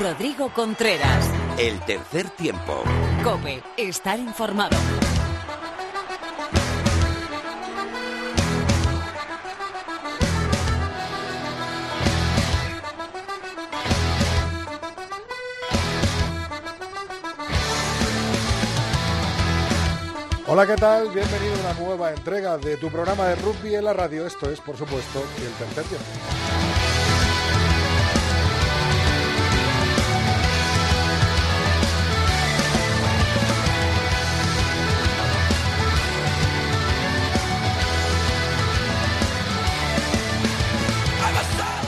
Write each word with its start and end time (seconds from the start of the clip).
Rodrigo 0.00 0.52
Contreras. 0.52 1.28
El 1.58 1.78
tercer 1.80 2.30
tiempo. 2.30 2.82
Cope, 3.22 3.62
estar 3.76 4.18
informado. 4.18 4.76
Hola, 20.46 20.66
¿qué 20.66 20.76
tal? 20.76 21.08
Bienvenido 21.10 21.54
a 21.54 21.70
una 21.70 21.80
nueva 21.80 22.10
entrega 22.12 22.58
de 22.58 22.76
tu 22.76 22.90
programa 22.90 23.26
de 23.28 23.36
rugby 23.36 23.74
en 23.74 23.84
la 23.84 23.92
radio. 23.92 24.26
Esto 24.26 24.50
es, 24.50 24.60
por 24.60 24.76
supuesto, 24.76 25.24
el 25.38 25.52
tercer 25.52 25.84
tiempo. 25.84 26.41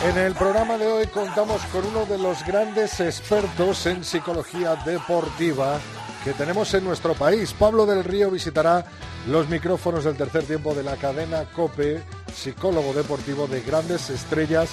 En 0.04 0.18
el 0.18 0.34
programa 0.34 0.76
de 0.76 0.86
hoy 0.86 1.06
contamos 1.06 1.62
con 1.72 1.86
uno 1.86 2.04
de 2.04 2.18
los 2.18 2.44
grandes 2.44 3.00
expertos 3.00 3.86
en 3.86 4.04
psicología 4.04 4.76
deportiva 4.84 5.80
que 6.22 6.34
tenemos 6.34 6.74
en 6.74 6.84
nuestro 6.84 7.14
país. 7.14 7.54
Pablo 7.54 7.86
del 7.86 8.04
Río 8.04 8.30
visitará 8.30 8.84
los 9.26 9.48
micrófonos 9.48 10.04
del 10.04 10.18
tercer 10.18 10.44
tiempo 10.44 10.74
de 10.74 10.82
la 10.82 10.96
cadena 10.96 11.46
COPE, 11.46 12.02
psicólogo 12.34 12.92
deportivo 12.92 13.46
de 13.46 13.62
grandes 13.62 14.10
estrellas 14.10 14.68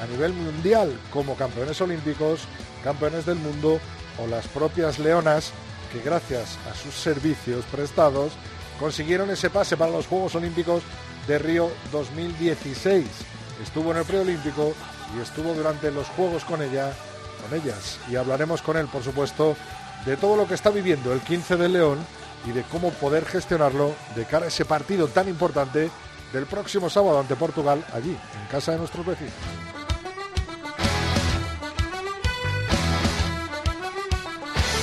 a 0.00 0.06
nivel 0.06 0.32
mundial, 0.32 0.96
como 1.10 1.34
campeones 1.34 1.80
olímpicos, 1.80 2.42
campeones 2.84 3.26
del 3.26 3.40
mundo 3.40 3.80
o 4.22 4.28
las 4.28 4.46
propias 4.46 5.00
leonas, 5.00 5.50
que 5.92 6.00
gracias 6.02 6.56
a 6.70 6.74
sus 6.76 6.94
servicios 6.94 7.64
prestados 7.64 8.30
consiguieron 8.78 9.28
ese 9.30 9.50
pase 9.50 9.76
para 9.76 9.90
los 9.90 10.06
Juegos 10.06 10.36
Olímpicos 10.36 10.84
de 11.26 11.40
Río 11.40 11.68
2016 11.90 13.37
estuvo 13.62 13.92
en 13.92 13.98
el 13.98 14.04
preolímpico 14.04 14.74
y 15.16 15.20
estuvo 15.20 15.54
durante 15.54 15.90
los 15.90 16.08
Juegos 16.08 16.44
con 16.44 16.62
ella, 16.62 16.92
con 17.42 17.58
ellas. 17.58 17.98
Y 18.10 18.16
hablaremos 18.16 18.62
con 18.62 18.76
él, 18.76 18.86
por 18.86 19.02
supuesto, 19.02 19.56
de 20.04 20.16
todo 20.16 20.36
lo 20.36 20.46
que 20.46 20.54
está 20.54 20.70
viviendo 20.70 21.12
el 21.12 21.20
15 21.20 21.56
de 21.56 21.68
León 21.68 21.98
y 22.46 22.52
de 22.52 22.62
cómo 22.64 22.90
poder 22.90 23.24
gestionarlo 23.24 23.94
de 24.14 24.24
cara 24.24 24.46
a 24.46 24.48
ese 24.48 24.64
partido 24.64 25.08
tan 25.08 25.28
importante 25.28 25.90
del 26.32 26.46
próximo 26.46 26.90
sábado 26.90 27.20
ante 27.20 27.36
Portugal, 27.36 27.84
allí, 27.92 28.10
en 28.10 28.46
casa 28.50 28.72
de 28.72 28.78
nuestros 28.78 29.04
vecinos. 29.04 29.32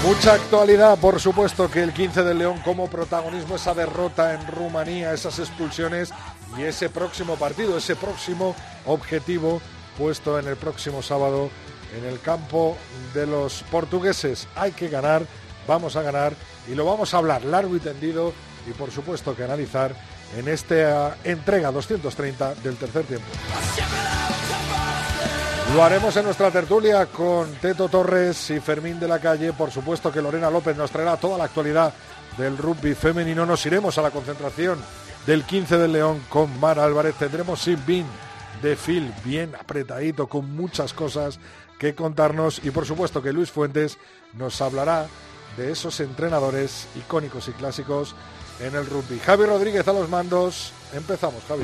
Mucha 0.05 0.33
actualidad, 0.33 0.99
por 0.99 1.19
supuesto, 1.19 1.69
que 1.71 1.81
el 1.81 1.91
15 1.91 2.23
de 2.23 2.35
León 2.35 2.59
como 2.63 2.87
protagonismo, 2.87 3.55
esa 3.55 3.73
derrota 3.73 4.35
en 4.35 4.45
Rumanía, 4.45 5.13
esas 5.13 5.39
expulsiones 5.39 6.11
y 6.57 6.63
ese 6.63 6.89
próximo 6.89 7.35
partido, 7.35 7.77
ese 7.77 7.95
próximo 7.95 8.55
objetivo 8.85 9.61
puesto 9.97 10.39
en 10.39 10.47
el 10.47 10.55
próximo 10.55 11.01
sábado 11.01 11.49
en 11.97 12.05
el 12.05 12.19
campo 12.19 12.77
de 13.13 13.25
los 13.25 13.63
portugueses. 13.71 14.47
Hay 14.55 14.71
que 14.71 14.89
ganar, 14.89 15.23
vamos 15.67 15.95
a 15.95 16.01
ganar 16.01 16.33
y 16.67 16.75
lo 16.75 16.85
vamos 16.85 17.13
a 17.13 17.17
hablar 17.17 17.43
largo 17.43 17.75
y 17.75 17.79
tendido 17.79 18.33
y 18.67 18.71
por 18.71 18.91
supuesto 18.91 19.35
que 19.35 19.43
analizar 19.43 19.95
en 20.35 20.47
esta 20.47 21.17
entrega 21.23 21.71
230 21.71 22.55
del 22.55 22.75
tercer 22.77 23.05
tiempo. 23.05 23.27
Lo 25.73 25.83
haremos 25.83 26.15
en 26.15 26.25
nuestra 26.25 26.51
tertulia 26.51 27.05
con 27.07 27.53
Teto 27.55 27.89
Torres 27.89 28.49
y 28.51 28.59
Fermín 28.59 28.99
de 28.99 29.07
la 29.07 29.19
Calle. 29.19 29.51
Por 29.53 29.71
supuesto 29.71 30.11
que 30.11 30.21
Lorena 30.21 30.49
López 30.49 30.77
nos 30.77 30.91
traerá 30.91 31.17
toda 31.17 31.37
la 31.37 31.45
actualidad 31.45 31.93
del 32.37 32.57
rugby 32.57 32.93
femenino. 32.93 33.45
Nos 33.45 33.65
iremos 33.65 33.97
a 33.97 34.01
la 34.01 34.11
concentración 34.11 34.79
del 35.25 35.43
15 35.43 35.77
del 35.77 35.93
León 35.93 36.21
con 36.29 36.59
Mara 36.59 36.83
Álvarez. 36.83 37.15
Tendremos 37.15 37.61
sin 37.61 37.83
bin 37.85 38.05
de 38.61 38.75
Phil 38.75 39.13
bien 39.23 39.53
apretadito 39.55 40.27
con 40.27 40.55
muchas 40.55 40.93
cosas 40.93 41.39
que 41.79 41.95
contarnos 41.95 42.61
y 42.63 42.71
por 42.71 42.85
supuesto 42.85 43.21
que 43.21 43.33
Luis 43.33 43.51
Fuentes 43.51 43.97
nos 44.33 44.61
hablará 44.61 45.07
de 45.57 45.71
esos 45.71 45.99
entrenadores 45.99 46.87
icónicos 46.95 47.47
y 47.47 47.51
clásicos 47.51 48.15
en 48.59 48.75
el 48.75 48.85
rugby. 48.85 49.19
Javi 49.19 49.45
Rodríguez 49.45 49.87
a 49.87 49.93
los 49.93 50.09
mandos. 50.09 50.71
Empezamos, 50.93 51.43
Javi. 51.47 51.63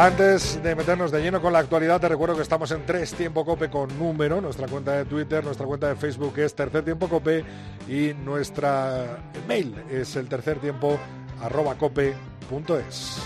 Antes 0.00 0.62
de 0.62 0.74
meternos 0.74 1.10
de 1.10 1.20
lleno 1.20 1.42
con 1.42 1.52
la 1.52 1.58
actualidad, 1.58 2.00
te 2.00 2.08
recuerdo 2.08 2.34
que 2.34 2.40
estamos 2.40 2.70
en 2.70 2.86
Tres 2.86 3.12
Tiempo 3.12 3.44
Cope 3.44 3.68
con 3.68 3.98
número. 3.98 4.40
Nuestra 4.40 4.66
cuenta 4.66 4.92
de 4.92 5.04
Twitter, 5.04 5.44
nuestra 5.44 5.66
cuenta 5.66 5.88
de 5.88 5.94
Facebook 5.94 6.38
es 6.38 6.54
Tercer 6.54 6.82
Tiempo 6.82 7.06
Cope 7.06 7.44
y 7.86 8.14
nuestra 8.14 9.18
mail 9.46 9.74
es 9.90 10.16
el 10.16 10.26
tercer 10.26 10.58
tiempo 10.58 10.98
arroba 11.42 11.74
cope.es. 11.74 13.18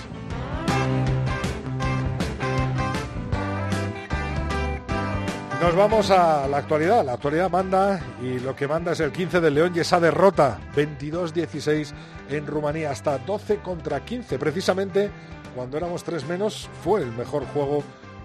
Nos 5.62 5.76
vamos 5.76 6.10
a 6.10 6.48
la 6.48 6.56
actualidad. 6.58 7.04
La 7.04 7.12
actualidad 7.12 7.52
manda 7.52 8.00
y 8.20 8.40
lo 8.40 8.56
que 8.56 8.66
manda 8.66 8.90
es 8.90 8.98
el 8.98 9.12
15 9.12 9.40
de 9.40 9.50
León 9.52 9.72
y 9.76 9.78
esa 9.78 10.00
derrota 10.00 10.58
22-16 10.74 11.92
en 12.30 12.44
Rumanía 12.48 12.90
hasta 12.90 13.18
12 13.18 13.58
contra 13.58 14.04
15. 14.04 14.40
Precisamente 14.40 15.12
cuando 15.54 15.76
éramos 15.76 16.04
tres 16.04 16.26
menos, 16.26 16.69
fue 16.82 17.03
el 17.03 17.12
mejor 17.12 17.44
juego 17.47 17.82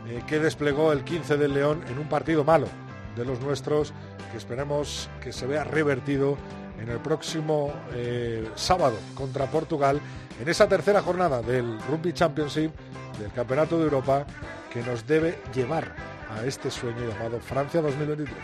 eh, 0.08 0.24
que 0.28 0.40
desplegó 0.40 0.92
el 0.92 1.04
15 1.04 1.38
del 1.38 1.54
León 1.54 1.84
en 1.90 2.00
un 2.00 2.10
partido 2.10 2.44
malo 2.44 2.68
de 3.16 3.26
los 3.26 3.40
nuestros, 3.42 3.94
que 4.32 4.38
esperemos 4.38 5.10
que 5.22 5.32
se 5.32 5.46
vea 5.46 5.64
revertido 5.64 6.38
en 6.82 6.90
el 6.90 7.00
próximo 7.00 7.72
eh, 7.94 8.48
sábado 8.56 8.96
contra 9.16 9.46
Portugal, 9.48 10.00
en 10.42 10.48
esa 10.48 10.68
tercera 10.68 11.02
jornada 11.02 11.42
del 11.42 11.80
Rugby 11.82 12.14
Championship, 12.14 12.72
del 13.20 13.32
Campeonato 13.32 13.78
de 13.78 13.84
Europa, 13.84 14.26
que 14.72 14.82
nos 14.82 15.06
debe 15.06 15.40
llevar 15.54 15.94
a 16.30 16.46
este 16.46 16.72
sueño 16.72 17.10
llamado 17.10 17.40
Francia 17.40 17.82
2023. 17.82 18.36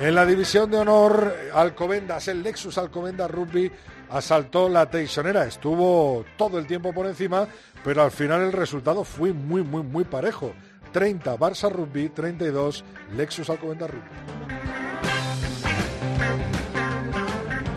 En 0.00 0.14
la 0.14 0.24
división 0.26 0.70
de 0.70 0.78
honor, 0.78 1.34
Alcobendas, 1.52 2.28
el 2.28 2.42
Lexus 2.42 2.78
Alcobendas 2.78 3.28
Rugby 3.30 3.72
asaltó 4.10 4.68
la 4.68 4.90
Teixonera. 4.90 5.44
Estuvo 5.46 6.24
todo 6.36 6.58
el 6.58 6.66
tiempo 6.66 6.92
por 6.92 7.06
encima, 7.06 7.48
pero 7.84 8.02
al 8.02 8.10
final 8.10 8.42
el 8.42 8.52
resultado 8.52 9.04
fue 9.04 9.32
muy, 9.32 9.62
muy, 9.62 9.82
muy 9.82 10.04
parejo. 10.04 10.52
30 10.92 11.36
Barça 11.36 11.70
Rugby, 11.70 12.08
32 12.08 12.84
Lexus 13.16 13.50
Alcobendas 13.50 13.90
Rugby. 13.90 14.08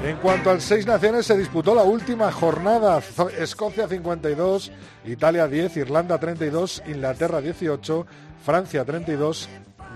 En 0.03 0.17
cuanto 0.17 0.49
al 0.49 0.61
Seis 0.61 0.87
Naciones, 0.87 1.27
se 1.27 1.37
disputó 1.37 1.75
la 1.75 1.83
última 1.83 2.31
jornada. 2.31 3.01
Escocia 3.37 3.87
52, 3.87 4.71
Italia 5.05 5.47
10, 5.47 5.77
Irlanda 5.77 6.19
32, 6.19 6.81
Inglaterra 6.87 7.39
18, 7.39 8.07
Francia 8.43 8.83
32, 8.83 9.47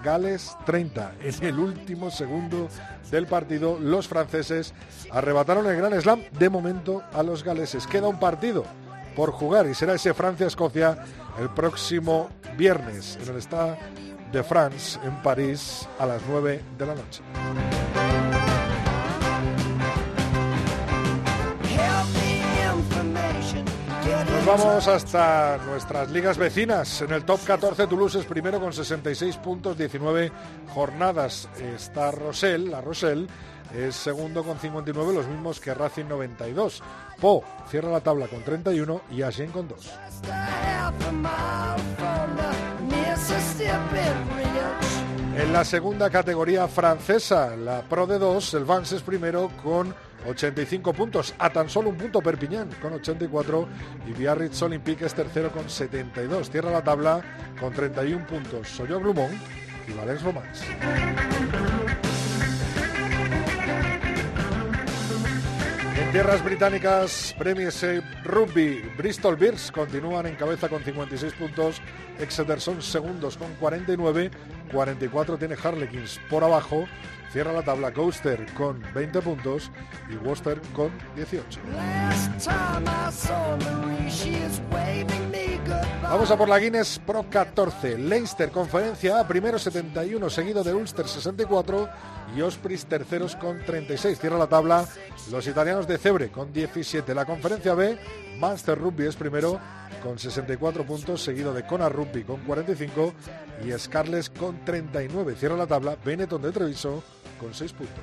Gales 0.06 0.56
30. 0.68 1.14
En 1.24 1.44
el 1.44 1.60
último 1.60 2.12
segundo 2.12 2.70
del 3.10 3.26
partido, 3.26 3.80
los 3.80 4.08
franceses 4.08 4.72
arrebataron 5.10 5.66
el 5.66 5.76
Gran 5.76 6.00
Slam 6.00 6.22
de 6.38 6.48
momento 6.48 7.02
a 7.12 7.24
los 7.24 7.44
galeses. 7.44 7.88
Queda 7.88 8.08
un 8.08 8.20
partido 8.20 8.66
por 9.16 9.32
jugar 9.32 9.66
y 9.66 9.74
será 9.74 9.96
ese 9.96 10.14
Francia-Escocia 10.14 11.04
el 11.40 11.50
próximo 11.50 12.30
viernes 12.56 13.18
en 13.20 13.34
el 13.34 13.42
Stade 13.42 13.80
de 14.32 14.44
France 14.44 15.00
en 15.04 15.22
París 15.24 15.90
a 15.98 16.06
las 16.06 16.22
9 16.30 16.62
de 16.78 16.86
la 16.86 16.94
noche. 16.94 17.24
Vamos 24.46 24.88
hasta 24.88 25.58
nuestras 25.66 26.12
ligas 26.12 26.38
vecinas. 26.38 27.02
En 27.02 27.12
el 27.12 27.26
top 27.26 27.40
14 27.46 27.88
Toulouse 27.88 28.20
es 28.20 28.26
primero 28.26 28.60
con 28.60 28.72
66 28.72 29.38
puntos, 29.38 29.76
19 29.76 30.32
jornadas. 30.72 31.50
Está 31.76 32.12
Rosell, 32.12 32.70
la 32.70 32.80
Rosell 32.80 33.28
es 33.76 33.96
segundo 33.96 34.44
con 34.44 34.60
59, 34.60 35.14
los 35.14 35.28
mismos 35.28 35.60
que 35.60 35.74
Racing 35.74 36.06
92. 36.06 36.84
Po 37.20 37.44
cierra 37.72 37.90
la 37.90 38.02
tabla 38.02 38.28
con 38.28 38.44
31 38.44 39.02
y 39.10 39.24
Agen 39.24 39.50
con 39.50 39.68
2. 39.68 39.92
En 45.38 45.54
la 45.54 45.66
segunda 45.66 46.10
categoría 46.12 46.68
francesa, 46.68 47.56
la 47.56 47.82
Pro 47.82 48.06
de 48.06 48.20
2, 48.20 48.54
el 48.54 48.66
Vance 48.66 48.98
es 48.98 49.02
primero 49.02 49.50
con 49.64 49.94
85 50.28 50.94
puntos, 50.94 51.34
a 51.38 51.50
tan 51.50 51.70
solo 51.70 51.90
un 51.90 51.98
punto 51.98 52.22
Perpiñán 52.22 52.70
con 52.82 52.94
84 52.94 53.68
y 54.08 54.14
Biarritz 54.14 54.62
Olympique 54.62 55.06
es 55.06 55.14
tercero 55.14 55.52
con 55.52 55.70
72. 55.70 56.50
Cierra 56.50 56.72
la 56.72 56.84
tabla 56.84 57.22
con 57.60 57.74
31 57.74 58.26
puntos. 58.26 58.68
Soyo 58.68 59.00
Grumón 59.00 59.32
y 59.88 59.94
Valens 59.94 60.24
Romans. 60.24 60.64
En 65.98 66.12
tierras 66.12 66.44
británicas, 66.44 67.34
Premiership 67.38 68.04
Rugby, 68.26 68.82
Bristol 68.98 69.38
Bears 69.38 69.72
continúan 69.72 70.26
en 70.26 70.36
cabeza 70.36 70.68
con 70.68 70.84
56 70.84 71.34
puntos, 71.34 71.82
Exeter 72.20 72.60
son 72.60 72.82
segundos 72.82 73.38
con 73.38 73.54
49, 73.56 74.30
44 74.72 75.38
tiene 75.38 75.56
Harlequins 75.62 76.20
por 76.30 76.44
abajo, 76.44 76.86
cierra 77.32 77.52
la 77.52 77.64
tabla 77.64 77.94
Coaster 77.94 78.46
con 78.54 78.82
20 78.94 79.22
puntos 79.22 79.72
y 80.10 80.16
Worcester 80.18 80.62
con 80.74 80.92
18. 81.16 81.60
Vamos 86.04 86.30
a 86.30 86.38
por 86.38 86.48
la 86.48 86.60
Guinness 86.60 87.00
Pro 87.06 87.26
14. 87.30 87.98
Leinster 87.98 88.52
Conferencia 88.52 89.20
A, 89.20 89.28
primero 89.28 89.58
71, 89.58 90.30
seguido 90.30 90.64
de 90.64 90.74
Ulster 90.74 91.08
64 91.08 91.90
y 92.36 92.42
Ospreys 92.42 92.86
terceros 92.86 93.36
con 93.36 93.60
36. 93.66 94.20
Cierra 94.20 94.38
la 94.38 94.48
tabla 94.48 94.86
los 95.32 95.48
italianos 95.48 95.88
de 95.88 95.98
Cebre 95.98 96.30
con 96.30 96.54
17. 96.54 97.16
La 97.16 97.26
Conferencia 97.26 97.74
B, 97.74 97.98
Munster 98.40 98.78
Rugby 98.78 99.06
es 99.06 99.16
primero 99.16 99.60
con 100.04 100.20
64 100.20 100.86
puntos, 100.86 101.22
seguido 101.22 101.54
de 101.54 101.66
Cona 101.66 101.90
Rugby 101.90 102.24
con 102.24 102.42
45 102.42 103.14
y 103.66 103.72
Scarlets 103.78 104.30
con 104.30 104.64
39. 104.64 105.36
Cierra 105.36 105.56
la 105.56 105.68
tabla 105.68 105.98
Benetton 106.04 106.42
de 106.42 106.52
Treviso 106.52 107.04
con 107.40 107.54
6 107.54 107.74
puntos. 107.74 107.96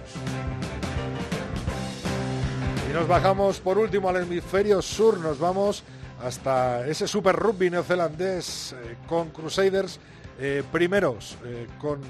Y 2.91 2.93
nos 2.93 3.07
bajamos 3.07 3.61
por 3.61 3.79
último 3.79 4.09
al 4.09 4.17
hemisferio 4.17 4.83
sur, 4.83 5.19
nos 5.19 5.39
vamos 5.39 5.85
hasta 6.23 6.87
ese 6.87 7.09
Super 7.09 7.35
Rugby 7.35 7.71
neozelandés 7.71 8.73
eh, 8.73 8.97
con 9.07 9.31
Crusaders 9.31 9.99
eh, 10.39 10.63
primeros 10.73 11.37
eh, 11.45 11.67
con 11.79 12.01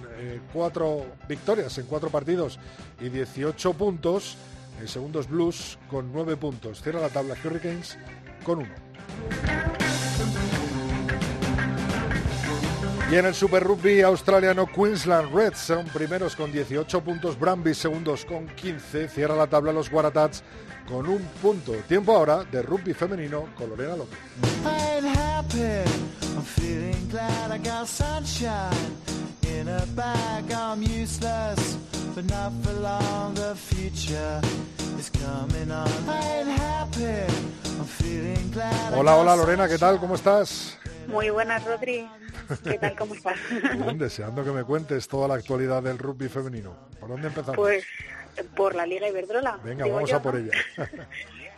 cuatro 0.53 1.05
victorias 1.29 1.77
en 1.79 1.87
cuatro 1.87 2.09
partidos 2.11 2.59
y 3.01 3.09
18 3.09 3.73
puntos. 3.75 4.37
Segundos 4.88 5.29
Blues 5.29 5.79
con 5.88 6.12
9 6.12 6.37
puntos. 6.37 6.82
Cierra 6.82 7.00
la 7.00 7.08
tabla 7.08 7.37
Hurricanes 7.43 7.99
con 8.44 8.58
1. 8.61 8.69
Y 13.12 13.17
en 13.17 13.26
el 13.26 13.34
Super 13.34 13.62
Rugby 13.62 14.00
australiano, 14.00 14.67
Queensland 14.67 15.34
Reds 15.34 15.58
son 15.58 15.84
primeros 15.88 16.34
con 16.34 16.50
18 16.50 17.02
puntos, 17.02 17.38
Brambis 17.38 17.76
segundos 17.76 18.25
con 18.25 18.46
15, 18.46 19.06
cierra 19.08 19.37
la 19.37 19.46
tabla 19.46 19.70
los 19.70 19.93
Waratahs 19.93 20.43
con 20.88 21.06
un 21.06 21.20
punto. 21.43 21.73
Tiempo 21.87 22.17
ahora 22.17 22.43
de 22.44 22.62
rugby 22.62 22.94
femenino 22.94 23.49
con 23.55 23.69
Lorena 23.69 23.96
López. 23.96 24.19
Hola, 38.94 39.16
hola 39.16 39.37
Lorena, 39.37 39.69
¿qué 39.69 39.78
tal? 39.78 39.99
¿Cómo 39.99 40.14
estás? 40.14 40.78
Muy 41.08 41.31
buenas, 41.31 41.64
Rodri. 41.64 42.08
¿Qué 42.62 42.78
tal? 42.78 42.96
¿Cómo 42.96 43.14
estás? 43.14 43.37
Bien, 43.75 43.99
deseando 43.99 44.44
que 44.44 44.50
me 44.50 44.64
cuentes 44.64 45.08
toda 45.08 45.28
la 45.28 45.34
actualidad 45.34 45.82
del 45.82 45.99
rugby 45.99 46.28
femenino. 46.28 46.76
¿Por 47.00 47.08
dónde 47.08 47.28
empezamos? 47.28 47.56
Pues 47.56 47.84
por 48.54 48.75
la 48.75 48.87
Liga 48.87 49.08
Iberdrola. 49.08 49.58
Venga, 49.64 49.87
vamos 49.87 50.12
a 50.12 50.22
por 50.22 50.37
ella. 50.37 50.52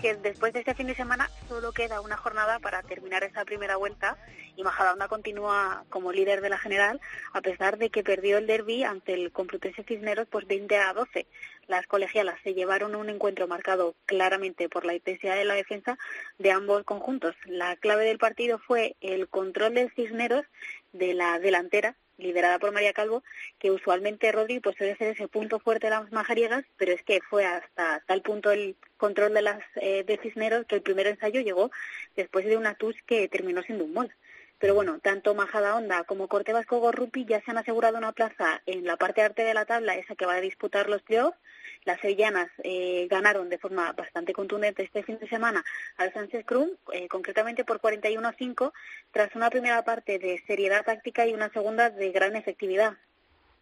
que 0.00 0.14
después 0.14 0.52
de 0.52 0.60
este 0.60 0.74
fin 0.74 0.86
de 0.86 0.94
semana 0.94 1.30
solo 1.48 1.72
queda 1.72 2.00
una 2.00 2.16
jornada 2.16 2.58
para 2.58 2.82
terminar 2.82 3.24
esta 3.24 3.44
primera 3.44 3.76
vuelta 3.76 4.16
y 4.56 4.62
Majadahonda 4.62 5.08
continúa 5.08 5.84
como 5.90 6.12
líder 6.12 6.40
de 6.40 6.48
la 6.48 6.58
general 6.58 7.00
a 7.32 7.40
pesar 7.40 7.78
de 7.78 7.90
que 7.90 8.04
perdió 8.04 8.38
el 8.38 8.46
derby 8.46 8.84
ante 8.84 9.14
el 9.14 9.32
Complutense 9.32 9.82
Cisneros 9.84 10.28
pues 10.30 10.46
20 10.46 10.76
a 10.78 10.92
12. 10.92 11.26
Las 11.66 11.86
colegialas 11.86 12.38
se 12.42 12.54
llevaron 12.54 12.94
un 12.94 13.08
encuentro 13.08 13.48
marcado 13.48 13.94
claramente 14.06 14.68
por 14.68 14.84
la 14.84 14.94
intensidad 14.94 15.36
de 15.36 15.44
la 15.44 15.54
defensa 15.54 15.98
de 16.38 16.50
ambos 16.50 16.84
conjuntos. 16.84 17.34
La 17.46 17.76
clave 17.76 18.04
del 18.04 18.18
partido 18.18 18.58
fue 18.58 18.96
el 19.00 19.28
control 19.28 19.74
del 19.74 19.92
Cisneros 19.92 20.44
de 20.92 21.14
la 21.14 21.38
delantera 21.38 21.96
liderada 22.18 22.58
por 22.58 22.72
María 22.72 22.92
Calvo, 22.92 23.22
que 23.58 23.70
usualmente 23.70 24.32
Rodri 24.32 24.60
pues 24.60 24.76
suele 24.76 24.96
ser 24.96 25.08
ese 25.08 25.28
punto 25.28 25.58
fuerte 25.58 25.86
de 25.86 25.90
las 25.90 26.12
majariegas, 26.12 26.64
pero 26.76 26.92
es 26.92 27.02
que 27.02 27.20
fue 27.28 27.44
hasta 27.44 28.02
tal 28.06 28.22
punto 28.22 28.50
el 28.50 28.76
control 28.96 29.34
de 29.34 29.42
las 29.42 29.60
eh, 29.76 30.04
de 30.04 30.18
Cisneros 30.18 30.66
que 30.66 30.76
el 30.76 30.82
primer 30.82 31.06
ensayo 31.06 31.40
llegó 31.40 31.70
después 32.16 32.44
de 32.44 32.56
una 32.56 32.74
tus 32.74 32.96
que 33.06 33.28
terminó 33.28 33.62
siendo 33.62 33.84
un 33.84 33.92
mol. 33.92 34.14
Pero 34.58 34.74
bueno, 34.74 34.98
tanto 35.00 35.34
Majada 35.34 35.74
Honda 35.74 36.04
como 36.04 36.28
Corte 36.28 36.52
Vasco 36.52 36.78
Gorrupi 36.78 37.24
ya 37.24 37.42
se 37.42 37.50
han 37.50 37.58
asegurado 37.58 37.98
una 37.98 38.12
plaza 38.12 38.62
en 38.66 38.84
la 38.84 38.96
parte 38.96 39.22
arte 39.22 39.42
de 39.44 39.54
la 39.54 39.64
tabla, 39.64 39.96
esa 39.96 40.14
que 40.14 40.26
va 40.26 40.34
a 40.34 40.40
disputar 40.40 40.88
los 40.88 41.02
playoffs. 41.02 41.38
Las 41.84 42.00
sevillanas 42.00 42.48
eh, 42.62 43.06
ganaron 43.10 43.50
de 43.50 43.58
forma 43.58 43.92
bastante 43.92 44.32
contundente 44.32 44.82
este 44.82 45.02
fin 45.02 45.18
de 45.18 45.28
semana 45.28 45.64
al 45.96 46.12
Sánchez 46.14 46.46
Cruz, 46.46 46.70
eh, 46.92 47.08
concretamente 47.08 47.64
por 47.64 47.80
41 47.80 48.26
a 48.26 48.32
5, 48.32 48.72
tras 49.12 49.34
una 49.34 49.50
primera 49.50 49.84
parte 49.84 50.18
de 50.18 50.42
seriedad 50.46 50.84
táctica 50.84 51.26
y 51.26 51.34
una 51.34 51.50
segunda 51.50 51.90
de 51.90 52.10
gran 52.10 52.36
efectividad. 52.36 52.96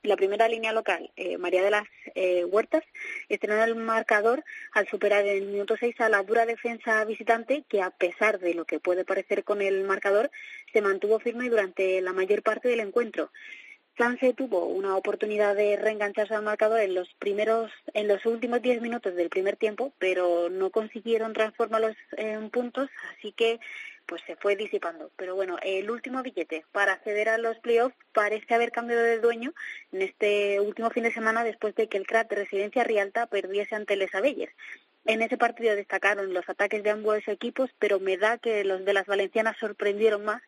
La 0.05 0.17
primera 0.17 0.49
línea 0.49 0.73
local, 0.73 1.13
eh, 1.15 1.39
María 1.39 1.63
de 1.63 1.71
las 1.71 1.85
eh, 2.17 2.45
Huertas, 2.45 2.83
estrenó 3.29 3.63
el 3.63 3.77
marcador 3.77 4.43
al 4.73 4.89
superar 4.89 5.25
en 5.25 5.45
el 5.45 5.49
minuto 5.49 5.77
6 5.79 6.01
a 6.01 6.09
la 6.09 6.25
dura 6.25 6.45
defensa 6.45 7.05
visitante, 7.05 7.63
que 7.69 7.83
a 7.83 7.91
pesar 7.91 8.41
de 8.41 8.55
lo 8.55 8.65
que 8.65 8.81
puede 8.81 9.05
parecer 9.05 9.45
con 9.45 9.63
el 9.63 9.85
marcador, 9.85 10.33
se 10.73 10.83
mantuvo 10.83 11.21
firme 11.21 11.49
durante 11.49 12.01
la 12.01 12.13
mayor 12.13 12.43
parte 12.43 12.69
del 12.69 12.81
encuentro. 12.81 13.31
Sanse 13.97 14.33
tuvo 14.33 14.67
una 14.67 14.97
oportunidad 14.97 15.55
de 15.55 15.77
reengancharse 15.77 16.35
al 16.35 16.43
marcador 16.43 16.81
en 16.81 16.95
los 16.95 17.09
primeros, 17.21 17.71
en 17.95 18.09
los 18.09 18.27
últimos 18.27 18.61
10 18.61 18.81
minutos 18.81 19.15
del 19.15 19.29
primer 19.29 19.57
tiempo, 19.57 19.93
pero 19.99 20.49
no 20.49 20.71
consiguieron 20.71 21.33
transformarlos 21.33 21.95
en 22.17 22.51
puntos, 22.51 22.89
así 23.17 23.31
que 23.31 23.61
pues 24.07 24.23
se 24.27 24.37
fue 24.37 24.57
disipando. 24.57 25.11
Pero 25.17 25.35
bueno, 25.35 25.59
el 25.63 25.91
último 25.91 26.23
billete 26.23 26.65
para 26.73 26.93
acceder 26.93 27.29
a 27.29 27.39
los 27.39 27.59
playoffs 27.59 27.97
parece 28.13 28.55
haber 28.55 28.73
cambiado 28.73 29.03
de 29.03 29.19
dueño 29.19 29.53
en 29.93 30.03
este 30.03 30.61
último 30.61 30.91
fin 30.91 31.05
de 31.05 31.13
semana 31.13 31.45
después 31.45 31.75
de 31.75 31.89
que 31.89 31.99
el 31.99 32.07
CRAT 32.07 32.31
de 32.31 32.37
Residencia 32.37 32.85
Rialta 32.85 33.27
perdiese 33.27 33.75
ante 33.75 33.97
Les 33.97 34.15
Abelles. 34.15 34.51
En 35.05 35.21
ese 35.21 35.37
partido 35.37 35.75
destacaron 35.75 36.33
los 36.33 36.49
ataques 36.49 36.83
de 36.83 36.91
ambos 36.91 37.27
equipos, 37.27 37.71
pero 37.79 37.99
me 37.99 38.17
da 38.17 38.39
que 38.39 38.65
los 38.65 38.85
de 38.85 38.93
las 38.93 39.07
valencianas 39.07 39.57
sorprendieron 39.59 40.25
más 40.25 40.43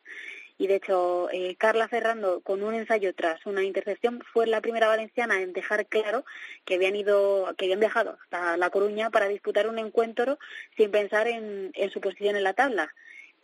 y 0.56 0.66
de 0.68 0.76
hecho 0.76 1.28
eh, 1.32 1.56
Carla 1.56 1.88
Ferrando 1.88 2.40
con 2.40 2.62
un 2.62 2.74
ensayo 2.74 3.14
tras 3.14 3.44
una 3.46 3.64
intercepción 3.64 4.22
fue 4.32 4.46
la 4.46 4.60
primera 4.60 4.86
valenciana 4.86 5.40
en 5.42 5.52
dejar 5.52 5.86
claro 5.86 6.24
que 6.64 6.76
habían 6.76 6.94
ido 6.94 7.52
que 7.58 7.64
habían 7.64 7.80
viajado 7.80 8.18
hasta 8.22 8.56
La 8.56 8.70
Coruña 8.70 9.10
para 9.10 9.28
disputar 9.28 9.68
un 9.68 9.78
encuentro 9.78 10.38
sin 10.76 10.90
pensar 10.90 11.26
en, 11.26 11.72
en 11.74 11.90
su 11.90 12.00
posición 12.00 12.36
en 12.36 12.44
la 12.44 12.54
tabla 12.54 12.94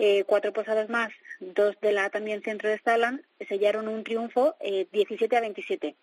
eh, 0.03 0.25
cuatro 0.27 0.55
posadas 0.55 0.89
más, 0.89 1.13
dos 1.41 1.79
de 1.83 1.93
la 1.93 2.09
también 2.09 2.43
centro 2.43 2.71
de 2.71 2.79
Stalan, 2.79 3.23
sellaron 3.49 3.87
un 3.87 4.03
triunfo 4.03 4.57
eh, 4.61 4.87
17 4.93 5.37
a 5.37 5.41
27. 5.43 5.95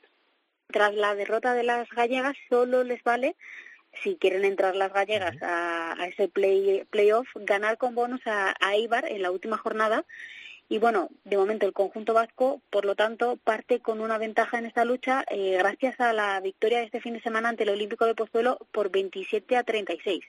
Tras 0.68 0.94
la 0.94 1.16
derrota 1.16 1.56
de 1.56 1.63
las 1.63 1.89
gallegas, 1.89 2.36
solo 2.48 2.84
les 2.84 3.04
vale, 3.04 3.36
si 4.04 4.16
quieren 4.16 4.46
entrar 4.46 4.75
las 4.75 4.94
gallegas 4.94 5.36
a, 5.42 5.96
ese 6.08 6.27
play, 6.27 6.86
playoff, 6.92 7.27
ganar 7.36 7.80
con 7.80 7.96
bonus 7.96 8.22
a, 8.27 8.54
a 8.60 8.75
Eibar 8.75 9.06
en 9.12 9.24
la 9.24 9.32
última 9.32 9.58
jornada 9.58 10.06
y 10.70 10.80
bueno, 10.80 11.10
de 11.24 11.38
momento 11.38 11.66
el 11.66 11.72
conjunto 11.72 12.14
vasco, 12.14 12.62
por 12.70 12.84
lo 12.84 12.96
tanto, 12.96 13.38
parte 13.38 13.80
con 13.80 14.02
una 14.02 14.18
ventaja 14.18 14.60
en 14.60 14.66
esta 14.66 14.84
lucha 14.84 15.24
eh, 15.30 15.56
gracias 15.58 16.00
a 16.02 16.12
la 16.12 16.40
victoria 16.42 16.80
de 16.80 16.86
este 16.86 17.00
fin 17.00 17.14
de 17.14 17.22
semana 17.22 17.50
ante 17.50 17.64
el 17.64 17.70
Olímpico 17.70 18.06
de 18.06 18.16
Pozuelo 18.16 18.58
por 18.74 18.92
27 18.92 19.56
a 19.56 19.64
36. 19.64 20.26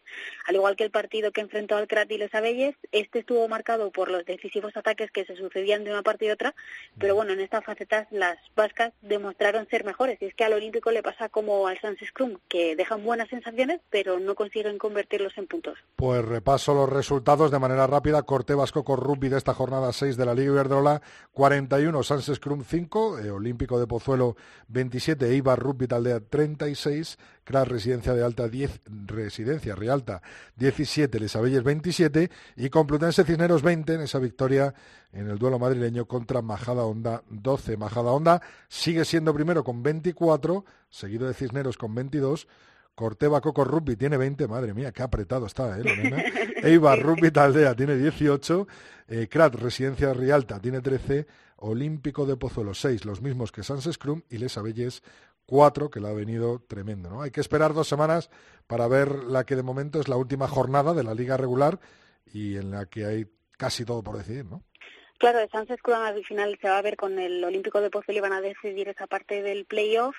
Al 0.47 0.55
igual 0.55 0.77
que 0.77 0.85
el 0.85 0.93
partido 0.93 1.33
que 1.33 1.41
enfrentó 1.41 1.77
al 1.77 1.89
Crat 1.89 2.11
y 2.13 2.19
Les 2.19 2.33
Abelles, 2.35 2.77
este 2.93 3.19
estuvo 3.19 3.49
marcado 3.49 3.91
por 3.91 4.11
los 4.11 4.25
decisivos 4.27 4.77
ataques 4.77 5.11
que 5.11 5.25
se 5.25 5.35
sucedían 5.35 5.83
de 5.83 5.91
una 5.91 6.03
parte 6.03 6.27
y 6.27 6.31
otra, 6.31 6.55
pero 6.99 7.17
bueno, 7.17 7.33
en 7.33 7.41
estas 7.41 7.65
facetas 7.65 8.07
las 8.13 8.39
vascas 8.55 8.93
demostraron 9.03 9.67
ser 9.69 9.85
mejores. 9.85 10.23
Y 10.23 10.27
es 10.27 10.35
que 10.35 10.45
al 10.45 10.53
Olímpico 10.53 10.93
le 10.93 11.03
pasa 11.03 11.29
como 11.29 11.67
al 11.67 11.81
Sans 11.81 11.99
Scrum, 11.99 12.39
que 12.49 12.77
dejan 12.77 13.03
buenas 13.03 13.29
sensaciones, 13.29 13.81
pero 13.91 14.21
no 14.21 14.37
consiguen 14.37 14.79
convertirlos 14.79 15.37
en 15.37 15.49
puntos. 15.49 15.79
Pues 15.97 16.25
repaso 16.25 16.75
los 16.75 16.89
resultados 16.89 17.51
de 17.51 17.59
manera 17.59 17.89
rápida. 17.89 18.23
Corte 18.23 18.55
Vasco 18.55 18.85
con 18.85 18.99
rugby 18.99 19.29
de 19.29 19.39
esta 19.39 19.53
jornada 19.53 19.93
6 19.93 20.17
de 20.17 20.28
la 20.29 20.35
Liga 20.35 20.53
Iberdrola 20.53 21.03
41, 21.33 22.03
Sans 22.03 22.25
Scrum 22.35 22.65
5, 22.65 23.19
eh, 23.19 23.31
Olímpico 23.31 23.79
de 23.79 23.87
Pozuelo 23.87 24.37
27, 24.69 25.35
Ibar 25.35 25.59
Rugby 25.59 25.87
Taldea 25.87 26.21
36, 26.21 27.19
Cras 27.45 27.67
Residencia 27.67 28.15
de 28.15 28.25
Alta 28.25 28.49
10, 28.49 28.83
Residencia 29.07 29.75
Realta 29.75 30.23
17, 30.57 31.19
Lesabelles 31.19 31.63
27 31.63 32.31
y 32.57 32.71
Complutense 32.71 33.25
Cisneros 33.25 33.63
20 33.63 33.95
en 33.95 34.01
esa 34.03 34.19
victoria 34.19 34.75
en 35.13 35.29
el 35.31 35.39
duelo 35.39 35.59
madrileño 35.59 36.07
contra 36.07 36.43
Majada 36.43 36.85
Honda 36.85 37.23
12. 37.31 37.77
Majada 37.77 38.13
Honda 38.13 38.43
sigue 38.69 39.05
siendo 39.05 39.33
primero 39.33 39.65
con 39.65 39.83
24, 39.83 40.65
seguido 40.91 41.27
de 41.27 41.35
Cisneros 41.35 41.79
con 41.79 41.95
22 41.95 42.47
Corteva 42.99 43.41
Coco 43.41 43.63
Rugby 43.63 43.95
tiene 43.95 44.17
20, 44.17 44.49
madre 44.49 44.75
mía, 44.75 44.91
qué 44.91 45.05
apretado 45.05 45.47
está, 45.47 45.79
¿eh, 45.79 45.85
Lorena? 45.85 46.17
Eibar 46.65 47.01
Rugby 47.01 47.31
Taldea 47.31 47.77
tiene 47.77 47.95
18, 47.95 48.67
eh, 49.07 49.29
Crat 49.31 49.55
Residencia 49.55 50.13
Rialta 50.13 50.59
tiene 50.59 50.81
13, 50.81 51.25
Olímpico 51.59 52.27
de 52.27 52.37
Pozuelo 52.37 52.75
6, 52.75 53.05
los 53.05 53.23
mismos 53.23 53.53
que 53.53 53.63
Sans 53.63 53.85
Scrum 53.85 54.23
y 54.29 54.39
Les 54.39 54.59
Abelles 54.59 55.05
4, 55.47 55.91
que 55.91 56.01
le 56.01 56.09
ha 56.09 56.13
venido 56.13 56.59
tremendo, 56.67 57.09
¿no? 57.09 57.23
Hay 57.23 57.31
que 57.31 57.41
esperar 57.41 57.73
dos 57.73 57.87
semanas 57.87 58.31
para 58.67 58.89
ver 58.89 59.23
la 59.23 59.47
que 59.47 59.55
de 59.55 59.63
momento 59.63 60.01
es 60.01 60.09
la 60.09 60.17
última 60.17 60.49
jornada 60.49 60.93
de 60.93 61.05
la 61.05 61.15
liga 61.15 61.37
regular 61.37 61.79
y 62.27 62.57
en 62.57 62.73
la 62.73 62.87
que 62.87 63.07
hay 63.07 63.31
casi 63.57 63.85
todo 63.85 64.03
por 64.03 64.19
decidir, 64.19 64.45
¿no? 64.45 64.65
Claro, 65.19 65.41
de 65.41 65.49
Sánchez 65.49 65.83
Cruz 65.83 65.97
al 65.97 66.25
final 66.25 66.57
se 66.61 66.69
va 66.69 66.79
a 66.79 66.83
ver 66.83 66.97
con 66.97 67.19
el 67.19 67.43
Olímpico 67.43 67.81
de 67.81 67.91
Pozuelo 67.91 68.19
y 68.19 68.21
van 68.21 68.33
a 68.33 68.41
decidir 68.41 68.89
esa 68.89 69.09
parte 69.09 69.43
del 69.43 69.65
playoff. 69.65 70.15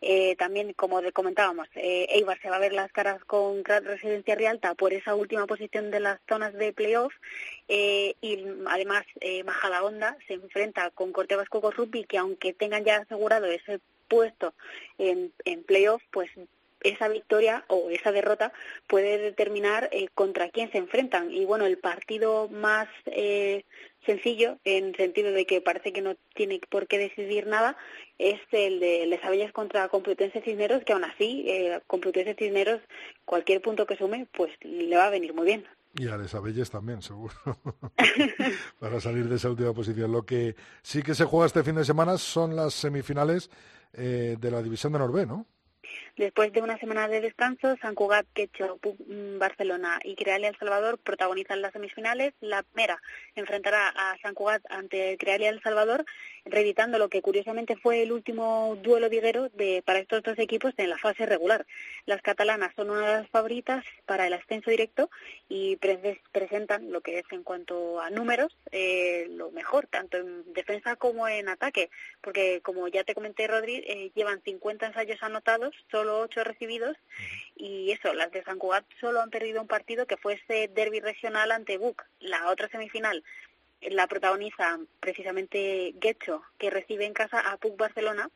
Eh, 0.00 0.36
también, 0.36 0.72
como 0.72 1.00
comentábamos, 1.12 1.66
eh, 1.74 2.06
Eibar 2.10 2.40
se 2.40 2.48
va 2.48 2.56
a 2.56 2.60
ver 2.60 2.72
las 2.72 2.92
caras 2.92 3.24
con 3.24 3.64
Residencia 3.64 4.36
Rialta 4.36 4.74
por 4.76 4.92
esa 4.92 5.16
última 5.16 5.48
posición 5.48 5.90
de 5.90 5.98
las 5.98 6.20
zonas 6.28 6.54
de 6.54 6.72
playoff. 6.72 7.12
Eh, 7.66 8.14
y 8.20 8.46
además, 8.68 9.04
eh, 9.20 9.42
Majadahonda 9.42 10.16
se 10.28 10.34
enfrenta 10.34 10.90
con 10.92 11.10
Corte 11.10 11.34
Vasco 11.34 11.68
Rugby, 11.72 12.04
que 12.04 12.18
aunque 12.18 12.54
tengan 12.54 12.84
ya 12.84 12.98
asegurado 12.98 13.46
ese 13.46 13.80
puesto 14.06 14.54
en, 14.98 15.32
en 15.44 15.64
playoff, 15.64 16.04
pues 16.12 16.30
esa 16.88 17.08
victoria 17.08 17.64
o 17.68 17.90
esa 17.90 18.12
derrota 18.12 18.52
puede 18.86 19.18
determinar 19.18 19.88
eh, 19.92 20.08
contra 20.14 20.50
quién 20.50 20.70
se 20.72 20.78
enfrentan. 20.78 21.32
Y 21.32 21.44
bueno, 21.44 21.66
el 21.66 21.78
partido 21.78 22.48
más 22.48 22.88
eh, 23.06 23.64
sencillo, 24.04 24.58
en 24.64 24.94
sentido 24.94 25.32
de 25.32 25.46
que 25.46 25.60
parece 25.60 25.92
que 25.92 26.00
no 26.00 26.14
tiene 26.34 26.60
por 26.70 26.86
qué 26.86 26.98
decidir 26.98 27.46
nada, 27.46 27.76
es 28.18 28.40
el 28.52 28.80
de 28.80 29.06
Les 29.06 29.22
Abellas 29.24 29.52
contra 29.52 29.88
Complutense 29.88 30.40
Cisneros, 30.40 30.84
que 30.84 30.92
aún 30.92 31.04
así, 31.04 31.44
eh, 31.48 31.80
Complutense 31.86 32.34
Cisneros, 32.34 32.80
cualquier 33.24 33.60
punto 33.60 33.86
que 33.86 33.96
sume, 33.96 34.26
pues 34.32 34.52
le 34.62 34.96
va 34.96 35.06
a 35.06 35.10
venir 35.10 35.34
muy 35.34 35.46
bien. 35.46 35.66
Y 35.98 36.08
a 36.08 36.16
Les 36.16 36.34
Abelles 36.34 36.70
también, 36.70 37.00
seguro, 37.00 37.34
para 38.78 39.00
salir 39.00 39.28
de 39.28 39.36
esa 39.36 39.50
última 39.50 39.72
posición. 39.72 40.12
Lo 40.12 40.24
que 40.24 40.54
sí 40.82 41.02
que 41.02 41.14
se 41.14 41.24
juega 41.24 41.46
este 41.46 41.64
fin 41.64 41.74
de 41.74 41.84
semana 41.84 42.18
son 42.18 42.54
las 42.54 42.74
semifinales 42.74 43.50
eh, 43.94 44.36
de 44.38 44.50
la 44.50 44.62
División 44.62 44.92
de 44.92 44.98
Norvé, 44.98 45.24
¿no? 45.24 45.46
Después 46.16 46.50
de 46.50 46.62
una 46.62 46.78
semana 46.78 47.08
de 47.08 47.20
descanso, 47.20 47.76
San 47.82 47.94
Cugat, 47.94 48.26
Quecho, 48.32 48.78
mm, 48.82 49.38
Barcelona 49.38 50.00
y 50.02 50.14
Crealia 50.14 50.48
El 50.48 50.56
Salvador 50.56 50.98
protagonizan 50.98 51.60
las 51.60 51.74
semifinales. 51.74 52.32
La 52.40 52.62
primera 52.62 53.02
enfrentará 53.34 53.88
a 53.88 54.16
San 54.22 54.34
Cugat 54.34 54.62
ante 54.70 55.18
Crealia 55.18 55.50
El 55.50 55.60
Salvador, 55.60 56.06
reeditando 56.46 56.98
lo 56.98 57.10
que 57.10 57.20
curiosamente 57.20 57.76
fue 57.76 58.02
el 58.02 58.12
último 58.12 58.78
duelo 58.82 59.10
viguero 59.10 59.50
de, 59.50 59.82
para 59.84 59.98
estos 59.98 60.22
dos 60.22 60.38
equipos 60.38 60.72
en 60.78 60.88
la 60.88 60.96
fase 60.96 61.26
regular. 61.26 61.66
Las 62.06 62.22
catalanas 62.22 62.74
son 62.74 62.88
una 62.88 63.00
de 63.00 63.20
las 63.20 63.28
favoritas 63.28 63.84
para 64.06 64.26
el 64.26 64.32
ascenso 64.32 64.70
directo 64.70 65.10
y 65.50 65.76
presentan 65.76 66.92
lo 66.92 67.02
que 67.02 67.18
es 67.18 67.24
en 67.30 67.42
cuanto 67.42 68.00
a 68.00 68.08
números 68.08 68.56
eh, 68.72 69.26
lo 69.30 69.50
mejor, 69.50 69.86
tanto 69.86 70.16
en 70.16 70.50
defensa 70.54 70.96
como 70.96 71.28
en 71.28 71.50
ataque, 71.50 71.90
porque 72.22 72.60
como 72.62 72.88
ya 72.88 73.04
te 73.04 73.14
comenté, 73.14 73.46
Rodri, 73.46 73.84
eh, 73.86 74.12
llevan 74.14 74.40
50 74.42 74.86
ensayos 74.86 75.22
anotados, 75.22 75.74
8 76.08 76.44
recibidos, 76.44 76.96
y 77.56 77.90
eso, 77.92 78.14
las 78.14 78.30
de 78.32 78.44
San 78.44 78.58
Cugat 78.58 78.84
solo 79.00 79.20
han 79.20 79.30
perdido 79.30 79.60
un 79.60 79.68
partido 79.68 80.06
que 80.06 80.16
fue 80.16 80.34
ese 80.34 80.68
derby 80.68 81.00
regional 81.00 81.50
ante 81.52 81.78
Buc. 81.78 82.04
La 82.20 82.50
otra 82.50 82.68
semifinal 82.68 83.24
la 83.82 84.06
protagoniza 84.06 84.78
precisamente 85.00 85.94
Guecho, 85.96 86.42
que 86.58 86.70
recibe 86.70 87.04
en 87.04 87.12
casa 87.12 87.40
a 87.40 87.56
PUC 87.56 87.76
Barcelona 87.76 88.30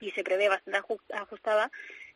y 0.00 0.10
se 0.10 0.24
prevé 0.24 0.48
bastante 0.48 0.80
ajustada 1.14 1.70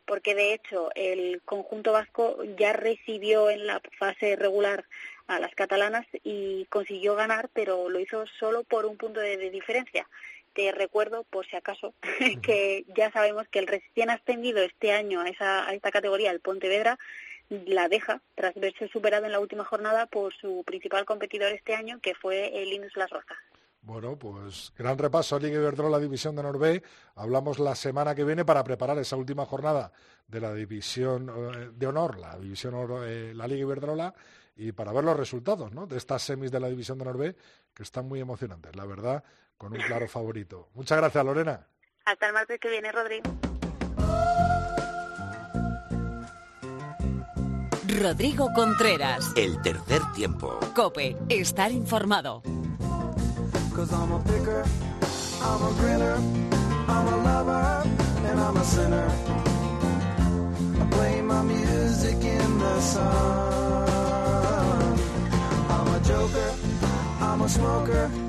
porque 0.05 0.35
de 0.35 0.55
hecho 0.55 0.91
el 0.95 1.43
conjunto 1.45 1.93
vasco 1.93 2.39
ya 2.57 2.73
recibió 2.73 3.51
en 3.51 3.67
la 3.67 3.81
fase 3.99 4.37
regular 4.37 4.85
a 5.27 5.41
las 5.41 5.53
catalanas 5.55 6.07
y 6.23 6.67
consiguió 6.67 7.17
ganar, 7.17 7.51
pero 7.53 7.89
lo 7.89 7.99
hizo 7.99 8.25
solo 8.39 8.63
por 8.63 8.87
un 8.87 8.97
punto 8.97 9.19
de 9.19 9.51
diferencia 9.51 10.09
te 10.57 10.73
recuerdo, 10.73 11.25
por 11.25 11.47
si 11.47 11.55
acaso, 11.55 11.95
que 12.43 12.87
ya 12.97 13.13
sabemos 13.13 13.47
que 13.49 13.59
el 13.59 13.67
recién 13.67 14.09
ascendido 14.11 14.63
este 14.63 14.91
año 14.91 15.21
a, 15.21 15.29
esa, 15.29 15.69
a 15.69 15.75
esta 15.75 15.91
categoría, 15.91 16.31
el 16.31 16.41
Pontevedra, 16.41 16.99
la 17.49 17.89
deja 17.89 18.23
tras 18.35 18.55
verse 18.55 18.89
superado 18.89 19.27
en 19.27 19.33
la 19.33 19.39
última 19.39 19.65
jornada 19.65 20.07
por 20.07 20.35
su 20.35 20.65
principal 20.65 21.05
competidor 21.05 21.53
este 21.53 21.75
año, 21.75 22.01
que 22.01 22.15
fue 22.15 22.63
el 22.63 22.71
Linus 22.71 22.97
Las 22.97 23.11
Rozas. 23.11 23.37
Bueno, 23.83 24.19
pues 24.19 24.73
gran 24.77 24.99
repaso 24.99 25.37
a 25.37 25.39
Liga 25.39 25.59
Iberdrola 25.59 26.01
División 26.01 26.35
de 26.35 26.43
Norvé. 26.43 26.83
Hablamos 27.15 27.61
la 27.61 27.77
semana 27.77 28.17
que 28.17 28.25
viene 28.25 28.45
para 28.45 28.65
preparar 28.65 28.99
esa 28.99 29.15
última 29.15 29.47
jornada 29.47 29.93
de 30.27 30.41
la 30.41 30.53
División 30.55 31.29
eh, 31.29 31.71
de 31.73 31.87
Honor, 31.87 32.19
la 32.19 32.37
División 32.37 32.75
eh, 33.05 33.33
la 33.33 33.47
Liga 33.47 33.61
Iberdrola, 33.61 34.13
y 34.57 34.73
para 34.73 34.93
ver 34.93 35.05
los 35.05 35.17
resultados 35.17 35.71
¿no? 35.71 35.87
de 35.87 35.99
estas 35.99 36.23
semis 36.23 36.51
de 36.51 36.59
la 36.59 36.69
División 36.69 36.99
de 36.99 37.05
Norvé, 37.05 37.37
que 37.73 37.85
están 37.85 38.09
muy 38.09 38.19
emocionantes. 38.19 38.75
La 38.75 38.87
verdad, 38.87 39.23
con 39.57 39.73
un 39.73 39.79
claro 39.81 40.09
favorito. 40.09 40.69
Muchas 40.75 40.99
gracias, 40.99 41.25
Lorena. 41.25 41.67
Hasta 42.05 42.27
el 42.29 42.33
martes 42.33 42.61
que 42.61 42.71
viene, 42.71 42.93
Rodrigo. 42.93 43.31
Rodrigo 48.01 48.53
Contreras. 48.55 49.33
El 49.37 49.61
tercer 49.63 50.03
tiempo. 50.15 50.61
Cope, 50.75 51.17
estar 51.29 51.73
informado. 51.73 52.43
I'm 67.37 67.43
a 67.43 67.49
smoker. 67.49 68.26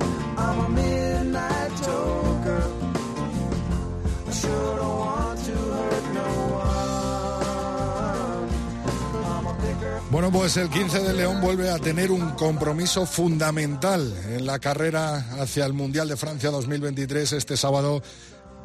Bueno, 10.10 10.32
pues 10.32 10.58
el 10.58 10.70
15 10.70 11.02
de 11.02 11.14
León 11.14 11.42
vuelve 11.42 11.70
a 11.70 11.78
tener 11.78 12.12
un 12.12 12.32
compromiso 12.32 13.06
fundamental 13.06 14.16
en 14.30 14.46
la 14.46 14.58
carrera 14.58 15.18
hacia 15.40 15.66
el 15.66 15.74
Mundial 15.74 16.08
de 16.08 16.18
Francia 16.18 16.50
2023 16.50 17.34
este 17.34 17.56
sábado. 17.56 18.02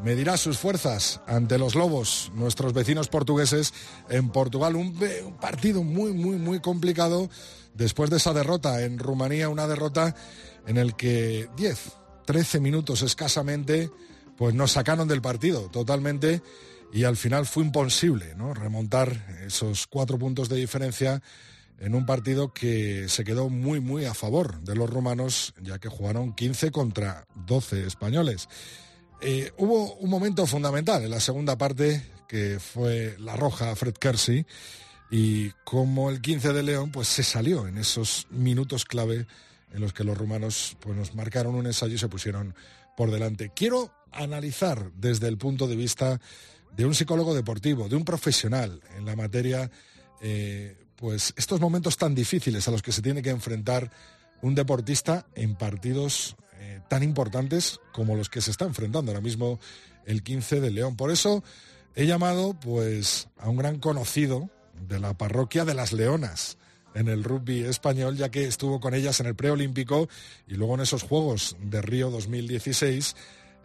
Medirá 0.03 0.37
sus 0.37 0.57
fuerzas 0.59 1.21
ante 1.27 1.59
los 1.59 1.75
Lobos, 1.75 2.33
nuestros 2.35 2.73
vecinos 2.73 3.09
portugueses 3.09 3.75
en 4.09 4.31
Portugal. 4.31 4.77
Un, 4.77 4.99
un 5.27 5.37
partido 5.41 5.83
muy, 5.83 6.13
muy, 6.13 6.37
muy 6.37 6.61
complicado 6.61 7.29
después 7.75 8.09
de 8.09 8.17
esa 8.17 8.33
derrota 8.33 8.83
en 8.83 8.99
Rumanía, 8.99 9.49
una 9.49 9.67
derrota 9.67 10.15
en 10.67 10.77
el 10.77 10.95
que 10.95 11.49
10, 11.57 11.93
13 12.27 12.61
minutos 12.61 13.03
escasamente, 13.03 13.91
pues 14.37 14.55
nos 14.55 14.73
sacaron 14.73 15.09
del 15.09 15.23
partido 15.23 15.69
totalmente 15.71 16.43
y 16.93 17.05
al 17.05 17.17
final 17.17 17.47
fue 17.47 17.65
imposible 17.65 18.35
¿no? 18.37 18.55
remontar 18.55 19.41
esos 19.47 19.87
cuatro 19.87 20.19
puntos 20.19 20.49
de 20.49 20.57
diferencia 20.57 21.23
en 21.79 21.95
un 21.95 22.07
partido 22.07 22.53
que 22.53 23.09
se 23.09 23.25
quedó 23.25 23.49
muy, 23.49 23.81
muy 23.81 24.05
a 24.05 24.15
favor 24.15 24.61
de 24.61 24.77
los 24.77 24.89
romanos, 24.89 25.53
ya 25.61 25.81
que 25.81 25.89
jugaron 25.89 26.33
15 26.33 26.71
contra 26.71 27.27
12 27.35 27.87
españoles. 27.87 28.49
Eh, 29.21 29.51
hubo 29.57 29.95
un 29.95 30.09
momento 30.09 30.47
fundamental 30.47 31.03
en 31.03 31.11
la 31.11 31.19
segunda 31.19 31.59
parte, 31.59 32.05
que 32.29 32.61
fue 32.61 33.17
la 33.19 33.35
roja 33.35 33.73
a 33.73 33.77
Fred 33.77 33.95
Kersey, 33.95 34.47
y 35.11 35.51
como 35.65 36.09
el 36.11 36.21
15 36.21 36.53
de 36.53 36.63
León, 36.63 36.93
pues 36.93 37.09
se 37.09 37.25
salió 37.25 37.67
en 37.67 37.79
esos 37.79 38.27
minutos 38.31 38.85
clave 38.85 39.27
en 39.73 39.81
los 39.81 39.93
que 39.93 40.05
los 40.05 40.17
rumanos 40.17 40.77
pues, 40.81 40.97
nos 40.97 41.15
marcaron 41.15 41.55
un 41.55 41.67
ensayo 41.67 41.95
y 41.95 41.99
se 41.99 42.09
pusieron 42.09 42.55
por 42.97 43.11
delante. 43.11 43.51
Quiero 43.55 43.93
analizar 44.11 44.93
desde 44.93 45.29
el 45.29 45.39
punto 45.39 45.67
de 45.67 45.77
vista 45.77 46.21
de 46.77 46.87
un 46.87 46.95
psicólogo 46.95 47.35
deportivo, 47.35 47.89
de 47.89 47.97
un 47.97 48.05
profesional 48.05 48.81
en 48.97 49.05
la 49.05 49.17
materia, 49.17 49.71
eh, 50.21 50.77
pues 50.97 51.35
estos 51.37 51.61
momentos 51.61 51.97
tan 51.97 52.15
difíciles 52.15 52.67
a 52.69 52.71
los 52.71 52.83
que 52.83 52.93
se 52.93 53.03
tiene 53.03 53.23
que 53.23 53.31
enfrentar 53.31 53.91
un 54.41 54.55
deportista 54.55 55.27
en 55.35 55.55
partidos 55.55 56.37
eh, 56.59 56.81
tan 56.89 57.03
importantes 57.03 57.81
como 57.93 58.17
los 58.17 58.29
que 58.29 58.41
se 58.41 58.51
está 58.51 58.65
enfrentando 58.65 59.11
ahora 59.11 59.23
mismo 59.23 59.59
el 60.07 60.23
15 60.23 60.61
de 60.61 60.71
León. 60.71 60.97
Por 60.97 61.11
eso 61.11 61.43
he 61.95 62.07
llamado 62.07 62.55
pues 62.59 63.29
a 63.39 63.49
un 63.49 63.57
gran 63.57 63.79
conocido 63.79 64.51
de 64.89 64.99
la 64.99 65.17
parroquia 65.17 65.65
de 65.65 65.75
las 65.75 65.93
Leonas, 65.93 66.59
en 66.95 67.09
el 67.09 67.25
rugby 67.25 67.65
español, 67.65 68.17
ya 68.17 68.31
que 68.31 68.45
estuvo 68.45 68.81
con 68.81 68.95
ellas 68.95 69.21
en 69.21 69.27
el 69.27 69.35
preolímpico 69.35 70.09
y 70.47 70.55
luego 70.55 70.75
en 70.75 70.81
esos 70.81 71.03
Juegos 71.03 71.57
de 71.61 71.83
Río 71.83 72.11
2016, 72.11 73.17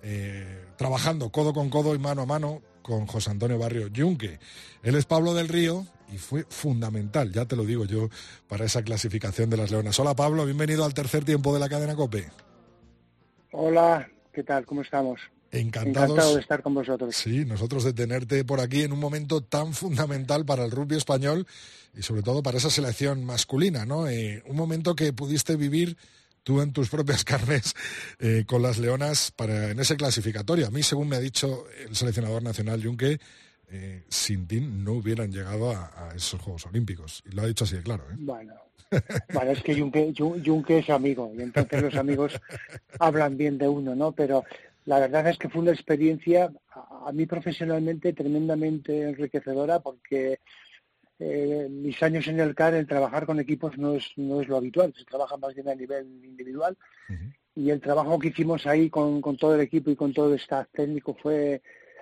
eh, 0.04 0.66
trabajando 0.78 1.32
codo 1.32 1.54
con 1.54 1.70
codo 1.70 1.96
y 1.96 2.00
mano 2.00 2.22
a 2.22 2.26
mano 2.26 2.62
con 2.82 3.06
José 3.06 3.32
Antonio 3.32 3.58
Barrio 3.58 3.88
Yunque. 3.88 4.40
Él 4.84 4.96
es 4.96 5.06
Pablo 5.06 5.34
del 5.34 5.50
Río 5.50 5.86
y 6.12 6.18
fue 6.18 6.46
fundamental, 6.50 7.32
ya 7.32 7.46
te 7.46 7.56
lo 7.56 7.66
digo 7.66 7.86
yo, 7.86 8.10
para 8.48 8.66
esa 8.66 8.82
clasificación 8.84 9.50
de 9.50 9.58
las 9.58 9.72
Leonas. 9.72 10.00
Hola 10.00 10.16
Pablo, 10.16 10.46
bienvenido 10.46 10.86
al 10.86 10.94
tercer 10.94 11.26
tiempo 11.26 11.54
de 11.54 11.60
la 11.60 11.70
cadena 11.70 11.96
COPE. 11.96 12.30
Hola, 13.52 14.08
¿qué 14.32 14.44
tal? 14.44 14.66
¿Cómo 14.66 14.82
estamos? 14.82 15.20
Encantados. 15.60 16.10
Encantado 16.10 16.36
de 16.36 16.42
estar 16.42 16.62
con 16.62 16.74
vosotros. 16.74 17.16
Sí, 17.16 17.46
nosotros 17.46 17.84
de 17.84 17.94
tenerte 17.94 18.44
por 18.44 18.60
aquí 18.60 18.84
en 18.84 18.94
un 18.94 19.00
momento 19.00 19.42
tan 19.42 19.74
fundamental 19.74 20.46
para 20.46 20.66
el 20.66 20.72
rugby 20.72 20.96
español 20.96 21.48
y 21.96 22.04
sobre 22.04 22.22
todo 22.22 22.44
para 22.44 22.58
esa 22.58 22.70
selección 22.70 23.24
masculina, 23.26 23.86
¿no? 23.86 24.08
Eh, 24.08 24.44
un 24.46 24.56
momento 24.56 24.96
que 24.96 25.14
pudiste 25.14 25.56
vivir 25.56 25.98
tú 26.44 26.62
en 26.62 26.72
tus 26.72 26.90
propias 26.90 27.24
carnes 27.26 27.76
eh, 28.20 28.46
con 28.48 28.62
las 28.62 28.78
Leonas 28.78 29.32
para, 29.32 29.72
en 29.72 29.80
ese 29.80 29.98
clasificatorio. 29.98 30.68
A 30.68 30.72
mí, 30.72 30.82
según 30.82 31.10
me 31.10 31.18
ha 31.18 31.20
dicho 31.20 31.66
el 31.86 31.96
seleccionador 31.96 32.42
nacional 32.42 32.82
Junque, 32.82 33.20
eh, 33.70 34.04
sin 34.08 34.48
ti 34.48 34.62
no 34.62 34.94
hubieran 34.94 35.30
llegado 35.30 35.72
a, 35.72 36.14
esos 36.16 36.40
Juegos 36.40 36.66
Olímpicos. 36.66 37.22
Y 37.30 37.36
lo 37.36 37.42
ha 37.42 37.48
dicho 37.48 37.66
así 37.66 37.76
de 37.76 37.84
claro. 37.84 38.06
¿eh? 38.10 38.16
Bueno, 38.18 38.54
bueno, 39.34 39.52
es 39.52 39.62
que 39.62 39.78
Junque, 39.78 40.80
es 40.80 40.90
amigo 40.90 41.34
y 41.38 41.42
entonces 41.42 41.82
los 41.82 41.96
amigos 41.96 42.40
hablan 43.00 43.36
bien 43.36 43.58
de 43.58 43.68
uno, 43.68 43.94
¿no? 43.94 44.14
Pero 44.14 44.46
la 44.88 45.00
verdad 45.00 45.28
es 45.28 45.38
que 45.38 45.50
fue 45.50 45.62
una 45.62 45.72
experiencia 45.72 46.52
a, 46.72 47.12
mí 47.12 47.26
profesionalmente 47.26 48.14
tremendamente 48.14 49.04
enriquecedora 49.04 49.80
porque 49.80 50.40
eh, 51.20 51.68
mis 51.70 52.02
años 52.02 52.28
en 52.28 52.40
el 52.40 52.56
CAR, 52.56 52.74
el 52.74 52.88
trabajar 52.88 53.26
con 53.26 53.40
equipos 53.40 53.78
no 53.78 53.94
es, 53.96 54.12
no 54.16 54.42
es 54.42 54.48
lo 54.48 54.58
habitual, 54.58 54.94
se 54.98 55.04
trabaja 55.04 55.38
más 55.38 55.54
bien 55.54 55.68
a 55.68 55.76
nivel 55.76 56.06
individual 56.24 56.78
y 57.54 57.70
el 57.70 57.82
trabajo 57.82 58.18
que 58.18 58.30
hicimos 58.30 58.66
ahí 58.66 58.90
con, 58.90 59.22
con 59.22 59.36
todo 59.36 59.56
el 59.56 59.62
equipo 59.62 59.92
y 59.92 59.96
con 59.96 60.14
todo 60.14 60.30
el 60.30 60.40
staff 60.40 60.68
técnico 60.72 61.16
fue 61.22 61.62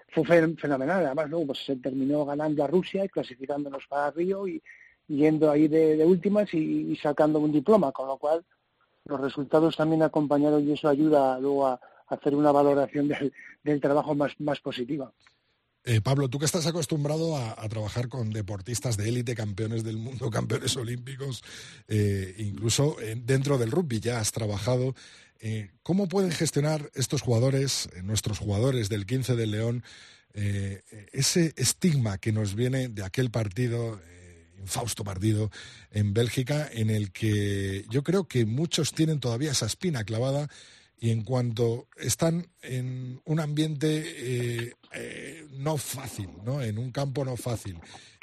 fue 0.09 0.23
fenomenal. 0.55 1.05
Además, 1.05 1.29
luego 1.29 1.47
pues, 1.47 1.65
se 1.65 1.75
terminó 1.77 2.23
ganando 2.23 2.63
a 2.63 2.67
Rusia 2.67 3.03
y 3.03 3.09
clasificándonos 3.09 3.85
para 3.87 4.11
Río 4.11 4.47
y, 4.47 4.61
yendo 5.07 5.51
ahí 5.51 5.67
de, 5.67 6.03
últimas 6.05 6.53
y, 6.53 6.95
sacando 6.95 7.39
un 7.39 7.51
diploma, 7.51 7.91
con 7.91 8.07
lo 8.07 8.17
cual 8.17 8.45
los 9.05 9.19
resultados 9.19 9.75
también 9.75 10.03
acompañaron 10.03 10.67
y 10.67 10.73
eso 10.73 10.87
ayuda 10.87 11.39
luego 11.39 11.67
a, 11.67 11.79
hacer 12.07 12.35
una 12.35 12.51
valoración 12.51 13.07
del, 13.63 13.81
trabajo 13.81 14.15
más, 14.15 14.33
más 14.39 14.59
positiva. 14.59 15.11
Eh, 15.83 16.01
Pablo, 16.01 16.29
tú 16.29 16.39
que 16.39 16.45
estás 16.45 16.65
acostumbrado 16.65 17.37
a, 17.37 17.55
trabajar 17.69 18.09
con 18.09 18.31
deportistas 18.31 18.97
de 18.97 19.07
élite, 19.07 19.35
campeones 19.35 19.83
del 19.83 19.97
mundo, 19.97 20.29
campeones 20.31 20.75
olímpicos, 20.77 21.43
eh, 21.87 22.33
incluso 22.39 22.99
eh, 23.01 23.15
dentro 23.15 23.59
del 23.59 23.71
rugby 23.71 23.99
ya 23.99 24.19
has 24.19 24.31
trabajado. 24.31 24.95
¿Cómo 25.83 26.07
pueden 26.07 26.31
gestionar 26.31 26.89
estos 26.95 27.21
jugadores, 27.21 27.87
nuestros 28.01 28.39
jugadores 28.39 28.89
del 28.89 29.05
15 29.05 29.35
del 29.35 29.51
León, 29.51 29.83
ese 30.33 31.53
estigma 31.55 32.17
que 32.17 32.31
nos 32.31 32.55
viene 32.55 32.87
de 32.87 33.03
aquel 33.03 33.29
partido, 33.29 34.01
infausto 34.57 35.03
partido 35.03 35.51
en 35.91 36.15
Bélgica, 36.15 36.67
en 36.71 36.89
el 36.89 37.11
que 37.11 37.85
yo 37.91 38.03
creo 38.03 38.27
que 38.27 38.45
muchos 38.45 38.93
tienen 38.93 39.19
todavía 39.19 39.51
esa 39.51 39.67
espina 39.67 40.03
clavada 40.03 40.49
y 40.99 41.11
en 41.11 41.23
cuanto 41.23 41.87
están 41.97 42.47
en 42.61 43.21
un 43.25 43.39
ambiente 43.39 44.03
eh, 44.05 44.73
eh, 44.93 45.45
no 45.53 45.77
fácil, 45.77 46.29
¿no? 46.43 46.61
en 46.61 46.77
un 46.77 46.91
campo 46.91 47.25
no 47.25 47.37
fácil, 47.37 47.77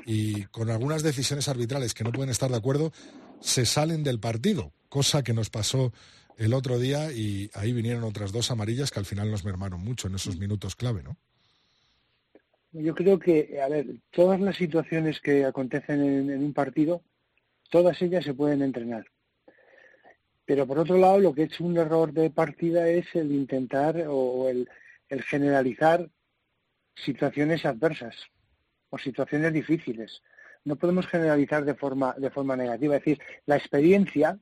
y 0.07 0.45
con 0.45 0.71
algunas 0.71 1.03
decisiones 1.03 1.49
arbitrales 1.49 1.95
que 1.95 2.05
no 2.05 2.13
pueden 2.13 2.31
estar 2.31 2.51
de 2.51 2.57
acuerdo, 2.57 2.93
se 3.41 3.67
salen 3.67 4.03
del 4.03 4.21
partido, 4.21 4.73
cosa 4.89 5.23
que 5.23 5.35
nos 5.35 5.51
pasó 5.51 5.93
el 6.39 6.55
otro 6.55 6.79
día 6.79 7.13
y 7.13 7.51
ahí 7.55 7.73
vinieron 7.73 8.05
otras 8.05 8.33
dos 8.33 8.51
amarillas 8.51 8.91
que 8.91 8.99
al 8.99 9.07
final 9.07 9.31
nos 9.31 9.45
mermaron 9.45 9.81
mucho 9.81 10.09
en 10.09 10.15
esos 10.15 10.39
minutos 10.39 10.75
clave, 10.75 11.03
¿no? 11.03 11.17
Yo 12.73 12.95
creo 12.95 13.19
que, 13.19 13.61
a 13.61 13.69
ver, 13.69 13.87
todas 14.11 14.41
las 14.41 14.57
situaciones 14.57 15.21
que 15.21 15.45
acontecen 15.45 16.31
en 16.31 16.43
un 16.43 16.55
partido, 16.55 17.03
todas 17.69 18.01
ellas 18.01 18.25
se 18.25 18.33
pueden 18.33 18.63
entrenar. 18.63 19.12
Pero 20.53 20.67
por 20.67 20.81
otro 20.81 20.99
lado, 20.99 21.19
lo 21.19 21.35
que 21.35 21.45
es 21.45 21.61
un 21.61 21.79
error 21.79 22.13
de 22.13 22.29
partida 22.29 22.87
es 22.87 23.07
el 23.15 23.33
intentar 23.33 24.05
o 24.07 24.51
el, 24.51 24.69
generalizar 25.23 26.11
situaciones 26.95 27.65
adversas 27.65 28.15
o 28.91 28.99
situaciones 28.99 29.55
difíciles. 29.55 30.21
No 30.67 30.77
podemos 30.77 31.07
generalizar 31.07 31.65
de 31.65 31.73
forma, 31.73 32.15
de 32.19 32.29
forma 32.29 32.55
negativa. 32.55 32.97
Es 32.97 33.01
decir, 33.03 33.19
la 33.47 33.57
experiencia 33.57 34.39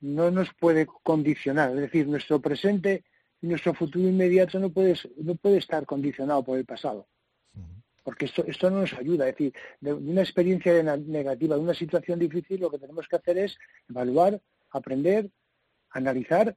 no 0.00 0.30
nos 0.30 0.48
puede 0.54 0.86
condicionar. 0.86 1.72
Es 1.72 1.80
decir, 1.82 2.08
nuestro 2.08 2.40
presente 2.40 3.04
y 3.42 3.46
nuestro 3.46 3.74
futuro 3.74 4.08
inmediato 4.08 4.58
no 4.58 4.70
puede, 4.70 4.96
no 5.18 5.34
puede 5.34 5.58
estar 5.58 5.84
condicionado 5.84 6.42
por 6.42 6.56
el 6.56 6.64
pasado. 6.64 7.06
Porque 8.02 8.24
esto, 8.24 8.46
esto 8.46 8.70
no 8.70 8.80
nos 8.80 8.94
ayuda. 8.94 9.28
Es 9.28 9.34
decir, 9.34 9.52
de 9.78 9.92
una 9.92 10.22
experiencia 10.22 10.82
negativa, 10.96 11.56
de 11.56 11.60
una 11.60 11.74
situación 11.74 12.18
difícil, 12.18 12.60
lo 12.60 12.70
que 12.70 12.78
tenemos 12.78 13.06
que 13.06 13.16
hacer 13.16 13.36
es 13.36 13.58
evaluar, 13.90 14.40
aprender 14.70 15.30
analizar 15.90 16.56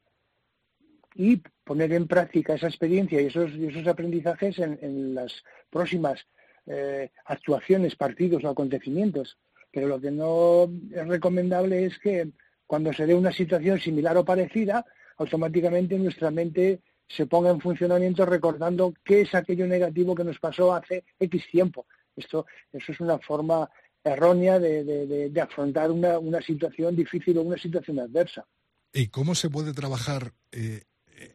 y 1.16 1.42
poner 1.64 1.94
en 1.94 2.08
práctica 2.08 2.56
esa 2.56 2.68
experiencia 2.68 3.22
y 3.22 3.28
esos, 3.28 3.52
esos 3.54 3.88
aprendizajes 3.88 4.58
en, 4.60 5.14
las 5.14 5.44
próximas 5.70 6.26
eh, 6.66 7.12
actuaciones, 7.26 7.96
partidos 7.96 8.44
o 8.44 8.50
acontecimientos. 8.50 9.38
Pero 9.72 9.88
lo 9.88 10.00
que 10.00 10.12
no 10.12 10.70
es 10.92 11.08
recomendable 11.08 11.86
es 11.86 11.98
que 12.00 12.30
cuando 12.66 12.94
se 12.94 13.06
dé 13.06 13.16
una 13.16 13.32
situación 13.32 13.80
similar 13.80 14.18
o 14.18 14.26
parecida, 14.26 14.86
automáticamente 15.18 15.98
nuestra 15.98 16.32
mente 16.32 16.82
se 17.08 17.28
ponga 17.28 17.52
en 17.52 17.62
funcionamiento 17.62 18.26
recordando 18.26 18.94
qué 19.04 19.22
es 19.22 19.36
aquello 19.36 19.68
negativo 19.68 20.16
que 20.16 20.24
nos 20.24 20.40
pasó 20.40 20.74
hace 20.74 21.04
X 21.20 21.48
tiempo. 21.52 21.86
Esto, 22.16 22.46
eso 22.72 22.92
es 22.92 23.00
una 23.00 23.20
forma 23.20 23.70
errónea 24.04 24.60
de, 24.60 25.32
afrontar 25.42 25.92
una 25.92 26.42
situación 26.42 26.96
difícil 26.96 27.38
o 27.38 27.42
una 27.42 27.58
situación 27.58 28.00
adversa. 28.00 28.46
¿Y 28.94 29.08
cómo 29.08 29.36
se 29.36 29.50
puede 29.50 29.74
trabajar 29.74 30.34
eh, 30.52 30.84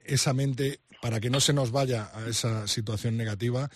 esa 0.05 0.33
mente 0.33 0.81
para 1.03 1.21
que 1.21 1.31
no 1.31 1.41
se 1.41 1.53
nos 1.53 1.71
vaya 1.71 2.11
a 2.15 2.29
esa 2.29 2.67
situación 2.67 3.17
negativa 3.17 3.71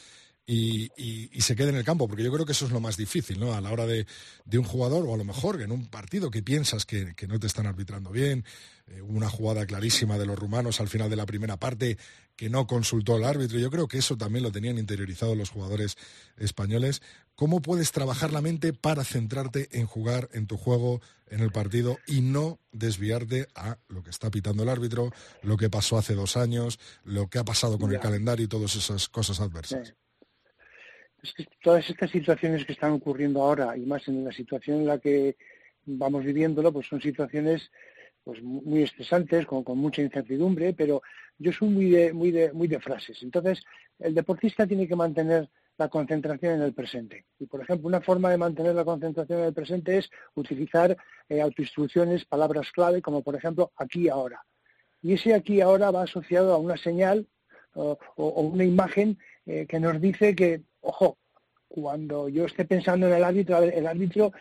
y, 0.46 1.40
se 1.40 1.56
quede 1.56 1.70
en 1.70 1.76
el 1.76 1.84
campo, 1.84 2.08
porque 2.08 2.22
yo 2.22 2.32
creo 2.32 2.44
que 2.44 2.52
eso 2.52 2.66
es 2.66 2.72
lo 2.72 2.80
más 2.80 2.96
difícil, 2.96 3.38
¿no? 3.40 3.54
A 3.54 3.60
la 3.60 3.72
hora 3.72 3.86
de, 3.86 4.06
un 4.52 4.64
jugador, 4.64 5.06
o 5.06 5.14
a 5.14 5.16
lo 5.16 5.24
mejor 5.24 5.60
en 5.62 5.72
un 5.72 5.86
partido 5.86 6.30
que 6.30 6.42
piensas 6.42 6.84
que, 6.84 7.14
no 7.26 7.38
te 7.38 7.46
están 7.46 7.66
arbitrando 7.66 8.10
bien, 8.10 8.44
eh, 8.86 9.00
una 9.00 9.28
jugada 9.28 9.66
clarísima 9.66 10.18
de 10.18 10.26
los 10.26 10.38
rumanos 10.38 10.80
al 10.80 10.88
final 10.88 11.10
de 11.10 11.16
la 11.16 11.26
primera 11.26 11.56
parte 11.56 11.96
que 12.36 12.50
no 12.50 12.66
consultó 12.66 13.16
el 13.16 13.24
árbitro, 13.24 13.58
yo 13.58 13.70
creo 13.70 13.88
que 13.88 13.98
eso 13.98 14.16
también 14.16 14.42
lo 14.42 14.52
tenían 14.52 14.78
interiorizado 14.78 15.34
los 15.34 15.50
jugadores 15.50 15.96
españoles. 16.36 17.02
¿Cómo 17.34 17.60
puedes 17.60 17.92
trabajar 17.92 18.32
la 18.32 18.42
mente 18.42 18.72
para 18.72 19.04
centrarte 19.04 19.68
en 19.72 19.86
jugar 19.86 20.28
en 20.32 20.46
tu 20.46 20.56
juego, 20.56 21.00
en 21.28 21.40
el 21.40 21.50
partido 21.50 21.98
y 22.06 22.20
no 22.20 22.58
desviarte 22.72 23.46
a 23.54 23.78
lo 23.88 24.02
que 24.02 24.10
está 24.10 24.30
pitando 24.30 24.62
el 24.62 24.68
árbitro, 24.68 25.10
lo 25.42 25.56
que 25.56 25.70
pasó 25.70 25.96
hace 25.96 26.14
dos 26.14 26.36
años, 26.36 26.78
lo 27.04 27.28
que 27.28 27.38
ha 27.38 27.44
pasado 27.44 27.78
con 27.78 27.92
el 27.92 28.00
calendario 28.00 28.44
y 28.44 28.48
todas 28.48 28.76
esas 28.76 29.08
cosas 29.08 29.40
adversas? 29.40 29.94
es 31.22 31.32
que 31.34 31.46
todas 31.62 31.88
estas 31.88 32.10
situaciones 32.10 32.64
que 32.64 32.72
están 32.72 32.92
ocurriendo 32.92 33.42
ahora 33.42 33.76
y 33.76 33.86
más 33.86 34.06
en 34.08 34.24
la 34.24 34.32
situación 34.32 34.80
en 34.80 34.86
la 34.86 34.98
que 34.98 35.36
vamos 35.84 36.24
viviéndolo, 36.24 36.72
pues 36.72 36.88
son 36.88 37.00
situaciones 37.00 37.70
pues 38.24 38.42
muy 38.42 38.82
estresantes, 38.82 39.46
con, 39.46 39.64
mucha 39.78 40.02
incertidumbre, 40.02 40.74
pero 40.74 41.02
yo 41.38 41.52
soy 41.52 41.68
muy 41.68 41.90
de, 41.90 42.12
muy 42.12 42.30
de, 42.30 42.52
muy 42.52 42.68
de 42.68 42.80
frases. 42.80 43.22
Entonces, 43.22 43.62
el 43.98 44.14
deportista 44.14 44.66
tiene 44.66 44.86
que 44.86 44.94
mantener 44.94 45.48
la 45.82 45.88
concentración 45.88 46.54
en 46.54 46.62
el 46.62 46.72
presente. 46.72 47.24
Y, 47.40 47.46
por 47.46 47.60
ejemplo, 47.60 47.88
una 47.88 48.00
forma 48.00 48.30
de 48.30 48.38
mantener 48.38 48.74
la 48.74 48.84
concentración 48.84 49.40
en 49.40 49.46
el 49.46 49.52
presente 49.52 49.98
es 49.98 50.10
utilizar 50.34 50.96
eh, 51.28 51.40
autoinstrucciones, 51.40 52.24
palabras 52.24 52.70
clave, 52.70 53.02
como 53.02 53.22
por 53.22 53.34
ejemplo 53.34 53.72
aquí 53.76 54.08
ahora. 54.08 54.44
Y 55.02 55.14
ese 55.14 55.34
aquí 55.34 55.60
ahora 55.60 55.90
va 55.90 56.04
asociado 56.04 56.54
a 56.54 56.58
una 56.58 56.76
señal 56.76 57.26
o, 57.74 57.98
una 58.16 58.64
imagen 58.64 59.18
eh, 59.46 59.66
que 59.66 59.80
nos 59.80 60.00
dice 60.00 60.36
que 60.36 60.62
ojo, 60.80 61.18
cuando 61.68 62.28
yo 62.28 62.44
esté 62.44 62.64
pensando 62.64 63.06
en 63.08 63.14
el 63.14 63.24
árbitro, 63.24 63.58
el 63.62 63.86
árbitro 63.86 64.32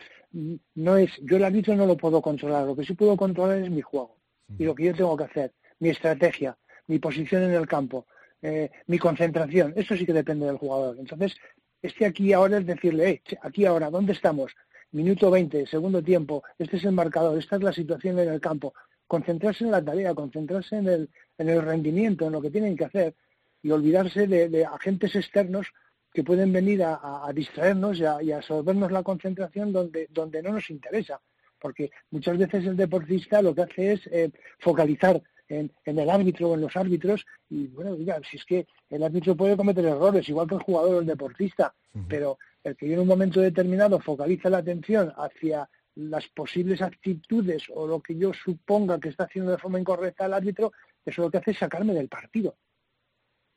no 0.74 0.96
es, 0.96 1.10
yo 1.22 1.38
el 1.38 1.44
árbitro 1.44 1.74
no 1.74 1.86
lo 1.86 1.96
puedo 1.96 2.20
controlar, 2.20 2.66
lo 2.66 2.76
que 2.76 2.84
sí 2.84 2.94
puedo 2.94 3.16
controlar 3.16 3.58
es 3.58 3.70
mi 3.70 3.80
juego 3.80 4.16
y 4.58 4.64
lo 4.64 4.74
que 4.74 4.84
yo 4.84 4.94
tengo 4.94 5.16
que 5.16 5.24
hacer, 5.24 5.52
mi 5.78 5.88
estrategia, 5.88 6.56
mi 6.86 6.98
posición 6.98 7.42
en 7.42 7.54
el 7.54 7.66
campo, 7.66 8.06
eh, 8.42 8.70
mi 8.86 8.98
concentración, 8.98 9.72
eso 9.76 9.96
sí 9.96 10.04
que 10.04 10.12
depende 10.12 10.46
del 10.46 10.58
jugador. 10.58 10.96
Entonces, 10.98 11.36
este 11.80 12.06
aquí 12.06 12.32
ahora 12.32 12.58
es 12.58 12.66
decirle, 12.66 13.22
aquí 13.42 13.64
ahora, 13.64 13.90
¿dónde 13.90 14.12
estamos? 14.12 14.52
Minuto 14.90 15.30
20, 15.30 15.66
segundo 15.66 16.02
tiempo, 16.02 16.42
este 16.58 16.76
es 16.76 16.84
el 16.84 16.92
marcador, 16.92 17.38
esta 17.38 17.56
es 17.56 17.62
la 17.62 17.72
situación 17.72 18.18
en 18.18 18.28
el 18.28 18.40
campo. 18.40 18.74
Concentrarse 19.06 19.64
en 19.64 19.70
la 19.70 19.84
tarea, 19.84 20.14
concentrarse 20.14 20.76
en 20.76 20.88
el, 20.88 21.10
en 21.38 21.48
el 21.48 21.62
rendimiento, 21.62 22.26
en 22.26 22.32
lo 22.32 22.42
que 22.42 22.50
tienen 22.50 22.76
que 22.76 22.84
hacer 22.84 23.14
y 23.62 23.70
olvidarse 23.70 24.26
de 24.26 24.64
agentes 24.64 25.14
externos 25.14 25.68
que 26.12 26.22
pueden 26.22 26.52
venir 26.52 26.82
a, 26.84 27.30
distraernos 27.34 27.98
y 27.98 28.04
a, 28.04 28.36
absorbernos 28.36 28.92
la 28.92 29.02
concentración 29.02 29.72
donde, 29.72 30.08
donde 30.10 30.42
no 30.42 30.52
nos 30.52 30.68
interesa. 30.70 31.20
Porque 31.58 31.90
muchas 32.10 32.36
veces 32.36 32.66
el 32.66 32.76
deportista 32.76 33.40
lo 33.40 33.54
que 33.54 33.62
hace 33.62 33.92
es 33.92 34.06
eh, 34.08 34.30
focalizar 34.58 35.22
en, 35.52 35.70
el 35.84 36.10
árbitro 36.10 36.50
o 36.50 36.54
en 36.54 36.62
los 36.62 36.76
árbitros 36.76 37.24
y 37.50 37.66
bueno, 37.68 37.94
diga, 37.94 38.20
si 38.28 38.36
es 38.36 38.44
que 38.44 38.66
el 38.90 39.02
árbitro 39.02 39.36
puede 39.36 39.56
cometer 39.56 39.84
errores, 39.84 40.28
igual 40.28 40.48
que 40.48 40.54
el 40.54 40.62
jugador 40.62 40.94
o 40.96 41.00
el 41.00 41.06
deportista, 41.06 41.74
pero 42.08 42.38
el 42.64 42.76
que 42.76 42.92
en 42.92 43.00
un 43.00 43.06
momento 43.06 43.40
determinado 43.40 44.00
focaliza 44.00 44.48
la 44.48 44.58
atención 44.58 45.12
hacia 45.16 45.68
las 45.94 46.26
posibles 46.28 46.80
actitudes 46.80 47.64
o 47.74 47.86
lo 47.86 48.00
que 48.00 48.16
yo 48.16 48.32
suponga 48.32 48.98
que 48.98 49.10
está 49.10 49.24
haciendo 49.24 49.50
de 49.50 49.58
forma 49.58 49.78
incorrecta 49.78 50.26
el 50.26 50.32
árbitro, 50.32 50.72
eso 51.04 51.22
lo 51.22 51.30
que 51.30 51.38
hace 51.38 51.50
es 51.50 51.58
sacarme 51.58 51.92
del 51.92 52.08
partido. 52.08 52.56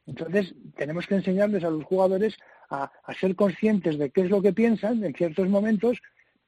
Entonces, 0.06 0.54
tenemos 0.76 1.08
que 1.08 1.16
enseñarles 1.16 1.64
a 1.64 1.70
los 1.70 1.84
jugadores 1.86 2.36
a, 2.70 2.92
ser 3.20 3.36
conscientes 3.36 3.98
de 3.98 4.10
qué 4.10 4.22
es 4.22 4.30
lo 4.30 4.42
que 4.42 4.54
piensan 4.54 5.04
en 5.04 5.14
ciertos 5.14 5.48
momentos 5.48 6.00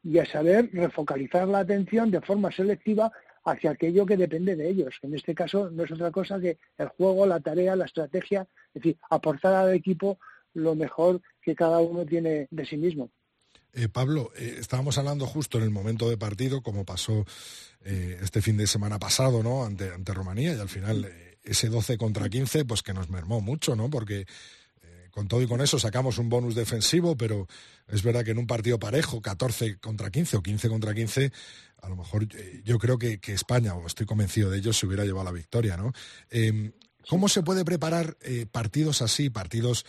y 0.04 0.20
a 0.20 0.26
saber 0.26 0.70
refocalizar 0.74 1.48
la 1.48 1.60
atención 1.60 2.12
de 2.12 2.22
forma 2.22 2.52
selectiva 2.52 3.12
hacia 3.48 3.72
aquello 3.72 4.06
que 4.06 4.18
depende 4.18 4.56
de 4.56 4.70
ellos. 4.70 4.96
En 5.02 5.16
este 5.16 5.34
caso 5.34 5.70
no 5.72 5.86
es 5.86 5.92
otra 5.92 6.12
cosa 6.12 6.40
que 6.40 6.58
el 6.78 6.88
juego, 6.90 7.26
la 7.26 7.40
tarea, 7.40 7.76
la 7.76 7.86
estrategia, 7.86 8.46
es 8.74 8.82
decir, 8.82 8.98
aportar 9.10 9.54
al 9.54 9.74
equipo 9.74 10.20
lo 10.54 10.76
mejor 10.76 11.22
que 11.42 11.56
cada 11.56 11.80
uno 11.80 12.06
tiene 12.06 12.48
de 12.52 12.66
sí 12.66 12.78
mismo. 12.78 13.10
Eh, 13.74 13.88
Pablo, 13.88 14.32
eh, 14.36 14.58
estábamos 14.60 14.98
hablando 14.98 15.26
justo 15.26 15.58
en 15.58 15.64
el 15.64 15.70
momento 15.70 16.10
de 16.10 16.18
partido, 16.18 16.62
como 16.62 16.84
pasó 16.84 17.26
eh, 17.86 18.18
este 18.22 18.42
fin 18.42 18.58
de 18.58 18.68
semana 18.68 19.00
pasado, 19.00 19.42
¿no? 19.44 19.64
Ante, 19.64 19.94
ante 19.94 20.14
Rumanía, 20.14 20.54
y 20.54 20.60
al 20.60 20.70
final 20.70 21.10
ese 21.44 21.70
12 21.70 21.98
contra 21.98 22.28
15, 22.28 22.66
pues 22.66 22.84
que 22.84 22.94
nos 22.94 23.10
mermó 23.10 23.40
mucho, 23.40 23.76
¿no? 23.76 23.90
Porque 23.90 24.26
con 25.18 25.28
todo 25.28 25.42
y 25.42 25.48
con 25.48 25.62
eso 25.62 25.80
sacamos 25.80 26.20
un 26.20 26.30
bonus 26.30 26.54
defensivo, 26.54 27.18
pero 27.18 27.48
es 27.88 28.04
verdad 28.04 28.24
que 28.24 28.30
en 28.30 28.38
un 28.38 28.46
partido 28.46 28.78
parejo, 28.78 29.20
14 29.20 29.80
contra 29.80 30.12
15 30.12 30.38
o 30.38 30.44
15 30.44 30.70
contra 30.70 30.94
15, 30.94 31.32
a 31.82 31.90
lo 31.90 31.96
mejor 31.96 32.28
yo 32.64 32.78
creo 32.78 33.00
que, 33.00 33.20
España, 33.26 33.74
o 33.74 33.88
estoy 33.88 34.06
convencido 34.06 34.52
de 34.52 34.60
ello, 34.60 34.74
se 34.74 34.86
hubiera 34.86 35.06
llevado 35.06 35.26
la 35.26 35.32
victoria, 35.32 35.76
¿no? 35.76 35.92
Em, 36.30 36.72
¿Cómo 37.10 37.30
se 37.30 37.42
puede 37.42 37.66
preparar 37.66 38.16
partidos 38.52 39.02
así, 39.02 39.32
partidos 39.32 39.86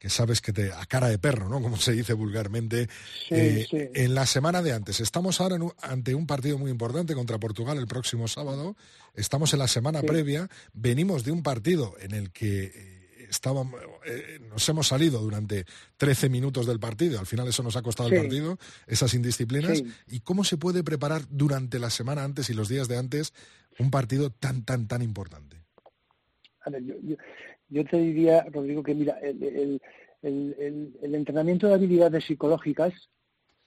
que 0.00 0.10
sabes 0.10 0.40
que 0.40 0.52
te 0.52 0.72
a 0.72 0.84
cara 0.86 1.06
de 1.06 1.18
perro, 1.20 1.48
¿no? 1.48 1.62
Como 1.62 1.76
se 1.76 1.92
dice 1.92 2.14
vulgarmente, 2.14 2.88
eh, 3.30 3.92
en 3.94 4.14
la 4.16 4.26
semana 4.26 4.62
de 4.62 4.72
antes. 4.72 4.98
Estamos 4.98 5.40
ahora 5.40 5.58
ante 5.80 6.16
un 6.16 6.26
partido 6.26 6.58
muy 6.58 6.72
importante 6.72 7.14
contra 7.14 7.38
Portugal 7.38 7.78
el 7.78 7.86
próximo 7.86 8.26
sábado. 8.26 8.74
Estamos 9.14 9.52
en 9.52 9.60
la 9.60 9.68
semana 9.68 10.02
previa. 10.02 10.48
Venimos 10.72 11.22
de 11.22 11.30
un 11.30 11.44
partido 11.44 11.94
en 12.00 12.14
el 12.14 12.32
que 12.32 12.72
eh, 12.74 13.01
estábamos, 13.32 13.80
eh, 14.06 14.38
nos 14.48 14.68
hemos 14.68 14.86
salido 14.86 15.20
durante 15.20 15.64
13 15.96 16.28
minutos 16.28 16.66
del 16.66 16.78
partido. 16.78 17.18
Al 17.18 17.26
final 17.26 17.48
eso 17.48 17.62
nos 17.62 17.76
ha 17.76 17.82
costado 17.82 18.10
el 18.10 18.20
partido, 18.20 18.58
esas 18.86 19.14
indisciplinas. 19.14 19.82
¿Y 20.06 20.20
cómo 20.20 20.44
se 20.44 20.58
puede 20.58 20.84
preparar 20.84 21.22
durante 21.30 21.78
la 21.78 21.90
semana 21.90 22.24
antes 22.24 22.50
y 22.50 22.54
los 22.54 22.68
días 22.68 22.88
de 22.88 22.98
antes 22.98 23.32
un 23.78 23.90
partido 23.90 24.30
tan, 24.30 24.64
tan, 24.64 24.86
tan 24.86 25.02
importante? 25.02 25.56
A 26.60 26.70
ver, 26.70 26.84
yo, 26.84 26.94
yo 27.68 27.84
te 27.84 27.98
diría, 27.98 28.44
Rodrigo, 28.52 28.82
que 28.82 28.94
mira, 28.94 29.18
el, 29.20 29.80
entrenamiento 31.02 31.66
de 31.66 31.74
habilidades 31.74 32.24
psicológicas 32.24 32.92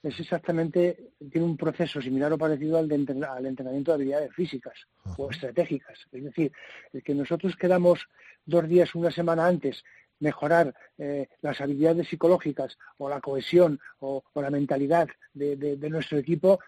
es 0.06 0.20
exactamente, 0.20 1.10
tiene 1.32 1.46
un 1.46 1.56
proceso 1.56 2.00
similar 2.00 2.32
o 2.32 2.38
parecido 2.38 2.78
al, 2.78 2.88
de 2.88 2.94
al 2.94 3.46
entrenamiento 3.46 3.90
de 3.90 3.94
habilidades 3.94 4.32
físicas 4.32 4.86
o 5.16 5.30
estratégicas. 5.30 6.06
Es 6.12 6.22
decir, 6.22 6.52
el 6.92 7.02
que 7.02 7.14
nosotros 7.14 7.56
queramos 7.56 8.06
dos 8.44 8.68
días, 8.68 8.94
una 8.94 9.10
semana 9.10 9.46
antes, 9.46 9.82
mejorar 10.20 10.72
eh, 10.96 11.28
las 11.42 11.60
habilidades 11.60 12.08
psicológicas 12.08 12.78
o 12.98 13.08
la 13.08 13.20
cohesión 13.20 13.80
o, 13.98 14.22
la 14.36 14.50
mentalidad 14.50 15.08
de, 15.34 15.76
nuestro 15.90 16.18
equipo, 16.18 16.60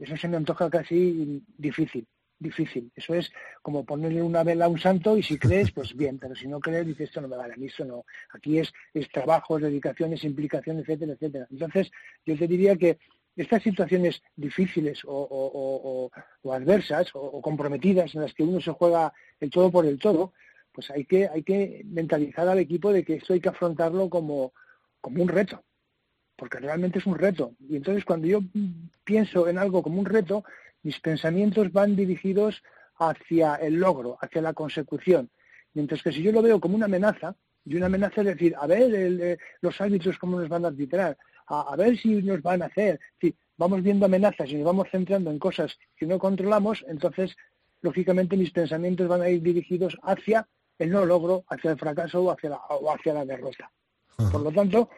eso 0.00 0.16
se 0.16 0.28
me 0.28 0.36
antoja 0.36 0.68
casi 0.68 1.40
difícil 1.56 2.06
difícil. 2.42 2.90
Eso 2.94 3.14
es 3.14 3.32
como 3.62 3.84
ponerle 3.84 4.22
una 4.22 4.42
vela 4.42 4.66
a 4.66 4.68
un 4.68 4.78
santo 4.78 5.16
y 5.16 5.22
si 5.22 5.38
crees, 5.38 5.70
pues 5.72 5.96
bien, 5.96 6.18
pero 6.18 6.34
si 6.34 6.48
no 6.48 6.60
crees, 6.60 6.86
dices, 6.86 7.08
esto 7.08 7.20
no 7.20 7.28
me 7.28 7.36
vale 7.36 7.54
a 7.54 7.56
mí, 7.56 7.66
esto 7.66 7.84
no. 7.84 8.04
Aquí 8.32 8.58
es, 8.58 8.72
es 8.92 9.08
trabajo, 9.10 9.56
es 9.56 9.62
dedicación, 9.62 10.12
es 10.12 10.24
implicación, 10.24 10.78
etcétera, 10.80 11.12
etcétera. 11.12 11.46
Entonces, 11.50 11.90
yo 12.26 12.36
te 12.36 12.46
diría 12.46 12.76
que 12.76 12.98
estas 13.36 13.62
situaciones 13.62 14.22
difíciles 14.36 15.00
o, 15.06 16.10
adversas 16.52 17.10
o, 17.14 17.40
comprometidas 17.40 18.14
en 18.14 18.22
las 18.22 18.34
que 18.34 18.42
uno 18.42 18.60
se 18.60 18.72
juega 18.72 19.12
el 19.40 19.50
todo 19.50 19.70
por 19.70 19.86
el 19.86 19.98
todo, 19.98 20.34
pues 20.72 20.90
hay 20.90 21.04
que, 21.04 21.28
hay 21.28 21.42
que 21.42 21.82
mentalizar 21.86 22.48
al 22.48 22.58
equipo 22.58 22.92
de 22.92 23.04
que 23.04 23.14
esto 23.14 23.32
hay 23.32 23.40
que 23.40 23.48
afrontarlo 23.48 24.10
como, 24.10 24.52
como 25.00 25.22
un 25.22 25.28
reto 25.28 25.62
porque 26.42 26.58
realmente 26.58 26.98
es 26.98 27.06
un 27.06 27.16
reto. 27.16 27.54
Y 27.68 27.76
entonces 27.76 28.04
cuando 28.04 28.26
yo 28.26 28.40
pienso 29.04 29.46
en 29.46 29.58
algo 29.58 29.80
como 29.80 30.00
un 30.00 30.06
reto, 30.06 30.42
mis 30.82 31.00
pensamientos 31.00 31.72
van 31.72 31.96
dirigidos 31.96 32.62
hacia 32.96 33.56
el 33.56 33.74
logro, 33.74 34.18
hacia 34.20 34.42
la 34.42 34.52
consecución. 34.52 35.30
Mientras 35.74 36.02
que 36.02 36.12
si 36.12 36.22
yo 36.22 36.32
lo 36.32 36.42
veo 36.42 36.60
como 36.60 36.76
una 36.76 36.86
amenaza, 36.86 37.34
y 37.64 37.76
una 37.76 37.86
amenaza 37.86 38.20
es 38.22 38.26
decir, 38.26 38.54
a 38.58 38.66
ver 38.66 38.92
eh, 38.94 39.38
los 39.60 39.80
árbitros 39.80 40.18
cómo 40.18 40.38
nos 40.38 40.48
van 40.48 40.64
a 40.64 40.68
arbitrar, 40.68 41.16
a, 41.46 41.76
ver 41.76 41.98
si 41.98 42.22
nos 42.22 42.42
van 42.42 42.62
a 42.62 42.66
hacer, 42.66 43.00
si 43.20 43.34
vamos 43.56 43.82
viendo 43.82 44.06
amenazas 44.06 44.48
y 44.50 44.54
nos 44.56 44.64
vamos 44.64 44.88
centrando 44.90 45.30
en 45.30 45.38
cosas 45.38 45.78
que 45.96 46.06
no 46.06 46.18
controlamos, 46.18 46.84
entonces, 46.88 47.36
lógicamente, 47.82 48.36
mis 48.36 48.50
pensamientos 48.50 49.08
van 49.08 49.22
a 49.22 49.28
ir 49.28 49.42
dirigidos 49.42 49.96
hacia 50.02 50.48
el 50.78 50.90
no 50.90 51.04
logro, 51.04 51.44
hacia 51.48 51.72
el 51.72 51.78
fracaso 51.78 52.22
o 52.22 52.30
hacia 52.30 52.50
la, 52.50 52.56
o 52.56 52.90
hacia 52.92 53.14
la 53.14 53.24
derrota. 53.24 53.70
Por 54.16 54.40
lo 54.40 54.50
tanto, 54.50 54.88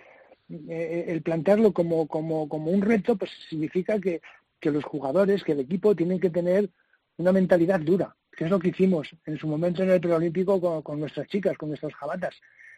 eh, 0.69 1.07
el 1.09 1.23
plantearlo 1.23 1.73
como, 1.73 2.07
como, 2.07 2.49
como 2.49 2.71
un 2.71 2.83
reto, 2.83 3.17
pues 3.17 3.31
significa 3.49 3.99
que 3.99 4.21
que 4.65 4.71
los 4.71 4.83
jugadores, 4.83 5.45
que 5.45 5.53
el 5.53 5.61
equipo 5.61 5.95
tienen 5.95 6.19
que 6.19 6.31
tener 6.31 6.71
una 7.19 7.33
mentalidad 7.33 7.81
dura, 7.81 8.17
que 8.35 8.45
es 8.45 8.51
lo 8.51 8.59
que 8.59 8.69
hicimos 8.69 9.15
en 9.27 9.37
su 9.37 9.47
momento 9.47 9.83
en 9.83 9.91
el 9.91 10.01
preolímpico 10.01 10.83
con, 10.83 10.99
nuestras 10.99 11.29
chicas, 11.29 11.59
con 11.59 11.69
nuestras 11.69 11.93
jabatas. 11.93 12.35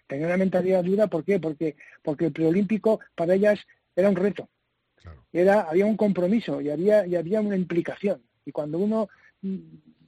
Tener 0.09 0.27
una 0.27 0.37
mentalidad 0.37 0.83
dura, 0.83 1.07
¿por 1.07 1.25
qué? 1.25 1.39
Porque, 1.39 1.77
porque 2.03 2.27
el 2.27 2.33
preolímpico 2.33 2.99
para 3.15 3.35
ellas 3.35 3.61
era 3.95 4.09
un 4.09 4.17
reto. 4.17 4.49
Era, 5.33 5.61
había 5.61 5.87
un 5.87 5.97
compromiso 5.97 6.61
y 6.61 6.71
había, 6.71 7.07
y 7.07 7.15
había 7.15 7.41
una 7.41 7.55
implicación. 7.55 8.21
Y 8.45 8.51
cuando 8.51 8.79
uno 8.79 9.09
mm, 9.43 9.61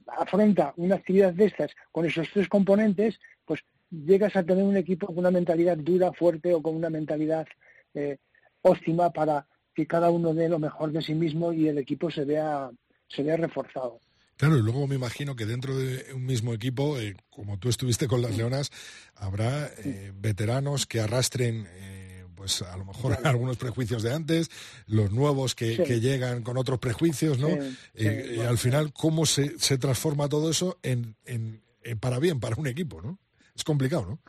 afronta 0.07 0.73
una 0.75 0.95
actividad 0.95 1.33
de 1.33 1.45
estas 1.45 1.71
con 1.93 2.05
esos 2.05 2.27
tres 2.33 2.49
componentes, 2.49 3.21
pues 3.45 3.61
llegas 3.89 4.35
a 4.35 4.43
tener 4.43 4.65
un 4.65 4.75
equipo 4.75 5.07
con 5.07 5.19
una 5.19 5.31
mentalidad 5.31 5.77
dura, 5.77 6.11
fuerte 6.11 6.53
o 6.53 6.61
con 6.61 6.75
una 6.75 6.89
mentalidad 6.89 7.47
eh, 7.93 8.17
óptima 8.63 9.13
para, 9.13 9.47
que 9.79 9.87
cada 9.87 10.09
uno 10.09 10.33
dé 10.33 10.49
lo 10.49 10.59
mejor 10.59 10.91
de 10.91 11.01
sí 11.01 11.13
mismo 11.13 11.53
y 11.53 11.69
el 11.69 11.77
equipo 11.77 12.11
se 12.11 12.25
vea, 12.25 12.69
se 13.07 13.23
vea 13.23 13.37
reforzado. 13.37 14.01
Claro, 14.35 14.57
y 14.57 14.61
luego 14.61 14.87
me 14.87 14.95
imagino 14.95 15.37
que 15.37 15.45
dentro 15.45 15.77
de 15.77 16.13
un 16.13 16.25
mismo 16.25 16.53
equipo, 16.53 16.99
eh, 16.99 17.15
como 17.29 17.57
tú 17.57 17.69
estuviste 17.69 18.05
con 18.05 18.21
las 18.21 18.35
Leonas, 18.35 18.71
habrá 19.15 19.67
eh, 19.67 20.11
veteranos 20.13 20.85
que 20.85 20.99
arrastren, 20.99 21.65
eh, 21.69 22.25
pues 22.35 22.61
a 22.61 22.75
lo 22.75 22.83
mejor 22.83 23.19
algunos 23.23 23.55
prejuicios 23.55 24.03
de 24.03 24.13
antes, 24.13 24.51
los 24.85 25.13
nuevos 25.13 25.55
que, 25.55 25.77
llegan 26.01 26.43
con 26.43 26.57
otros 26.57 26.79
prejuicios, 26.79 27.39
¿no? 27.39 27.47
y 27.95 28.39
al 28.41 28.57
final, 28.57 28.91
¿cómo 28.91 29.25
se, 29.25 29.57
se 29.59 29.77
transforma 29.77 30.27
todo 30.27 30.49
eso 30.49 30.77
en, 30.83 31.15
en, 31.23 31.63
para 32.01 32.19
bien, 32.19 32.41
para 32.41 32.57
un 32.57 32.67
equipo, 32.67 33.01
¿no? 33.01 33.17
Es 33.55 33.63
complicado, 33.63 34.05
¿no? 34.05 34.19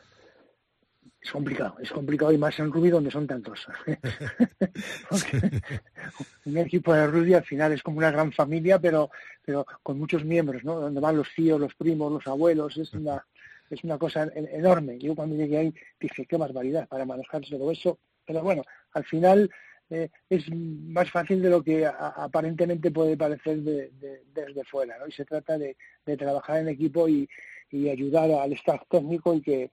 Es 1.21 1.31
complicado, 1.31 1.75
es 1.79 1.91
complicado 1.91 2.31
y 2.31 2.37
más 2.37 2.57
en 2.59 2.71
rugby 2.71 2.89
donde 2.89 3.11
son 3.11 3.27
tantos. 3.27 3.67
un 6.45 6.57
equipo 6.57 6.93
de 6.93 7.07
rugby 7.07 7.35
al 7.35 7.43
final 7.43 7.73
es 7.73 7.83
como 7.83 7.99
una 7.99 8.11
gran 8.11 8.31
familia, 8.31 8.79
pero, 8.79 9.11
pero 9.45 9.65
con 9.83 9.99
muchos 9.99 10.25
miembros, 10.25 10.63
¿no? 10.63 10.79
Donde 10.79 10.99
van 10.99 11.17
los 11.17 11.27
tíos, 11.35 11.59
los 11.59 11.75
primos, 11.75 12.11
los 12.11 12.25
abuelos, 12.25 12.75
es 12.77 12.93
una, 12.93 13.23
es 13.69 13.83
una 13.83 13.99
cosa 13.99 14.31
enorme. 14.33 14.97
Yo 14.97 15.15
cuando 15.15 15.35
llegué 15.35 15.57
ahí 15.57 15.73
dije, 15.99 16.25
qué 16.25 16.37
barbaridad 16.37 16.87
para 16.87 17.05
manejarse 17.05 17.57
todo 17.57 17.71
eso. 17.71 17.99
Pero 18.25 18.41
bueno, 18.41 18.63
al 18.93 19.03
final 19.05 19.49
eh, 19.91 20.09
es 20.27 20.49
más 20.51 21.11
fácil 21.11 21.41
de 21.41 21.49
lo 21.51 21.63
que 21.63 21.85
aparentemente 21.85 22.89
puede 22.89 23.15
parecer 23.15 23.59
desde 23.61 24.63
fuera, 24.63 24.97
¿no? 24.97 25.07
Y 25.07 25.11
se 25.11 25.25
trata 25.25 25.57
de, 25.57 25.75
trabajar 26.17 26.61
en 26.61 26.69
equipo 26.69 27.07
y, 27.07 27.29
y 27.69 27.89
ayudar 27.89 28.31
al 28.31 28.53
staff 28.53 28.81
técnico 28.89 29.35
y 29.35 29.41
que 29.41 29.71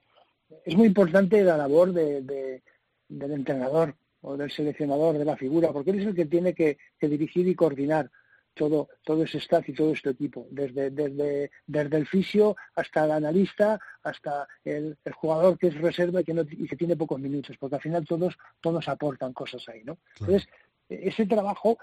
es 0.65 0.75
muy 0.75 0.87
importante 0.87 1.43
la 1.43 1.57
labor 1.57 1.93
del 1.93 2.61
entrenador 3.09 3.95
o 4.21 4.35
del 4.35 4.51
seleccionador 4.51 5.17
de 5.17 5.25
la 5.25 5.37
figura, 5.37 5.71
porque 5.71 5.91
él 5.91 5.99
es 5.99 6.07
el 6.07 6.15
que 6.15 6.25
tiene 6.25 6.53
que, 6.53 6.77
dirigir 7.01 7.47
y 7.47 7.55
coordinar 7.55 8.09
todo, 8.53 8.89
todo 9.03 9.23
ese 9.23 9.37
staff 9.37 9.69
y 9.69 9.73
todo 9.73 9.93
este 9.93 10.09
equipo, 10.09 10.47
desde, 10.51 10.89
desde, 10.89 11.51
desde 11.65 11.97
el 11.97 12.05
fisio 12.05 12.57
hasta 12.75 13.05
el 13.05 13.11
analista, 13.11 13.79
hasta 14.03 14.47
el, 14.65 14.97
jugador 15.13 15.57
que 15.57 15.67
es 15.67 15.75
reserva 15.75 16.21
y 16.21 16.23
que, 16.25 16.33
no, 16.33 16.41
y 16.41 16.67
que 16.67 16.75
tiene 16.75 16.97
pocos 16.97 17.19
minutos, 17.19 17.55
porque 17.57 17.77
al 17.77 17.81
final 17.81 18.05
todos, 18.05 18.37
todos 18.59 18.87
aportan 18.89 19.31
cosas 19.31 19.67
ahí. 19.69 19.83
¿no? 19.85 19.97
Entonces, 20.19 20.49
ese 20.89 21.25
trabajo, 21.25 21.77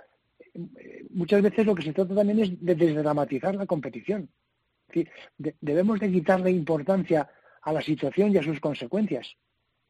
muchas 1.11 1.41
veces 1.41 1.65
lo 1.65 1.75
que 1.75 1.83
se 1.83 1.93
trata 1.95 2.15
también 2.15 2.41
es 2.41 2.65
de 2.65 2.75
desdramatizar 2.75 3.55
la 3.55 3.67
competición. 3.67 4.29
debemos 5.39 5.99
de 6.01 6.13
quitarle 6.13 6.51
importancia 6.51 7.31
a 7.67 7.73
la 7.73 7.83
situación 7.83 8.33
y 8.33 8.39
a 8.39 8.43
sus 8.43 8.61
consecuencias. 8.61 9.37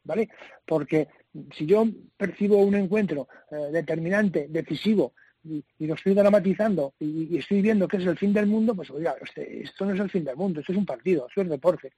¿Vale? 0.02 0.28
Porque 0.64 1.08
si 1.56 1.66
yo 1.66 1.84
percibo 2.16 2.58
un 2.58 2.74
encuentro 2.74 3.28
eh, 3.50 3.56
determinante, 3.72 4.46
decisivo, 4.48 5.12
y, 5.44 5.62
lo 5.86 5.94
estoy 5.94 6.14
dramatizando 6.14 6.94
y, 6.98 7.36
estoy 7.36 7.60
viendo 7.60 7.86
que 7.86 7.98
es 7.98 8.06
el 8.06 8.16
fin 8.16 8.32
del 8.32 8.46
mundo, 8.46 8.74
pues 8.74 8.90
oiga, 8.90 9.14
este, 9.20 9.62
esto 9.62 9.84
no 9.84 9.94
es 9.94 10.00
el 10.00 10.10
fin 10.10 10.24
del 10.24 10.36
mundo, 10.36 10.60
esto 10.60 10.72
es 10.72 10.78
un 10.78 10.86
partido, 10.86 11.26
esto 11.28 11.42
es 11.42 11.48
deporte. 11.48 11.92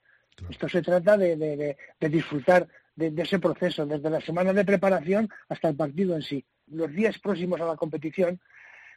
Esto 0.50 0.68
se 0.68 0.82
trata 0.82 1.16
de, 1.16 1.76
disfrutar 2.00 2.68
de, 2.94 3.12
ese 3.22 3.38
proceso, 3.38 3.86
desde 3.86 4.10
la 4.10 4.20
semana 4.20 4.52
de 4.52 4.64
preparación 4.64 5.28
hasta 5.48 5.68
el 5.68 5.76
partido 5.76 6.14
en 6.14 6.22
sí. 6.22 6.44
Los 6.68 6.92
días 6.92 7.18
próximos 7.18 7.60
a 7.60 7.66
la 7.66 7.76
competición, 7.76 8.40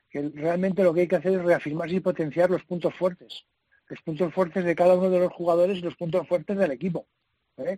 que 0.09 0.31
realmente 0.33 0.83
lo 0.83 0.93
que 0.93 1.01
hay 1.01 1.07
que 1.07 1.15
hacer 1.17 1.33
es 1.33 1.43
reafirmarse 1.43 1.95
y 1.95 1.99
potenciar 1.99 2.49
los 2.49 2.63
puntos 2.63 2.93
fuertes 2.95 3.45
los 3.91 4.01
puntos 4.01 4.34
fuertes 4.34 4.63
de 4.63 4.75
cada 4.75 4.95
uno 4.95 5.10
de 5.10 5.19
los 5.19 5.34
jugadores 5.34 5.77
y 5.77 5.82
los 5.82 5.95
puntos 5.95 6.27
fuertes 6.27 6.58
del 6.58 6.71
equipo. 6.71 7.06
¿eh? 7.58 7.77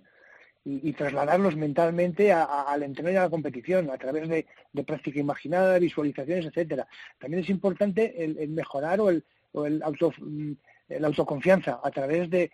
y, 0.65 0.93
trasladarlos 0.93 1.58
mentalmente 1.58 2.32
al 2.32 2.84
entreno 2.84 3.12
y 3.12 3.15
a 3.15 3.23
la 3.23 3.30
competición 3.30 3.89
a 3.89 3.97
través 3.97 4.30
de, 4.30 4.45
práctica 4.86 5.19
imaginada, 5.19 5.78
visualizaciones, 5.78 6.45
etcétera. 6.45 6.88
También 7.19 7.43
es 7.43 7.49
importante 7.49 8.23
el, 8.23 8.49
mejorar 8.49 9.02
o 9.02 9.10
el, 9.10 9.26
o 9.52 9.65
el, 9.65 9.84
auto, 9.84 10.13
mm, 10.17 10.54
la 10.88 11.08
autoconfianza 11.08 11.82
a 11.84 11.91
través 11.91 12.30
de, 12.30 12.52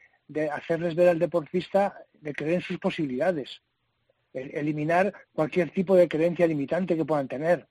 hacerles 0.52 0.96
ver 0.96 1.10
al 1.10 1.20
deportista 1.20 2.06
de 2.14 2.34
creer 2.34 2.56
en 2.56 2.62
sus 2.62 2.78
posibilidades, 2.80 3.62
eliminar 4.34 5.12
cualquier 5.34 5.72
tipo 5.72 5.96
de 5.96 6.08
creencia 6.08 6.46
limitante 6.48 6.96
que 6.96 7.06
puedan 7.06 7.28
tener, 7.28 7.68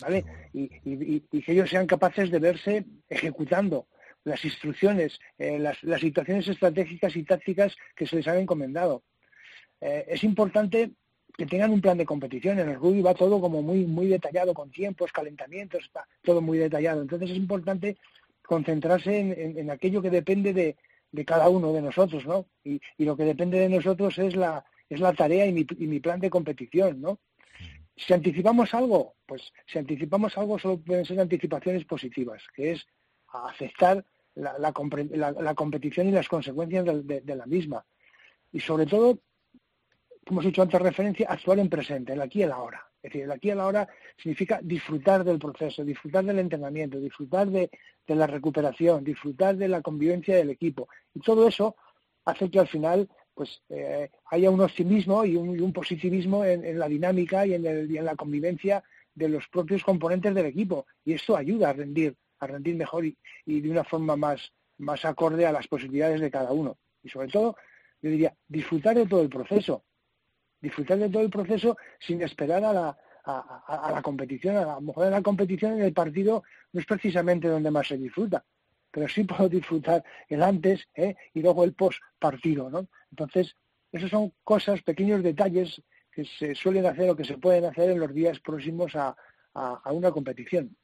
¿vale? 0.00 0.24
Y, 0.52 1.20
que 1.20 1.52
ellos 1.52 1.68
sean 1.68 1.86
capaces 1.86 2.30
de 2.30 2.38
verse 2.38 2.84
ejecutando 3.08 3.88
las 4.28 4.44
instrucciones, 4.44 5.18
eh, 5.38 5.58
las, 5.58 6.00
situaciones 6.00 6.46
estratégicas 6.48 7.16
y 7.16 7.24
tácticas 7.24 7.76
que 7.96 8.06
se 8.06 8.16
les 8.16 8.28
han 8.28 8.38
encomendado. 8.38 9.02
Eh, 9.80 10.04
es 10.08 10.24
importante 10.24 10.92
que 11.36 11.46
tengan 11.46 11.70
un 11.70 11.80
plan 11.80 11.98
de 11.98 12.06
competición. 12.06 12.58
En 12.58 12.68
el 12.68 12.76
rugby 12.76 13.02
va 13.02 13.14
todo 13.14 13.40
como 13.40 13.62
muy, 13.62 13.86
muy 13.86 14.06
detallado, 14.06 14.54
con 14.54 14.70
tiempos, 14.70 15.12
calentamientos, 15.12 15.84
está 15.84 16.06
todo 16.22 16.40
muy 16.40 16.58
detallado. 16.58 17.02
Entonces 17.02 17.30
es 17.30 17.36
importante 17.36 17.96
concentrarse 18.42 19.18
en, 19.18 19.70
aquello 19.70 20.00
que 20.00 20.10
depende 20.10 20.52
de, 20.52 21.24
cada 21.24 21.48
uno 21.48 21.72
de 21.72 21.82
nosotros, 21.82 22.26
¿no? 22.26 22.46
Y, 22.64 22.80
lo 22.98 23.16
que 23.16 23.24
depende 23.24 23.58
de 23.58 23.68
nosotros 23.68 24.18
es 24.18 24.34
la, 24.34 24.64
es 24.88 25.00
la 25.00 25.12
tarea 25.12 25.46
y 25.46 25.52
mi, 25.52 25.66
y 25.78 25.86
mi 25.86 26.00
plan 26.00 26.18
de 26.18 26.30
competición, 26.30 27.00
¿no? 27.00 27.20
Si 27.96 28.12
anticipamos 28.12 28.72
algo, 28.74 29.14
pues 29.26 29.52
si 29.66 29.78
anticipamos 29.78 30.38
algo 30.38 30.58
solo 30.58 30.78
pueden 30.78 31.04
ser 31.04 31.20
anticipaciones 31.20 31.84
positivas, 31.84 32.42
que 32.54 32.72
es 32.72 32.86
aceptar 33.28 34.04
la, 34.38 34.58
la, 34.58 35.54
competición 35.54 36.08
y 36.08 36.12
las 36.12 36.28
consecuencias 36.28 36.84
de, 36.84 37.36
la 37.36 37.46
misma. 37.46 37.84
Y 38.52 38.60
sobre 38.60 38.86
todo 38.86 39.18
como 40.28 40.42
he 40.42 40.46
dicho 40.46 40.62
antes 40.62 40.80
referencia, 40.80 41.26
actuar 41.28 41.58
en 41.58 41.70
presente, 41.70 42.12
el 42.12 42.20
aquí 42.20 42.40
y 42.40 42.42
el 42.42 42.52
ahora. 42.52 42.84
Es 43.02 43.10
decir, 43.10 43.22
el 43.24 43.32
aquí 43.32 43.48
y 43.48 43.52
el 43.52 43.60
ahora 43.60 43.88
significa 44.16 44.60
disfrutar 44.62 45.24
del 45.24 45.38
proceso, 45.38 45.84
disfrutar 45.84 46.24
del 46.24 46.38
entrenamiento, 46.38 47.00
disfrutar 47.00 47.48
de, 47.48 47.70
la 48.06 48.26
recuperación, 48.26 49.02
disfrutar 49.02 49.56
de 49.56 49.68
la 49.68 49.80
convivencia 49.80 50.36
del 50.36 50.50
equipo. 50.50 50.88
Y 51.14 51.20
todo 51.20 51.48
eso 51.48 51.76
hace 52.24 52.50
que 52.50 52.60
al 52.60 52.68
final 52.68 53.08
pues 53.34 53.62
eh, 53.70 54.10
haya 54.26 54.50
un 54.50 54.60
optimismo 54.60 55.24
y 55.24 55.36
un, 55.36 55.72
positivismo 55.72 56.44
en, 56.44 56.78
la 56.78 56.88
dinámica 56.88 57.46
y 57.46 57.54
en, 57.54 58.04
la 58.04 58.16
convivencia 58.16 58.82
de 59.14 59.28
los 59.28 59.46
propios 59.48 59.82
componentes 59.84 60.34
del 60.34 60.46
equipo. 60.46 60.86
Y 61.04 61.14
esto 61.14 61.36
ayuda 61.36 61.70
a 61.70 61.72
rendir, 61.72 62.16
a 62.38 62.46
rendir 62.46 62.76
mejor 62.76 63.04
y, 63.04 63.16
de 63.46 63.70
una 63.70 63.84
forma 63.84 64.16
más, 64.16 64.52
más 64.78 65.04
acorde 65.04 65.46
a 65.46 65.52
las 65.52 65.66
posibilidades 65.66 66.20
de 66.20 66.30
cada 66.30 66.52
uno. 66.52 66.78
Y 67.02 67.08
sobre 67.08 67.28
todo, 67.28 67.56
yo 68.02 68.10
diría, 68.10 68.34
disfrutar 68.46 68.96
de 68.96 69.06
todo 69.06 69.22
el 69.22 69.28
proceso 69.28 69.84
disfrutar 70.60 70.98
de 70.98 71.08
todo 71.08 71.22
el 71.22 71.30
proceso 71.30 71.76
sin 72.00 72.22
esperar 72.22 72.64
a 72.64 72.72
la, 72.72 72.98
a, 73.24 73.90
la 73.92 74.02
competición. 74.02 74.56
A 74.56 74.74
lo 74.74 74.80
mejor 74.80 75.06
en 75.06 75.12
la 75.12 75.22
competición, 75.22 75.74
en 75.74 75.82
el 75.82 75.92
partido, 75.92 76.42
no 76.72 76.80
es 76.80 76.86
precisamente 76.86 77.48
donde 77.48 77.70
más 77.70 77.88
se 77.88 77.96
disfruta, 77.96 78.44
pero 78.90 79.08
sí 79.08 79.24
puedo 79.24 79.48
disfrutar 79.48 80.04
el 80.28 80.42
antes 80.42 80.88
¿eh? 80.94 81.16
y 81.34 81.42
luego 81.42 81.64
el 81.64 81.74
post 81.74 82.00
partido. 82.18 82.70
¿no? 82.70 82.88
Entonces, 83.10 83.54
esos 83.92 84.10
son 84.10 84.32
cosas, 84.44 84.82
pequeños 84.82 85.22
detalles 85.22 85.80
que 86.12 86.24
se 86.24 86.54
suelen 86.54 86.86
hacer 86.86 87.08
o 87.10 87.16
que 87.16 87.24
se 87.24 87.38
pueden 87.38 87.64
hacer 87.64 87.90
en 87.90 88.00
los 88.00 88.12
días 88.12 88.40
próximos 88.40 88.94
a 88.96 89.16
una 89.90 90.12
competición. 90.12 90.76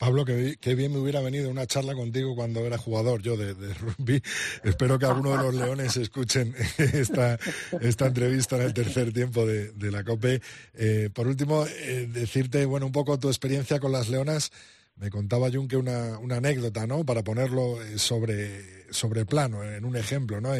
Pablo, 0.00 0.24
qué, 0.24 0.74
bien 0.74 0.92
me 0.92 0.98
hubiera 0.98 1.20
venido 1.20 1.50
una 1.50 1.66
charla 1.66 1.94
contigo 1.94 2.34
cuando 2.34 2.60
era 2.66 2.78
jugador 2.78 3.20
yo 3.22 3.36
de, 3.36 3.74
rugby. 3.74 4.22
Espero 4.64 4.98
que 4.98 5.06
alguno 5.06 5.36
de 5.36 5.42
los 5.42 5.54
leones 5.54 5.96
escuchen 5.96 6.54
esta, 6.78 7.38
esta 7.80 8.06
entrevista 8.06 8.56
en 8.56 8.62
el 8.62 8.74
tercer 8.74 9.12
tiempo 9.12 9.44
de, 9.44 9.90
la 9.90 10.04
COPE. 10.04 10.40
Eh, 10.74 11.10
por 11.12 11.28
último, 11.28 11.66
eh, 11.66 12.08
decirte, 12.10 12.64
bueno, 12.64 12.86
un 12.86 12.92
poco 12.92 13.18
tu 13.18 13.28
experiencia 13.28 13.78
con 13.78 13.92
las 13.92 14.08
leonas. 14.08 14.52
Me 14.96 15.10
contaba 15.10 15.50
Junque 15.50 15.76
una, 15.76 16.18
una 16.18 16.36
anécdota, 16.36 16.86
¿no? 16.86 17.04
Para 17.04 17.22
ponerlo 17.24 17.82
eh, 17.82 17.98
sobre, 17.98 18.92
sobre 18.92 19.24
plano, 19.24 19.64
en 19.64 19.84
un 19.84 19.96
ejemplo, 19.96 20.40
¿no? 20.40 20.52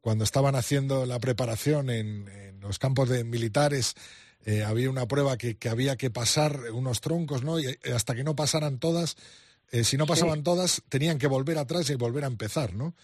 cuando 0.00 0.24
estaban 0.24 0.54
haciendo 0.54 1.04
la 1.04 1.18
preparación 1.18 1.90
en, 1.90 2.28
en 2.28 2.60
los 2.60 2.78
campos 2.78 3.08
de 3.08 3.24
militares 3.24 3.94
eh, 4.48 4.64
había 4.64 4.88
una 4.88 5.06
prueba 5.06 5.36
que, 5.36 5.58
había 5.68 5.96
que 5.96 6.08
pasar 6.08 6.72
unos 6.72 7.02
troncos, 7.02 7.44
¿no? 7.44 7.60
Y 7.60 7.66
eh, 7.66 7.78
hasta 7.94 8.14
que 8.14 8.24
no 8.24 8.34
pasaran 8.34 8.78
todas, 8.78 9.18
eh, 9.70 9.84
si 9.84 9.98
no 9.98 10.06
pasaban 10.06 10.42
todas, 10.42 10.82
tenían 10.88 11.18
que 11.18 11.26
volver 11.26 11.58
atrás 11.58 11.90
y 11.90 11.96
volver 11.96 12.24
a 12.24 12.28
empezar, 12.28 12.72
¿no? 12.72 12.94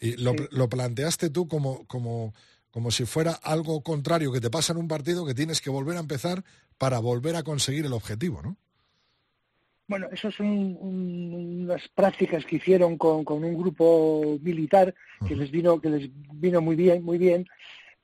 Y 0.00 0.16
lo, 0.16 0.34
planteaste 0.68 1.30
tú 1.30 1.46
como, 1.46 1.86
como, 1.86 2.34
como 2.72 2.90
si 2.90 3.04
fuera 3.04 3.34
algo 3.34 3.82
contrario 3.84 4.32
que 4.32 4.40
te 4.40 4.50
pasa 4.50 4.72
en 4.72 4.80
un 4.80 4.88
partido 4.88 5.24
que 5.24 5.32
tienes 5.32 5.60
que 5.60 5.70
volver 5.70 5.96
a 5.96 6.00
empezar 6.00 6.42
para 6.76 6.98
volver 6.98 7.36
a 7.36 7.44
conseguir 7.44 7.86
el 7.86 7.92
objetivo, 7.92 8.42
¿no? 8.42 8.56
Bueno, 9.86 10.08
esas 10.10 10.34
son 10.34 10.76
unas 10.80 11.86
prácticas 11.94 12.44
que 12.44 12.56
hicieron 12.56 12.98
con, 12.98 13.24
con 13.24 13.44
un 13.44 13.56
grupo 13.56 14.40
militar 14.42 14.92
que 15.26 15.36
les 15.36 15.52
vino 15.52 15.80
que 15.80 15.90
les 15.90 16.10
vino 16.32 16.60
muy 16.60 16.74
bien, 16.74 17.04
muy 17.04 17.18
bien 17.18 17.46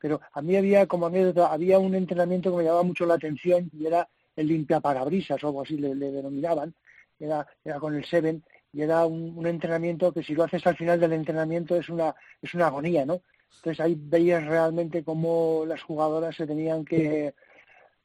pero 0.07 0.21
a 0.35 0.41
mí 0.41 0.55
había 0.55 0.87
como 0.87 1.07
anécdota, 1.07 1.53
había 1.53 1.81
un 1.81 1.93
entrenamiento 1.93 2.53
que 2.53 2.59
me 2.59 2.63
llamaba 2.63 2.85
mucho 2.85 3.05
la 3.07 3.15
atención 3.15 3.69
y 3.77 3.87
era 3.87 4.09
el 4.37 4.47
limpia 4.47 4.79
parabrisas 4.79 5.43
o 5.43 5.49
algo 5.49 5.63
así 5.63 5.77
le, 5.79 5.97
denominaban, 5.97 6.73
era, 7.19 7.45
era 7.65 7.81
con 7.81 7.93
el 7.93 8.05
Seven 8.05 8.41
y 8.73 8.83
era 8.83 9.05
un, 9.05 9.45
entrenamiento 9.45 10.13
que 10.13 10.23
si 10.23 10.37
lo 10.37 10.45
haces 10.45 10.65
al 10.65 10.77
final 10.77 11.01
del 11.01 11.13
entrenamiento 11.13 11.75
es 11.75 11.89
una, 11.89 12.15
es 12.41 12.55
una 12.55 12.69
agonía, 12.69 13.05
¿no? 13.05 13.21
Entonces 13.57 13.81
ahí 13.85 13.97
veías 13.99 14.47
realmente 14.47 15.03
cómo 15.03 15.65
las 15.67 15.83
jugadoras 15.83 16.37
se 16.37 16.47
tenían 16.47 16.85
que, 16.85 17.35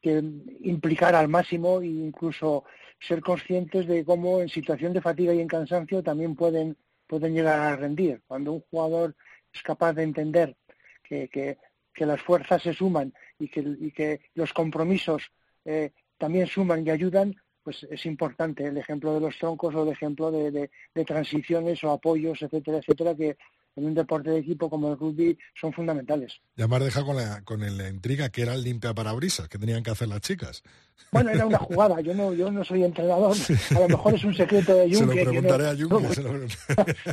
que 0.01 0.23
implicar 0.61 1.13
al 1.13 1.27
máximo 1.27 1.81
e 1.81 1.85
incluso 1.85 2.63
ser 2.99 3.21
conscientes 3.21 3.85
de 3.85 4.03
cómo 4.03 4.41
en 4.41 4.49
situación 4.49 4.91
de 4.91 5.01
fatiga 5.01 5.35
y 5.35 5.39
en 5.39 5.47
cansancio 5.47 6.01
también 6.01 6.35
pueden, 6.35 6.75
pueden 7.05 7.35
llegar 7.35 7.59
a 7.59 7.75
rendir. 7.75 8.23
Cuando 8.25 8.53
un 8.53 8.61
jugador 8.71 9.15
es 9.53 9.61
capaz 9.61 9.93
de 9.93 10.01
entender 10.01 10.55
que, 11.03 11.27
que 11.27 11.59
que 11.93 12.05
las 12.05 12.21
fuerzas 12.21 12.61
se 12.61 12.73
suman 12.73 13.13
y 13.39 13.47
que, 13.47 13.59
y 13.79 13.91
que 13.91 14.21
los 14.35 14.53
compromisos 14.53 15.31
eh, 15.65 15.91
también 16.17 16.47
suman 16.47 16.85
y 16.85 16.89
ayudan, 16.89 17.35
pues 17.63 17.83
es 17.89 18.05
importante 18.05 18.65
el 18.65 18.77
ejemplo 18.77 19.13
de 19.13 19.19
los 19.19 19.37
troncos 19.37 19.73
o 19.75 19.83
el 19.83 19.89
ejemplo 19.89 20.31
de, 20.31 20.51
de, 20.51 21.05
transiciones 21.05 21.83
o 21.83 21.91
apoyos, 21.91 22.41
etcétera, 22.41 22.77
etcétera, 22.77 23.15
que 23.15 23.37
en 23.75 23.85
un 23.85 23.93
deporte 23.93 24.31
de 24.31 24.39
equipo 24.39 24.69
como 24.69 24.91
el 24.91 24.97
rugby 24.97 25.37
son 25.59 25.71
fundamentales. 25.71 26.41
Ya 26.55 26.67
más 26.67 26.83
deja 26.83 27.03
con 27.03 27.15
la, 27.15 27.41
con 27.43 27.61
la 27.61 27.87
intriga 27.87 28.29
que 28.29 28.41
era 28.41 28.53
el 28.53 28.63
limpia 28.63 28.93
parabrisas, 28.93 29.47
que 29.47 29.57
tenían 29.57 29.83
que 29.83 29.91
hacer 29.91 30.07
las 30.07 30.21
chicas. 30.21 30.63
Bueno, 31.11 31.29
era 31.29 31.45
una 31.45 31.57
jugada, 31.57 32.01
yo 32.01 32.13
no, 32.13 32.33
yo 32.33 32.51
no 32.51 32.63
soy 32.63 32.83
entrenador, 32.83 33.35
a 33.75 33.79
lo 33.79 33.87
mejor 33.87 34.15
es 34.15 34.23
un 34.23 34.33
secreto 34.33 34.75
de 34.75 34.93
Junque. 34.93 35.19
Se 35.19 35.25
lo 35.25 35.31
preguntaré 35.31 35.67
a 35.67 35.75
Junque. 35.75 36.47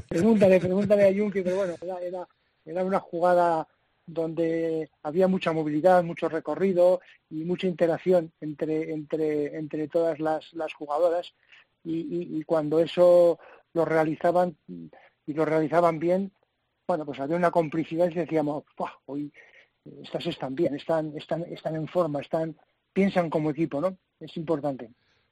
pregúntale, 0.08 0.60
pregúntale 0.60 1.08
a 1.08 1.14
Junque, 1.22 1.42
pero 1.42 1.56
bueno, 1.56 1.74
era, 2.02 2.28
era 2.64 2.84
una 2.84 3.00
jugada 3.00 3.66
donde 4.08 4.90
había 5.02 5.28
mucha 5.28 5.52
movilidad, 5.52 6.02
mucho 6.02 6.28
recorrido 6.28 7.00
y 7.30 7.44
mucha 7.44 7.66
interacción 7.66 8.32
entre, 8.40 8.92
entre, 8.92 9.56
entre 9.56 9.86
todas 9.88 10.18
las, 10.18 10.52
las 10.54 10.72
jugadoras 10.72 11.34
y, 11.84 12.42
cuando 12.44 12.80
eso 12.80 13.38
lo 13.72 13.84
realizaban 13.84 14.56
y 14.66 15.32
lo 15.32 15.44
realizaban 15.44 15.98
bien, 15.98 16.32
bueno, 16.86 17.04
pues 17.04 17.20
había 17.20 17.36
una 17.36 17.50
complicidad 17.50 18.10
y 18.10 18.14
decíamos, 18.14 18.64
hoy 19.06 19.32
estas 20.02 20.26
están 20.26 20.54
bien, 20.54 20.74
están, 20.74 21.16
están, 21.16 21.44
están 21.44 21.76
en 21.76 21.86
forma, 21.86 22.20
están, 22.20 22.56
piensan 22.92 23.30
como 23.30 23.50
equipo, 23.50 23.80
¿no? 23.80 23.96
Es 24.20 24.36
importante. 24.36 24.90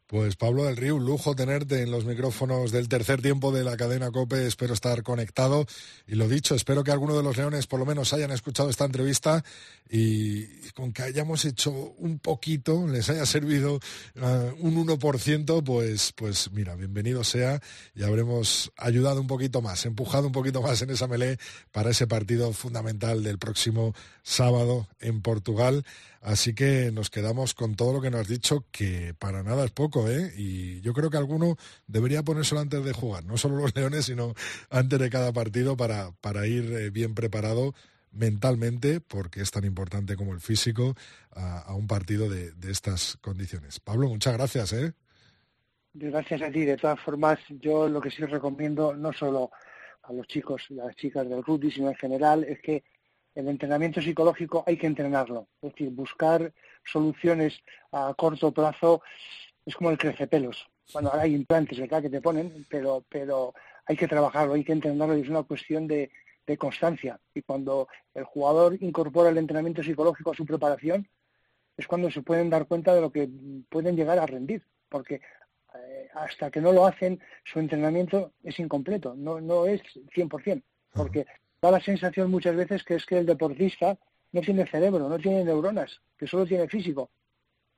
Pues 0.09 0.37
Pablo 0.37 0.67
del 0.67 0.77
Río, 0.77 0.95
un 0.95 1.05
lujo 1.05 1.35
tenerte 1.35 1.83
en 1.83 1.91
los 1.91 2.05
micrófonos 2.05 2.71
del 2.71 2.89
tercer 2.89 3.21
tiempo 3.21 3.51
de 3.51 3.65
la 3.65 3.77
cadena 3.77 4.13
COPE. 4.13 4.47
Espero 4.47 4.73
estar 4.73 5.03
conectado. 5.03 5.67
Y 6.07 6.15
lo 6.15 6.29
dicho, 6.29 6.55
espero 6.55 6.85
que 6.85 6.93
alguno 6.93 7.17
de 7.17 7.25
los 7.25 7.37
leones 7.37 7.67
por 7.67 7.81
lo 7.81 7.87
menos 7.87 8.13
hayan 8.13 8.31
escuchado 8.31 8.71
esta 8.71 8.85
entrevista 8.85 9.43
y 9.91 10.47
con 10.75 10.93
que 10.93 11.03
hayamos 11.03 11.45
hecho 11.45 11.73
un 11.99 12.21
poquito, 12.21 12.87
les 12.87 13.11
haya 13.11 13.27
servido 13.27 13.81
uh, 14.15 14.21
un 14.61 14.87
1%, 14.87 15.65
pues, 15.65 16.13
pues 16.13 16.53
mira, 16.53 16.77
bienvenido 16.77 17.25
sea 17.25 17.61
y 17.97 18.05
habremos 18.05 18.71
ayudado 18.77 19.21
un 19.21 19.27
poquito 19.27 19.61
más, 19.61 19.87
empujado 19.87 20.29
un 20.29 20.33
poquito 20.33 20.63
más 20.63 20.81
en 20.83 20.91
esa 20.91 21.09
melé 21.09 21.37
para 21.73 21.91
ese 21.91 22.07
partido 22.07 22.53
fundamental 22.53 23.25
del 23.25 23.39
próximo 23.39 23.93
sábado 24.23 24.87
en 25.01 25.21
Portugal. 25.21 25.85
Así 26.21 26.55
que 26.55 26.91
nos 26.93 27.11
quedamos 27.11 27.55
con 27.55 27.77
todo 27.77 27.93
lo 27.93 28.01
que 28.01 28.11
nos 28.11 28.23
has 28.23 28.29
dicho, 28.29 28.65
que 28.71 29.15
para 29.19 29.43
nada 29.43 29.65
es 29.65 29.71
poco, 29.71 30.09
¿eh? 30.09 30.33
Y 30.37 30.81
yo 30.81 30.93
creo 30.93 31.11
que 31.11 31.17
alguno 31.17 31.57
debería 31.87 32.23
ponérselo 32.23 32.61
antes 32.61 32.85
de 32.85 32.93
jugar, 32.93 33.25
no 33.25 33.37
solo 33.37 33.57
los 33.57 33.75
leones, 33.77 34.07
sino 34.07 34.35
antes 34.71 34.99
de 34.99 35.11
cada 35.11 35.33
partido 35.33 35.77
para, 35.77 36.13
para 36.21 36.47
ir 36.47 36.73
eh, 36.73 36.91
bien 36.91 37.15
preparado 37.15 37.75
mentalmente, 38.17 39.01
porque 39.01 39.41
es 39.41 39.51
tan 39.51 39.65
importante 39.65 40.17
como 40.17 40.33
el 40.33 40.41
físico, 40.41 40.95
a, 41.33 41.75
un 41.75 41.87
partido 41.87 42.29
de, 42.29 42.53
estas 42.71 43.17
condiciones. 43.21 43.79
Pablo, 43.81 44.09
muchas 44.09 44.35
gracias, 44.35 44.73
¿eh? 44.73 44.93
Gracias 45.93 46.43
a 46.43 46.51
ti. 46.51 46.65
De 46.65 46.77
todas 46.77 46.99
formas, 47.01 47.39
yo 47.49 47.89
lo 47.89 48.01
que 48.01 48.11
sí 48.11 48.25
recomiendo, 48.25 48.95
no 48.95 49.13
solo 49.13 49.51
a 50.03 50.13
los 50.13 50.27
chicos 50.27 50.63
y 50.71 50.75
las 50.75 50.95
chicas 50.97 51.29
del 51.29 51.45
rugby, 51.45 51.71
sino 51.71 51.89
en 51.89 51.97
general, 51.97 52.45
es 52.45 52.61
que 52.61 52.85
el 53.37 53.49
entrenamiento 53.49 54.01
psicológico 54.01 54.65
hay 54.67 54.77
que 54.79 54.87
entrenarlo. 54.87 55.47
Es 55.61 55.73
decir, 55.73 55.91
buscar 55.91 56.53
soluciones 56.85 57.61
a 57.93 58.15
corto 58.15 58.51
plazo 58.51 59.03
es 59.65 59.77
como 59.77 59.91
el 59.91 59.99
crecepelos. 59.99 60.67
Bueno, 60.93 61.11
ahora 61.11 61.23
hay 61.23 61.35
implantes, 61.35 61.79
¿verdad?, 61.79 62.03
que 62.03 62.11
te 62.11 62.23
ponen, 62.23 62.67
pero, 62.71 63.05
pero 63.09 63.53
hay 63.85 63.97
que 63.97 64.09
trabajarlo, 64.09 64.55
hay 64.55 64.65
que 64.65 64.73
entrenarlo 64.73 65.17
y 65.17 65.21
es 65.21 65.29
una 65.29 65.43
cuestión 65.43 65.87
de, 65.87 66.11
de 66.47 66.57
constancia. 66.57 67.21
Y 67.35 67.43
cuando 67.43 67.89
el 68.15 68.25
jugador 68.25 68.79
incorpora 68.81 69.29
el 69.29 69.39
entrenamiento 69.39 69.83
psicológico 69.83 70.31
a 70.31 70.35
su 70.35 70.47
preparación, 70.47 71.07
es 71.77 71.87
cuando 71.87 72.11
se 72.11 72.23
pueden 72.23 72.49
dar 72.49 72.67
cuenta 72.67 72.95
de 72.95 73.03
lo 73.03 73.13
que 73.13 73.29
pueden 73.69 73.97
llegar 73.97 74.19
a 74.19 74.27
rendir. 74.27 74.65
Porque 74.89 75.21
eh, 75.75 76.09
hasta 76.15 76.51
que 76.51 76.63
no 76.63 76.73
lo 76.73 76.87
hacen, 76.87 77.21
su 77.45 77.59
entrenamiento 77.59 78.33
es 78.43 78.59
incompleto, 78.59 79.15
no, 79.15 79.43
no 79.43 79.67
es 79.67 79.83
100%. 80.15 80.63
Porque 80.95 81.27
da 81.61 81.71
la 81.71 81.81
sensación 81.81 82.31
muchas 82.31 82.57
veces 82.57 82.85
que 82.85 82.95
es 82.95 83.07
que 83.07 83.19
el 83.19 83.27
deportista 83.27 83.99
no 84.33 84.41
tiene 84.41 84.67
cerebro, 84.67 85.09
no 85.09 85.19
tiene 85.19 85.45
neuronas, 85.45 86.01
que 86.19 86.27
solo 86.27 86.47
tiene 86.47 86.69
físico. 86.69 87.11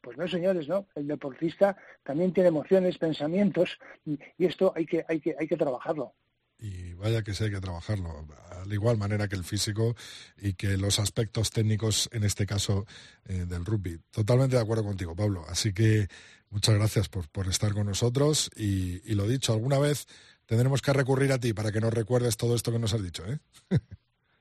Pues 0.00 0.16
no, 0.16 0.28
señores, 0.28 0.68
no. 0.68 0.86
El 0.94 1.06
deportista 1.06 1.76
también 2.02 2.32
tiene 2.32 2.48
emociones, 2.48 2.98
pensamientos, 2.98 3.78
y, 4.04 4.18
esto 4.38 4.72
hay 4.74 4.86
que, 4.86 5.04
hay 5.08 5.20
que, 5.20 5.36
hay 5.38 5.46
que 5.46 5.56
trabajarlo 5.56 6.14
y 6.58 6.94
vaya 6.94 7.22
que 7.22 7.34
sí 7.34 7.44
hay 7.44 7.50
que 7.50 7.60
trabajarlo, 7.60 8.26
al 8.50 8.72
igual 8.72 8.98
manera 8.98 9.28
que 9.28 9.36
el 9.36 9.44
físico 9.44 9.94
y 10.36 10.54
que 10.54 10.76
los 10.76 10.98
aspectos 10.98 11.50
técnicos, 11.50 12.08
en 12.12 12.24
este 12.24 12.46
caso 12.46 12.84
eh, 13.26 13.44
del 13.46 13.64
rugby. 13.64 14.00
Totalmente 14.10 14.56
de 14.56 14.62
acuerdo 14.62 14.84
contigo, 14.84 15.14
Pablo. 15.14 15.44
Así 15.48 15.72
que 15.72 16.08
muchas 16.50 16.74
gracias 16.74 17.08
por, 17.08 17.28
por 17.28 17.46
estar 17.46 17.72
con 17.74 17.86
nosotros 17.86 18.50
y, 18.56 19.00
y, 19.08 19.14
lo 19.14 19.28
dicho, 19.28 19.52
alguna 19.52 19.78
vez 19.78 20.06
tendremos 20.48 20.80
que 20.80 20.92
recurrir 20.92 21.30
a 21.30 21.38
ti 21.38 21.52
para 21.52 21.70
que 21.70 21.80
nos 21.80 21.92
recuerdes 21.92 22.36
todo 22.36 22.56
esto 22.56 22.72
que 22.72 22.78
nos 22.78 22.94
has 22.94 23.02
dicho. 23.02 23.22
¿eh? 23.26 23.38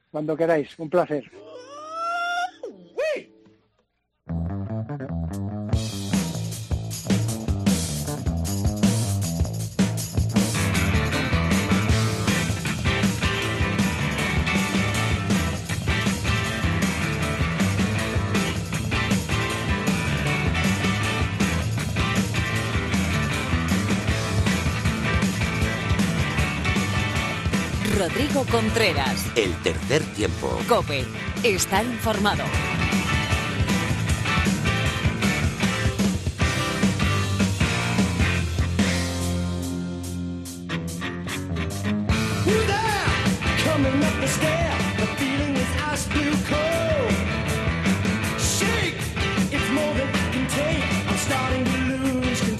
Cuando 0.09 0.35
queráis, 0.37 0.79
un 0.79 0.89
placer. 0.89 1.29
Rodrigo 27.97 28.45
Contreras. 28.51 29.25
El 29.36 29.55
tercer 29.63 30.03
tiempo. 30.13 30.60
Cope. 30.67 31.03
Está 31.43 31.83
informado. 31.83 32.43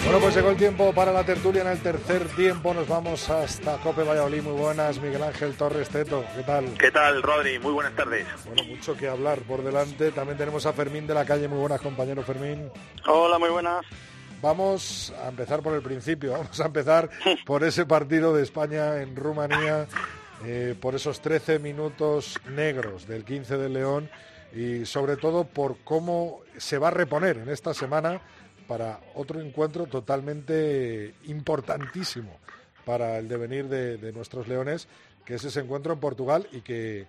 Bueno, 0.08 0.22
pues 0.22 0.36
llegó 0.36 0.52
el 0.52 0.56
tiempo 0.56 0.94
para 0.94 1.12
la 1.12 1.26
tertulia 1.26 1.64
en 1.64 1.68
el 1.68 1.82
tercer 1.82 2.30
tiempo. 2.30 2.74
Nos 2.74 2.88
vamos 2.88 3.30
hasta 3.30 3.76
Cope 3.80 4.04
Valladolid. 4.04 4.42
Muy 4.42 4.54
buenas, 4.54 5.02
Miguel 5.02 5.22
Ángel 5.22 5.54
Torres 5.58 5.90
Teto. 5.90 6.24
¿Qué 6.34 6.44
tal? 6.44 6.78
¿Qué 6.78 6.92
tal, 6.92 7.22
Rodri? 7.22 7.60
Muy 7.60 7.74
buenas 7.74 7.94
tardes. 7.94 8.26
Bueno, 8.46 8.64
mucho 8.64 8.96
que 8.96 9.10
hablar 9.10 9.40
por 9.40 9.64
delante. 9.64 10.12
También 10.12 10.38
tenemos 10.38 10.66
a 10.66 10.72
Fermín 10.72 11.08
de 11.08 11.14
la 11.14 11.26
calle. 11.26 11.50
Muy 11.50 11.60
buenas, 11.60 11.82
compañero 11.82 12.24
Fermín. 12.24 12.72
Hola, 13.06 13.38
muy 13.38 13.50
buenas. 13.50 13.86
Vamos 14.42 15.14
a 15.22 15.28
empezar 15.28 15.62
por 15.62 15.74
el 15.74 15.82
principio. 15.82 16.32
Vamos 16.38 16.58
a 16.58 16.66
empezar 16.68 17.10
por 17.46 17.66
ese 17.66 17.86
partido 17.86 18.34
de 18.34 18.44
España 18.44 19.02
en 19.02 19.14
Rumanía, 19.14 19.88
eh, 20.46 20.74
por 20.80 20.96
esos 20.96 21.20
13 21.20 21.60
minutos 21.60 22.40
negros 22.50 23.10
del 23.10 23.26
15 23.26 23.58
de 23.58 23.68
León 23.68 24.10
y 24.56 24.86
sobre 24.86 25.18
todo 25.18 25.44
por 25.44 25.76
cómo 25.84 26.40
se 26.56 26.78
va 26.78 26.88
a 26.88 26.92
reponer 26.92 27.40
en 27.40 27.50
esta 27.50 27.74
semana 27.74 28.22
para 28.68 29.00
otro 29.16 29.40
encuentro 29.40 29.86
totalmente 29.88 31.14
importantísimo 31.26 32.40
para 32.86 33.18
el 33.18 33.28
devenir 33.28 33.66
de, 33.68 34.14
nuestros 34.14 34.48
leones, 34.48 34.88
que 35.26 35.36
es 35.36 35.44
ese 35.44 35.60
encuentro 35.60 35.94
en 35.94 36.00
Portugal 36.00 36.48
y 36.52 36.62
que 36.62 37.08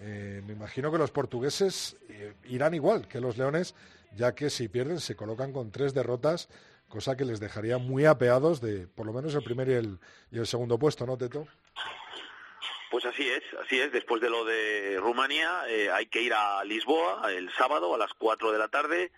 eh, 0.00 0.42
me 0.46 0.54
imagino 0.54 0.90
que 0.90 0.98
los 0.98 1.10
portugueses 1.10 1.96
eh, 2.08 2.34
irán 2.48 2.74
igual 2.74 3.06
que 3.06 3.20
los 3.20 3.38
leones, 3.38 3.74
ya 4.16 4.34
que 4.34 4.50
si 4.50 4.68
pierden 4.68 4.98
se 4.98 5.14
colocan 5.14 5.52
con 5.52 5.70
tres 5.70 5.94
derrotas, 5.94 6.48
cosa 6.88 7.16
que 7.16 7.24
les 7.24 7.38
dejaría 7.38 7.78
muy 7.78 8.06
apeados 8.06 8.60
de 8.60 8.88
por 8.88 9.06
lo 9.06 9.12
menos 9.12 9.34
el 9.34 9.44
primer 9.44 9.68
y 9.68 9.74
el, 9.74 9.98
y 10.32 10.38
el 10.38 10.46
segundo 10.46 10.78
puesto, 10.78 11.06
¿no, 11.06 11.16
Teto? 11.16 11.46
Pues 12.90 13.04
así 13.04 13.28
es, 13.28 13.44
así 13.64 13.80
es. 13.80 13.92
Después 13.92 14.20
de 14.20 14.28
lo 14.28 14.44
de 14.44 14.98
Rumanía, 14.98 15.62
eh, 15.68 15.90
hay 15.92 16.06
que 16.06 16.22
ir 16.22 16.34
a 16.34 16.64
Lisboa 16.64 17.32
el 17.32 17.48
sábado 17.52 17.94
a 17.94 17.98
las 17.98 18.12
cuatro 18.14 18.50
de 18.50 18.58
la 18.58 18.66
tarde. 18.66 19.12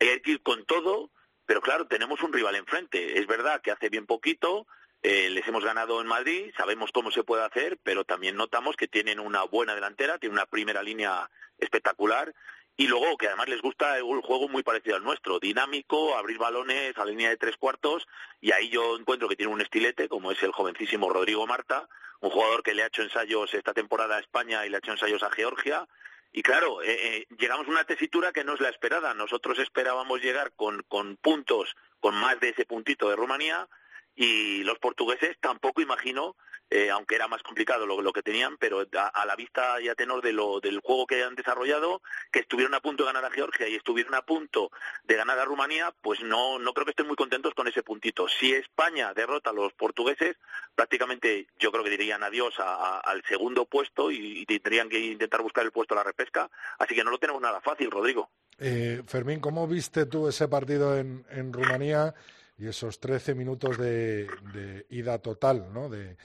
Hay 0.00 0.20
que 0.20 0.30
ir 0.32 0.42
con 0.42 0.64
todo 0.64 1.10
pero 1.48 1.62
claro, 1.62 1.86
tenemos 1.86 2.22
un 2.22 2.30
rival 2.30 2.56
enfrente. 2.56 3.18
Es 3.18 3.26
verdad 3.26 3.62
que 3.62 3.70
hace 3.70 3.88
bien 3.88 4.04
poquito 4.04 4.66
eh, 5.02 5.30
les 5.30 5.48
hemos 5.48 5.64
ganado 5.64 5.98
en 6.02 6.06
Madrid, 6.06 6.52
sabemos 6.58 6.92
cómo 6.92 7.10
se 7.10 7.24
puede 7.24 7.42
hacer, 7.42 7.78
pero 7.82 8.04
también 8.04 8.36
notamos 8.36 8.76
que 8.76 8.86
tienen 8.86 9.18
una 9.18 9.44
buena 9.44 9.74
delantera, 9.74 10.18
tienen 10.18 10.36
una 10.36 10.44
primera 10.44 10.82
línea 10.82 11.30
espectacular 11.56 12.34
y 12.76 12.86
luego 12.86 13.16
que 13.16 13.28
además 13.28 13.48
les 13.48 13.62
gusta 13.62 13.96
un 14.04 14.20
juego 14.20 14.50
muy 14.50 14.62
parecido 14.62 14.96
al 14.96 15.02
nuestro, 15.02 15.40
dinámico, 15.40 16.18
abrir 16.18 16.36
balones 16.36 16.98
a 16.98 17.06
línea 17.06 17.30
de 17.30 17.38
tres 17.38 17.56
cuartos 17.56 18.06
y 18.42 18.52
ahí 18.52 18.68
yo 18.68 18.98
encuentro 18.98 19.26
que 19.26 19.36
tiene 19.36 19.50
un 19.50 19.62
estilete 19.62 20.06
como 20.06 20.30
es 20.30 20.42
el 20.42 20.52
jovencísimo 20.52 21.08
Rodrigo 21.08 21.46
Marta, 21.46 21.88
un 22.20 22.28
jugador 22.28 22.62
que 22.62 22.74
le 22.74 22.82
ha 22.82 22.88
hecho 22.88 23.00
ensayos 23.00 23.54
esta 23.54 23.72
temporada 23.72 24.16
a 24.16 24.20
España 24.20 24.66
y 24.66 24.68
le 24.68 24.76
ha 24.76 24.80
hecho 24.80 24.92
ensayos 24.92 25.22
a 25.22 25.30
Georgia 25.30 25.88
y 26.32 26.42
claro, 26.42 26.82
eh, 26.82 27.16
eh, 27.16 27.26
llegamos 27.38 27.66
a 27.66 27.70
una 27.70 27.84
tesitura 27.84 28.32
que 28.32 28.44
no 28.44 28.54
es 28.54 28.60
la 28.60 28.68
esperada. 28.68 29.14
Nosotros 29.14 29.58
esperábamos 29.58 30.20
llegar 30.20 30.52
con, 30.54 30.82
con 30.88 31.16
puntos, 31.16 31.74
con 32.00 32.14
más 32.14 32.38
de 32.40 32.50
ese 32.50 32.66
puntito 32.66 33.08
de 33.08 33.16
Rumanía, 33.16 33.68
y 34.14 34.62
los 34.64 34.78
portugueses 34.78 35.36
tampoco 35.40 35.80
imagino 35.80 36.36
eh, 36.70 36.90
aunque 36.90 37.14
era 37.14 37.28
más 37.28 37.42
complicado 37.42 37.86
lo, 37.86 38.12
que 38.12 38.22
tenían, 38.22 38.58
pero 38.58 38.80
a, 38.80 39.26
la 39.26 39.36
vista 39.36 39.80
y 39.80 39.88
a 39.88 39.94
tenor 39.94 40.22
de 40.22 40.32
lo, 40.32 40.60
del 40.60 40.80
juego 40.80 41.06
que 41.06 41.22
han 41.22 41.34
desarrollado, 41.34 42.02
que 42.30 42.40
estuvieron 42.40 42.74
a 42.74 42.80
punto 42.80 43.04
de 43.04 43.12
ganar 43.12 43.24
a 43.24 43.30
Georgia 43.30 43.66
y 43.68 43.74
estuvieron 43.74 44.14
a 44.14 44.22
punto 44.22 44.70
de 45.04 45.16
ganar 45.16 45.38
a 45.38 45.44
Rumanía, 45.44 45.94
pues 46.02 46.20
no, 46.22 46.58
no 46.58 46.74
creo 46.74 46.84
que 46.84 46.90
estén 46.90 47.06
muy 47.06 47.16
contentos 47.16 47.54
con 47.54 47.68
ese 47.68 47.82
puntito. 47.82 48.28
Si 48.28 48.52
España 48.52 49.14
derrota 49.14 49.50
a 49.50 49.54
los 49.54 49.72
portugueses, 49.72 50.36
prácticamente 50.74 51.46
yo 51.58 51.72
creo 51.72 51.84
que 51.84 51.90
dirían 51.90 52.22
adiós 52.22 52.54
al 52.58 53.22
segundo 53.24 53.64
puesto 53.64 54.10
y, 54.10 54.44
tendrían 54.46 54.88
que 54.88 54.98
intentar 54.98 55.40
buscar 55.42 55.64
el 55.64 55.72
puesto 55.72 55.94
a 55.94 55.98
la 55.98 56.04
repesca, 56.04 56.50
así 56.78 56.94
que 56.94 57.04
no 57.04 57.10
lo 57.10 57.18
tenemos 57.18 57.40
nada 57.40 57.60
fácil, 57.60 57.90
Rodrigo. 57.90 58.28
Eh, 58.58 59.02
Fermín, 59.06 59.40
¿cómo 59.40 59.66
viste 59.66 60.06
tú 60.06 60.28
ese 60.28 60.48
partido 60.48 60.96
en, 60.98 61.24
en 61.30 61.52
Rumanía 61.52 62.14
y 62.58 62.66
esos 62.66 62.98
13 62.98 63.34
minutos 63.34 63.78
de, 63.78 64.26
de 64.52 64.86
ida 64.90 65.18
total, 65.18 65.72
¿no? 65.72 65.88
De, 65.88 66.16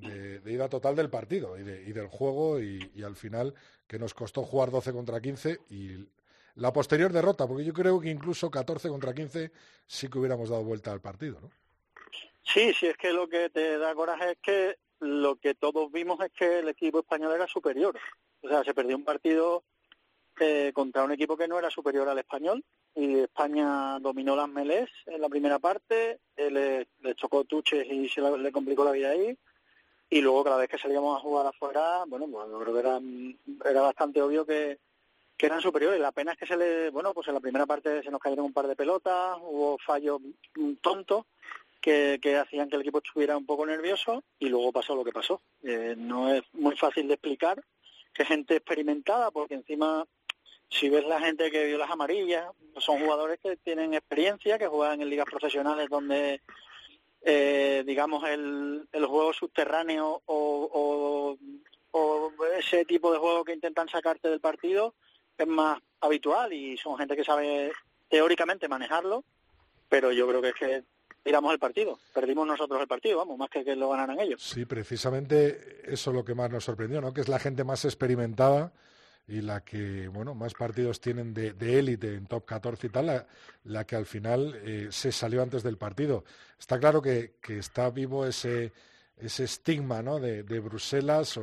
de, 0.00 0.52
ida 0.52 0.68
total 0.68 0.96
del 0.96 1.10
partido 1.10 1.58
y, 1.58 1.62
del 1.62 2.06
juego 2.06 2.60
y, 2.60 3.02
al 3.02 3.16
final 3.16 3.54
que 3.86 3.98
nos 3.98 4.14
costó 4.14 4.42
jugar 4.42 4.70
12 4.70 4.92
contra 4.92 5.20
15 5.20 5.60
y 5.70 6.06
la 6.56 6.72
posterior 6.72 7.12
derrota, 7.12 7.46
porque 7.46 7.64
yo 7.64 7.72
creo 7.72 8.00
que 8.00 8.10
incluso 8.10 8.50
14 8.50 8.88
contra 8.88 9.14
15 9.14 9.50
sí 9.86 10.08
que 10.08 10.18
hubiéramos 10.18 10.50
dado 10.50 10.64
vuelta 10.64 10.92
al 10.92 11.00
partido, 11.00 11.40
¿no? 11.40 11.50
Sí, 12.42 12.72
sí, 12.72 12.86
es 12.86 12.96
que 12.96 13.12
lo 13.12 13.28
que 13.28 13.50
te 13.50 13.78
da 13.78 13.94
coraje 13.94 14.32
es 14.32 14.38
que 14.42 14.76
lo 15.00 15.36
que 15.36 15.54
todos 15.54 15.92
vimos 15.92 16.18
es 16.20 16.32
que 16.32 16.60
el 16.60 16.68
equipo 16.68 17.00
español 17.00 17.32
era 17.34 17.46
superior. 17.46 17.96
O 18.40 18.48
sea, 18.48 18.64
se 18.64 18.74
perdió 18.74 18.96
un 18.96 19.04
partido 19.04 19.64
eh, 20.40 20.72
contra 20.72 21.04
un 21.04 21.12
equipo 21.12 21.36
que 21.36 21.48
no 21.48 21.58
era 21.58 21.70
superior 21.70 22.08
al 22.08 22.18
español 22.18 22.64
y 22.94 23.18
España 23.20 23.98
dominó 24.00 24.34
las 24.34 24.48
melés 24.48 24.88
en 25.06 25.20
la 25.20 25.28
primera 25.28 25.58
parte, 25.58 26.20
eh, 26.36 26.50
le, 26.50 26.88
le, 27.00 27.14
chocó 27.14 27.44
Tuches 27.44 27.86
y 27.86 28.08
se 28.08 28.20
le 28.20 28.52
complicó 28.52 28.84
la 28.84 28.92
vida 28.92 29.10
ahí 29.10 29.36
y 30.10 30.20
luego 30.20 30.44
cada 30.44 30.56
vez 30.56 30.68
que 30.68 30.78
salíamos 30.78 31.16
a 31.16 31.20
jugar 31.20 31.46
afuera, 31.46 32.04
bueno, 32.06 32.26
pues 32.30 32.48
yo 32.48 32.60
creo 32.60 32.74
que 32.74 32.80
era, 32.80 33.00
era 33.70 33.82
bastante 33.82 34.22
obvio 34.22 34.46
que, 34.46 34.78
eran 35.40 35.60
superiores. 35.60 36.00
La 36.00 36.10
pena 36.10 36.32
es 36.32 36.38
que 36.38 36.46
se 36.46 36.56
le, 36.56 36.90
bueno, 36.90 37.14
pues 37.14 37.28
en 37.28 37.34
la 37.34 37.40
primera 37.40 37.64
parte 37.64 38.02
se 38.02 38.10
nos 38.10 38.20
cayeron 38.20 38.46
un 38.46 38.52
par 38.52 38.66
de 38.66 38.74
pelotas, 38.74 39.36
hubo 39.40 39.78
fallos 39.78 40.20
tontos 40.80 41.26
que, 41.80 42.18
que 42.20 42.36
hacían 42.36 42.68
que 42.68 42.74
el 42.74 42.82
equipo 42.82 42.98
estuviera 42.98 43.36
un 43.36 43.46
poco 43.46 43.64
nervioso 43.64 44.24
y 44.40 44.48
luego 44.48 44.72
pasó 44.72 44.96
lo 44.96 45.04
que 45.04 45.12
pasó. 45.12 45.40
Eh, 45.62 45.94
no 45.96 46.32
es 46.32 46.42
muy 46.54 46.76
fácil 46.76 47.06
de 47.06 47.14
explicar 47.14 47.62
que 48.12 48.24
gente 48.24 48.56
experimentada, 48.56 49.30
porque 49.30 49.54
encima 49.54 50.04
si 50.70 50.88
ves 50.88 51.06
la 51.06 51.20
gente 51.20 51.50
que 51.50 51.64
vio 51.66 51.78
las 51.78 51.90
amarillas, 51.90 52.46
son 52.78 53.00
jugadores 53.00 53.38
que 53.42 53.56
tienen 53.56 53.94
experiencia, 53.94 54.58
que 54.58 54.66
juegan 54.66 55.00
en 55.00 55.08
ligas 55.08 55.26
profesionales 55.26 55.88
donde 55.88 56.42
eh, 57.30 57.84
digamos, 57.84 58.26
el, 58.26 58.88
el 58.90 59.04
juego 59.04 59.34
subterráneo 59.34 60.22
o, 60.24 61.36
o, 61.92 62.32
ese 62.58 62.86
tipo 62.86 63.12
de 63.12 63.18
juego 63.18 63.44
que 63.44 63.52
intentan 63.52 63.86
sacarte 63.88 64.28
del 64.28 64.40
partido 64.40 64.94
es 65.36 65.46
más 65.46 65.78
habitual 66.00 66.54
y 66.54 66.78
son 66.78 66.96
gente 66.96 67.14
que 67.16 67.24
sabe 67.24 67.70
teóricamente 68.08 68.66
manejarlo, 68.66 69.24
pero 69.90 70.10
yo 70.10 70.26
creo 70.26 70.40
que 70.40 70.48
es 70.48 70.54
que 70.54 70.84
tiramos 71.22 71.52
el 71.52 71.58
partido, 71.58 71.98
perdimos 72.14 72.46
nosotros 72.46 72.80
el 72.80 72.88
partido, 72.88 73.18
vamos, 73.18 73.36
más 73.36 73.50
que 73.50 73.62
que 73.62 73.76
lo 73.76 73.90
ganaran 73.90 74.20
ellos. 74.20 74.42
Sí, 74.42 74.64
precisamente 74.64 75.82
eso 75.84 76.10
es 76.10 76.16
lo 76.16 76.24
que 76.24 76.34
más 76.34 76.50
nos 76.50 76.64
sorprendió, 76.64 77.02
¿no? 77.02 77.12
Que 77.12 77.20
es 77.20 77.28
la 77.28 77.38
gente 77.38 77.62
más 77.62 77.84
experimentada 77.84 78.72
y 79.28 79.42
la 79.42 79.60
que, 79.62 80.08
bueno, 80.08 80.34
más 80.34 80.54
partidos 80.54 81.00
tienen 81.00 81.34
de, 81.34 81.54
élite 81.78 82.14
en 82.14 82.26
top 82.26 82.46
14 82.46 82.86
y 82.86 82.90
tal, 82.90 83.26
la, 83.64 83.84
que 83.84 83.94
al 83.94 84.06
final 84.06 84.58
eh, 84.64 84.88
se 84.90 85.12
salió 85.12 85.42
antes 85.42 85.62
del 85.62 85.76
partido. 85.76 86.24
Está 86.58 86.78
claro 86.80 87.02
que, 87.02 87.34
está 87.46 87.90
vivo 87.90 88.26
ese, 88.26 88.72
ese 89.18 89.44
estigma 89.44 90.02
¿no? 90.02 90.18
de, 90.18 90.42
Bruselas 90.60 91.38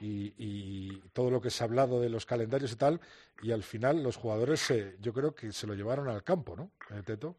y, 0.00 1.00
todo 1.14 1.30
lo 1.30 1.40
que 1.40 1.50
se 1.50 1.64
ha 1.64 1.66
hablado 1.66 2.00
de 2.00 2.10
los 2.10 2.26
calendarios 2.26 2.72
y 2.72 2.76
tal, 2.76 3.00
y 3.42 3.50
al 3.50 3.62
final 3.62 4.02
los 4.02 4.16
jugadores 4.16 4.72
yo 5.00 5.14
creo 5.14 5.34
que 5.34 5.52
se 5.52 5.66
lo 5.66 5.74
llevaron 5.74 6.08
al 6.08 6.22
campo, 6.22 6.54
¿no, 6.54 6.70
eh, 6.94 7.02
Teto? 7.02 7.36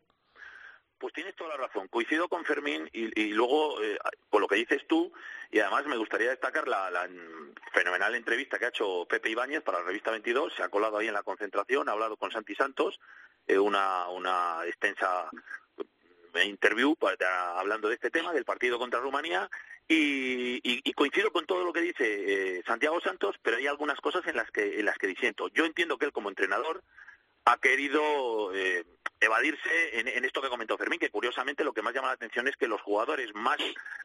Pues 1.00 1.14
tienes 1.14 1.36
toda 1.36 1.56
la 1.56 1.68
razón. 1.68 1.88
Coincido 1.90 2.28
con 2.28 2.44
Fermín 2.44 2.90
y, 2.92 3.32
luego, 3.34 3.82
eh, 3.84 3.98
por 4.30 4.42
lo 4.42 4.48
que 4.48 4.56
dices 4.56 4.82
tú, 4.88 5.12
y 5.52 5.60
además 5.60 5.86
me 5.86 5.98
gustaría 5.98 6.30
destacar 6.30 6.68
la, 6.68 7.08
fenomenal 7.72 8.16
entrevista 8.16 8.58
que 8.58 8.66
ha 8.66 8.70
hecho 8.70 9.06
Pepe 9.08 9.30
Ibáñez 9.30 9.62
para 9.62 9.80
la 9.80 9.86
revista 9.86 10.10
22. 10.10 10.54
Se 10.56 10.64
ha 10.64 10.70
colado 10.70 10.98
ahí 10.98 11.08
en 11.08 11.14
la 11.14 11.22
concentración, 11.22 11.88
ha 11.88 11.92
hablado 11.92 12.18
con 12.18 12.32
Santi 12.32 12.56
Santos, 12.56 13.00
eh, 13.46 13.60
una, 13.60 14.10
una 14.10 14.66
extensa 14.66 15.30
eh, 16.34 16.46
interview 16.46 16.96
hablando 17.56 17.90
de 17.90 17.96
este 17.96 18.10
tema, 18.10 18.34
del 18.34 18.46
partido 18.46 18.80
contra 18.80 19.00
Rumanía, 19.00 19.50
y, 19.88 20.92
coincido 20.94 21.32
con 21.32 21.46
todo 21.46 21.64
lo 21.64 21.72
que 21.72 21.82
dice 21.82 22.64
Santiago 22.66 23.00
Santos, 23.00 23.36
pero 23.44 23.58
hay 23.58 23.68
algunas 23.68 24.02
cosas 24.02 24.26
en 24.26 24.36
las 24.36 24.50
que, 24.50 24.80
en 24.80 24.86
las 24.86 24.98
que 24.98 25.08
disiento. 25.08 25.48
Yo 25.50 25.64
entiendo 25.66 25.98
que 25.98 26.06
él 26.06 26.12
como 26.12 26.30
entrenador 26.30 26.84
ha 27.48 27.58
querido 27.58 28.54
eh, 28.54 28.84
evadirse 29.22 30.00
en, 30.00 30.26
esto 30.26 30.42
que 30.42 30.50
comentó 30.50 30.78
Fermín, 30.78 31.00
que 31.00 31.10
curiosamente 31.10 31.64
lo 31.64 31.74
que 31.74 31.82
más 31.82 31.94
llama 31.94 32.10
la 32.10 32.14
atención 32.14 32.48
es 32.48 32.58
que 32.58 32.68
los 32.68 32.82
jugadores 32.82 33.34
más, 33.34 33.58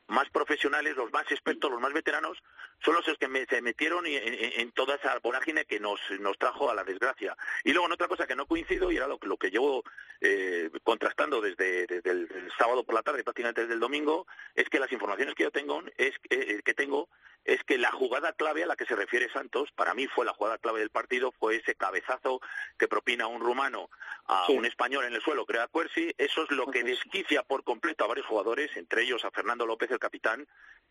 más 0.07 0.31
profesionales, 0.31 0.97
los 0.97 1.13
más 1.13 1.31
expertos, 1.31 1.71
los 1.71 1.81
más 1.81 1.93
veteranos, 1.93 2.39
son 2.85 2.95
los 2.95 3.05
que 3.05 3.47
se 3.49 3.61
metieron 3.61 4.05
en, 4.07 4.71
toda 4.73 4.95
esa 4.95 5.19
vorágine 5.19 5.65
que 5.65 5.81
nos, 5.81 6.01
nos 6.21 6.39
trajo 6.39 6.71
a 6.71 6.75
la 6.75 6.85
desgracia. 6.85 7.37
Y 7.65 7.73
luego 7.73 7.87
en 7.87 7.93
otra 7.93 8.09
cosa 8.09 8.27
que 8.27 8.37
no 8.37 8.47
coincido, 8.47 8.91
y 8.91 8.97
era 8.97 9.09
lo, 9.09 9.19
lo 9.21 9.37
que 9.37 9.51
llevo 9.51 9.83
eh, 10.21 10.71
contrastando 10.85 11.41
desde, 11.41 11.85
el, 11.85 12.53
sábado 12.57 12.85
por 12.85 12.95
la 12.95 13.03
tarde, 13.03 13.25
prácticamente 13.25 13.63
desde 13.63 13.75
el 13.75 13.81
domingo, 13.81 14.27
es 14.55 14.69
que 14.69 14.79
las 14.79 14.93
informaciones 14.93 15.35
que 15.35 15.45
yo 15.45 15.51
tengo 15.51 15.83
es 15.97 16.15
eh, 16.31 16.61
que 16.65 16.75
tengo 16.75 17.09
es 17.45 17.63
que 17.65 17.79
la 17.79 17.91
jugada 17.91 18.33
clave 18.33 18.63
a 18.63 18.67
la 18.67 18.77
que 18.77 18.87
se 18.87 18.95
refiere 18.95 19.33
Santos, 19.33 19.71
para 19.75 19.95
mí 19.95 20.07
fue 20.07 20.25
la 20.25 20.33
jugada 20.33 20.59
clave 20.59 20.81
del 20.81 20.91
partido, 20.91 21.33
fue 21.33 21.57
ese 21.57 21.75
cabezazo 21.75 22.41
que 22.79 22.89
propina 22.89 23.27
un 23.33 23.41
rumano 23.41 23.91
a 24.27 24.51
un 24.51 24.65
español 24.65 25.05
en 25.05 25.15
el 25.15 25.23
suelo, 25.23 25.45
creo 25.45 25.63
a 25.63 25.69
Cuersi, 25.69 26.15
eso 26.17 26.45
es 26.45 26.51
lo 26.51 26.67
que 26.67 26.85
desquicia 26.85 27.43
por 27.43 27.65
completo 27.65 28.05
a 28.05 28.09
varios 28.09 28.27
jugadores, 28.27 28.77
entre 28.77 29.03
ellos 29.03 29.25
a 29.25 29.31
Fernando 29.31 29.67
López, 29.67 29.91
el 29.91 29.99
capitán, 29.99 30.47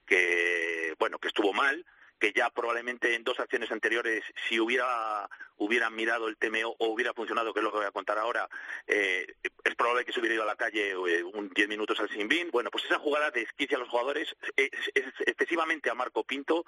que, 0.05 0.95
bueno, 0.99 1.17
que 1.19 1.29
estuvo 1.29 1.53
mal, 1.53 1.85
que 2.21 2.31
ya 2.33 2.51
probablemente 2.51 3.15
en 3.15 3.23
dos 3.23 3.39
acciones 3.39 3.71
anteriores, 3.71 4.23
si 4.47 4.59
hubiera 4.59 5.27
hubieran 5.57 5.95
mirado 5.95 6.27
el 6.27 6.37
TMO 6.37 6.75
o 6.77 6.87
hubiera 6.87 7.13
funcionado, 7.13 7.51
que 7.51 7.59
es 7.59 7.63
lo 7.63 7.71
que 7.71 7.77
voy 7.77 7.87
a 7.87 7.91
contar 7.91 8.19
ahora, 8.19 8.47
eh, 8.85 9.25
es 9.63 9.75
probable 9.75 10.05
que 10.05 10.13
se 10.13 10.19
hubiera 10.19 10.35
ido 10.35 10.43
a 10.43 10.47
la 10.47 10.55
calle 10.55 10.91
eh, 10.91 11.23
un 11.23 11.49
10 11.49 11.67
minutos 11.67 11.99
al 11.99 12.09
Sinbin. 12.09 12.51
Bueno, 12.51 12.69
pues 12.69 12.85
esa 12.85 12.99
jugada 12.99 13.31
desquicia 13.31 13.77
a 13.77 13.79
los 13.79 13.89
jugadores, 13.89 14.35
es, 14.55 14.69
excesivamente 15.25 15.89
a 15.89 15.95
Marco 15.95 16.23
Pinto, 16.23 16.63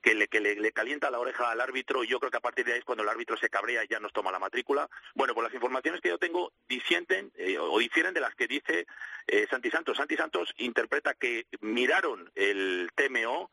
que, 0.00 0.14
le, 0.14 0.28
que 0.28 0.40
le, 0.40 0.72
calienta 0.72 1.10
la 1.10 1.20
oreja 1.20 1.50
al 1.50 1.60
árbitro 1.60 2.04
y 2.04 2.08
yo 2.08 2.18
creo 2.18 2.30
que 2.30 2.36
a 2.38 2.40
partir 2.40 2.64
de 2.64 2.72
ahí 2.72 2.78
es 2.78 2.84
cuando 2.84 3.02
el 3.02 3.08
árbitro 3.08 3.36
se 3.36 3.50
cabrea 3.50 3.84
y 3.84 3.88
ya 3.88 4.00
nos 4.00 4.12
toma 4.12 4.32
la 4.32 4.38
matrícula. 4.38 4.88
Bueno, 5.14 5.34
pues 5.34 5.44
las 5.44 5.54
informaciones 5.54 6.00
que 6.00 6.10
yo 6.10 6.18
tengo 6.18 6.52
disienten 6.68 7.30
eh, 7.36 7.58
o 7.58 7.78
difieren 7.78 8.14
de 8.14 8.20
las 8.20 8.34
que 8.34 8.46
dice 8.46 8.86
Santi 9.50 9.70
Santos. 9.70 9.96
Santi 9.98 10.16
Santos 10.16 10.54
interpreta 10.58 11.14
que 11.14 11.46
miraron 11.60 12.30
el 12.34 12.90
TMO, 12.94 13.50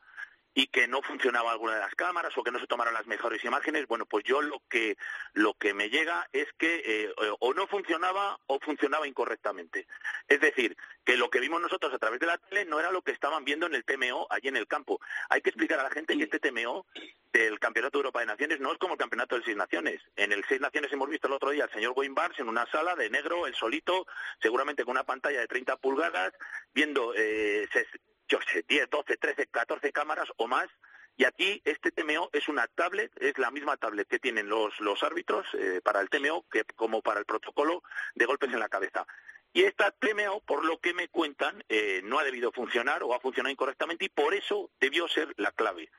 y 0.54 0.68
que 0.68 0.88
no 0.88 1.02
funcionaba 1.02 1.52
alguna 1.52 1.76
de 1.76 1.80
las 1.82 1.96
cámaras 1.96 2.38
o 2.38 2.44
que 2.44 2.52
no 2.52 2.60
se 2.60 2.68
tomaron 2.68 2.94
las 2.94 3.08
mejores 3.08 3.44
imágenes, 3.46 3.88
bueno, 3.88 4.06
pues 4.06 4.26
yo 4.26 4.42
lo 4.42 4.62
que 4.70 4.98
lo 5.34 5.54
que 5.54 5.74
me 5.74 5.90
llega 5.90 6.28
es 6.34 6.48
que 6.58 6.82
eh, 6.86 7.14
o 7.40 7.54
no 7.54 7.68
funcionaba 7.68 8.38
o 8.48 8.60
funcionaba 8.60 9.08
incorrectamente. 9.08 9.88
Es 10.28 10.42
decir, 10.42 10.76
que 11.04 11.18
lo 11.18 11.30
que 11.30 11.40
vimos 11.40 11.62
nosotros 11.62 11.94
a 11.94 12.00
través 12.00 12.20
de 12.20 12.28
la 12.28 12.38
tele 12.38 12.66
no 12.66 12.80
era 12.80 12.92
lo 12.92 13.02
que 13.02 13.12
estaban 13.12 13.46
viendo 13.46 13.66
en 13.66 13.76
el 13.76 13.86
TMO 13.86 14.28
allí 14.30 14.50
en 14.50 14.58
el 14.58 14.68
campo. 14.68 15.00
Hay 15.30 15.42
que 15.42 15.50
explicar 15.50 15.80
a 15.80 15.84
la 15.84 15.90
gente 15.90 16.18
que 16.18 16.24
este 16.24 16.40
TMO 16.40 16.86
del 17.32 17.60
Campeonato 17.60 17.98
de 17.98 18.02
Europa 18.02 18.20
de 18.20 18.26
Naciones 18.26 18.60
no 18.60 18.74
es 18.74 18.78
como 18.78 18.94
el 18.94 19.00
Campeonato 19.00 19.38
de 19.38 19.44
Seis 19.44 19.58
Naciones. 19.58 20.02
En 20.16 20.32
el 20.32 20.44
Seis 20.48 20.60
Naciones 20.60 20.92
hemos 20.92 21.10
visto 21.10 21.28
el 21.28 21.34
otro 21.34 21.52
día 21.52 21.64
al 21.64 21.72
señor 21.72 21.94
Bars 22.14 22.40
en 22.40 22.50
una 22.50 22.66
sala 22.72 22.96
de 22.96 23.10
negro, 23.10 23.48
el 23.48 23.56
solito, 23.56 24.06
seguramente 24.42 24.84
con 24.84 24.92
una 24.92 25.04
pantalla 25.04 25.40
de 25.40 25.48
30 25.48 25.78
pulgadas, 25.78 26.34
viendo 26.74 27.14
eh, 27.16 27.68
yo 28.32 28.40
sé, 28.52 28.64
10, 28.68 28.90
12, 28.90 29.18
13, 29.18 29.48
14 29.48 29.92
cámaras 29.92 30.30
o 30.38 30.48
más. 30.48 30.70
Y 31.18 31.26
aquí 31.26 31.62
este 31.66 31.92
TMO 31.92 32.30
es 32.32 32.48
una 32.48 32.66
tablet, 32.68 33.12
es 33.22 33.38
la 33.38 33.52
misma 33.52 33.76
tablet 33.76 34.08
que 34.08 34.20
tienen 34.20 34.48
los, 34.48 34.80
los 34.80 35.04
árbitros 35.04 35.46
eh, 35.54 35.82
para 35.84 36.00
el 36.00 36.10
TMO 36.10 36.46
que 36.50 36.64
como 36.76 37.02
para 37.02 37.20
el 37.20 37.26
protocolo 37.26 37.84
de 38.16 38.26
golpes 38.26 38.52
en 38.54 38.60
la 38.60 38.70
cabeza. 38.70 39.06
Y 39.54 39.64
esta 39.64 39.92
TMO, 39.92 40.40
por 40.46 40.64
lo 40.64 40.80
que 40.80 40.94
me 40.94 41.10
cuentan, 41.10 41.62
eh, 41.68 42.00
no 42.06 42.20
ha 42.20 42.24
debido 42.24 42.54
funcionar 42.54 43.04
o 43.04 43.14
ha 43.14 43.20
funcionado 43.20 43.52
incorrectamente 43.52 44.06
y 44.06 44.10
por 44.10 44.34
eso 44.34 44.72
debió 44.80 45.10
ser 45.10 45.34
la 45.36 45.52
clave. 45.52 45.92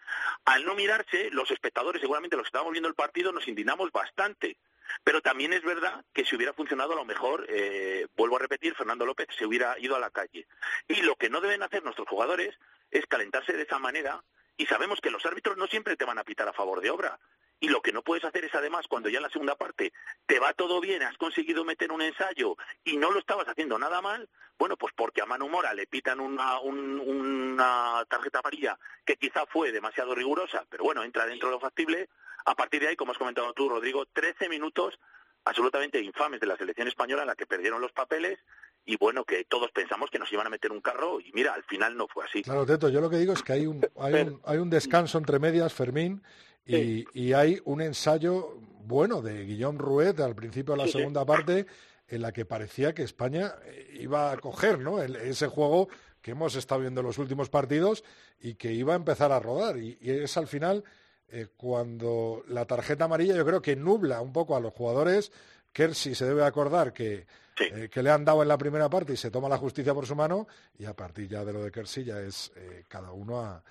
Al 0.47 0.64
no 0.64 0.74
mirarse, 0.74 1.28
los 1.30 1.51
espectadores, 1.51 2.01
seguramente 2.01 2.37
los 2.37 2.45
que 2.45 2.49
estábamos 2.49 2.72
viendo 2.72 2.89
el 2.89 2.95
partido, 2.95 3.30
nos 3.30 3.47
indignamos 3.47 3.93
bastante. 3.93 4.57
Pero 5.05 5.20
también 5.20 5.53
es 5.53 5.62
verdad 5.62 6.05
que 6.12 6.24
si 6.24 6.36
hubiera 6.36 6.53
funcionado, 6.53 6.93
a 6.93 6.97
lo 6.97 7.05
mejor, 7.05 7.47
eh, 7.49 8.07
vuelvo 8.16 8.36
a 8.36 8.40
repetir, 8.40 8.74
Fernando 8.74 9.07
López 9.07 9.28
se 9.36 9.47
hubiera 9.47 9.78
ido 9.78 9.97
a 9.97 10.01
la 10.01 10.11
calle. 10.11 10.47
Y 10.88 11.03
lo 11.03 11.16
que 11.16 11.30
no 11.30 11.40
deben 11.40 11.62
hacer 11.62 11.82
nuestros 11.82 12.09
jugadores 12.09 12.59
es 12.90 13.07
calentarse 13.07 13.53
de 13.53 13.62
esa 13.62 13.78
manera 13.78 14.22
y 14.57 14.66
sabemos 14.66 15.01
que 15.01 15.11
los 15.11 15.24
árbitros 15.24 15.57
no 15.57 15.66
siempre 15.66 15.97
te 15.97 16.05
van 16.05 16.18
a 16.18 16.24
pitar 16.24 16.49
a 16.49 16.53
favor 16.53 16.80
de 16.80 16.90
obra. 16.90 17.18
Y 17.59 17.68
lo 17.68 17.80
que 17.80 17.93
no 17.93 18.03
puedes 18.03 18.24
hacer 18.24 18.45
es 18.45 18.55
además, 18.57 18.88
cuando 18.88 19.09
ya 19.09 19.18
en 19.18 19.22
la 19.22 19.30
segunda 19.30 19.55
parte 19.55 19.93
te 20.26 20.40
va 20.40 20.53
todo 20.53 20.80
bien, 20.80 21.03
has 21.03 21.16
conseguido 21.16 21.64
meter 21.64 21.93
un 21.93 22.03
ensayo 22.03 22.57
y 22.84 22.97
no 22.97 23.12
lo 23.12 23.20
estabas 23.20 23.49
haciendo 23.49 23.78
nada 23.78 24.01
mal, 24.01 24.28
bueno, 24.59 24.76
pues 24.76 24.93
porque 24.97 25.22
a 25.22 25.26
Manu 25.26 25.49
Mora 25.49 25.72
le 25.72 25.86
pitan 25.86 26.18
una, 26.18 26.59
una 26.59 28.05
tarjeta 28.09 28.40
amarilla 28.40 28.78
que 29.05 29.16
quizá 29.16 29.47
fue 29.47 29.70
demasiado 29.70 30.14
rigurosa, 30.14 30.66
pero 30.68 30.82
bueno, 30.84 31.05
entra 31.05 31.24
dentro 31.24 31.49
de 31.49 31.55
lo 31.55 31.61
factible, 31.61 32.09
a 32.45 32.55
partir 32.55 32.80
de 32.80 32.88
ahí, 32.88 32.97
como 32.97 33.12
has 33.12 33.18
comentado 33.18 33.53
tú, 33.53 33.68
Rodrigo, 33.68 34.07
13 34.07 34.49
minutos 34.49 34.99
absolutamente 35.45 36.01
infames 36.01 36.40
de 36.40 36.47
la 36.47 36.57
selección 36.57 36.88
española 36.88 37.22
en 37.22 37.28
la 37.28 37.34
que 37.34 37.47
perdieron 37.47 37.80
los 37.80 37.93
papeles 37.93 38.38
y 38.84 38.97
bueno, 38.97 39.24
que 39.24 39.45
todos 39.45 39.70
pensamos 39.70 40.11
que 40.11 40.18
nos 40.18 40.32
iban 40.32 40.47
a 40.47 40.51
meter 40.51 40.72
un 40.72 40.80
carro 40.80 41.20
y 41.20 41.32
mira, 41.32 41.55
al 41.55 41.62
final 41.64 41.97
no 41.97 42.09
fue 42.09 42.24
así. 42.24 42.43
Claro, 42.43 42.66
Teto, 42.66 42.88
yo 42.88 43.01
lo 43.01 43.11
que 43.11 43.18
digo 43.18 43.32
es 43.32 43.43
que 43.43 43.53
hay 43.53 43.66
un, 43.66 43.86
hay 43.99 44.14
un, 44.14 44.40
hay 44.45 44.59
un 44.59 44.70
descanso 44.70 45.18
entre 45.18 45.38
medias, 45.38 45.72
Fermín, 45.72 46.22
y, 46.64 47.05
y, 47.12 47.32
hay 47.32 47.61
un 47.64 47.80
ensayo 47.80 48.57
bueno 48.84 49.20
de 49.20 49.45
Guillaume 49.45 49.80
Rouet 49.80 50.20
al 50.20 50.36
principio 50.36 50.74
de 50.76 50.84
la 50.84 50.88
segunda 50.88 51.24
parte 51.24 51.66
en 52.07 52.22
la 52.22 52.30
que 52.30 52.45
parecía 52.45 52.95
que 52.95 53.03
España 53.03 53.57
eh, 53.64 53.99
iba 53.99 54.30
a 54.30 54.36
coger 54.36 54.78
¿no? 54.78 55.03
ese 55.03 55.49
juego 55.49 55.88
que 56.20 56.32
hemos 56.32 56.55
estado 56.55 56.82
viendo 56.82 57.01
en 57.01 57.09
los 57.09 57.18
últimos 57.18 57.51
partidos 57.51 58.05
y 58.40 58.55
que 58.55 58.72
iba 58.72 58.93
a 58.93 58.97
empezar 58.97 59.32
a 59.32 59.40
rodar. 59.40 59.76
y 59.76 59.99
es 60.03 60.36
al 60.36 60.47
final 60.47 60.84
eh, 61.29 61.49
cuando 61.57 62.45
la 62.49 62.66
tarjeta 62.66 63.05
amarilla 63.05 63.35
yo 63.35 63.47
creo 63.47 63.62
que 63.62 63.75
nubla 63.75 64.20
un 64.20 64.33
poco 64.33 64.57
a 64.57 64.61
los 64.61 64.73
jugadores. 64.73 65.33
Kersi 65.73 66.14
se 66.14 66.27
debe 66.27 66.45
acordar 66.45 66.93
que, 66.93 67.27
eh, 67.59 67.89
que 67.91 68.03
le 68.03 68.11
han 68.11 68.25
dado 68.25 68.43
en 68.43 68.49
la 68.49 68.59
primera 68.59 68.91
parte 68.91 69.14
y 69.14 69.16
se 69.16 69.31
toma 69.31 69.49
la 69.49 69.57
justicia 69.57 69.95
por 69.95 70.07
su 70.07 70.14
mano 70.14 70.47
y 70.79 70.85
a 70.85 70.95
partir 70.95 71.29
ya 71.29 71.45
de 71.45 71.55
lo 71.55 71.64
de 71.64 71.70
Kersi 71.70 72.05
ya 72.05 72.20
es 72.20 72.53
eh, 72.57 72.85
cada 72.87 73.12
uno 73.12 73.41
a, 73.41 73.62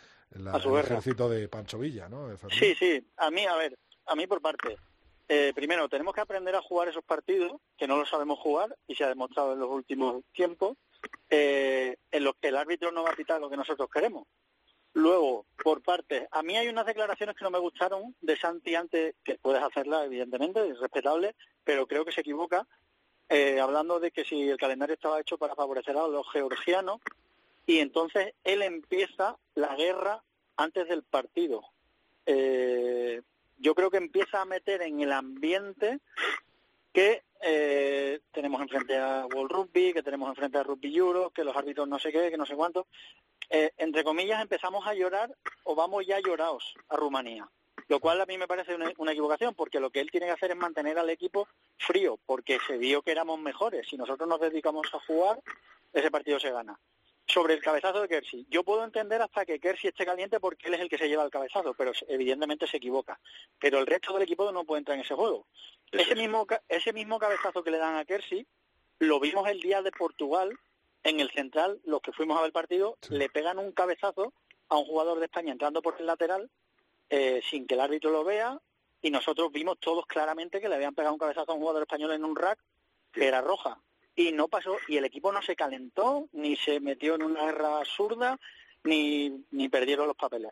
su 0.59 0.75
ejército 0.77 1.29
de 1.29 1.47
Pancho 1.49 1.77
Villa, 1.77 2.09
¿no? 2.09 2.35
Sí, 2.49 2.73
sí. 2.73 3.05
A 3.17 3.29
mí, 3.29 3.45
a 3.45 3.55
ver, 3.55 3.77
a 4.07 4.15
mí 4.15 4.25
por 4.25 4.41
parte. 4.41 4.77
primero, 5.53 5.87
tenemos 5.89 6.15
que 6.15 6.21
aprender 6.21 6.55
a 6.55 6.61
jugar 6.61 6.87
esos 6.87 7.03
partidos, 7.03 7.61
que 7.77 7.85
no 7.85 7.97
lo 7.97 8.05
sabemos 8.05 8.39
jugar 8.39 8.75
y 8.87 8.95
se 8.95 9.03
ha 9.03 9.09
demostrado 9.09 9.53
en 9.53 9.59
los 9.59 9.69
últimos 9.69 10.23
tiempos, 10.31 10.77
en 11.29 12.23
los 12.23 12.33
que 12.41 12.47
el 12.47 12.57
árbitro 12.57 12.91
no 12.91 13.03
va 13.03 13.11
a 13.11 13.15
pitar 13.15 13.39
lo 13.39 13.49
que 13.49 13.57
nosotros 13.57 13.89
queremos. 13.93 14.25
Luego, 14.93 15.45
por 15.63 15.81
parte, 15.81 16.27
a 16.31 16.43
mí 16.43 16.57
hay 16.57 16.67
unas 16.67 16.85
declaraciones 16.85 17.35
que 17.35 17.45
no 17.45 17.51
me 17.51 17.59
gustaron 17.59 18.15
de 18.21 18.37
Santi 18.37 18.75
antes, 18.75 19.15
que 19.23 19.35
puedes 19.35 19.63
hacerla, 19.63 20.03
evidentemente, 20.03 20.67
es 20.67 20.79
respetable, 20.79 21.35
pero 21.63 21.87
creo 21.87 22.03
que 22.03 22.11
se 22.11 22.21
equivoca, 22.21 22.67
eh, 23.29 23.61
hablando 23.61 23.99
de 23.99 24.11
que 24.11 24.25
si 24.25 24.49
el 24.49 24.57
calendario 24.57 24.95
estaba 24.95 25.21
hecho 25.21 25.37
para 25.37 25.55
favorecer 25.55 25.95
a 25.95 26.07
los 26.07 26.29
georgianos, 26.31 26.99
y 27.65 27.79
entonces 27.79 28.33
él 28.43 28.61
empieza 28.61 29.37
la 29.55 29.75
guerra 29.75 30.21
antes 30.57 30.87
del 30.89 31.03
partido. 31.03 31.63
Eh, 32.25 33.21
yo 33.59 33.75
creo 33.75 33.89
que 33.89 33.97
empieza 33.97 34.41
a 34.41 34.45
meter 34.45 34.81
en 34.81 34.99
el 34.99 35.11
ambiente 35.13 35.99
que 36.91 37.23
eh, 37.41 38.19
tenemos 38.31 38.61
enfrente 38.61 38.97
a 38.97 39.25
World 39.25 39.51
Rugby, 39.51 39.93
que 39.93 40.03
tenemos 40.03 40.29
enfrente 40.29 40.57
a 40.57 40.63
Rugby 40.63 40.95
Euro, 40.95 41.31
que 41.31 41.43
los 41.43 41.55
árbitros 41.55 41.87
no 41.87 41.99
sé 41.99 42.11
qué, 42.11 42.29
que 42.29 42.37
no 42.37 42.45
sé 42.45 42.55
cuánto. 42.55 42.87
Eh, 43.49 43.71
entre 43.77 44.03
comillas, 44.03 44.41
empezamos 44.41 44.85
a 44.87 44.93
llorar 44.93 45.35
o 45.63 45.75
vamos 45.75 46.05
ya 46.05 46.19
llorados 46.19 46.75
a 46.89 46.95
Rumanía. 46.95 47.49
Lo 47.87 47.99
cual 47.99 48.21
a 48.21 48.25
mí 48.25 48.37
me 48.37 48.47
parece 48.47 48.75
una, 48.75 49.11
equivocación, 49.11 49.53
porque 49.55 49.79
lo 49.79 49.89
que 49.89 49.99
él 49.99 50.11
tiene 50.11 50.27
que 50.27 50.33
hacer 50.33 50.51
es 50.51 50.57
mantener 50.57 50.97
al 50.97 51.09
equipo 51.09 51.47
frío, 51.77 52.17
porque 52.25 52.59
se 52.65 52.77
vio 52.77 53.01
que 53.01 53.11
éramos 53.11 53.39
mejores. 53.39 53.87
Si 53.89 53.97
nosotros 53.97 54.29
nos 54.29 54.39
dedicamos 54.39 54.87
a 54.93 54.99
jugar, 54.99 55.41
ese 55.91 56.11
partido 56.11 56.39
se 56.39 56.51
gana. 56.51 56.79
Sobre 57.27 57.53
el 57.53 57.61
cabezazo 57.61 58.01
de 58.01 58.07
Kersi, 58.07 58.45
yo 58.49 58.63
puedo 58.63 58.83
entender 58.83 59.21
hasta 59.21 59.45
que 59.45 59.59
Kersi 59.59 59.87
esté 59.87 60.05
caliente 60.05 60.39
porque 60.39 60.67
él 60.67 60.73
es 60.73 60.81
el 60.81 60.89
que 60.89 60.97
se 60.97 61.07
lleva 61.07 61.23
el 61.23 61.29
cabezazo, 61.31 61.73
pero 61.73 61.93
evidentemente 62.07 62.67
se 62.67 62.77
equivoca. 62.77 63.19
Pero 63.59 63.79
el 63.79 63.87
resto 63.87 64.13
del 64.13 64.23
equipo 64.23 64.51
no 64.51 64.65
puede 64.65 64.79
entrar 64.79 64.97
en 64.97 65.05
ese 65.05 65.15
juego. 65.15 65.47
Ese 65.91 66.15
mismo, 66.15 66.45
ese 66.67 66.91
mismo 66.91 67.19
cabezazo 67.19 67.63
que 67.63 67.71
le 67.71 67.77
dan 67.77 67.95
a 67.95 68.05
Kersi, 68.05 68.45
lo 68.99 69.19
vimos 69.19 69.47
el 69.47 69.61
día 69.61 69.81
de 69.81 69.91
Portugal, 69.91 70.57
en 71.03 71.19
el 71.19 71.31
central, 71.31 71.79
los 71.85 72.01
que 72.01 72.11
fuimos 72.11 72.37
a 72.37 72.41
ver 72.41 72.47
el 72.47 72.53
partido, 72.53 72.97
le 73.09 73.29
pegan 73.29 73.59
un 73.59 73.71
cabezazo 73.71 74.33
a 74.69 74.77
un 74.77 74.85
jugador 74.85 75.19
de 75.19 75.25
España 75.25 75.51
entrando 75.51 75.81
por 75.81 75.95
el 75.99 76.05
lateral 76.05 76.49
eh, 77.09 77.41
sin 77.49 77.67
que 77.67 77.73
el 77.73 77.81
árbitro 77.81 78.11
lo 78.11 78.23
vea 78.23 78.59
y 79.01 79.09
nosotros 79.09 79.51
vimos 79.51 79.79
todos 79.79 80.05
claramente 80.05 80.61
que 80.61 80.69
le 80.69 80.75
habían 80.75 80.95
pegado 80.95 81.13
un 81.13 81.19
cabezazo 81.19 81.51
a 81.51 81.55
un 81.55 81.61
jugador 81.61 81.81
español 81.81 82.13
en 82.13 82.23
un 82.23 82.35
rack 82.35 82.59
que 83.11 83.27
era 83.27 83.41
roja 83.41 83.81
y 84.27 84.31
no 84.31 84.47
pasó 84.47 84.77
y 84.87 84.97
el 84.97 85.05
equipo 85.05 85.31
no 85.31 85.41
se 85.41 85.55
calentó 85.55 86.27
ni 86.33 86.55
se 86.55 86.79
metió 86.79 87.15
en 87.15 87.23
una 87.23 87.45
guerra 87.45 87.79
absurda 87.79 88.39
ni, 88.83 89.45
ni 89.51 89.69
perdieron 89.69 90.07
los 90.07 90.17
papeles. 90.17 90.51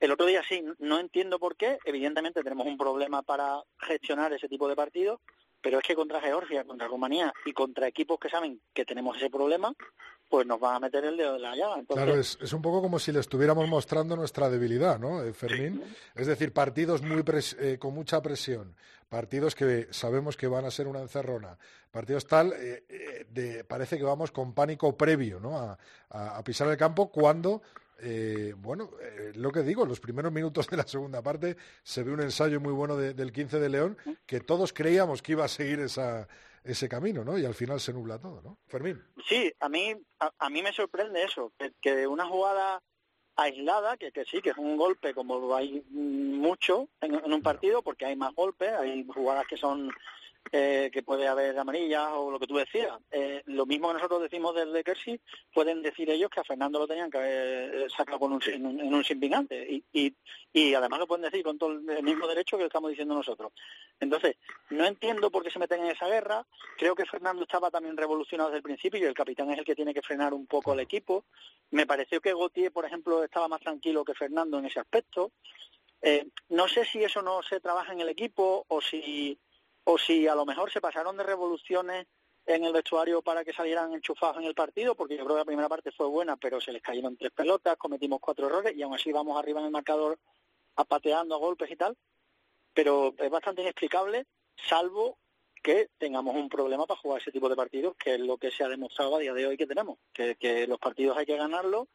El 0.00 0.10
otro 0.10 0.26
día 0.26 0.42
sí, 0.42 0.64
no 0.78 0.98
entiendo 0.98 1.38
por 1.38 1.56
qué, 1.56 1.78
evidentemente 1.84 2.42
tenemos 2.42 2.66
un 2.66 2.76
problema 2.76 3.22
para 3.22 3.62
gestionar 3.78 4.32
ese 4.32 4.48
tipo 4.48 4.68
de 4.68 4.74
partidos, 4.74 5.20
pero 5.60 5.78
es 5.78 5.84
que 5.84 5.94
contra 5.94 6.20
Georgia, 6.20 6.64
contra 6.64 6.88
Rumanía 6.88 7.32
y 7.44 7.52
contra 7.52 7.86
equipos 7.86 8.18
que 8.18 8.28
saben 8.28 8.60
que 8.74 8.84
tenemos 8.84 9.16
ese 9.16 9.30
problema, 9.30 9.72
pues 10.32 10.46
nos 10.46 10.58
van 10.58 10.76
a 10.76 10.80
meter 10.80 11.04
el 11.04 11.14
dedo 11.14 11.34
de 11.34 11.40
la 11.40 11.54
llaga. 11.54 11.84
Claro, 11.86 12.16
es, 12.16 12.38
es, 12.40 12.54
un 12.54 12.62
poco 12.62 12.80
como 12.80 12.98
si 12.98 13.12
le 13.12 13.20
estuviéramos 13.20 13.68
mostrando 13.68 14.16
nuestra 14.16 14.48
debilidad, 14.48 14.98
¿no, 14.98 15.22
eh, 15.22 15.34
Fermín? 15.34 15.82
Es 16.14 16.26
decir, 16.26 16.54
partidos 16.54 17.02
muy 17.02 17.22
eh, 17.58 17.76
con 17.78 17.92
mucha 17.92 18.22
presión, 18.22 18.74
partidos 19.10 19.54
que 19.54 19.88
sabemos 19.90 20.38
que 20.38 20.46
van 20.46 20.64
a 20.64 20.70
ser 20.70 20.88
una 20.88 21.00
encerrona, 21.00 21.58
partidos 21.90 22.26
tal, 22.26 22.54
eh, 22.56 23.26
de, 23.28 23.62
parece 23.64 23.98
que 23.98 24.04
vamos 24.04 24.30
con 24.30 24.54
pánico 24.54 24.96
previo 24.96 25.38
¿no? 25.38 25.58
a, 25.58 25.78
a 26.08 26.42
pisar 26.42 26.66
el 26.68 26.78
campo 26.78 27.10
cuando 27.10 27.60
eh, 28.04 28.54
bueno, 28.56 28.90
eh, 29.00 29.30
lo 29.36 29.52
que 29.52 29.62
digo, 29.62 29.84
en 29.84 29.88
los 29.88 30.00
primeros 30.00 30.32
minutos 30.32 30.66
de 30.66 30.76
la 30.76 30.82
segunda 30.82 31.22
parte 31.22 31.56
se 31.84 32.02
ve 32.02 32.12
un 32.12 32.20
ensayo 32.20 32.60
muy 32.60 32.72
bueno 32.72 32.96
del 32.96 33.32
15 33.32 33.60
de 33.60 33.68
León 33.68 33.96
que 34.26 34.40
todos 34.40 34.72
creíamos 34.72 35.22
que 35.22 35.32
iba 35.32 35.44
a 35.44 35.48
seguir 35.48 35.78
esa, 35.78 36.26
ese 36.64 36.88
camino, 36.88 37.24
¿no? 37.24 37.38
Y 37.38 37.44
al 37.44 37.54
final 37.54 37.80
se 37.80 37.92
nubla 37.92 38.18
todo, 38.18 38.40
¿no? 38.42 38.58
Fermín. 38.66 39.02
Sí, 39.28 39.52
a 39.60 39.68
mí, 39.68 39.94
a, 40.18 40.50
mí 40.50 40.62
me 40.62 40.72
sorprende 40.72 41.24
eso, 41.24 41.52
que, 41.80 42.06
una 42.06 42.26
jugada 42.26 42.82
aislada, 43.36 43.96
que, 43.96 44.12
que, 44.12 44.24
sí, 44.24 44.40
que 44.40 44.50
es 44.50 44.58
un 44.58 44.76
golpe 44.76 45.14
como 45.14 45.54
hay 45.54 45.82
mucho 45.90 46.88
en, 47.00 47.14
en 47.14 47.32
un 47.32 47.42
partido, 47.42 47.82
porque 47.82 48.06
hay 48.06 48.16
más 48.16 48.34
golpes, 48.34 48.72
hay 48.72 49.06
jugadas 49.06 49.46
que 49.48 49.56
son 49.56 49.90
eh, 50.50 50.90
que 50.92 51.02
puede 51.02 51.26
haber 51.28 51.58
amarillas 51.58 52.08
o 52.12 52.30
lo 52.30 52.38
que 52.38 52.46
tú 52.46 52.56
decías. 52.56 52.98
Eh, 53.10 53.42
lo 53.46 53.64
mismo 53.64 53.88
que 53.88 53.94
nosotros 53.94 54.20
decimos 54.20 54.54
desde 54.54 54.84
Kersi, 54.84 55.18
pueden 55.54 55.80
decir 55.80 56.10
ellos 56.10 56.28
que 56.28 56.40
a 56.40 56.44
Fernando 56.44 56.78
lo 56.78 56.86
tenían 56.86 57.10
que 57.10 57.18
haber 57.18 57.74
eh, 57.74 57.86
sacado 57.88 58.18
con 58.18 58.34
un, 58.34 58.42
en, 58.46 58.66
un, 58.66 58.80
en 58.80 58.92
un 58.92 59.02
Y, 59.02 59.84
y, 59.92 60.14
y, 60.52 60.74
además 60.74 60.98
lo 60.98 61.06
pueden 61.06 61.22
decir 61.22 61.42
con 61.42 61.56
todo 61.56 61.70
el 61.70 62.02
mismo 62.02 62.26
derecho 62.26 62.58
que 62.58 62.64
estamos 62.64 62.90
diciendo 62.90 63.14
nosotros. 63.14 63.52
Entonces, 63.98 64.36
no 64.68 64.84
entiendo 64.84 65.30
por 65.30 65.42
qué 65.42 65.50
se 65.50 65.58
meten 65.58 65.84
en 65.84 65.92
esa 65.92 66.08
guerra. 66.08 66.44
Creo 66.76 66.94
que 66.94 67.06
Fernando 67.06 67.44
estaba 67.44 67.70
también 67.70 67.96
revolucionado 67.96 68.50
desde 68.50 68.58
el 68.58 68.64
principio 68.64 69.00
y 69.00 69.04
el 69.04 69.14
capitán 69.14 69.50
es 69.52 69.58
el 69.58 69.64
que 69.64 69.76
tiene 69.76 69.94
que 69.94 70.02
frenar 70.02 70.34
un 70.34 70.46
poco 70.46 70.72
al 70.72 70.80
equipo. 70.80 71.24
Me 71.70 71.86
pareció 71.86 72.20
que 72.20 72.34
Gautier, 72.34 72.72
por 72.72 72.84
ejemplo, 72.84 73.24
estaba 73.24 73.48
más 73.48 73.60
tranquilo 73.60 74.04
que 74.04 74.12
Fernando 74.12 74.58
en 74.58 74.66
ese 74.66 74.80
aspecto. 74.80 75.32
no 76.50 76.68
sé 76.68 76.84
si 76.84 77.02
eso 77.02 77.22
no 77.22 77.42
se 77.42 77.60
trabaja 77.60 77.94
en 77.94 78.00
el 78.00 78.10
equipo 78.10 78.66
o 78.68 78.82
si 78.82 79.38
o 79.84 79.98
si 79.98 80.26
a 80.26 80.34
lo 80.34 80.46
mejor 80.46 80.70
se 80.70 80.80
pasaron 80.80 81.16
de 81.16 81.24
revoluciones 81.24 82.06
en 82.46 82.64
el 82.64 82.72
vestuario 82.72 83.22
para 83.22 83.44
que 83.44 83.52
salieran 83.52 83.92
enchufados 83.94 84.38
en 84.38 84.44
el 84.44 84.54
partido, 84.54 84.94
porque 84.94 85.16
yo 85.16 85.24
creo 85.24 85.36
que 85.36 85.40
la 85.40 85.44
primera 85.44 85.68
parte 85.68 85.92
fue 85.92 86.06
buena, 86.06 86.36
pero 86.36 86.60
se 86.60 86.72
les 86.72 86.82
cayeron 86.82 87.16
tres 87.16 87.30
pelotas, 87.32 87.76
cometimos 87.76 88.20
cuatro 88.20 88.46
errores 88.46 88.74
y 88.76 88.82
aún 88.82 88.94
así 88.94 89.12
vamos 89.12 89.38
arriba 89.38 89.60
en 89.60 89.66
el 89.66 89.72
marcador 89.72 90.18
apateando 90.76 91.34
a 91.34 91.38
golpes 91.38 91.70
y 91.70 91.76
tal. 91.76 91.96
Pero 92.74 93.14
es 93.18 93.30
bastante 93.30 93.62
inexplicable, 93.62 94.26
salvo 94.68 95.18
que 95.62 95.90
tengamos 95.98 96.34
un 96.34 96.48
problema 96.48 96.86
para 96.86 96.98
jugar 96.98 97.20
ese 97.20 97.30
tipo 97.30 97.48
de 97.48 97.54
partidos, 97.54 97.94
que 97.96 98.14
es 98.14 98.20
lo 98.20 98.36
que 98.36 98.50
se 98.50 98.64
ha 98.64 98.68
demostrado 98.68 99.16
a 99.16 99.20
día 99.20 99.32
de 99.32 99.46
hoy 99.46 99.56
que 99.56 99.66
tenemos, 99.66 99.98
que, 100.12 100.66
los 100.66 100.78
partidos 100.78 101.16
hay 101.16 101.26
que 101.26 101.36
ganarlos 101.36 101.86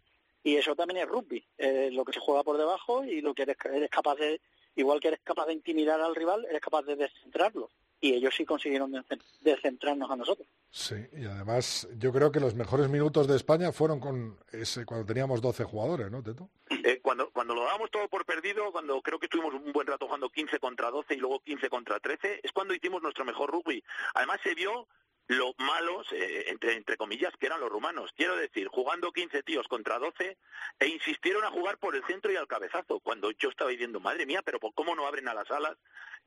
y 0.43 0.55
eso 0.55 0.75
también 0.75 1.01
es 1.01 1.07
rugby, 1.07 1.45
lo 1.91 2.05
que 2.05 2.13
se 2.13 2.21
juega 2.21 2.43
por 2.43 2.57
debajo 2.57 3.03
y 3.03 3.19
lo 3.19 3.33
que 3.33 3.43
eres 3.43 3.89
capaz 3.89 4.15
de 4.15 4.39
igual 4.77 4.99
que 4.99 5.09
eres 5.09 5.19
capaz 5.23 5.47
de 5.47 5.53
intimidar 5.53 5.99
al 5.99 6.15
rival, 6.15 6.45
eres 6.49 6.61
capaz 6.61 6.83
de 6.83 6.95
descentrarlo. 6.95 7.69
Y 7.99 8.13
ellos 8.13 8.35
sí 8.37 8.45
consiguieron 8.45 8.93
descentrarnos 9.41 10.09
a 10.11 10.15
nosotros. 10.15 10.47
Sí, 10.69 10.95
y 11.13 11.25
además 11.25 11.87
yo 11.97 12.13
creo 12.13 12.31
que 12.31 12.39
los 12.39 12.53
mejores 12.53 12.89
minutos 12.89 13.27
de 13.27 13.35
España 13.35 13.71
fueron 13.71 13.99
con 13.99 14.37
ese 14.51 14.85
cuando 14.85 15.03
teníamos 15.07 15.41
12 15.41 15.63
jugadores, 15.63 16.11
¿no, 16.11 16.21
Teto? 16.21 16.47
Eh, 16.69 16.99
cuando, 17.01 17.31
cuando 17.31 17.55
lo 17.55 17.63
dábamos 17.63 17.89
todo 17.89 18.07
por 18.07 18.23
perdido, 18.23 18.71
cuando 18.71 19.01
creo 19.01 19.17
que 19.17 19.25
estuvimos 19.25 19.55
un 19.55 19.73
buen 19.73 19.87
rato 19.87 20.05
jugando 20.05 20.29
15 20.29 20.59
contra 20.59 20.91
12 20.91 21.15
y 21.15 21.17
luego 21.17 21.39
15 21.39 21.69
contra 21.69 21.99
13, 21.99 22.41
es 22.43 22.51
cuando 22.51 22.75
hicimos 22.75 23.01
nuestro 23.01 23.25
mejor 23.25 23.49
rugby. 23.49 23.83
Además 24.13 24.39
se 24.43 24.53
vio 24.53 24.87
lo 25.27 25.53
malos, 25.57 26.07
eh, 26.13 26.45
entre, 26.47 26.97
comillas, 26.97 27.33
que 27.37 27.47
eran 27.47 27.59
los 27.59 27.69
rumanos. 27.69 28.11
Quiero 28.15 28.35
decir, 28.35 28.67
jugando 28.69 29.11
15 29.11 29.43
tíos 29.43 29.67
contra 29.67 29.99
12 29.99 30.37
e 30.79 30.87
insistieron 30.87 31.43
a 31.43 31.51
jugar 31.51 31.77
por 31.77 31.95
el 31.95 32.03
centro 32.05 32.31
y 32.31 32.37
al 32.37 32.47
cabezazo, 32.47 32.99
cuando 32.99 33.31
yo 33.31 33.49
estaba 33.49 33.69
diciendo, 33.69 33.99
madre 33.99 34.25
mía, 34.25 34.41
pero 34.43 34.59
¿cómo 34.59 34.95
no 34.95 35.05
abren 35.05 35.27
a 35.27 35.33
las 35.33 35.49
alas? 35.51 35.77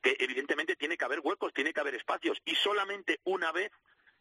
Que 0.01 0.15
evidentemente 0.19 0.75
tiene 0.75 0.97
que 0.97 1.05
haber 1.05 1.19
huecos, 1.21 1.53
tiene 1.53 1.73
que 1.73 1.79
haber 1.79 1.95
espacios. 1.95 2.39
Y 2.45 2.55
solamente 2.55 3.19
una 3.23 3.51
vez 3.51 3.71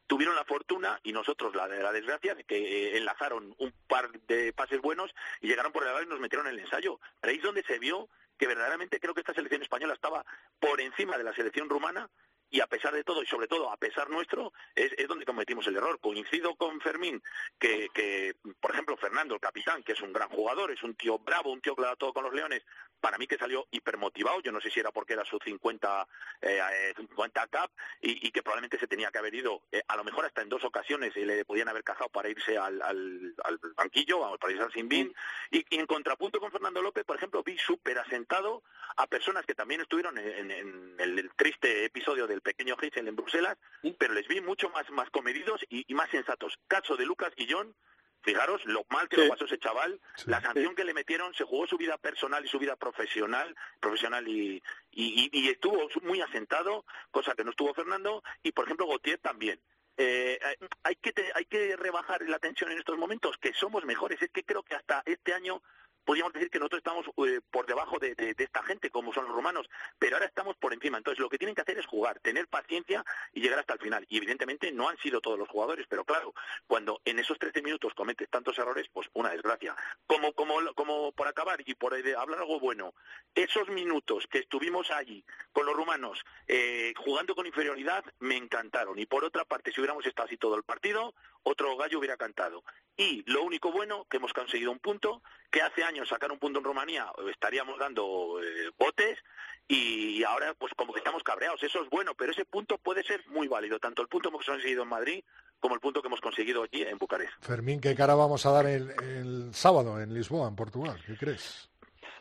tuvieron 0.07 0.35
la 0.35 0.45
fortuna 0.45 0.99
y 1.05 1.13
nosotros 1.13 1.55
la, 1.55 1.69
la 1.69 1.93
desgracia 1.93 2.35
de 2.35 2.45
que 2.45 2.57
eh, 2.57 2.97
enlazaron 2.97 3.55
un 3.59 3.73
par 3.87 4.11
de 4.11 4.53
pases 4.53 4.81
buenos 4.81 5.15
y 5.41 5.47
llegaron 5.47 5.73
por 5.73 5.83
el 5.83 5.91
lado 5.91 6.03
y 6.03 6.07
nos 6.07 6.21
metieron 6.21 6.49
en 6.49 6.55
el 6.55 6.61
ensayo. 6.61 6.99
Pero 7.21 7.31
ahí 7.31 7.37
es 7.37 7.45
donde 7.45 7.63
se 7.63 7.79
vio 7.79 8.09
que 8.39 8.47
verdaderamente 8.47 8.99
creo 8.99 9.13
que 9.13 9.21
esta 9.21 9.35
selección 9.35 9.63
española 9.63 9.93
estaba 9.93 10.25
por 10.59 10.81
encima 10.81 11.19
de 11.19 11.25
la 11.25 11.35
selección 11.35 11.69
rumana 11.69 12.09
y 12.51 12.61
a 12.61 12.67
pesar 12.67 12.95
de 12.95 13.05
todo 13.05 13.23
y 13.23 13.27
sobre 13.27 13.49
todo 13.49 13.71
a 13.71 13.77
pesar 13.77 14.11
nuestro 14.11 14.53
es, 14.75 14.93
es 14.97 15.09
donde 15.09 15.25
cometimos 15.25 15.67
el 15.67 15.77
error. 15.77 15.99
Coincido 16.01 16.55
con 16.57 16.81
Fermín 16.81 17.23
que, 17.59 17.89
que, 17.95 18.37
por 18.61 18.73
ejemplo, 18.73 18.97
Fernando, 18.97 19.35
el 19.35 19.41
capitán, 19.41 19.83
que 19.83 19.93
es 19.93 20.01
un 20.01 20.13
gran 20.13 20.29
jugador, 20.29 20.71
es 20.71 20.83
un 20.83 20.95
tío 20.95 21.19
bravo, 21.19 21.53
un 21.53 21.61
tío 21.61 21.75
que 21.75 21.83
lo 21.83 21.89
da 21.89 21.97
todo 21.97 22.13
con 22.13 22.25
los 22.25 22.35
leones, 22.35 22.63
para 23.01 23.19
mí 23.19 23.27
que 23.27 23.39
salió 23.39 23.67
hipermotivado, 23.71 24.41
yo 24.41 24.53
no 24.53 24.61
sé 24.61 24.71
si 24.71 24.81
era 24.81 24.93
porque 24.93 25.15
era 25.15 25.25
su 25.25 25.39
50, 25.39 26.07
eh, 26.43 26.95
50 26.97 27.47
cap 27.49 27.71
y, 28.01 28.27
y, 28.27 28.31
que 28.31 28.43
probablemente 28.43 28.79
se 28.79 28.87
tenía 28.87 29.11
que 29.11 29.19
haber 29.19 29.35
ido, 29.35 29.63
eh, 29.73 29.83
a 29.89 29.97
lo 29.97 30.05
mejor 30.05 30.27
hasta 30.27 30.43
en 30.43 30.49
dos 30.49 30.65
ocasiones 30.65 31.17
y 31.17 31.25
le 31.25 31.45
podían 31.45 31.69
haber 31.69 31.83
cazado 31.83 32.11
para 32.11 32.29
irse 32.29 32.59
al, 32.59 32.81
al, 32.83 33.35
al 33.45 33.59
banquillo, 33.75 34.37
para 34.39 34.53
irse 34.53 34.65
al 34.65 34.73
Sinbin. 34.73 35.15
Y, 35.51 35.65
y, 35.71 35.79
en 35.79 35.87
contrapunto 35.87 36.41
con 36.41 36.53
Fernando 36.53 36.83
López, 36.83 37.05
por 37.05 37.17
ejemplo, 37.17 37.43
vi 37.43 37.57
súper 37.59 37.99
asentado 37.99 38.63
a 38.97 39.07
personas 39.07 39.47
que 39.47 39.55
también 39.55 39.81
estuvieron 39.81 40.19
en, 40.19 40.51
en, 40.51 40.97
en 40.99 41.19
el 41.19 41.31
triste 41.37 41.85
episodio 41.85 42.27
del 42.27 42.40
pequeño 42.41 42.77
Hitchell 42.81 43.09
en 43.09 43.17
Bruselas, 43.17 43.57
pero 43.99 44.15
les 44.15 44.27
vi 44.29 44.41
mucho 44.41 44.69
más, 44.71 44.89
más 44.91 45.11
comedidos 45.11 45.65
y, 45.69 45.85
y, 45.87 45.95
más 45.95 46.11
sensatos. 46.11 46.59
Caso 46.69 46.97
de 46.97 47.07
Lucas 47.07 47.35
Guillón, 47.37 47.75
fijaros 48.23 48.65
lo 48.67 48.85
mal 48.91 49.09
que 49.09 49.17
lo 49.17 49.29
pasó 49.29 49.45
ese 49.45 49.59
chaval, 49.59 50.01
la 50.27 50.41
sanción 50.41 50.75
que 50.75 50.85
le 50.85 50.95
metieron, 50.95 51.35
se 51.35 51.45
jugó 51.45 51.67
su 51.67 51.77
vida 51.77 51.97
personal 51.99 52.45
y 52.45 52.49
su 52.49 52.59
vida 52.59 52.77
profesional, 52.77 53.55
profesional 53.81 54.27
y, 54.29 54.63
y, 54.91 55.31
y, 55.33 55.49
estuvo 55.49 55.89
muy 56.03 56.21
asentado, 56.21 56.85
cosa 57.11 57.35
que 57.35 57.45
no 57.45 57.51
estuvo 57.51 57.75
Fernando, 57.75 58.23
y 58.43 58.53
por 58.53 58.65
ejemplo 58.65 58.87
Gautier 58.87 59.19
también. 59.19 59.61
Eh, 59.97 60.39
hay 60.83 60.97
que 60.97 61.13
hay 61.35 61.45
que 61.45 61.77
rebajar 61.77 62.23
la 62.23 62.39
tensión 62.39 62.73
en 62.73 62.79
estos 62.79 62.97
momentos, 62.97 63.37
que 63.39 63.53
somos 63.53 63.85
mejores. 63.85 64.23
Es 64.23 64.31
que 64.31 64.45
creo 64.45 64.63
que 64.63 64.75
hasta 64.75 65.03
este 65.05 65.35
año 65.35 65.63
podríamos 66.05 66.33
decir 66.33 66.51
que 66.51 66.59
nosotros 66.59 66.79
estamos 66.79 67.07
eh, 67.29 67.41
por 67.51 67.67
debajo 67.67 67.99
de, 67.99 68.15
esta 68.39 68.63
gente, 68.63 68.91
como 68.91 69.13
son 69.13 69.25
los 69.25 69.35
romanos, 69.35 69.69
pero 69.99 70.17
ahora 70.17 70.27
estamos 70.27 70.57
por 70.57 70.73
encima. 70.73 70.99
Entonces, 70.99 71.21
lo 71.21 71.29
que 71.29 71.39
tienen 71.39 71.55
que 71.55 71.63
hacer 71.63 71.79
es 71.79 71.87
jugar, 71.87 72.21
tener 72.21 72.49
paciencia 72.49 73.05
y 73.33 73.41
llegar 73.41 73.61
hasta 73.61 73.75
el 73.75 73.81
final. 73.81 74.07
Y 74.09 74.19
evidentemente 74.19 74.73
no 74.73 74.89
han 74.89 74.99
sido 74.99 75.21
todos 75.21 75.39
los 75.39 75.49
jugadores, 75.49 75.87
pero 75.89 76.05
claro, 76.05 76.35
cuando 76.67 77.01
en 77.05 77.19
esos 77.19 77.39
13 77.39 77.63
minutos 77.63 77.95
cometes 77.95 78.29
tantos 78.29 78.59
errores, 78.59 78.89
pues 78.93 79.09
una 79.15 79.31
desgracia. 79.31 79.75
Como, 80.07 80.33
como, 80.33 80.55
como 80.75 81.13
por 81.13 81.29
acabar 81.29 81.61
y 81.65 81.75
por 81.75 81.95
eh, 81.95 82.15
hablar 82.17 82.41
algo 82.41 82.61
bueno, 82.61 82.95
esos 83.35 83.69
minutos 83.69 84.27
que 84.31 84.39
estuvimos 84.39 84.91
allí 84.91 85.25
con 85.53 85.67
los 85.67 85.75
rumanos 85.75 86.25
eh, 86.47 86.93
jugando 86.97 87.35
con 87.35 87.47
inferioridad 87.47 88.05
me 88.19 88.37
encantaron. 88.37 88.99
Y 88.99 89.07
por 89.07 89.25
otra 89.25 89.45
parte, 89.45 89.73
si 89.73 89.81
hubiéramos 89.81 90.07
estado 90.07 90.27
así 90.27 90.37
todo 90.37 90.57
el 90.57 90.63
partido, 90.63 91.15
otro 91.43 91.77
gallo 91.77 91.99
hubiera 91.99 92.17
cantado. 92.17 92.63
Y 92.97 93.23
lo 93.31 93.43
único 93.43 93.73
bueno, 93.73 94.07
que 94.11 94.19
hemos 94.19 94.33
conseguido 94.33 94.71
un 94.71 94.79
punto, 94.79 95.23
que 95.51 95.63
hace 95.63 95.83
años 95.83 96.09
sacar 96.09 96.31
un 96.31 96.39
punto 96.39 96.59
en 96.59 96.65
Rumanía 96.65 97.11
estaríamos 97.31 97.79
dando 97.79 98.41
eh, 98.43 98.71
botes 98.79 99.19
y 99.67 100.23
ahora 100.25 100.55
pues 100.55 100.73
como 100.75 100.93
que 100.93 100.99
estamos 100.99 101.23
cabreados. 101.23 101.63
Eso 101.63 101.83
es 101.83 101.89
bueno, 101.89 102.15
pero 102.15 102.33
ese 102.33 102.45
punto 102.45 102.77
puede 102.79 103.03
ser 103.03 103.27
muy 103.29 103.49
válido, 103.49 103.79
tanto 103.79 104.03
el 104.03 104.09
punto 104.09 104.29
que 104.29 104.37
hemos 104.37 104.47
conseguido 104.47 104.83
en 104.83 104.89
Madrid 104.89 105.25
como 105.61 105.75
el 105.75 105.81
punto 105.81 106.01
que 106.01 106.09
hemos 106.09 106.21
conseguido 106.21 106.63
allí 106.63 106.83
en 106.83 106.99
Bucarest. 106.99 107.33
Fermín, 107.41 107.81
¿qué 107.81 107.95
cara 107.95 108.15
vamos 108.15 108.45
a 108.47 108.51
dar 108.51 108.67
el, 108.67 108.91
el 109.03 109.55
sábado 109.55 110.01
en 110.01 110.13
Lisboa, 110.13 110.49
en 110.49 110.57
Portugal? 110.57 110.99
¿Qué 111.07 111.17
crees? 111.17 111.70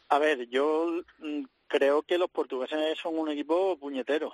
A 0.10 0.18
ver, 0.18 0.50
yo 0.50 1.04
mm, 1.20 1.44
creo 1.68 2.02
que 2.02 2.18
los 2.18 2.30
portugueses 2.32 2.98
son 2.98 3.18
un 3.18 3.30
equipo 3.30 3.78
puñetero, 3.78 4.34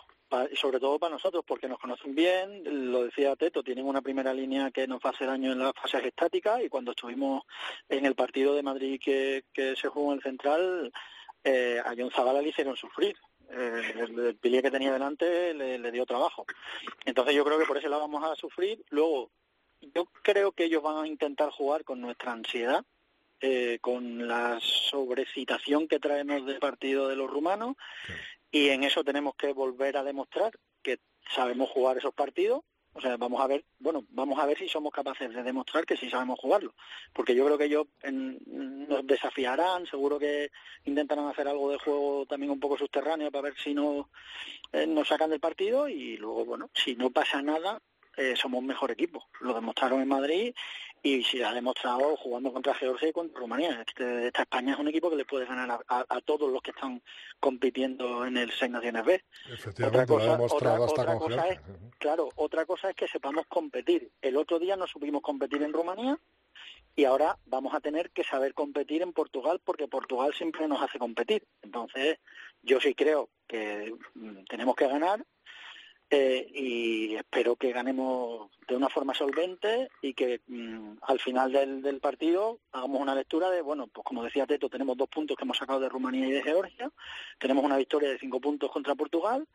sobre 0.53 0.79
todo 0.79 0.97
para 0.97 1.13
nosotros, 1.13 1.43
porque 1.45 1.67
nos 1.67 1.79
conocen 1.79 2.15
bien, 2.15 2.91
lo 2.91 3.03
decía 3.03 3.35
Teto, 3.35 3.61
tienen 3.61 3.85
una 3.85 4.01
primera 4.01 4.33
línea 4.33 4.71
que 4.71 4.87
nos 4.87 4.99
va 4.99 5.09
a 5.09 5.13
hacer 5.13 5.27
daño 5.27 5.51
en 5.51 5.59
las 5.59 5.73
fases 5.73 6.05
estáticas 6.05 6.63
y 6.63 6.69
cuando 6.69 6.91
estuvimos 6.91 7.43
en 7.89 8.05
el 8.05 8.15
partido 8.15 8.55
de 8.55 8.63
Madrid 8.63 8.99
que, 9.03 9.43
se 9.53 9.87
jugó 9.89 10.13
en 10.13 10.17
el 10.17 10.23
Central, 10.23 10.93
eh, 11.43 11.81
a 11.83 11.93
John 11.95 12.11
Zabala 12.11 12.41
le 12.41 12.49
hicieron 12.49 12.77
sufrir. 12.77 13.17
Eh, 13.51 13.93
el, 13.99 14.35
pilier 14.37 14.63
que 14.63 14.71
tenía 14.71 14.91
delante 14.91 15.53
le, 15.53 15.77
le 15.77 15.91
dio 15.91 16.05
trabajo. 16.05 16.45
Entonces 17.03 17.35
yo 17.35 17.43
creo 17.43 17.59
que 17.59 17.65
por 17.65 17.77
ese 17.77 17.89
lado 17.89 18.01
vamos 18.03 18.23
a 18.23 18.35
sufrir. 18.35 18.83
Luego, 18.89 19.29
yo 19.93 20.05
creo 20.23 20.53
que 20.53 20.63
ellos 20.63 20.81
van 20.81 21.03
a 21.03 21.07
intentar 21.07 21.49
jugar 21.51 21.83
con 21.83 21.99
nuestra 22.01 22.31
ansiedad, 22.31 22.83
eh, 23.41 23.79
con 23.81 24.27
la 24.27 24.59
sobrecitación 24.61 25.87
que 25.87 25.99
traemos 25.99 26.45
del 26.45 26.59
partido 26.59 27.07
de 27.07 27.15
los 27.15 27.29
rumanos 27.29 27.75
y 28.51 28.69
en 28.69 28.83
eso 28.83 29.03
tenemos 29.03 29.35
que 29.35 29.51
volver 29.51 29.97
a 29.97 30.03
demostrar 30.03 30.57
que 30.81 30.99
sabemos 31.29 31.69
jugar 31.69 31.97
esos 31.97 32.13
partidos. 32.13 32.61
O 32.93 33.01
sea, 33.01 33.17
vamos 33.17 33.41
a 33.41 33.47
ver, 33.47 33.65
bueno, 33.77 34.05
vamos 34.11 34.39
a 34.39 34.45
ver 34.45 34.57
si 34.57 34.69
somos 34.69 34.93
capaces 34.93 35.33
de 35.33 35.43
demostrar 35.43 35.85
que 35.85 35.97
sí 35.97 36.09
sabemos 36.09 36.39
jugarlo, 36.39 36.73
porque 37.11 37.35
yo 37.35 37.43
creo 37.45 37.57
que 37.57 37.65
ellos 37.65 37.87
nos 38.09 39.05
desafiarán, 39.05 39.85
seguro 39.85 40.17
que 40.17 40.49
intentarán 40.85 41.27
hacer 41.27 41.49
algo 41.49 41.69
de 41.69 41.77
juego 41.77 42.25
también 42.25 42.53
un 42.53 42.59
poco 42.61 42.77
subterráneo 42.77 43.29
para 43.31 43.49
ver 43.49 43.55
si 43.57 43.73
no 43.73 44.09
eh, 44.71 44.87
nos 44.87 45.09
sacan 45.09 45.29
del 45.29 45.41
partido 45.41 45.89
y 45.89 46.15
luego, 46.15 46.45
bueno, 46.45 46.69
si 46.73 46.95
no 46.95 47.09
pasa 47.09 47.41
nada, 47.41 47.81
eh, 48.17 48.35
somos 48.35 48.59
un 48.59 48.67
mejor 48.67 48.91
equipo. 48.91 49.27
Lo 49.41 49.53
demostraron 49.53 50.01
en 50.01 50.07
Madrid 50.07 50.53
y 51.05 51.23
se 51.23 51.45
ha 51.45 51.53
demostrado 51.53 52.17
jugando 52.17 52.51
contra 52.51 52.73
Georgia 52.73 53.09
y 53.09 53.13
contra 53.13 53.39
Rumanía. 53.39 53.83
Este, 53.87 54.27
esta 54.27 54.41
España 54.41 54.73
es 54.73 54.79
un 54.79 54.87
equipo 54.87 55.09
que 55.09 55.15
le 55.15 55.25
puede 55.25 55.45
ganar 55.45 55.79
a, 55.87 56.21
todos 56.21 56.51
los 56.51 56.61
que 56.63 56.71
están 56.71 57.01
compitiendo 57.39 58.25
en 58.25 58.37
el 58.37 58.51
Seis 58.51 58.71
Naciones 58.71 59.05
B. 59.05 59.23
Otra 59.85 60.05
cosa, 60.07 60.39
otra, 60.41 61.17
cosa 61.17 61.47
es, 61.49 61.59
claro, 61.99 62.29
otra 62.35 62.65
cosa 62.65 62.89
es 62.89 62.95
que 62.95 63.07
sepamos 63.07 63.45
competir. 63.47 64.09
El 64.19 64.35
otro 64.35 64.57
día 64.57 64.75
no 64.75 64.87
supimos 64.87 65.21
competir 65.21 65.61
en 65.61 65.73
Rumanía 65.73 66.17
y 66.95 67.05
ahora 67.05 67.37
vamos 67.45 67.75
a 67.75 67.81
tener 67.81 68.09
que 68.09 68.23
saber 68.23 68.55
competir 68.55 69.03
en 69.03 69.13
Portugal 69.13 69.61
porque 69.63 69.87
Portugal 69.87 70.33
siempre 70.33 70.67
nos 70.67 70.81
hace 70.81 70.97
competir. 70.97 71.45
Entonces, 71.61 72.17
yo 72.63 72.79
sí 72.79 72.95
creo 72.95 73.29
que 73.47 73.93
mm, 74.15 74.45
tenemos 74.49 74.75
que 74.75 74.87
ganar 74.87 75.23
eh, 76.09 76.47
y 76.53 77.15
espero 77.15 77.55
que 77.55 77.71
ganemos 77.71 78.51
de 78.67 78.75
una 78.75 78.89
forma 78.89 79.13
solvente 79.13 79.89
y 80.01 80.13
que 80.13 80.41
mm, 80.47 80.97
al 81.01 81.19
final 81.19 81.51
del, 81.51 81.81
del, 81.81 81.99
partido 81.99 82.59
hagamos 82.71 83.01
una 83.01 83.15
lectura 83.15 83.49
de, 83.49 83.61
bueno, 83.61 83.87
pues 83.87 84.05
como 84.05 84.23
decía 84.23 84.45
Teto, 84.45 84.69
tenemos 84.69 84.97
dos 84.97 85.09
puntos 85.09 85.35
que 85.35 85.43
hemos 85.43 85.57
sacado 85.57 85.79
de 85.79 85.89
Rumanía 85.89 86.27
y 86.27 86.31
de 86.31 86.43
Georgia, 86.43 86.91
tenemos 87.39 87.63
una 87.63 87.77
victoria 87.77 88.09
de 88.09 88.19
cinco 88.19 88.39
puntos 88.39 88.71
contra 88.71 88.95
Portugal 88.95 89.47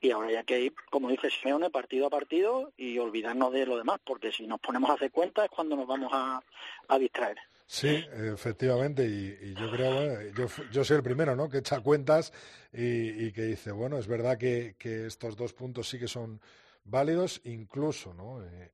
y 0.00 0.10
ahora 0.10 0.30
ya 0.30 0.44
que 0.44 0.60
ir, 0.60 0.74
como 0.90 1.08
dice 1.10 1.30
Simeone, 1.30 1.70
partido 1.70 2.06
a 2.06 2.10
partido 2.10 2.72
y 2.76 2.98
olvidarnos 2.98 3.52
de 3.52 3.66
lo 3.66 3.76
demás, 3.76 3.98
porque 4.04 4.30
si 4.30 4.46
nos 4.46 4.60
ponemos 4.60 4.90
a 4.90 4.94
hacer 4.94 5.10
cuentas 5.10 5.46
es 5.46 5.50
cuando 5.50 5.74
nos 5.74 5.86
vamos 5.86 6.10
a, 6.12 6.40
a 6.88 6.98
distraer. 6.98 7.38
Sí, 7.68 7.88
efectivamente, 8.12 9.04
y, 9.04 9.54
yo 9.54 9.70
creo, 9.72 10.22
yo, 10.30 10.46
yo 10.70 10.84
soy 10.84 10.98
el 10.98 11.02
primero, 11.02 11.34
¿no?, 11.34 11.48
que 11.48 11.58
echa 11.58 11.80
cuentas 11.80 12.32
y, 12.72 13.32
que 13.32 13.42
dice, 13.42 13.72
bueno, 13.72 13.98
es 13.98 14.06
verdad 14.06 14.38
que, 14.38 14.76
estos 15.06 15.36
dos 15.36 15.52
puntos 15.52 15.88
sí 15.88 15.98
que 15.98 16.06
son 16.06 16.40
válidos, 16.84 17.40
incluso, 17.44 18.14
¿no?, 18.14 18.40
eh, 18.44 18.70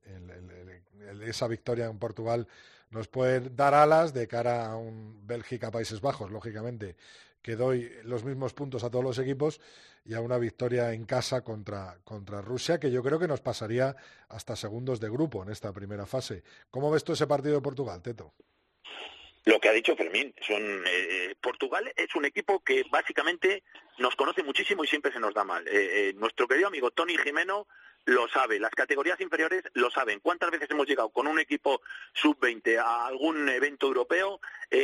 esa 1.25 1.47
victoria 1.47 1.87
en 1.87 1.97
Portugal 1.97 2.47
nos 2.91 3.07
puede 3.07 3.49
dar 3.49 3.73
alas 3.73 4.13
de 4.13 4.27
cara 4.27 4.71
a 4.71 4.75
un 4.75 5.25
Bélgica-Países 5.25 5.99
Bajos, 5.99 6.29
lógicamente, 6.29 6.95
que 7.41 7.55
doy 7.55 7.91
los 8.03 8.23
mismos 8.23 8.53
puntos 8.53 8.83
a 8.83 8.91
todos 8.91 9.03
los 9.03 9.17
equipos 9.17 9.59
y 10.05 10.13
a 10.13 10.21
una 10.21 10.37
victoria 10.37 10.93
en 10.93 11.05
casa 11.05 11.41
contra, 11.41 11.97
contra 12.03 12.41
Rusia, 12.41 12.79
que 12.79 12.91
yo 12.91 13.01
creo 13.01 13.17
que 13.17 13.27
nos 13.27 13.41
pasaría 13.41 13.95
hasta 14.29 14.55
segundos 14.55 14.99
de 14.99 15.09
grupo 15.09 15.41
en 15.41 15.49
esta 15.49 15.73
primera 15.73 16.05
fase. 16.05 16.43
¿Cómo 16.69 16.91
ves 16.91 17.03
tú 17.03 17.13
ese 17.13 17.25
partido 17.25 17.55
de 17.55 17.61
Portugal, 17.61 18.01
Teto? 18.01 18.33
Lo 19.45 19.59
que 19.59 19.67
ha 19.67 19.73
dicho 19.73 19.95
Fermín, 19.95 20.33
son 20.41 20.83
eh, 20.87 21.35
Portugal 21.41 21.91
es 21.97 22.15
un 22.15 22.23
equipo 22.23 22.63
que 22.63 22.85
básicamente 22.89 23.63
nos 23.97 24.15
conoce 24.15 24.41
muchísimo 24.41 24.83
y 24.83 24.87
siempre 24.87 25.11
se 25.11 25.19
nos 25.19 25.33
da 25.33 25.43
mal. 25.43 25.67
Eh, 25.67 25.71
eh, 26.09 26.13
nuestro 26.15 26.47
querido 26.47 26.67
amigo 26.67 26.91
Tony 26.91 27.17
Jimeno 27.17 27.67
lo 28.05 28.27
sabe, 28.29 28.59
las 28.59 28.71
categorías 28.71 29.19
inferiores 29.19 29.63
lo 29.73 29.91
saben. 29.91 30.21
¿Cuántas 30.21 30.49
veces 30.49 30.69
hemos 30.71 30.87
llegado 30.87 31.09
con 31.09 31.27
un 31.27 31.39
equipo 31.39 31.81
sub-20 32.13 32.77
a 32.77 33.05
algún 33.05 33.47
evento 33.49 33.87
europeo? 33.87 34.39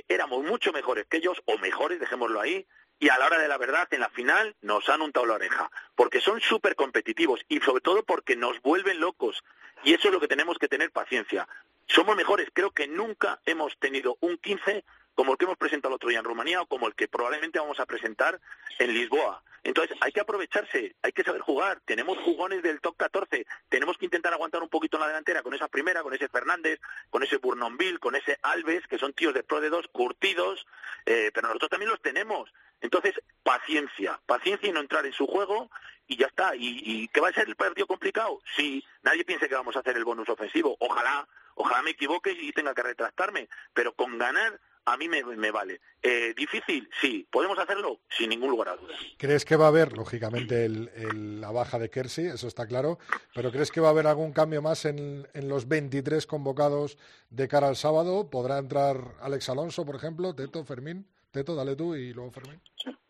éramos 0.08 0.44
mucho 0.44 0.72
mejores 0.72 1.08
que 1.08 1.18
ellos, 1.18 1.42
o 1.46 1.58
mejores, 1.58 2.00
dejémoslo 2.00 2.40
ahí, 2.40 2.68
y 3.00 3.10
a 3.10 3.18
la 3.18 3.26
hora 3.26 3.40
de 3.40 3.48
la 3.48 3.58
verdad, 3.58 3.88
en 3.92 4.02
la 4.02 4.10
final, 4.10 4.56
nos 4.62 4.88
han 4.90 5.02
untado 5.02 5.26
la 5.26 5.36
oreja, 5.36 5.72
porque 5.96 6.22
son 6.22 6.42
súper 6.42 6.76
competitivos 6.76 7.40
y 7.48 7.60
sobre 7.62 7.82
todo 7.82 8.04
porque 8.04 8.36
nos 8.36 8.62
vuelven 8.62 9.00
locos. 9.00 9.44
Y 9.84 9.94
eso 9.94 10.10
es 10.10 10.14
lo 10.14 10.20
que 10.20 10.28
tenemos 10.28 10.58
que 10.58 10.68
tener 10.68 10.92
paciencia. 10.92 11.48
Somos 11.90 12.16
mejores, 12.16 12.50
creo 12.54 12.70
que 12.70 12.88
nunca 12.88 13.42
hemos 13.46 13.78
tenido 13.80 14.18
un 14.22 14.38
15 14.38 14.86
como 15.16 15.32
el 15.32 15.38
que 15.40 15.46
hemos 15.46 15.58
presentado 15.58 15.92
el 15.92 15.96
otro 15.96 16.10
día 16.10 16.20
en 16.20 16.26
Rumanía 16.26 16.62
o 16.62 16.68
como 16.68 16.88
el 16.88 16.94
que 16.94 17.08
probablemente 17.08 17.60
vamos 17.60 17.80
a 17.80 17.88
presentar 17.88 18.40
en 18.78 18.94
Lisboa. 18.94 19.44
Entonces, 19.64 19.98
hay 20.00 20.12
que 20.12 20.22
aprovecharse, 20.22 20.96
hay 21.02 21.12
que 21.12 21.24
saber 21.24 21.42
jugar. 21.42 21.82
Tenemos 21.86 22.20
jugones 22.20 22.62
del 22.62 22.80
top 22.80 22.96
14, 22.96 23.46
tenemos 23.70 23.98
que 23.98 24.06
intentar 24.06 24.32
aguantar 24.32 24.62
un 24.62 24.70
poquito 24.70 24.98
en 24.98 25.02
la 25.02 25.08
delantera 25.08 25.42
con 25.42 25.54
esa 25.56 25.68
primera, 25.68 26.04
con 26.04 26.14
ese 26.14 26.30
Fernández, 26.30 26.80
con 27.10 27.24
ese 27.24 27.38
Burnonville, 27.38 27.98
con 27.98 28.16
ese 28.16 28.38
Alves, 28.44 28.86
que 28.88 29.00
son 29.00 29.14
tíos 29.14 29.34
de 29.34 29.44
pro 29.44 29.60
de 29.60 29.70
dos, 29.70 29.88
curtidos, 29.92 30.68
eh, 31.08 31.32
pero 31.34 31.48
nosotros 31.48 31.72
también 31.72 31.90
los 31.90 32.02
tenemos. 32.02 32.54
Entonces, 32.80 33.16
paciencia, 33.44 34.22
paciencia 34.28 34.70
y 34.70 34.72
no 34.72 34.80
entrar 34.80 35.06
en 35.08 35.14
su 35.14 35.26
juego 35.26 35.72
y 36.08 36.18
ya 36.18 36.28
está. 36.28 36.56
¿Y, 36.56 36.82
y 36.86 37.08
que 37.10 37.20
va 37.20 37.30
a 37.30 37.34
ser 37.34 37.48
el 37.48 37.56
partido 37.56 37.88
complicado? 37.88 38.40
Sí, 38.56 38.86
nadie 39.02 39.26
piense 39.26 39.50
que 39.50 39.56
vamos 39.56 39.76
a 39.76 39.80
hacer 39.80 39.98
el 39.98 40.06
bonus 40.06 40.30
ofensivo. 40.30 40.78
Ojalá, 40.80 41.28
Ojalá 41.62 41.82
me 41.82 41.92
equivoque 41.92 42.32
y 42.32 42.54
tenga 42.54 42.74
que 42.74 42.84
retractarme, 42.84 43.50
pero 43.74 43.94
con 43.94 44.18
ganar 44.18 44.62
a 44.86 44.96
mí 44.96 45.10
me, 45.10 45.52
vale. 45.52 45.82
Eh, 46.02 46.34
¿Difícil? 46.36 46.90
Sí. 47.02 47.28
¿Podemos 47.30 47.60
hacerlo? 47.60 48.00
Sin 48.10 48.30
ningún 48.30 48.50
lugar 48.50 48.70
a 48.70 48.78
dudas. 48.78 48.98
¿Crees 49.18 49.44
que 49.44 49.58
va 49.58 49.66
a 49.66 49.68
haber, 49.68 49.96
lógicamente, 49.96 50.70
la 50.70 51.52
baja 51.52 51.78
de 51.78 51.90
Kersey? 51.90 52.28
Eso 52.28 52.48
está 52.48 52.66
claro. 52.66 52.98
¿Pero 53.36 53.52
crees 53.52 53.72
que 53.72 53.82
va 53.82 53.90
a 53.90 53.92
haber 53.92 54.08
algún 54.08 54.32
cambio 54.32 54.62
más 54.62 54.86
en, 54.86 55.28
en, 55.34 55.50
los 55.50 55.68
23 55.68 56.26
convocados 56.26 56.98
de 57.30 57.48
cara 57.50 57.68
al 57.68 57.76
sábado? 57.76 58.30
¿Podrá 58.30 58.58
entrar 58.58 59.16
Alex 59.22 59.50
Alonso, 59.50 59.86
por 59.86 59.96
ejemplo? 59.96 60.34
Teto, 60.34 60.64
Fermín. 60.64 61.08
Teto, 61.32 61.56
dale 61.56 61.76
tú 61.76 61.96
y 61.96 62.14
luego 62.14 62.32
Fermín. 62.32 62.62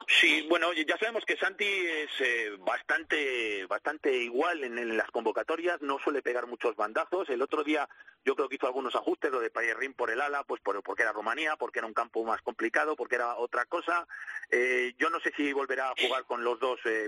Sí, 0.08 0.46
bueno, 0.50 0.74
ya 0.74 0.98
sabemos 0.98 1.24
que 1.24 1.38
Santi 1.38 1.66
es 1.66 2.10
eh, 2.20 2.50
bastante, 2.60 3.66
bastante 3.68 4.12
igual 4.12 4.64
en, 4.64 4.98
las 4.98 5.10
convocatorias, 5.12 5.82
no 5.82 6.00
suele 6.00 6.24
pegar 6.24 6.48
muchos 6.48 6.76
bandazos. 6.76 7.30
El 7.30 7.42
otro 7.44 7.64
día 7.64 7.88
yo 8.26 8.36
creo 8.36 8.50
que 8.50 8.56
hizo 8.56 8.66
algunos 8.66 8.96
ajustes, 8.96 9.32
lo 9.32 9.40
de 9.40 9.52
Payerrin 9.52 9.94
por 9.94 10.10
el 10.10 10.20
ala, 10.20 10.44
pues 10.44 10.62
por, 10.62 10.82
porque 10.82 11.04
era 11.04 11.14
Rumanía, 11.14 11.56
porque 11.58 11.80
era 11.80 11.88
un 11.88 11.94
campo 11.94 12.24
más 12.24 12.42
complicado, 12.42 12.96
porque 12.96 13.16
era 13.16 13.38
otra 13.38 13.66
cosa. 13.66 14.08
Eh, 14.50 14.94
yo 14.98 15.10
no 15.10 15.20
sé 15.20 15.32
si 15.38 15.54
volverá 15.54 15.92
a 15.92 15.96
jugar 15.96 16.26
con 16.26 16.44
los 16.44 16.60
dos 16.60 16.80
eh, 16.86 17.08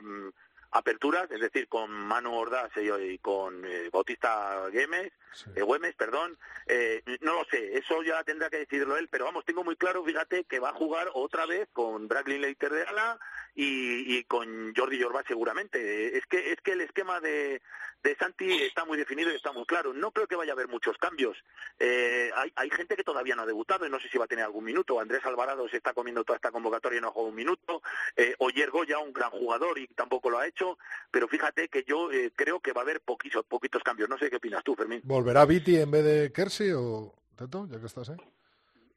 aperturas, 0.71 1.29
es 1.31 1.41
decir, 1.41 1.67
con 1.67 1.91
Manu 1.91 2.33
Ordaz 2.33 2.71
y 2.77 3.17
con 3.19 3.65
eh, 3.65 3.89
Bautista 3.91 4.67
Güemes, 4.71 5.11
eh, 5.55 5.61
Güemes, 5.61 5.95
perdón, 5.95 6.37
eh, 6.67 7.03
no 7.21 7.35
lo 7.35 7.45
sé, 7.45 7.77
eso 7.77 8.01
ya 8.03 8.23
tendrá 8.23 8.49
que 8.49 8.59
decidirlo 8.59 8.97
él, 8.97 9.09
pero 9.09 9.25
vamos, 9.25 9.45
tengo 9.45 9.63
muy 9.63 9.75
claro, 9.75 10.03
fíjate, 10.03 10.45
que 10.45 10.59
va 10.59 10.69
a 10.69 10.73
jugar 10.73 11.09
otra 11.13 11.45
vez 11.45 11.67
con 11.73 12.07
Bradley 12.07 12.39
Leiter 12.39 12.71
de 12.71 12.83
ala 12.83 13.19
y, 13.55 14.23
con 14.25 14.73
Jordi 14.75 15.01
Jorba 15.01 15.23
seguramente. 15.27 16.17
Es 16.17 16.25
que 16.25 16.51
es 16.51 16.61
que 16.61 16.73
el 16.73 16.81
esquema 16.81 17.19
de, 17.19 17.61
de 18.03 18.15
Santi 18.15 18.51
está 18.63 18.85
muy 18.85 18.97
definido 18.97 19.31
y 19.31 19.35
está 19.35 19.51
muy 19.51 19.65
claro. 19.65 19.93
No 19.93 20.11
creo 20.11 20.27
que 20.27 20.35
vaya 20.35 20.51
a 20.51 20.55
haber 20.55 20.67
muchos 20.67 20.97
cambios. 20.97 21.37
Eh, 21.79 22.31
hay, 22.35 22.51
hay, 22.55 22.69
gente 22.69 22.95
que 22.95 23.03
todavía 23.03 23.35
no 23.35 23.43
ha 23.43 23.45
debutado 23.45 23.85
y 23.85 23.89
no 23.89 23.99
sé 23.99 24.09
si 24.09 24.17
va 24.17 24.25
a 24.25 24.27
tener 24.27 24.45
algún 24.45 24.63
minuto. 24.63 24.99
Andrés 24.99 25.25
Alvarado 25.25 25.67
se 25.69 25.77
está 25.77 25.93
comiendo 25.93 26.23
toda 26.23 26.37
esta 26.37 26.51
convocatoria 26.51 26.99
y 26.99 27.01
no 27.01 27.09
ha 27.09 27.11
jugado 27.11 27.29
un 27.29 27.35
minuto. 27.35 27.81
Eh, 28.15 28.35
Oyer 28.39 28.69
Goya, 28.69 28.99
un 28.99 29.13
gran 29.13 29.31
jugador 29.31 29.77
y 29.79 29.87
tampoco 29.87 30.29
lo 30.29 30.39
ha 30.39 30.47
hecho. 30.47 30.77
Pero 31.11 31.27
fíjate 31.27 31.67
que 31.69 31.83
yo 31.83 32.11
eh, 32.11 32.31
creo 32.35 32.59
que 32.59 32.73
va 32.73 32.81
a 32.81 32.83
haber 32.83 33.01
poquitos, 33.01 33.45
poquitos 33.45 33.83
cambios. 33.83 34.09
No 34.09 34.17
sé 34.17 34.29
qué 34.29 34.37
opinas 34.37 34.63
tú, 34.63 34.75
Fermín. 34.75 35.01
¿Volverá 35.03 35.45
Viti 35.45 35.77
en 35.77 35.91
vez 35.91 36.03
de 36.03 36.31
Kersey 36.31 36.71
o 36.71 37.13
Teto, 37.35 37.67
ya 37.69 37.79
que 37.79 37.85
estás, 37.85 38.09
eh? 38.09 38.17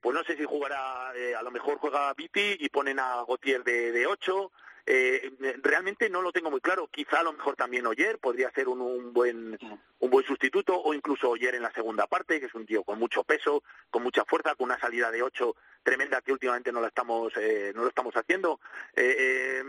Pues 0.05 0.15
no 0.15 0.23
sé 0.23 0.37
si 0.37 0.45
jugará, 0.45 1.09
a 1.09 1.43
lo 1.43 1.51
mejor 1.51 1.79
juega 1.79 2.13
Viti 2.13 2.59
y 2.61 2.69
ponen 2.69 2.99
a 2.99 3.25
Gautier 3.27 3.65
de, 3.65 3.91
de 3.91 4.07
8 4.07 4.53
eh, 4.87 5.33
realmente 5.63 6.11
no 6.11 6.21
lo 6.21 6.31
tengo 6.31 6.51
muy 6.51 6.61
claro. 6.61 6.89
Quizá 6.89 7.21
a 7.21 7.23
lo 7.23 7.33
mejor 7.33 7.57
también 7.57 7.87
Oyer 7.87 8.19
podría 8.19 8.51
ser 8.51 8.69
un, 8.69 9.15
buen 9.15 9.59
un 9.99 10.11
buen 10.11 10.27
sustituto 10.27 10.79
o 10.79 10.93
incluso 10.93 11.31
Oyer 11.31 11.55
en 11.55 11.63
la 11.63 11.73
segunda 11.73 12.07
parte, 12.07 12.39
que 12.39 12.47
es 12.47 12.55
un 12.55 12.67
tío 12.67 12.85
con 12.85 12.99
mucho 12.99 13.25
peso, 13.25 13.63
con 13.91 14.03
mucha 14.03 14.27
fuerza, 14.27 14.55
con 14.55 14.67
una 14.67 14.79
salida 14.79 15.11
de 15.11 15.23
ocho 15.23 15.57
tremenda 15.83 16.21
que 16.21 16.33
últimamente 16.33 16.71
no 16.71 16.83
la 16.83 16.89
estamos 16.89 17.33
eh, 17.39 17.73
no 17.75 17.81
lo 17.81 17.89
estamos 17.89 18.15
haciendo. 18.15 18.61
Eh, 18.95 19.63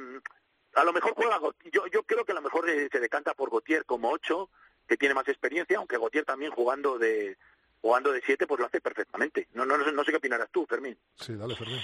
a 0.73 0.83
lo 0.83 0.91
mejor 0.91 1.13
juega 1.15 1.39
yo 1.71 1.87
yo 1.87 2.03
creo 2.03 2.25
que 2.25 2.33
a 2.33 2.35
lo 2.35 2.41
mejor 2.41 2.65
se 2.67 2.99
decanta 2.99 3.33
por 3.33 3.49
Gautier 3.49 3.85
como 3.85 4.11
ocho, 4.11 4.49
que 4.85 4.97
tiene 4.97 5.15
más 5.15 5.29
experiencia, 5.29 5.77
aunque 5.77 5.97
Gautier 5.97 6.25
también 6.25 6.51
jugando 6.51 6.97
de 6.99 7.37
jugando 7.85 8.11
de 8.11 8.21
siete 8.25 8.47
pues 8.47 8.59
lo 8.59 8.65
hace 8.65 8.81
perfectamente. 8.81 9.47
No 9.53 9.63
no 9.63 9.77
no, 9.77 10.03
sé 10.03 10.09
qué 10.09 10.17
opinarás 10.17 10.49
tú, 10.51 10.65
Fermín. 10.65 10.97
Sí, 11.17 11.35
dale, 11.35 11.55
Fermín. 11.55 11.79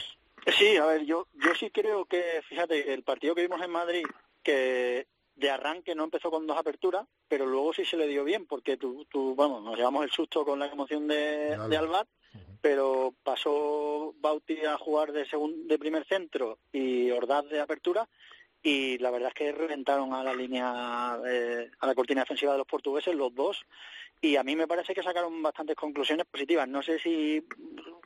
Sí, 0.57 0.75
a 0.77 0.87
ver, 0.87 1.05
yo, 1.05 1.27
yo 1.33 1.53
sí 1.53 1.69
creo 1.69 2.05
que, 2.05 2.41
fíjate, 2.49 2.91
el 2.91 3.03
partido 3.03 3.35
que 3.35 3.43
vimos 3.43 3.61
en 3.61 3.69
Madrid, 3.69 4.05
que 4.41 5.05
de 5.35 5.49
arranque 5.51 5.93
no 5.93 6.03
empezó 6.03 6.31
con 6.31 6.47
dos 6.47 6.57
aperturas, 6.57 7.05
pero 7.27 7.45
luego 7.45 7.71
sí 7.71 7.85
se 7.85 7.97
le 7.97 8.07
dio 8.07 8.23
bien, 8.23 8.47
porque 8.47 8.77
tú, 8.77 9.05
tú 9.11 9.35
vamos, 9.35 9.61
nos 9.63 9.77
llevamos 9.77 10.03
el 10.03 10.09
susto 10.09 10.43
con 10.43 10.57
la 10.57 10.65
emoción 10.65 11.07
de, 11.07 11.55
de 11.69 11.77
Albat, 11.77 12.07
pero 12.61 13.13
pasó 13.21 14.15
Bauti 14.17 14.65
a 14.65 14.79
jugar 14.79 15.11
de, 15.11 15.27
de 15.67 15.77
primer 15.77 16.03
centro 16.05 16.57
y 16.71 17.11
Ordaz 17.11 17.47
de 17.47 17.61
apertura, 17.61 18.09
y 18.63 18.97
la 18.97 19.11
verdad 19.11 19.29
es 19.29 19.35
que 19.35 19.51
reventaron 19.51 20.13
a 20.15 20.23
la 20.23 20.33
línea, 20.33 21.19
eh, 21.27 21.69
a 21.79 21.85
la 21.85 21.93
cortina 21.93 22.21
defensiva 22.21 22.53
de 22.53 22.57
los 22.57 22.67
portugueses, 22.67 23.13
los 23.13 23.35
dos, 23.35 23.63
y 24.21 24.35
a 24.35 24.43
mí 24.43 24.55
me 24.55 24.67
parece 24.67 24.93
que 24.93 25.03
sacaron 25.03 25.41
bastantes 25.41 25.75
conclusiones 25.75 26.27
positivas. 26.27 26.67
No 26.67 26.83
sé 26.83 26.99
si 26.99 27.43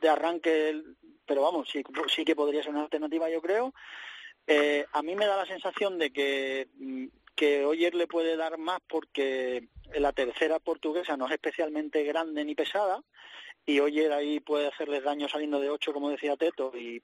de 0.00 0.08
arranque, 0.08 0.82
pero 1.26 1.42
vamos, 1.42 1.68
sí, 1.70 1.82
sí 2.08 2.24
que 2.24 2.34
podría 2.34 2.62
ser 2.62 2.72
una 2.72 2.84
alternativa, 2.84 3.28
yo 3.28 3.42
creo. 3.42 3.74
Eh, 4.46 4.86
a 4.92 5.02
mí 5.02 5.14
me 5.14 5.26
da 5.26 5.36
la 5.36 5.46
sensación 5.46 5.98
de 5.98 6.12
que, 6.12 6.68
mm, 6.78 7.06
que 7.34 7.66
Oyer 7.66 7.94
le 7.94 8.06
puede 8.06 8.36
dar 8.36 8.56
más 8.56 8.80
porque 8.88 9.68
la 9.94 10.12
tercera 10.12 10.58
portuguesa 10.58 11.16
no 11.16 11.26
es 11.26 11.32
especialmente 11.32 12.02
grande 12.04 12.44
ni 12.44 12.54
pesada 12.54 13.02
y 13.66 13.80
Oyer 13.80 14.12
ahí 14.12 14.40
puede 14.40 14.68
hacerles 14.68 15.02
daño 15.02 15.28
saliendo 15.28 15.60
de 15.60 15.68
ocho, 15.68 15.92
como 15.92 16.08
decía 16.08 16.36
Teto, 16.36 16.72
y, 16.76 17.02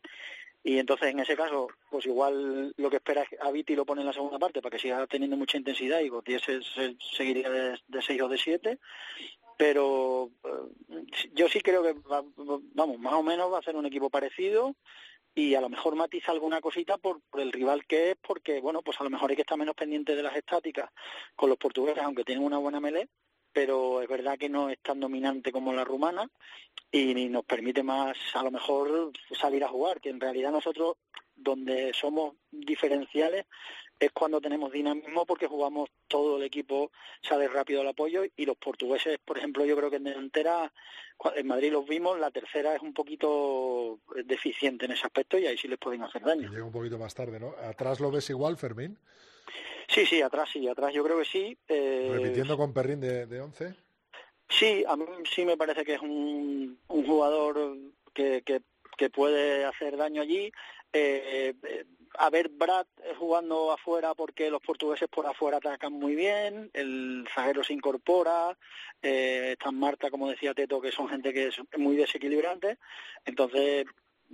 y 0.65 0.79
entonces 0.79 1.09
en 1.09 1.21
ese 1.21 1.37
caso, 1.37 1.69
pues 1.91 2.07
igual 2.07 2.73
lo 2.77 2.91
que 2.91 2.97
espera 2.97 3.23
es 3.23 3.41
a 3.41 3.51
Viti 3.51 3.75
lo 3.75 3.85
pone 3.85 4.03
en 4.03 4.07
la 4.07 4.13
segunda 4.13 4.39
parte 4.39 4.63
para 4.63 4.77
que 4.77 4.83
siga 4.83 5.07
teniendo 5.07 5.37
mucha 5.37 5.59
intensidad 5.59 6.01
y 6.01 6.09
Gautier 6.09 6.41
se, 6.41 6.61
seguiría 6.99 7.51
de, 7.51 7.79
de 7.89 8.03
6 8.03 8.23
o 8.23 8.29
de 8.29 8.39
7, 8.39 8.79
pero 9.57 10.31
eh, 10.45 11.07
yo 11.35 11.49
sí 11.49 11.61
creo 11.61 11.83
que, 11.83 11.95
vamos, 12.75 12.99
más 12.99 13.15
o 13.15 13.23
menos 13.23 13.53
va 13.53 13.59
a 13.59 13.63
ser 13.63 13.77
un 13.77 13.87
equipo 13.87 14.11
parecido 14.11 14.77
y 15.35 15.55
a 15.55 15.61
lo 15.61 15.69
mejor 15.69 15.97
matiza 15.97 16.31
alguna 16.31 16.61
cosita 16.61 16.99
por, 16.99 17.21
por, 17.23 17.41
el 17.41 17.53
rival 17.53 17.87
que 17.87 18.11
es, 18.11 18.17
porque, 18.21 18.61
bueno, 18.61 18.83
pues 18.83 19.01
a 19.01 19.05
lo 19.05 19.11
mejor 19.11 19.31
hay 19.31 19.37
que 19.37 19.43
estar 19.43 19.59
menos 19.59 19.75
pendiente 19.75 20.15
de 20.15 20.23
las 20.23 20.37
estáticas 20.37 20.91
con 21.35 21.49
los 21.49 21.59
portugueses, 21.59 22.03
aunque 22.03 22.25
tienen 22.25 22.45
una 22.45 22.59
buena 22.59 22.81
melee, 22.81 23.09
pero 23.53 24.03
es 24.03 24.09
verdad 24.09 24.39
que 24.39 24.49
no 24.49 24.69
es 24.69 24.79
tan 24.81 25.01
dominante 25.01 25.53
como 25.53 25.73
la 25.73 25.85
rumana 25.85 26.29
y 26.91 27.29
nos 27.29 27.45
permite 27.45 27.83
más 27.83 28.17
a 28.35 28.43
lo 28.43 28.51
mejor 28.51 29.13
salir 29.39 29.65
a 29.65 29.69
jugar, 29.69 30.01
que 30.01 30.11
en 30.11 30.21
realidad 30.21 30.53
nosotros 30.53 30.97
donde 31.35 31.93
somos 31.95 32.35
diferenciales 32.51 33.47
es 33.99 34.11
cuando 34.13 34.41
tenemos 34.41 34.73
dinamismo 34.73 35.25
porque 35.25 35.47
jugamos 35.47 35.89
todo 36.09 36.37
el 36.37 36.43
equipo, 36.43 36.91
sale 37.21 37.47
rápido 37.49 37.81
al 37.81 37.89
apoyo 37.89 38.25
y 38.37 38.45
los 38.45 38.57
portugueses, 38.57 39.19
por 39.25 39.39
ejemplo, 39.39 39.65
yo 39.65 39.77
creo 39.77 39.91
que 39.91 39.97
en 39.97 40.05
delantera, 40.05 40.73
en 41.37 41.47
Madrid 41.47 41.73
los 41.73 41.87
vimos, 41.87 42.19
la 42.19 42.31
tercera 42.31 42.75
es 42.75 42.83
un 42.83 42.93
poquito 42.93 44.01
deficiente 44.25 44.87
en 44.87 44.93
ese 44.93 45.07
aspecto 45.07 45.39
y 45.39 45.47
ahí 45.47 45.57
sí 45.57 45.69
les 45.69 45.79
pueden 45.79 46.03
hacer 46.03 46.23
daño. 46.23 46.51
llega 46.51 46.65
un 46.65 46.73
poquito 46.73 46.99
más 46.99 47.15
tarde, 47.15 47.39
¿no? 47.39 47.55
¿Atrás 47.63 48.01
lo 48.01 48.11
ves 48.11 48.29
igual, 48.31 48.57
Fermín? 48.57 48.99
Sí, 49.88 50.07
sí, 50.07 50.22
atrás 50.22 50.49
sí, 50.53 50.68
atrás 50.68 50.93
yo 50.95 51.05
creo 51.05 51.18
que 51.18 51.24
sí. 51.24 51.57
Eh, 51.68 52.11
¿Repitiendo 52.12 52.57
con 52.57 52.72
Perrín 52.72 53.01
de, 53.01 53.26
de 53.26 53.40
11? 53.40 53.74
Sí, 54.49 54.84
a 54.86 54.97
mí 54.97 55.05
sí 55.34 55.45
me 55.45 55.57
parece 55.57 55.84
que 55.84 55.95
es 55.95 56.01
un, 56.03 56.78
un 56.88 57.07
jugador 57.07 57.76
que, 58.12 58.43
que, 58.43 58.62
que 58.97 59.11
puede 59.11 59.64
hacer 59.64 59.97
daño 59.97 60.22
allí. 60.22 60.53
Eh, 60.93 61.55
a 62.18 62.30
ver 62.30 62.49
Brad 62.49 62.86
jugando 63.18 63.72
afuera 63.72 64.14
porque 64.14 64.51
los 64.51 64.61
portugueses 64.61 65.09
por 65.09 65.26
afuera 65.26 65.59
atacan 65.59 65.93
muy 65.93 66.14
bien, 66.14 66.70
el 66.74 67.26
zaguero 67.34 67.64
se 67.64 67.72
incorpora, 67.72 68.57
eh, 69.03 69.51
están 69.53 69.78
Marta, 69.78 70.11
como 70.11 70.28
decía 70.28 70.55
Teto, 70.55 70.80
que 70.80 70.93
son 70.93 71.09
gente 71.09 71.32
que 71.32 71.49
es 71.49 71.57
muy 71.76 71.97
desequilibrante, 71.97 72.78
entonces 73.24 73.86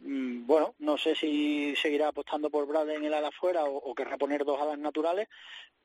bueno, 0.02 0.74
no 0.78 0.96
sé 0.96 1.14
si 1.14 1.74
seguirá 1.76 2.08
apostando 2.08 2.50
por 2.50 2.66
Brad 2.66 2.90
en 2.90 3.04
el 3.04 3.14
ala 3.14 3.28
afuera 3.28 3.64
o, 3.64 3.94
querrá 3.94 4.16
poner 4.16 4.44
dos 4.44 4.60
alas 4.60 4.78
naturales, 4.78 5.28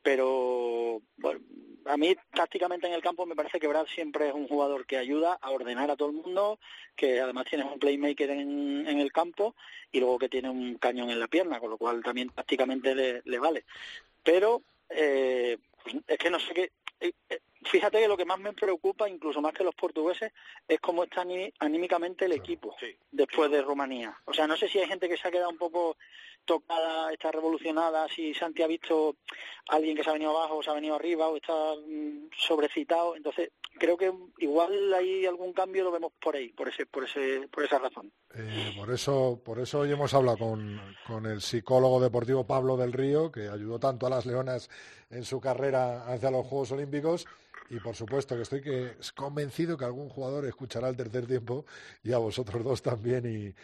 pero 0.02 1.02
a 1.86 1.98
mí 1.98 2.16
tácticamente 2.34 2.88
en 2.88 2.94
el 2.94 3.02
campo 3.02 3.26
me 3.26 3.36
parece 3.36 3.60
que 3.60 3.68
Brad 3.68 3.86
siempre 3.88 4.30
es 4.30 4.34
un 4.34 4.48
jugador 4.48 4.86
que 4.86 4.98
ayuda 4.98 5.38
a 5.42 5.52
ordenar 5.52 5.92
a 5.92 5.96
todo 5.96 6.10
el 6.10 6.16
mundo, 6.16 6.60
que 6.96 7.20
además 7.20 7.46
tiene 7.50 7.66
un 7.66 7.80
playmaker 7.80 8.30
en, 8.30 8.88
en 8.88 9.00
el 9.00 9.12
campo 9.12 9.56
y 9.92 10.00
luego 10.00 10.20
que 10.20 10.30
tiene 10.30 10.50
un 10.50 10.76
cañón 10.76 11.10
en 11.10 11.20
la 11.20 11.28
pierna, 11.28 11.60
con 11.60 11.70
lo 11.70 11.78
cual 11.78 12.04
también 12.04 12.30
tácticamente 12.30 12.96
le, 12.96 13.22
le 13.26 13.40
vale. 13.40 13.66
Pero 14.24 14.62
eh, 14.90 15.58
es 16.08 16.18
que 16.18 16.30
no 16.30 16.40
sé 16.40 16.54
qué... 16.54 16.72
Fíjate 17.66 18.00
que 18.00 18.08
lo 18.08 18.18
que 18.18 18.26
más 18.26 18.40
me 18.40 18.54
preocupa, 18.54 19.08
incluso 19.08 19.42
más 19.42 19.54
que 19.54 19.64
los 19.64 19.76
portugueses, 19.76 20.32
es 20.68 20.80
cómo 20.80 21.04
está 21.04 21.24
anímicamente 21.60 22.26
el 22.26 22.34
equipo 22.34 22.76
después 23.12 23.50
de 23.52 23.62
Rumanía. 23.62 24.18
O 24.26 24.34
sea, 24.34 24.48
no 24.48 24.58
sé 24.58 24.68
si 24.68 24.80
hay 24.80 24.88
gente 24.88 25.08
que 25.08 25.18
se 25.18 25.28
ha 25.28 25.32
quedado 25.32 25.50
un 25.50 25.58
poco 25.58 25.98
tocada, 26.46 27.12
está 27.12 27.32
revolucionada, 27.32 28.08
si 28.08 28.34
Santi 28.34 28.62
ha 28.62 28.68
visto 28.68 29.16
a 29.70 29.76
alguien 29.76 29.96
que 29.96 30.04
se 30.04 30.10
ha 30.10 30.14
venido 30.14 30.32
abajo 30.32 30.58
o 30.58 30.64
se 30.64 30.70
ha 30.70 30.74
venido 30.74 30.96
arriba 30.96 31.28
o 31.30 31.38
está 31.38 31.54
mm, 31.54 32.30
sobrecitado. 32.38 33.16
Entonces, 33.16 33.52
creo 33.78 33.98
que 33.98 34.14
igual 34.40 34.94
hay 34.94 35.26
algún 35.26 35.54
cambio, 35.54 35.84
lo 35.84 35.92
vemos 35.92 36.12
por 36.22 36.36
ahí, 36.36 36.50
por 36.50 36.70
ese, 36.70 36.86
por 36.86 37.04
ese, 37.04 37.48
por 37.50 37.64
esa 37.64 37.80
razón. 37.80 38.12
Eh, 38.36 38.74
por 38.78 38.92
eso, 38.92 39.42
por 39.44 39.60
eso 39.60 39.80
hoy 39.80 39.92
hemos 39.92 40.14
hablado 40.14 40.38
con, 40.38 40.80
con 41.08 41.26
el 41.26 41.42
psicólogo 41.42 42.00
deportivo 42.00 42.46
Pablo 42.46 42.78
del 42.78 42.94
Río, 42.94 43.32
que 43.32 43.50
ayudó 43.50 43.80
tanto 43.80 44.08
a 44.08 44.10
las 44.10 44.26
Leonas 44.26 44.70
en 45.10 45.24
su 45.24 45.40
carrera 45.40 46.06
hacia 46.08 46.32
los 46.32 46.46
Juegos 46.46 46.72
Olímpicos 46.72 47.28
y 47.70 47.80
por 47.80 47.96
supuesto 47.96 48.36
que 48.36 48.42
estoy 48.44 48.62
que 48.62 48.92
convencido 49.16 49.78
que 49.78 49.86
algún 49.86 50.10
jugador 50.10 50.46
escuchará 50.46 50.90
el 50.90 50.98
tercer 50.98 51.26
tiempo 51.26 51.66
y 52.04 52.12
a 52.12 52.18
vosotros 52.18 52.64
dos 52.64 52.82
también 52.82 53.26
y, 53.26 53.56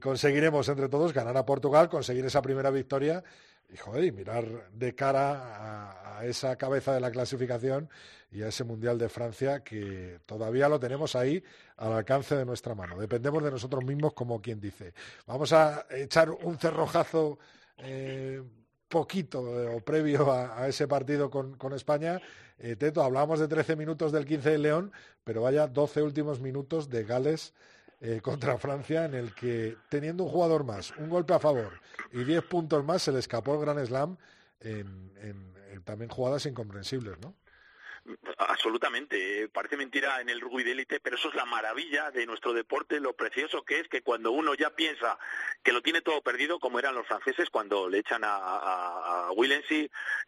conseguiremos 0.00 0.68
entre 0.68 0.88
todos 0.88 1.12
ganar 1.12 1.36
a 1.36 1.46
Portugal, 1.46 1.88
conseguir 1.88 2.24
esa 2.26 2.42
primera 2.42 2.70
victoria 2.70 3.22
y, 3.68 3.76
joder, 3.76 4.12
mirar 4.12 4.70
de 4.72 4.94
cara 4.94 6.18
a, 6.18 6.24
esa 6.26 6.56
cabeza 6.56 6.94
de 6.94 7.00
la 7.00 7.10
clasificación 7.10 7.88
y 8.30 8.42
a 8.42 8.48
ese 8.48 8.64
Mundial 8.64 8.98
de 8.98 9.08
Francia 9.08 9.62
que 9.62 10.20
todavía 10.26 10.68
lo 10.68 10.80
tenemos 10.80 11.14
ahí 11.14 11.42
al 11.76 11.92
alcance 11.92 12.36
de 12.36 12.44
nuestra 12.44 12.74
mano. 12.74 12.98
Dependemos 12.98 13.42
de 13.44 13.50
nosotros 13.50 13.84
mismos, 13.84 14.12
como 14.12 14.40
quien 14.40 14.60
dice. 14.60 14.92
Vamos 15.26 15.52
a 15.52 15.86
echar 15.90 16.30
un 16.30 16.58
cerrojazo. 16.58 17.38
Eh, 17.78 18.42
poquito 18.88 19.42
eh, 19.62 19.74
o 19.74 19.80
previo 19.80 20.30
a, 20.30 20.68
ese 20.68 20.86
partido 20.86 21.30
con, 21.30 21.72
España. 21.74 22.20
Eh, 22.58 22.76
Teto, 22.76 23.02
hablábamos 23.02 23.40
de 23.40 23.48
13 23.48 23.76
minutos 23.76 24.12
del 24.12 24.24
15 24.24 24.50
de 24.50 24.58
León, 24.58 24.92
pero 25.24 25.42
vaya 25.42 25.66
12 25.66 26.02
últimos 26.02 26.40
minutos 26.40 26.88
de 26.88 27.04
Gales 27.04 27.52
eh, 28.00 28.20
contra 28.22 28.58
Francia 28.58 29.04
en 29.04 29.14
el 29.14 29.34
que, 29.34 29.76
teniendo 29.88 30.24
un 30.24 30.30
jugador 30.30 30.64
más, 30.64 30.92
un 30.98 31.08
golpe 31.08 31.34
a 31.34 31.38
favor 31.38 31.80
y 32.12 32.24
10 32.24 32.44
puntos 32.44 32.84
más, 32.84 33.02
se 33.02 33.12
le 33.12 33.18
escapó 33.18 33.54
el 33.54 33.60
Gran 33.60 33.84
Slam 33.84 34.16
en, 34.60 35.12
en 35.20 35.56
también 35.86 36.10
jugadas 36.10 36.44
incomprensibles, 36.46 37.18
¿no? 37.20 37.34
Absolutamente, 38.38 39.48
parece 39.48 39.76
mentira 39.76 40.20
en 40.20 40.28
el 40.28 40.40
rugby 40.40 40.62
de 40.62 40.72
élite, 40.72 41.00
pero 41.00 41.16
eso 41.16 41.28
es 41.28 41.34
la 41.34 41.44
maravilla 41.44 42.10
de 42.10 42.26
nuestro 42.26 42.52
deporte, 42.52 43.00
lo 43.00 43.14
precioso 43.14 43.64
que 43.64 43.80
es 43.80 43.88
que 43.88 44.02
cuando 44.02 44.30
uno 44.30 44.54
ya 44.54 44.70
piensa 44.70 45.18
que 45.62 45.72
lo 45.72 45.82
tiene 45.82 46.00
todo 46.00 46.22
perdido, 46.22 46.58
como 46.58 46.78
eran 46.78 46.94
los 46.94 47.06
franceses 47.06 47.50
cuando 47.50 47.88
le 47.88 47.98
echan 47.98 48.24
a, 48.24 48.36
a, 48.36 49.30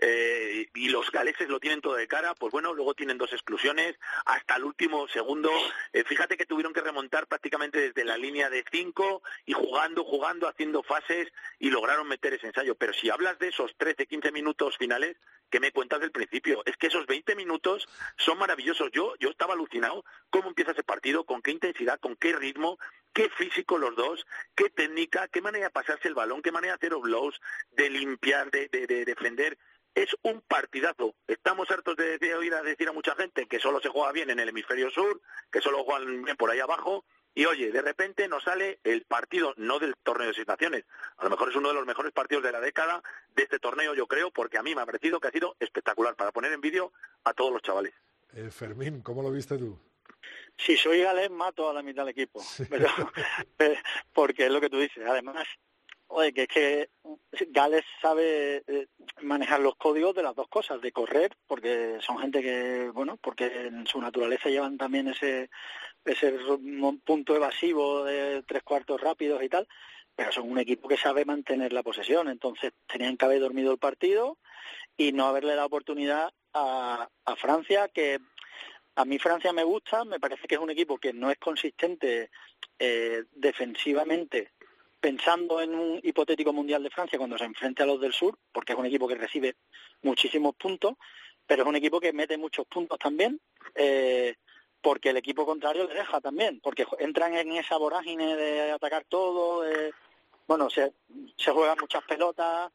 eh, 0.00 0.68
y 0.74 0.88
los 0.88 1.10
galeses 1.10 1.48
lo 1.48 1.60
tienen 1.60 1.80
todo 1.80 1.94
de 1.94 2.08
cara, 2.08 2.34
pues 2.34 2.52
bueno, 2.52 2.72
luego 2.74 2.94
tienen 2.94 3.18
dos 3.18 3.32
exclusiones 3.32 3.96
hasta 4.26 4.56
el 4.56 4.64
último 4.64 5.08
segundo. 5.08 5.50
Eh, 5.92 6.04
fíjate 6.04 6.36
que 6.36 6.46
tuvieron 6.46 6.72
que 6.72 6.80
remontar 6.80 7.26
prácticamente 7.26 7.80
desde 7.80 8.04
la 8.04 8.16
línea 8.16 8.50
de 8.50 8.64
cinco 8.70 9.22
y 9.46 9.52
jugando, 9.52 10.04
jugando, 10.04 10.48
haciendo 10.48 10.82
fases 10.82 11.28
y 11.58 11.70
lograron 11.70 12.08
meter 12.08 12.34
ese 12.34 12.46
ensayo. 12.46 12.74
Pero 12.74 12.92
si 12.92 13.10
hablas 13.10 13.38
de 13.38 13.48
esos 13.48 13.76
13, 13.76 14.06
15 14.06 14.32
minutos 14.32 14.76
finales, 14.76 15.16
que 15.50 15.60
me 15.60 15.72
cuentas 15.72 16.00
del 16.00 16.12
principio? 16.12 16.62
Es 16.66 16.76
que 16.76 16.88
esos 16.88 17.06
20 17.06 17.34
minutos 17.34 17.88
son 18.16 18.38
maravillosos. 18.38 18.90
Yo, 18.92 19.14
yo 19.18 19.30
estaba 19.30 19.54
alucinado 19.54 20.04
cómo 20.30 20.48
empieza 20.48 20.72
ese 20.72 20.82
partido, 20.82 21.24
con 21.24 21.42
qué 21.42 21.50
intensidad, 21.50 22.00
con 22.00 22.16
qué 22.16 22.32
ritmo, 22.32 22.78
qué 23.12 23.28
físico 23.30 23.78
los 23.78 23.96
dos, 23.96 24.26
qué 24.54 24.70
técnica, 24.70 25.28
qué 25.28 25.40
manera 25.40 25.66
de 25.66 25.70
pasarse 25.70 26.08
el 26.08 26.14
balón, 26.14 26.42
qué 26.42 26.52
manera 26.52 26.76
de 26.76 26.86
hacer 26.86 26.98
blows, 26.98 27.40
de 27.72 27.90
limpiar, 27.90 28.50
de, 28.50 28.68
de, 28.68 29.04
defender 29.04 29.58
es 29.94 30.14
un 30.22 30.40
partidazo. 30.42 31.16
Estamos 31.26 31.68
hartos 31.70 31.96
de, 31.96 32.18
de, 32.18 32.34
oír 32.36 32.54
a 32.54 32.62
decir 32.62 32.88
a 32.88 32.92
mucha 32.92 33.16
gente 33.16 33.46
que 33.46 33.58
solo 33.58 33.80
se 33.80 33.88
juega 33.88 34.12
bien 34.12 34.30
en 34.30 34.38
el 34.38 34.50
hemisferio 34.50 34.90
sur, 34.90 35.20
que 35.50 35.60
solo 35.60 35.82
juegan 35.82 36.22
bien 36.22 36.36
por 36.36 36.50
ahí 36.50 36.60
abajo, 36.60 37.04
y 37.38 37.46
oye, 37.46 37.70
de 37.70 37.82
repente 37.82 38.26
nos 38.26 38.42
sale 38.42 38.80
el 38.82 39.02
partido, 39.02 39.54
no 39.58 39.78
del 39.78 39.94
torneo 40.02 40.26
de 40.26 40.34
seis 40.34 40.48
naciones, 40.48 40.84
a 41.18 41.22
lo 41.22 41.30
mejor 41.30 41.48
es 41.50 41.54
uno 41.54 41.68
de 41.68 41.74
los 41.74 41.86
mejores 41.86 42.10
partidos 42.10 42.42
de 42.42 42.50
la 42.50 42.58
década 42.58 43.00
de 43.36 43.44
este 43.44 43.60
torneo, 43.60 43.94
yo 43.94 44.08
creo, 44.08 44.32
porque 44.32 44.58
a 44.58 44.62
mí 44.64 44.74
me 44.74 44.80
ha 44.80 44.86
parecido 44.86 45.20
que 45.20 45.28
ha 45.28 45.30
sido 45.30 45.54
espectacular 45.60 46.16
para 46.16 46.32
poner 46.32 46.52
en 46.52 46.60
vídeo 46.60 46.92
a 47.22 47.32
todos 47.34 47.52
los 47.52 47.62
chavales. 47.62 47.94
Eh, 48.34 48.50
Fermín, 48.50 49.02
¿cómo 49.02 49.22
lo 49.22 49.30
viste 49.30 49.56
tú? 49.56 49.78
Si 50.56 50.76
soy 50.76 51.02
galés, 51.02 51.30
mato 51.30 51.70
a 51.70 51.74
la 51.74 51.80
mitad 51.80 52.02
del 52.02 52.10
equipo, 52.10 52.42
pero, 52.68 52.88
porque 54.12 54.46
es 54.46 54.50
lo 54.50 54.60
que 54.60 54.68
tú 54.68 54.80
dices. 54.80 55.06
Además, 55.06 55.46
oye, 56.08 56.32
que 56.32 56.42
es 56.42 56.48
que 56.48 56.90
Gales 57.50 57.84
sabe 58.02 58.64
eh, 58.66 58.88
manejar 59.22 59.60
los 59.60 59.76
códigos 59.76 60.12
de 60.16 60.24
las 60.24 60.34
dos 60.34 60.48
cosas, 60.48 60.80
de 60.80 60.90
correr, 60.90 61.36
porque 61.46 61.98
son 62.00 62.18
gente 62.18 62.42
que, 62.42 62.90
bueno, 62.92 63.16
porque 63.16 63.46
en 63.68 63.86
su 63.86 64.00
naturaleza 64.00 64.48
llevan 64.48 64.76
también 64.76 65.06
ese 65.06 65.50
ese 66.12 66.34
punto 67.04 67.36
evasivo 67.36 68.04
de 68.04 68.42
tres 68.46 68.62
cuartos 68.62 69.00
rápidos 69.00 69.42
y 69.42 69.48
tal, 69.48 69.68
pero 70.14 70.32
son 70.32 70.50
un 70.50 70.58
equipo 70.58 70.88
que 70.88 70.96
sabe 70.96 71.24
mantener 71.24 71.72
la 71.72 71.82
posesión, 71.82 72.28
entonces 72.28 72.72
tenían 72.86 73.16
que 73.16 73.24
haber 73.24 73.40
dormido 73.40 73.72
el 73.72 73.78
partido 73.78 74.38
y 74.96 75.12
no 75.12 75.26
haberle 75.26 75.54
dado 75.54 75.68
oportunidad 75.68 76.32
a, 76.54 77.08
a 77.24 77.36
Francia, 77.36 77.88
que 77.88 78.18
a 78.98 79.04
mí 79.04 79.18
Francia 79.20 79.52
me 79.52 79.62
gusta, 79.62 80.04
me 80.04 80.18
parece 80.18 80.48
que 80.48 80.56
es 80.56 80.60
un 80.60 80.70
equipo 80.70 80.98
que 80.98 81.12
no 81.12 81.30
es 81.30 81.38
consistente 81.38 82.30
eh, 82.80 83.22
defensivamente, 83.32 84.50
pensando 85.00 85.60
en 85.60 85.72
un 85.72 86.00
hipotético 86.02 86.52
Mundial 86.52 86.82
de 86.82 86.90
Francia 86.90 87.16
cuando 87.16 87.38
se 87.38 87.44
enfrente 87.44 87.84
a 87.84 87.86
los 87.86 88.00
del 88.00 88.12
sur, 88.12 88.36
porque 88.50 88.72
es 88.72 88.78
un 88.78 88.86
equipo 88.86 89.06
que 89.06 89.14
recibe 89.14 89.54
muchísimos 90.02 90.56
puntos, 90.56 90.94
pero 91.46 91.62
es 91.62 91.68
un 91.68 91.76
equipo 91.76 92.00
que 92.00 92.12
mete 92.12 92.36
muchos 92.36 92.66
puntos 92.66 92.98
también, 92.98 93.40
eh, 93.76 94.34
porque 94.80 95.10
el 95.10 95.16
equipo 95.16 95.44
contrario 95.44 95.86
le 95.86 95.94
deja 95.94 96.20
también, 96.20 96.60
porque 96.60 96.86
entran 96.98 97.34
en 97.34 97.52
esa 97.52 97.76
vorágine 97.76 98.36
de 98.36 98.70
atacar 98.70 99.04
todo, 99.08 99.64
bueno, 100.46 100.70
se, 100.70 100.92
se 101.36 101.50
juegan 101.50 101.76
muchas 101.80 102.02
pelotas, 102.04 102.70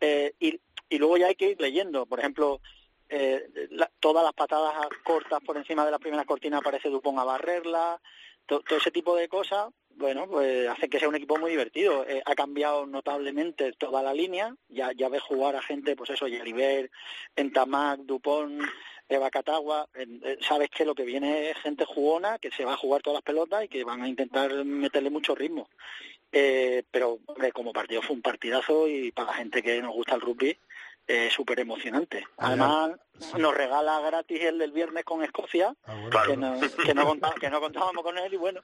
eh, 0.00 0.34
y, 0.38 0.60
y 0.88 0.98
luego 0.98 1.16
ya 1.16 1.26
hay 1.26 1.34
que 1.34 1.50
ir 1.50 1.60
leyendo, 1.60 2.06
por 2.06 2.20
ejemplo, 2.20 2.60
eh, 3.08 3.68
todas 4.00 4.24
las 4.24 4.32
patadas 4.32 4.74
cortas 5.04 5.40
por 5.44 5.56
encima 5.56 5.84
de 5.84 5.90
las 5.90 6.00
primeras 6.00 6.26
cortinas 6.26 6.60
aparece 6.60 6.88
Dupont 6.88 7.18
a 7.18 7.24
barrerla, 7.24 8.00
todo 8.46 8.62
ese 8.70 8.90
tipo 8.90 9.16
de 9.16 9.28
cosas, 9.28 9.68
bueno, 9.96 10.26
pues 10.28 10.68
hace 10.68 10.88
que 10.88 10.98
sea 10.98 11.08
un 11.08 11.16
equipo 11.16 11.38
muy 11.38 11.50
divertido. 11.50 12.06
Eh, 12.06 12.22
ha 12.24 12.34
cambiado 12.34 12.86
notablemente 12.86 13.72
toda 13.72 14.02
la 14.02 14.12
línea, 14.12 14.54
ya, 14.68 14.92
ya 14.92 15.08
ves 15.08 15.22
jugar 15.22 15.56
a 15.56 15.62
gente, 15.62 15.96
pues 15.96 16.10
eso, 16.10 16.28
Yeriver, 16.28 16.90
Entamac, 17.34 18.00
Dupont, 18.00 18.62
Eva 19.08 19.30
Catagua, 19.30 19.88
eh, 19.94 20.38
sabes 20.40 20.70
que 20.70 20.84
lo 20.84 20.94
que 20.94 21.04
viene 21.04 21.50
es 21.50 21.56
gente 21.58 21.84
jugona, 21.84 22.38
que 22.38 22.50
se 22.50 22.64
va 22.64 22.74
a 22.74 22.78
jugar 22.78 23.02
todas 23.02 23.16
las 23.16 23.24
pelotas 23.24 23.64
y 23.64 23.68
que 23.68 23.84
van 23.84 24.02
a 24.02 24.08
intentar 24.08 24.52
meterle 24.64 25.10
mucho 25.10 25.34
ritmo. 25.34 25.68
Eh, 26.32 26.82
pero 26.90 27.20
como 27.54 27.72
partido 27.72 28.02
fue 28.02 28.16
un 28.16 28.22
partidazo 28.22 28.88
y 28.88 29.12
para 29.12 29.28
la 29.28 29.34
gente 29.38 29.62
que 29.62 29.80
nos 29.80 29.94
gusta 29.94 30.16
el 30.16 30.20
rugby, 30.20 30.58
es 31.06 31.32
súper 31.32 31.60
emocionante. 31.60 32.26
Además, 32.36 32.92
nos 33.38 33.54
regala 33.54 34.00
gratis 34.00 34.42
el 34.42 34.58
del 34.58 34.72
viernes 34.72 35.04
con 35.04 35.22
Escocia, 35.22 35.74
ah, 35.86 36.08
que, 36.26 36.36
no, 36.36 36.60
que, 36.84 36.94
no 37.50 37.60
contábamos 37.60 38.02
con 38.02 38.18
él 38.18 38.34
y 38.34 38.36
bueno. 38.36 38.60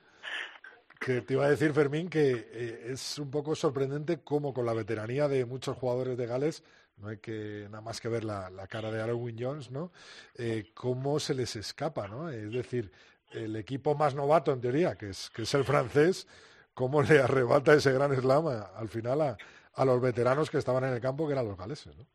Que 1.05 1.21
te 1.21 1.35
iba 1.35 1.47
a 1.47 1.51
decir, 1.51 1.73
Fermín, 1.73 2.09
que 2.09 2.49
eh, 2.53 2.93
es 2.93 3.19
un 3.19 3.31
poco 3.31 3.57
sorprendente 3.57 4.21
cómo 4.23 4.55
con 4.55 4.65
la 4.65 4.73
veteranía 4.73 5.27
de 5.27 5.45
muchos 5.45 5.77
jugadores 5.77 6.17
de 6.17 6.27
Gales, 6.27 6.63
no 6.97 7.09
hay 7.09 7.19
que 7.19 7.67
nada 7.71 7.81
más 7.81 8.01
que 8.01 8.09
ver 8.09 8.23
la, 8.23 8.51
cara 8.69 8.93
de 8.93 9.03
Aaron 9.03 9.37
Jones, 9.37 9.71
¿no? 9.73 9.91
Eh, 10.37 10.71
cómo 10.75 11.19
se 11.19 11.35
les 11.35 11.57
escapa, 11.57 12.07
¿no? 12.07 12.31
Es 12.31 12.53
decir, 12.53 12.93
el 13.33 13.57
equipo 13.57 13.97
más 13.97 14.15
novato 14.15 14.53
en 14.53 14.61
teoría, 14.61 14.97
que 14.97 15.11
es, 15.11 15.29
que 15.31 15.43
es 15.43 15.55
el 15.55 15.65
francés, 15.65 16.29
cómo 16.73 17.03
le 17.03 17.21
arrebata 17.21 17.75
ese 17.75 17.93
gran 17.93 18.15
slam 18.15 18.47
al 18.47 18.89
final 18.89 19.23
a, 19.23 19.37
a 19.75 19.85
los 19.85 20.01
veteranos 20.01 20.51
que 20.51 20.59
estaban 20.59 20.85
en 20.85 20.95
el 20.95 21.01
campo, 21.01 21.27
que 21.27 21.33
eran 21.33 21.49
los 21.49 21.59
galeses, 21.59 21.97
¿no? 21.97 22.07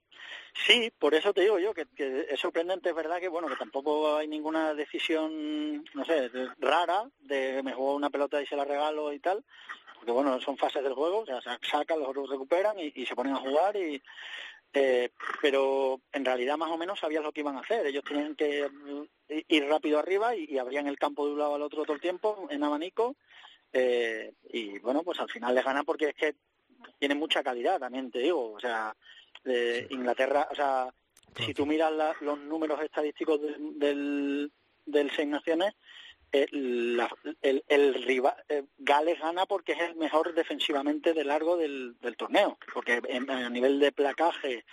Sí, 0.66 0.92
por 0.98 1.14
eso 1.14 1.34
te 1.34 1.42
digo 1.42 1.60
yo 1.60 1.74
que, 1.74 1.88
es 2.30 2.40
sorprendente, 2.40 2.90
es 2.90 2.96
verdad 2.96 3.20
que 3.20 3.28
bueno 3.28 3.48
que 3.48 3.56
tampoco 3.56 4.18
hay 4.18 4.28
ninguna 4.28 4.74
decisión, 4.74 5.84
no 5.94 6.06
sé, 6.06 6.30
rara 6.60 7.10
de 7.20 7.62
me 7.64 7.74
juego 7.74 7.96
una 7.96 8.10
pelota 8.10 8.42
y 8.42 8.46
se 8.46 8.56
la 8.56 8.66
regalo 8.66 9.14
y 9.14 9.20
tal, 9.20 9.44
porque 9.96 10.12
bueno 10.12 10.40
son 10.42 10.58
fases 10.58 10.84
del 10.84 10.94
juego, 10.94 11.20
o 11.20 11.26
sea, 11.26 11.40
sacan, 11.42 12.00
los 12.00 12.10
otros 12.10 12.30
recuperan 12.30 12.78
y, 12.80 13.06
se 13.06 13.16
ponen 13.16 13.36
a 13.36 13.40
jugar 13.40 13.76
y 13.76 14.02
eh, 14.74 15.10
pero 15.42 16.02
en 16.12 16.26
realidad 16.26 16.58
más 16.58 16.70
o 16.70 16.78
menos 16.78 17.00
sabían 17.00 17.24
lo 17.24 17.32
que 17.32 17.40
iban 17.40 17.56
a 17.56 17.62
hacer. 17.62 17.86
Ellos 17.86 18.04
tenían 18.04 18.36
que 18.36 18.70
ir 19.28 19.66
rápido 19.68 19.98
arriba 19.98 20.36
y, 20.36 20.58
abrían 20.58 20.88
el 20.88 21.00
campo 21.00 21.26
de 21.26 21.34
un 21.34 21.40
lado 21.40 21.56
al 21.56 21.62
otro 21.62 21.84
todo 21.84 21.94
el 21.94 22.02
tiempo 22.02 22.48
en 22.50 22.64
abanico 22.64 23.16
eh, 23.74 24.34
y 24.50 24.80
bueno 24.80 25.04
pues 25.04 25.20
al 25.20 25.30
final 25.30 25.54
les 25.54 25.66
ganan 25.66 25.86
porque 25.86 26.10
es 26.10 26.16
que 26.16 26.36
tienen 27.00 27.18
mucha 27.18 27.44
calidad 27.44 27.80
también 27.80 28.12
te 28.12 28.20
digo, 28.20 28.54
o 28.54 28.60
sea 28.60 28.96
de 29.44 29.88
Inglaterra, 29.90 30.48
o 30.52 30.56
sea, 30.56 30.94
si 31.46 31.54
tú 31.54 31.66
miras 31.66 31.92
los 32.22 32.40
números 32.40 32.82
estadísticos 32.82 33.40
del, 33.42 34.52
del, 34.86 35.12
Seis 35.16 35.28
Naciones, 35.28 35.74
eh, 36.32 36.48
el, 36.52 37.64
el, 37.68 38.04
rival, 38.04 38.36
eh, 38.50 38.64
Gales 38.78 39.20
gana 39.20 39.46
porque 39.46 39.74
es 39.74 39.82
el 39.82 39.96
mejor 39.96 40.34
defensivamente 40.34 41.14
de 41.14 41.24
largo 41.24 41.58
del, 41.58 41.96
del 42.02 42.18
torneo, 42.18 42.58
porque 42.74 43.02
a 43.30 43.50
nivel 43.50 43.80
de 43.80 43.92
placaje 43.92 44.66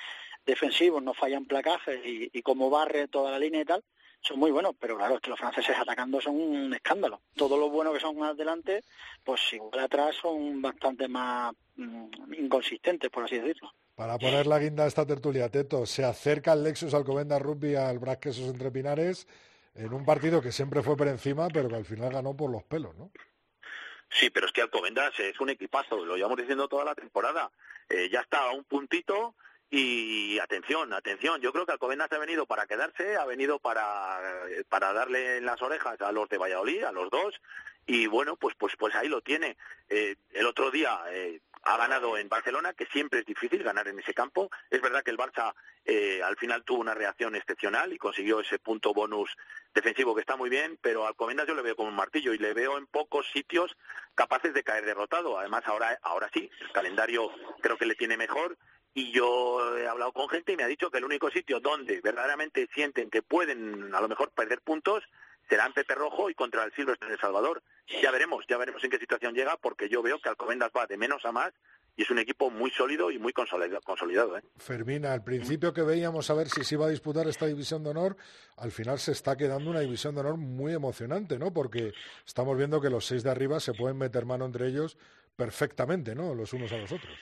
defensivo 0.45 1.01
no 1.01 1.15
fallan 1.15 1.47
placajes 1.47 2.01
y, 2.05 2.31
y 2.33 2.43
como 2.43 2.71
barre 2.71 3.09
toda 3.09 3.31
la 3.31 3.39
línea 3.39 3.63
y 3.63 3.65
tal, 3.65 3.85
son 4.25 4.39
muy 4.39 4.51
buenos, 4.51 4.75
pero 4.81 4.97
claro, 4.97 5.17
es 5.17 5.21
que 5.21 5.31
los 5.31 5.39
franceses 5.39 5.77
atacando 5.79 6.21
son 6.21 6.37
un 6.37 6.73
escándalo. 6.73 7.21
Todo 7.37 7.59
lo 7.59 7.69
bueno 7.69 7.93
que 7.93 8.01
son 8.01 8.23
adelante, 8.23 8.83
pues 9.23 9.41
igual 9.53 9.81
atrás 9.81 10.17
son 10.17 10.63
bastante 10.63 11.09
más 11.09 11.55
mm, 11.77 12.33
inconsistentes, 12.39 13.11
por 13.11 13.25
así 13.25 13.39
decirlo. 13.39 13.71
Para 13.95 14.19
poner 14.19 14.47
la 14.49 14.59
guinda 14.59 14.85
a 14.85 14.87
esta 14.89 15.07
tertulia, 15.07 15.49
Teto, 15.49 15.87
se 15.87 16.05
acerca 16.05 16.53
el 16.53 16.65
Lexus 16.65 16.95
Alcobendas 16.95 17.41
Rugby 17.41 17.77
al 17.77 18.01
Brasquesos 18.01 18.47
entre 18.47 18.73
Pinares 18.73 19.29
en 19.77 19.93
un 19.93 20.05
partido 20.05 20.43
que 20.43 20.51
siempre 20.51 20.83
fue 20.83 20.97
por 20.97 21.07
encima, 21.07 21.49
pero 21.49 21.69
que 21.69 21.77
al 21.77 21.85
final 21.85 22.13
ganó 22.13 22.37
por 22.37 22.51
los 22.51 22.65
pelos, 22.65 22.97
¿no? 22.97 23.11
Sí, 24.11 24.31
pero 24.31 24.47
es 24.47 24.53
que 24.53 24.63
Alcobendas 24.63 25.19
es 25.19 25.39
un 25.41 25.51
equipazo, 25.51 26.05
lo 26.05 26.17
llevamos 26.17 26.39
diciendo 26.39 26.69
toda 26.69 26.85
la 26.85 26.95
temporada. 26.95 27.51
Eh, 27.89 28.09
ya 28.11 28.21
está 28.21 28.49
a 28.49 28.53
un 28.53 28.65
puntito 28.65 29.35
y 29.71 30.39
atención, 30.39 30.93
atención, 30.93 31.41
yo 31.41 31.53
creo 31.53 31.67
que 31.67 31.73
Alcobendas 31.73 32.13
ha 32.13 32.19
venido 32.19 32.47
para 32.47 32.67
quedarse, 32.67 33.17
ha 33.17 33.25
venido 33.25 33.59
para, 33.59 34.21
para 34.69 34.93
darle 34.93 35.39
en 35.39 35.47
las 35.47 35.61
orejas 35.63 36.01
a 36.01 36.13
los 36.13 36.29
de 36.29 36.39
Valladolid, 36.39 36.85
a 36.85 36.93
los 36.93 37.11
dos, 37.11 37.41
y 37.87 38.07
bueno, 38.07 38.37
pues 38.37 38.55
pues 38.57 38.75
pues 38.77 38.95
ahí 38.95 39.09
lo 39.09 39.21
tiene. 39.21 39.57
Eh, 39.89 40.17
el 40.33 40.47
otro 40.47 40.71
día 40.71 41.01
eh, 41.11 41.41
ha 41.65 41.77
ganado 41.77 42.17
en 42.19 42.29
Barcelona, 42.29 42.73
que 42.73 42.87
siempre 42.87 43.21
es 43.21 43.27
difícil 43.27 43.63
ganar 43.63 43.89
en 43.89 43.99
ese 43.99 44.15
campo. 44.15 44.51
Es 44.71 44.81
verdad 44.81 45.03
que 45.03 45.11
el 45.11 45.19
Barça 45.19 45.55
eh, 45.85 46.23
al 46.23 46.37
final 46.37 46.65
tuvo 46.65 46.81
una 46.81 46.95
reacción 46.95 47.35
excepcional 47.35 47.93
y 47.93 47.99
consiguió 47.99 48.41
ese 48.41 48.59
punto 48.59 48.93
bonus 48.93 49.31
defensivo 49.75 50.15
que 50.15 50.21
está 50.21 50.37
muy 50.37 50.51
bien, 50.51 50.79
pero 50.81 51.07
al 51.07 51.17
Comendas 51.17 51.47
yo 51.47 51.55
le 51.55 51.63
veo 51.63 51.77
como 51.77 51.89
un 51.89 51.97
martillo 51.97 52.33
y 52.33 52.39
le 52.39 52.55
veo 52.55 52.79
en 52.79 52.87
pocos 52.87 53.27
sitios 53.33 53.77
capaces 54.15 54.55
de 54.55 54.63
caer 54.63 54.85
derrotado. 54.85 55.39
Además, 55.39 55.63
ahora, 55.67 55.99
ahora 56.03 56.31
sí, 56.33 56.51
el 56.61 56.73
calendario 56.73 57.31
creo 57.61 57.77
que 57.77 57.87
le 57.87 57.95
tiene 57.95 58.17
mejor 58.17 58.57
y 58.95 59.11
yo 59.11 59.77
he 59.77 59.89
hablado 59.89 60.13
con 60.13 60.29
gente 60.29 60.53
y 60.53 60.57
me 60.57 60.63
ha 60.63 60.69
dicho 60.69 60.91
que 60.91 60.99
el 60.99 61.05
único 61.05 61.31
sitio 61.31 61.59
donde 61.61 62.01
verdaderamente 62.01 62.69
sienten 62.73 63.11
que 63.11 63.23
pueden 63.23 63.93
a 63.93 64.01
lo 64.01 64.09
mejor 64.09 64.31
perder 64.31 64.61
puntos 64.61 65.03
será 65.49 65.65
ante 65.65 65.85
Pepe 65.85 65.97
Rojo 65.97 66.31
y 66.31 66.35
contra 66.35 66.65
el 66.65 66.73
Silvestre 66.73 67.09
de 67.09 67.15
El 67.15 67.21
Salvador. 67.21 67.63
Ya 68.03 68.11
veremos, 68.11 68.45
ya 68.49 68.57
veremos 68.57 68.83
en 68.83 68.91
qué 68.91 68.99
situación 68.99 69.35
llega, 69.35 69.57
porque 69.57 69.89
yo 69.89 70.03
veo 70.03 70.19
que 70.19 70.29
Alcobendas 70.29 70.71
va 70.77 70.87
de 70.87 70.97
menos 70.97 71.25
a 71.25 71.33
más 71.33 71.53
y 71.97 72.03
es 72.03 72.11
un 72.11 72.19
equipo 72.19 72.51
muy 72.51 72.71
sólido 72.71 73.11
y 73.11 73.19
muy 73.19 73.33
consolidado. 73.33 74.37
¿eh? 74.37 74.43
Fermina, 74.57 75.13
al 75.13 75.23
principio 75.23 75.73
que 75.73 75.83
veíamos 75.83 76.29
a 76.31 76.35
ver 76.35 76.49
si 76.49 76.65
se 76.65 76.75
iba 76.75 76.87
a 76.87 76.91
disputar 76.91 77.29
esta 77.29 77.47
división 77.47 77.85
de 77.85 77.91
honor, 77.91 78.17
al 78.57 78.73
final 78.73 78.99
se 78.99 79.13
está 79.13 79.37
quedando 79.37 79.71
una 79.71 79.81
división 79.81 80.15
de 80.15 80.23
honor 80.23 80.37
muy 80.37 80.73
emocionante, 80.73 81.39
¿no? 81.39 81.53
Porque 81.53 81.93
estamos 82.27 82.57
viendo 82.57 82.81
que 82.81 82.91
los 82.91 83.05
seis 83.05 83.23
de 83.23 83.31
arriba 83.31 83.61
se 83.61 83.75
pueden 83.75 83.99
meter 83.99 84.25
mano 84.25 84.45
entre 84.45 84.67
ellos 84.67 84.97
perfectamente, 85.37 86.15
¿no? 86.15 86.35
Los 86.35 86.53
unos 86.53 86.73
a 86.73 86.79
los 86.79 86.91
otros. 86.91 87.17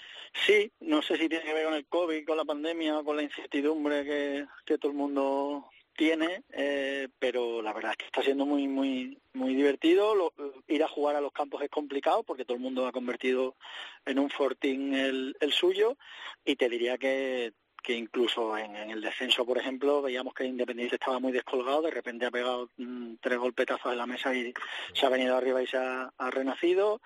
Sí, 0.46 0.72
no 0.80 1.02
sé 1.02 1.18
si 1.18 1.28
tiene 1.28 1.44
que 1.44 1.52
ver 1.52 1.66
con 1.66 1.74
el 1.74 1.86
COVID, 1.86 2.26
con 2.26 2.36
la 2.38 2.44
pandemia, 2.44 3.02
con 3.04 3.16
la 3.16 3.22
incertidumbre 3.22 4.04
que, 4.04 4.46
que 4.64 4.78
todo 4.78 4.90
el 4.90 4.96
mundo 4.96 5.68
tiene, 5.96 6.42
eh, 6.50 7.08
pero 7.18 7.62
la 7.62 7.72
verdad 7.72 7.92
es 7.92 7.96
que 7.98 8.06
está 8.06 8.22
siendo 8.22 8.46
muy 8.46 8.68
muy 8.68 9.18
muy 9.34 9.54
divertido. 9.54 10.32
ir 10.68 10.82
a 10.82 10.88
jugar 10.88 11.16
a 11.16 11.20
los 11.20 11.32
campos 11.32 11.62
es 11.62 11.70
complicado 11.70 12.22
porque 12.22 12.44
todo 12.44 12.56
el 12.56 12.62
mundo 12.62 12.86
ha 12.86 12.92
convertido 12.92 13.56
en 14.04 14.18
un 14.18 14.30
fortín 14.30 14.94
el, 14.94 15.36
el 15.40 15.52
suyo 15.52 15.96
y 16.44 16.56
te 16.56 16.68
diría 16.68 16.98
que, 16.98 17.52
que 17.82 17.94
incluso 17.94 18.56
en, 18.56 18.76
el 18.76 19.00
descenso, 19.00 19.44
por 19.44 19.58
ejemplo, 19.58 20.00
veíamos 20.02 20.34
que 20.34 20.44
Independiente 20.44 20.94
estaba 20.94 21.18
muy 21.18 21.32
descolgado, 21.32 21.82
de 21.82 21.90
repente 21.90 22.24
ha 22.24 22.30
pegado 22.30 22.70
mm, 22.76 23.14
tres 23.20 23.38
golpetazos 23.38 23.92
en 23.92 23.98
la 23.98 24.06
mesa 24.06 24.32
y 24.34 24.54
se 24.94 25.04
ha 25.04 25.08
venido 25.08 25.36
arriba 25.36 25.62
y 25.62 25.66
se 25.66 25.76
ha, 25.76 26.12
renacido. 26.30 27.00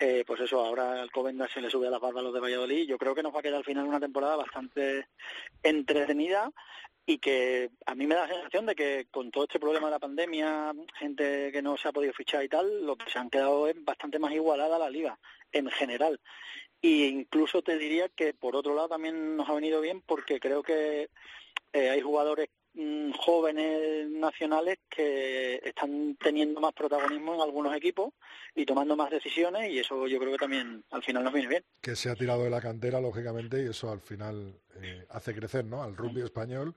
Eh, 0.00 0.22
pues 0.24 0.40
eso, 0.40 0.64
ahora 0.64 1.02
al 1.02 1.10
Covenda 1.10 1.48
se 1.48 1.60
le 1.60 1.70
sube 1.70 1.88
a 1.88 1.90
las 1.90 2.00
barbas 2.00 2.20
a 2.20 2.24
los 2.24 2.34
de 2.34 2.40
Valladolid. 2.40 2.86
Yo 2.86 2.98
creo 2.98 3.14
que 3.14 3.22
nos 3.22 3.34
va 3.34 3.40
a 3.40 3.42
quedar 3.42 3.56
al 3.56 3.64
final 3.64 3.86
una 3.86 3.98
temporada 3.98 4.36
bastante 4.36 5.08
entretenida 5.62 6.52
y 7.04 7.18
que 7.18 7.70
a 7.86 7.94
mí 7.94 8.06
me 8.06 8.14
da 8.14 8.28
la 8.28 8.34
sensación 8.34 8.66
de 8.66 8.74
que 8.74 9.06
con 9.10 9.30
todo 9.30 9.44
este 9.44 9.58
problema 9.58 9.86
de 9.86 9.92
la 9.92 9.98
pandemia, 9.98 10.72
gente 10.98 11.50
que 11.50 11.62
no 11.62 11.76
se 11.76 11.88
ha 11.88 11.92
podido 11.92 12.12
fichar 12.12 12.44
y 12.44 12.48
tal, 12.48 12.84
lo 12.84 12.96
que 12.96 13.10
se 13.10 13.18
han 13.18 13.30
quedado 13.30 13.66
es 13.66 13.82
bastante 13.82 14.18
más 14.18 14.32
igualada 14.32 14.78
la 14.78 14.90
liga 14.90 15.18
en 15.50 15.70
general. 15.70 16.20
Y 16.80 17.06
incluso 17.06 17.62
te 17.62 17.76
diría 17.78 18.08
que 18.08 18.34
por 18.34 18.54
otro 18.54 18.74
lado 18.74 18.88
también 18.88 19.36
nos 19.36 19.48
ha 19.48 19.54
venido 19.54 19.80
bien 19.80 20.02
porque 20.02 20.38
creo 20.38 20.62
que 20.62 21.08
eh, 21.72 21.90
hay 21.90 22.00
jugadores 22.00 22.50
jóvenes 23.18 24.08
nacionales 24.10 24.78
que 24.88 25.60
están 25.64 26.16
teniendo 26.22 26.60
más 26.60 26.72
protagonismo 26.72 27.34
en 27.34 27.40
algunos 27.40 27.74
equipos 27.76 28.12
y 28.54 28.64
tomando 28.64 28.96
más 28.96 29.10
decisiones 29.10 29.70
y 29.70 29.80
eso 29.80 30.06
yo 30.06 30.18
creo 30.18 30.32
que 30.32 30.38
también 30.38 30.84
al 30.90 31.02
final 31.02 31.24
nos 31.24 31.32
viene 31.32 31.48
bien. 31.48 31.64
Que 31.80 31.96
se 31.96 32.10
ha 32.10 32.14
tirado 32.14 32.44
de 32.44 32.50
la 32.50 32.60
cantera, 32.60 33.00
lógicamente, 33.00 33.62
y 33.62 33.68
eso 33.68 33.90
al 33.90 34.00
final 34.00 34.54
eh, 34.80 35.04
hace 35.10 35.34
crecer 35.34 35.64
¿no? 35.64 35.82
al 35.82 35.96
rugby 35.96 36.22
español 36.22 36.74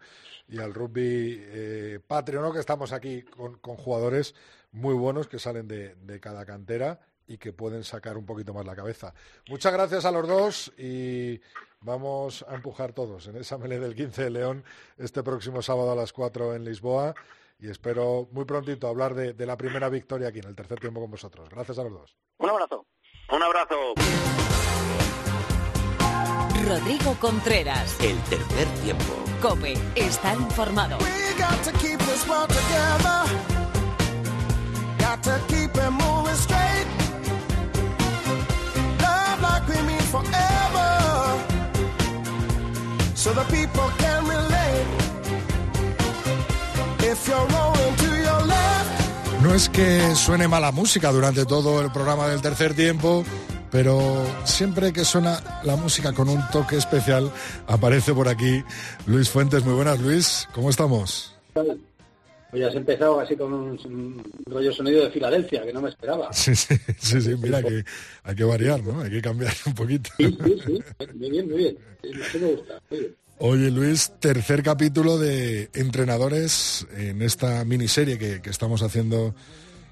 y 0.47 0.59
al 0.59 0.73
rugby 0.73 1.39
eh, 1.39 1.99
patrio, 2.05 2.41
¿no? 2.41 2.51
que 2.51 2.59
estamos 2.59 2.91
aquí 2.93 3.21
con, 3.23 3.57
jugadores 3.61 4.33
muy 4.71 4.95
buenos 4.95 5.27
que 5.27 5.39
salen 5.39 5.67
de 5.67 6.19
cada 6.19 6.45
cantera 6.45 6.99
y 7.31 7.37
que 7.37 7.53
pueden 7.53 7.83
sacar 7.85 8.17
un 8.17 8.25
poquito 8.25 8.53
más 8.53 8.65
la 8.65 8.75
cabeza. 8.75 9.13
Muchas 9.47 9.71
gracias 9.71 10.03
a 10.03 10.11
los 10.11 10.27
dos 10.27 10.73
y 10.77 11.39
vamos 11.81 12.45
a 12.47 12.55
empujar 12.55 12.93
todos 12.93 13.27
en 13.27 13.35
esa 13.37 13.57
melee 13.57 13.79
del 13.79 13.95
15 13.95 14.23
de 14.23 14.29
León 14.29 14.63
este 14.97 15.23
próximo 15.23 15.61
sábado 15.61 15.91
a 15.91 15.95
las 15.95 16.13
4 16.13 16.55
en 16.55 16.63
Lisboa 16.63 17.13
y 17.59 17.69
espero 17.69 18.27
muy 18.31 18.45
prontito 18.45 18.87
hablar 18.87 19.13
de, 19.13 19.33
de 19.33 19.45
la 19.45 19.57
primera 19.57 19.89
victoria 19.89 20.29
aquí 20.29 20.39
en 20.39 20.47
el 20.47 20.55
tercer 20.55 20.79
tiempo 20.79 21.01
con 21.01 21.11
vosotros. 21.11 21.49
Gracias 21.49 21.77
a 21.77 21.83
los 21.83 21.93
dos. 21.93 22.15
Un 22.37 22.49
abrazo. 22.49 22.85
Un 23.31 23.43
abrazo. 23.43 23.75
Rodrigo 26.67 27.15
Contreras. 27.19 27.99
El 28.01 28.17
tercer 28.23 28.67
tiempo. 28.83 29.13
Cope. 29.41 29.73
Estar 29.95 30.37
informado. 30.37 30.97
We 30.99 31.37
got 31.37 31.63
to 31.63 31.71
keep 31.79 31.99
this 31.99 32.27
world 32.27 32.49
together. 32.49 33.25
Got 34.99 35.23
to 35.23 35.39
keep 35.47 35.75
it 35.75 35.91
moving 35.91 36.35
straight. 36.35 36.60
So 43.21 43.31
the 43.33 43.43
people 43.51 43.87
can 43.99 44.23
relate. 44.25 44.87
If 47.03 47.27
you're 47.27 47.37
rolling 47.37 47.95
to 47.97 48.09
your 48.17 48.47
left. 48.47 49.43
No 49.43 49.53
es 49.53 49.69
que 49.69 50.15
suene 50.15 50.47
mala 50.47 50.71
música 50.71 51.11
durante 51.11 51.45
todo 51.45 51.81
el 51.81 51.91
programa 51.91 52.27
del 52.29 52.41
tercer 52.41 52.73
tiempo, 52.73 53.23
pero 53.69 54.25
siempre 54.43 54.91
que 54.91 55.05
suena 55.05 55.39
la 55.61 55.75
música 55.75 56.13
con 56.13 56.29
un 56.29 56.41
toque 56.49 56.77
especial, 56.77 57.31
aparece 57.67 58.11
por 58.11 58.27
aquí 58.27 58.63
Luis 59.05 59.29
Fuentes. 59.29 59.63
Muy 59.63 59.75
buenas, 59.75 59.99
Luis. 59.99 60.47
¿Cómo 60.55 60.71
estamos? 60.71 61.35
Pues 62.51 62.61
ya 62.61 62.67
has 62.67 62.75
empezado 62.75 63.19
así 63.19 63.35
con 63.35 63.53
un, 63.53 63.69
un 63.85 64.23
rollo 64.45 64.71
sonido 64.73 65.03
de 65.05 65.09
Filadelfia, 65.11 65.63
que 65.63 65.71
no 65.73 65.81
me 65.81 65.89
esperaba. 65.89 66.29
Sí, 66.33 66.53
sí, 66.55 66.75
sí, 66.99 67.21
sí, 67.21 67.35
mira 67.41 67.63
que 67.63 67.83
hay 68.23 68.35
que 68.35 68.43
variar, 68.43 68.83
¿no? 68.83 69.01
Hay 69.01 69.09
que 69.09 69.21
cambiar 69.21 69.53
un 69.65 69.73
poquito. 69.73 70.09
Sí, 70.17 70.37
sí, 70.43 70.55
sí. 70.65 70.79
Muy 71.15 71.29
bien, 71.31 71.49
muy 71.49 71.57
bien. 71.57 71.77
Sí, 72.31 72.37
me 72.39 72.51
gusta. 72.53 72.81
Muy 72.89 72.99
bien. 72.99 73.15
Oye, 73.43 73.71
Luis, 73.71 74.11
tercer 74.19 74.61
capítulo 74.61 75.17
de 75.17 75.69
entrenadores 75.73 76.85
en 76.95 77.21
esta 77.23 77.63
miniserie 77.65 78.17
que, 78.19 78.41
que 78.41 78.49
estamos 78.51 78.83
haciendo. 78.83 79.33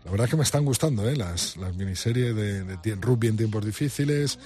La 0.06 0.12
verdad 0.12 0.26
es 0.26 0.32
que 0.32 0.38
me 0.38 0.44
están 0.44 0.66
gustando 0.66 1.10
¿eh? 1.10 1.16
las, 1.16 1.58
las 1.58 1.76
miniseries 1.76 2.36
de, 2.36 2.64
de 2.64 2.76
tie- 2.78 3.00
rugby 3.02 3.28
en 3.28 3.38
tiempos 3.38 3.66
difíciles 3.66 4.38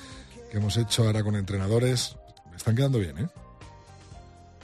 que 0.51 0.57
hemos 0.57 0.77
hecho 0.77 1.03
ahora 1.03 1.23
con 1.23 1.35
entrenadores. 1.35 2.15
Me 2.51 2.57
están 2.57 2.75
quedando 2.75 2.99
bien, 2.99 3.17
¿eh? 3.17 3.27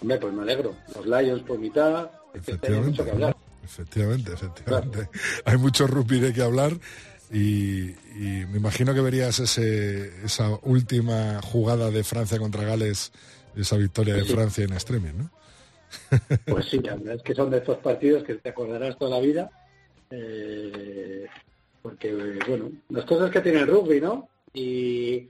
Hombre, 0.02 0.18
pues 0.20 0.34
me 0.34 0.44
alegro. 0.44 0.74
Los 0.96 1.06
Lions 1.06 1.42
por 1.44 1.60
mitad, 1.60 2.10
que 2.34 3.12
hablar. 3.12 3.36
Efectivamente, 3.64 4.34
efectivamente. 4.34 5.10
Hay 5.46 5.58
mucho 5.58 5.86
rugby 5.88 6.20
de 6.20 6.34
que 6.34 6.42
hablar 6.42 6.74
y, 7.32 7.90
y 7.92 8.46
me 8.50 8.58
imagino 8.58 8.94
que 8.94 9.02
verías 9.02 9.40
ese, 9.40 10.24
esa 10.26 10.58
última 10.64 11.40
jugada 11.44 11.92
de 11.92 12.04
Francia 12.04 12.40
contra 12.40 12.64
Gales, 12.64 13.12
esa 13.56 13.78
victoria 13.78 14.16
de 14.16 14.24
Sí. 14.26 14.34
Francia 14.34 14.64
en 14.64 14.74
extremis, 14.74 15.14
¿no? 15.14 15.30
Pues 16.46 16.66
sí, 16.68 16.80
la 16.80 16.96
verdad 16.96 17.16
es 17.16 17.24
que 17.24 17.36
son 17.36 17.50
de 17.52 17.58
estos 17.58 17.78
partidos 17.80 18.24
que 18.24 18.36
te 18.36 18.50
acordarás 18.50 18.98
toda 18.98 19.12
la 19.18 19.20
vida. 19.26 19.50
eh, 20.12 21.26
porque, 21.82 22.14
bueno, 22.48 22.72
las 22.90 23.06
cosas 23.06 23.32
que 23.32 23.40
tiene 23.42 23.60
el 23.60 23.68
rugby, 23.68 24.02
¿no? 24.02 24.28
Y, 24.54 25.30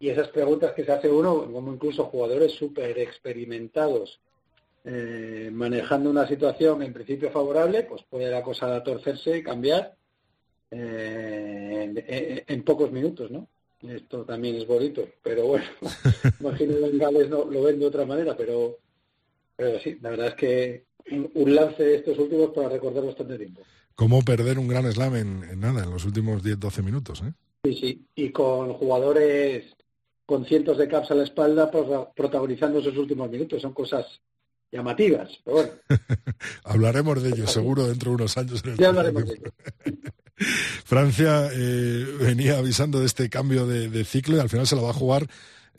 y 0.00 0.08
esas 0.08 0.28
preguntas 0.28 0.72
que 0.72 0.84
se 0.84 0.90
hace 0.92 1.08
uno, 1.08 1.50
como 1.52 1.72
incluso 1.72 2.04
jugadores 2.06 2.52
súper 2.52 2.98
experimentados, 2.98 4.18
eh, 4.84 5.50
manejando 5.52 6.10
una 6.10 6.26
situación 6.26 6.82
en 6.82 6.92
principio 6.92 7.30
favorable, 7.30 7.82
pues 7.84 8.02
puede 8.08 8.30
la 8.30 8.42
cosa 8.42 8.82
torcerse 8.82 9.38
y 9.38 9.42
cambiar 9.42 9.94
eh, 10.70 11.84
en, 11.84 11.98
en- 12.06 12.44
en 12.46 12.62
pocos 12.64 12.90
minutos, 12.92 13.30
¿no? 13.30 13.48
Esto 13.82 14.24
también 14.24 14.56
es 14.56 14.66
bonito, 14.66 15.06
pero 15.22 15.46
bueno, 15.46 15.66
imagino 16.40 16.74
que 16.78 16.86
en 16.86 16.98
Gales 16.98 17.28
no, 17.30 17.44
lo 17.44 17.62
ven 17.62 17.78
de 17.78 17.86
otra 17.86 18.04
manera, 18.04 18.36
pero 18.36 18.78
pero 19.56 19.78
sí, 19.80 19.98
la 20.00 20.10
verdad 20.10 20.28
es 20.28 20.34
que 20.34 20.84
un, 21.10 21.30
un 21.34 21.54
lance 21.54 21.82
de 21.82 21.96
estos 21.96 22.18
últimos 22.18 22.50
para 22.50 22.68
recordar 22.68 23.04
bastante 23.04 23.36
tiempo. 23.38 23.62
¿Cómo 23.94 24.22
perder 24.22 24.58
un 24.58 24.68
gran 24.68 24.90
slam 24.92 25.16
en, 25.16 25.44
en 25.44 25.60
nada, 25.60 25.82
en 25.84 25.90
los 25.90 26.04
últimos 26.04 26.42
10-12 26.44 26.82
minutos? 26.84 27.22
¿eh? 27.22 27.32
Sí, 27.64 27.74
sí. 27.74 28.06
Y 28.14 28.30
con 28.30 28.72
jugadores 28.74 29.64
con 30.26 30.44
cientos 30.44 30.78
de 30.78 30.86
caps 30.86 31.10
a 31.10 31.14
la 31.16 31.24
espalda 31.24 31.70
prota- 31.70 32.12
protagonizando 32.14 32.78
esos 32.78 32.96
últimos 32.96 33.28
minutos. 33.30 33.62
Son 33.62 33.72
cosas 33.72 34.20
llamativas. 34.70 35.30
Pero 35.44 35.56
bueno, 35.56 35.72
Hablaremos 36.64 37.22
de 37.22 37.30
ello, 37.30 37.46
seguro, 37.46 37.86
dentro 37.86 38.10
de 38.10 38.16
unos 38.16 38.36
años. 38.36 38.62
En 38.64 38.72
el 38.72 38.76
ya 38.76 38.88
hablaremos 38.88 39.26
de 39.26 39.34
ello. 39.34 39.52
Francia 40.84 41.48
eh, 41.52 42.06
venía 42.20 42.58
avisando 42.58 43.00
de 43.00 43.06
este 43.06 43.28
cambio 43.28 43.66
de, 43.66 43.88
de 43.88 44.04
ciclo 44.04 44.36
y 44.36 44.40
al 44.40 44.48
final 44.48 44.66
se 44.66 44.76
lo 44.76 44.82
va 44.82 44.90
a 44.90 44.94
jugar 44.94 45.26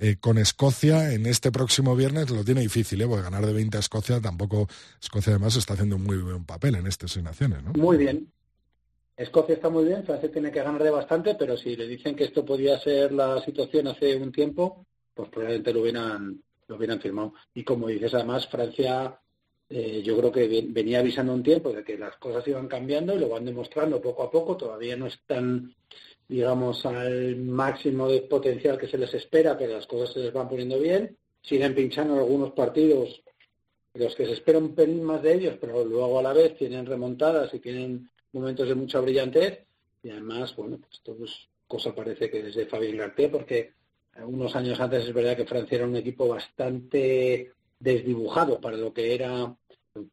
eh, 0.01 0.15
con 0.17 0.37
Escocia 0.37 1.13
en 1.13 1.25
este 1.25 1.51
próximo 1.51 1.93
viernes. 1.93 2.29
Lo 2.29 2.45
tiene 2.45 2.61
difícil, 2.61 3.01
¿eh? 3.01 3.07
porque 3.07 3.23
ganar 3.23 3.45
de 3.45 3.51
20 3.51 3.75
a 3.75 3.79
Escocia 3.81 4.21
tampoco. 4.21 4.67
Escocia 5.01 5.33
además 5.33 5.57
está 5.57 5.73
haciendo 5.73 5.97
un 5.97 6.03
muy 6.03 6.17
buen 6.17 6.45
papel 6.45 6.75
en 6.75 6.87
estas 6.87 7.17
naciones, 7.17 7.63
¿no? 7.63 7.73
Muy 7.73 7.97
bien. 7.97 8.31
Escocia 9.17 9.55
está 9.55 9.69
muy 9.69 9.83
bien, 9.83 10.05
Francia 10.05 10.31
tiene 10.31 10.49
que 10.49 10.63
ganar 10.63 10.81
de 10.81 10.91
bastante, 10.91 11.35
pero 11.35 11.57
si 11.57 11.75
le 11.75 11.85
dicen 11.85 12.15
que 12.15 12.23
esto 12.23 12.45
podía 12.45 12.79
ser 12.79 13.11
la 13.11 13.43
situación 13.43 13.87
hace 13.87 14.15
un 14.15 14.31
tiempo, 14.31 14.85
pues 15.13 15.27
probablemente 15.27 15.73
lo 15.73 15.81
hubieran, 15.81 16.41
lo 16.69 16.75
hubieran 16.77 17.01
firmado. 17.01 17.33
Y 17.53 17.63
como 17.63 17.87
dices, 17.87 18.13
además, 18.13 18.47
Francia 18.47 19.19
eh, 19.67 20.01
yo 20.03 20.17
creo 20.17 20.31
que 20.31 20.47
ven- 20.47 20.73
venía 20.73 20.99
avisando 20.99 21.33
un 21.33 21.43
tiempo 21.43 21.73
de 21.73 21.83
que 21.83 21.97
las 21.97 22.15
cosas 22.17 22.47
iban 22.47 22.67
cambiando 22.67 23.13
y 23.15 23.19
lo 23.19 23.27
van 23.29 23.43
demostrando 23.45 24.01
poco 24.01 24.23
a 24.23 24.31
poco. 24.31 24.55
Todavía 24.55 24.95
no 24.95 25.07
están, 25.07 25.75
digamos, 26.27 26.85
al 26.85 27.35
máximo 27.37 28.07
de 28.07 28.21
potencial 28.21 28.77
que 28.77 28.87
se 28.87 28.97
les 28.97 29.13
espera, 29.13 29.57
pero 29.57 29.73
las 29.73 29.87
cosas 29.87 30.13
se 30.13 30.19
les 30.21 30.31
van 30.33 30.47
poniendo 30.47 30.79
bien. 30.79 31.17
Siguen 31.41 31.75
pinchando 31.75 32.15
algunos 32.15 32.51
partidos 32.51 33.21
los 33.95 34.15
que 34.15 34.25
se 34.27 34.33
espera 34.33 34.59
un 34.59 34.75
pelín 34.75 35.03
más 35.03 35.21
de 35.23 35.33
ellos, 35.33 35.57
pero 35.59 35.83
luego 35.83 36.19
a 36.19 36.23
la 36.23 36.33
vez 36.33 36.55
tienen 36.55 36.85
remontadas 36.85 37.53
y 37.53 37.59
tienen 37.59 38.09
momentos 38.31 38.67
de 38.67 38.75
mucha 38.75 38.99
brillantez. 38.99 39.65
Y 40.03 40.11
además, 40.11 40.55
bueno, 40.55 40.77
pues 40.77 41.01
todo 41.01 41.25
es 41.25 41.47
cosa 41.67 41.93
parece 41.93 42.29
que 42.29 42.43
desde 42.43 42.65
Fabien 42.67 42.97
Garté, 42.97 43.29
porque 43.29 43.73
unos 44.25 44.55
años 44.55 44.79
antes 44.79 45.05
es 45.05 45.13
verdad 45.13 45.35
que 45.35 45.45
Francia 45.45 45.77
era 45.77 45.87
un 45.87 45.95
equipo 45.95 46.27
bastante 46.27 47.51
desdibujado 47.79 48.59
para 48.59 48.77
lo 48.77 48.93
que 48.93 49.15
era 49.15 49.55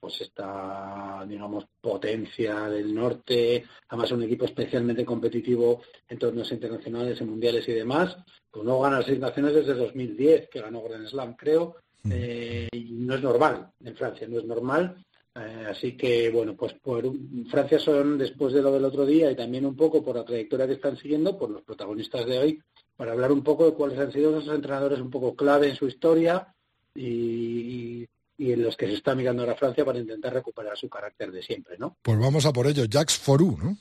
pues 0.01 0.21
esta 0.21 1.25
digamos 1.29 1.67
potencia 1.81 2.69
del 2.69 2.95
norte. 2.95 3.65
Además 3.89 4.13
un 4.13 4.23
equipo 4.23 4.45
especialmente 4.45 5.05
competitivo 5.05 5.83
en 6.09 6.19
torneos 6.19 6.51
internacionales 6.53 7.21
en 7.21 7.31
mundiales 7.31 7.69
y 7.69 7.73
demás. 7.73 8.17
Pues 8.51 8.65
no 8.65 8.81
gana 8.81 9.03
seis 9.03 9.19
naciones 9.19 9.55
desde 9.55 9.75
2010 9.75 10.49
que 10.49 10.61
ganó 10.61 10.83
Grand 10.83 11.07
Slam 11.07 11.35
creo. 11.35 11.77
Eh, 12.09 12.69
y 12.71 12.93
no 12.93 13.17
es 13.17 13.23
normal 13.23 13.71
en 13.85 13.97
Francia 13.97 14.27
no 14.29 14.39
es 14.39 14.45
normal. 14.45 15.05
Eh, 15.35 15.67
así 15.69 15.97
que 15.97 16.31
bueno 16.31 16.57
pues 16.57 16.73
por 16.75 17.05
Francia 17.51 17.79
son 17.79 18.17
después 18.17 18.55
de 18.55 18.63
lo 18.63 18.73
del 18.73 18.85
otro 18.85 19.05
día 19.05 19.31
y 19.31 19.37
también 19.37 19.67
un 19.67 19.77
poco 19.77 20.03
por 20.03 20.17
la 20.17 20.25
trayectoria 20.25 20.67
que 20.67 20.75
están 20.75 20.97
siguiendo 20.97 21.37
por 21.37 21.51
los 21.51 21.63
protagonistas 21.63 22.25
de 22.27 22.39
hoy 22.39 22.63
para 22.97 23.13
hablar 23.13 23.33
un 23.33 23.43
poco 23.43 23.67
de 23.67 23.75
cuáles 23.75 23.99
han 23.99 24.13
sido 24.13 24.39
esos 24.39 24.55
entrenadores 24.55 25.01
un 25.01 25.11
poco 25.11 25.35
clave 25.35 25.69
en 25.69 25.77
su 25.77 25.87
historia 25.87 26.55
y, 26.95 28.07
y 28.39 28.53
en 28.53 28.63
los 28.63 28.77
que 28.77 28.87
se 28.87 28.95
está 28.95 29.15
mirando 29.15 29.43
ahora 29.43 29.55
Francia 29.55 29.85
para 29.85 29.99
intentar 29.99 30.33
recuperar 30.33 30.77
su 30.77 30.89
carácter 30.89 31.31
de 31.33 31.43
siempre, 31.43 31.77
¿no? 31.79 31.97
Pues 32.03 32.19
vamos 32.19 32.47
a 32.47 32.53
por 32.53 32.67
ello. 32.67 32.85
Jacques 32.85 33.19
Forou, 33.19 33.57
¿no? 33.59 33.77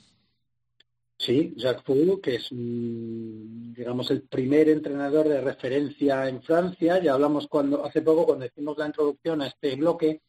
Sí, 1.17 1.53
Jacques 1.55 1.83
Fourou, 1.83 2.19
que 2.19 2.35
es, 2.35 2.49
mm, 2.51 3.73
digamos, 3.73 4.11
el 4.11 4.23
primer 4.23 4.67
entrenador 4.69 5.27
de 5.29 5.41
referencia 5.41 6.27
en 6.27 6.41
Francia. 6.41 7.01
Ya 7.01 7.13
hablamos 7.13 7.47
cuando 7.47 7.85
hace 7.85 8.01
poco, 8.01 8.25
cuando 8.25 8.45
hicimos 8.45 8.77
la 8.77 8.87
introducción 8.87 9.41
a 9.41 9.47
este 9.47 9.75
bloque, 9.75 10.21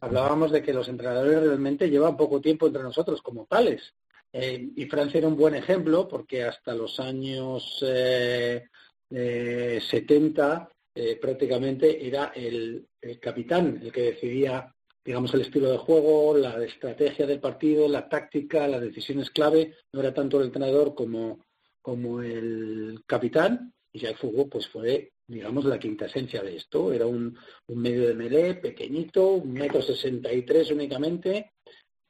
hablábamos 0.00 0.52
de 0.52 0.62
que 0.62 0.72
los 0.72 0.88
entrenadores 0.88 1.42
realmente 1.42 1.90
llevan 1.90 2.16
poco 2.16 2.40
tiempo 2.40 2.66
entre 2.68 2.82
nosotros 2.82 3.20
como 3.20 3.46
tales. 3.46 3.94
Eh, 4.32 4.70
y 4.76 4.84
Francia 4.86 5.18
era 5.18 5.28
un 5.28 5.36
buen 5.36 5.54
ejemplo 5.54 6.06
porque 6.06 6.44
hasta 6.44 6.74
los 6.74 7.00
años 7.00 7.82
eh, 7.82 8.68
eh, 9.10 9.80
70 9.80 10.68
eh, 10.94 11.16
prácticamente 11.16 12.06
era 12.06 12.32
el, 12.34 12.86
el 13.00 13.20
capitán 13.20 13.80
el 13.82 13.92
que 13.92 14.02
decidía, 14.02 14.74
digamos, 15.04 15.32
el 15.32 15.42
estilo 15.42 15.70
de 15.70 15.78
juego, 15.78 16.36
la 16.36 16.62
estrategia 16.64 17.26
del 17.26 17.40
partido, 17.40 17.88
la 17.88 18.08
táctica, 18.08 18.68
las 18.68 18.80
decisiones 18.80 19.30
clave. 19.30 19.74
No 19.92 20.00
era 20.00 20.12
tanto 20.12 20.38
el 20.38 20.46
entrenador 20.46 20.94
como, 20.94 21.44
como 21.80 22.20
el 22.20 23.02
capitán. 23.06 23.72
Y 23.92 24.00
Jacques 24.00 24.18
Fourou 24.18 24.48
pues 24.48 24.68
fue 24.68 25.12
digamos, 25.28 25.66
la 25.66 25.78
quinta 25.78 26.06
esencia 26.06 26.42
de 26.42 26.56
esto. 26.56 26.92
Era 26.92 27.06
un, 27.06 27.38
un 27.66 27.78
medio 27.78 28.08
de 28.08 28.14
melé 28.14 28.54
pequeñito, 28.54 29.34
un 29.34 29.52
metro 29.52 29.82
sesenta 29.82 30.32
y 30.32 30.42
tres 30.42 30.70
únicamente. 30.70 31.52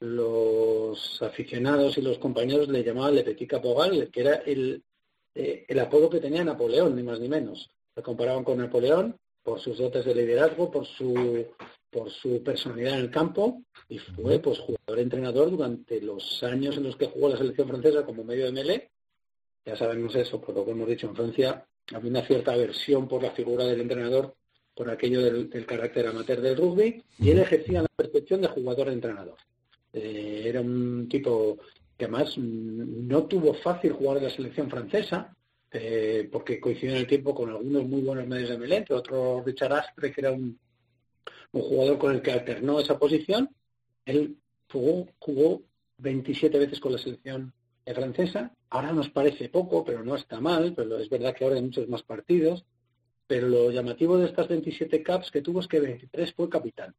Los 0.01 1.21
aficionados 1.23 1.99
y 1.99 2.03
los 2.03 2.19
compañeros 2.19 2.69
le 2.69 2.85
llamaban 2.85 3.15
Le 3.15 3.25
Petit 3.25 3.49
Caporal, 3.49 4.11
que 4.11 4.21
era 4.21 4.35
el, 4.37 4.83
eh, 5.35 5.65
el 5.67 5.79
apodo 5.81 6.09
que 6.09 6.21
tenía 6.21 6.45
Napoleón, 6.45 6.95
ni 6.95 7.03
más 7.03 7.19
ni 7.19 7.29
menos. 7.29 7.71
Le 7.97 8.03
comparaban 8.03 8.45
con 8.45 8.59
Napoleón 8.59 9.17
por 9.43 9.61
sus 9.61 9.79
dotes 9.79 10.05
de 10.05 10.15
liderazgo, 10.15 10.71
por 10.71 10.87
su 10.87 11.47
por 11.91 12.11
su 12.11 12.43
personalidad 12.43 12.95
en 12.95 13.01
el 13.01 13.11
campo 13.11 13.63
y 13.89 13.97
fue 13.97 14.39
pues 14.41 14.59
jugador 14.59 14.99
entrenador 14.99 15.51
durante 15.51 16.03
los 16.03 16.43
años 16.43 16.77
en 16.77 16.83
los 16.83 16.97
que 16.97 17.07
jugó 17.07 17.31
la 17.31 17.39
selección 17.39 17.67
francesa 17.67 18.05
como 18.05 18.25
medio 18.25 18.45
de 18.45 18.53
melé 18.53 18.91
ya 19.69 19.77
sabemos 19.77 20.15
eso, 20.15 20.41
por 20.41 20.55
lo 20.55 20.65
que 20.65 20.71
hemos 20.71 20.89
dicho 20.89 21.09
en 21.09 21.15
Francia, 21.15 21.67
había 21.93 22.11
una 22.11 22.27
cierta 22.27 22.53
aversión 22.53 23.07
por 23.07 23.23
la 23.23 23.33
figura 23.33 23.67
del 23.67 23.83
entrenador, 23.83 24.35
por 24.75 24.89
aquello 24.89 25.21
del, 25.21 25.67
carácter 25.67 26.07
amateur 26.07 26.41
del 26.41 26.57
rugby, 26.57 27.05
y 27.19 27.31
él 27.31 27.41
ejercía 27.41 27.83
la 27.83 27.89
percepción 27.95 28.41
de 28.41 28.49
jugador-entrenador. 28.49 29.37
Eh, 29.93 30.43
era 30.47 30.61
un 30.61 31.09
tipo 31.09 31.59
que 31.97 32.05
además 32.05 32.39
no 32.39 33.25
tuvo 33.27 33.55
fácil 33.55 33.93
jugar 33.93 34.19
en 34.19 34.25
la 34.25 34.31
selección 34.31 34.71
francesa, 34.71 35.35
eh, 35.71 36.29
porque 36.31 36.61
coincidió 36.61 36.93
en 36.93 37.01
el 37.01 37.07
tiempo 37.07 37.35
con 37.35 37.51
algunos 37.51 37.85
muy 37.85 38.03
buenos 38.03 38.27
medios 38.27 38.51
de 38.51 38.59
Melén, 38.59 38.85
otro 38.91 39.43
Richard 39.45 39.73
Astre, 39.73 40.13
que 40.13 40.21
era 40.21 40.33
un, 40.33 40.59
jugador 41.53 41.99
con 41.99 42.15
el 42.15 42.23
que 42.23 42.33
alternó 42.33 42.79
esa 42.79 42.99
posición. 42.99 43.51
Él 44.05 44.37
jugó, 44.71 45.09
jugó 45.19 45.63
27 45.99 46.59
veces 46.59 46.79
con 46.79 46.93
la 46.93 46.99
selección 46.99 47.53
francesa. 47.85 48.53
Ahora 48.71 48.93
nos 48.93 49.09
parece 49.11 49.49
poco, 49.49 49.85
pero 49.85 50.05
no 50.05 50.15
está 50.15 50.41
mal, 50.41 50.75
pero 50.75 50.99
es 50.99 51.09
verdad 51.09 51.35
que 51.35 51.45
ahora 51.45 51.57
hay 51.57 51.63
muchos 51.63 51.89
más 51.89 52.03
partidos. 52.03 52.65
Pero 53.27 53.49
lo 53.49 53.71
llamativo 53.71 54.17
de 54.17 54.27
estas 54.27 54.49
27 54.49 55.03
caps 55.03 55.31
que 55.31 55.43
tuvo 55.43 55.61
es 55.61 55.67
que 55.67 55.81
23 55.81 56.33
fue 56.33 56.49
capitán. 56.49 56.95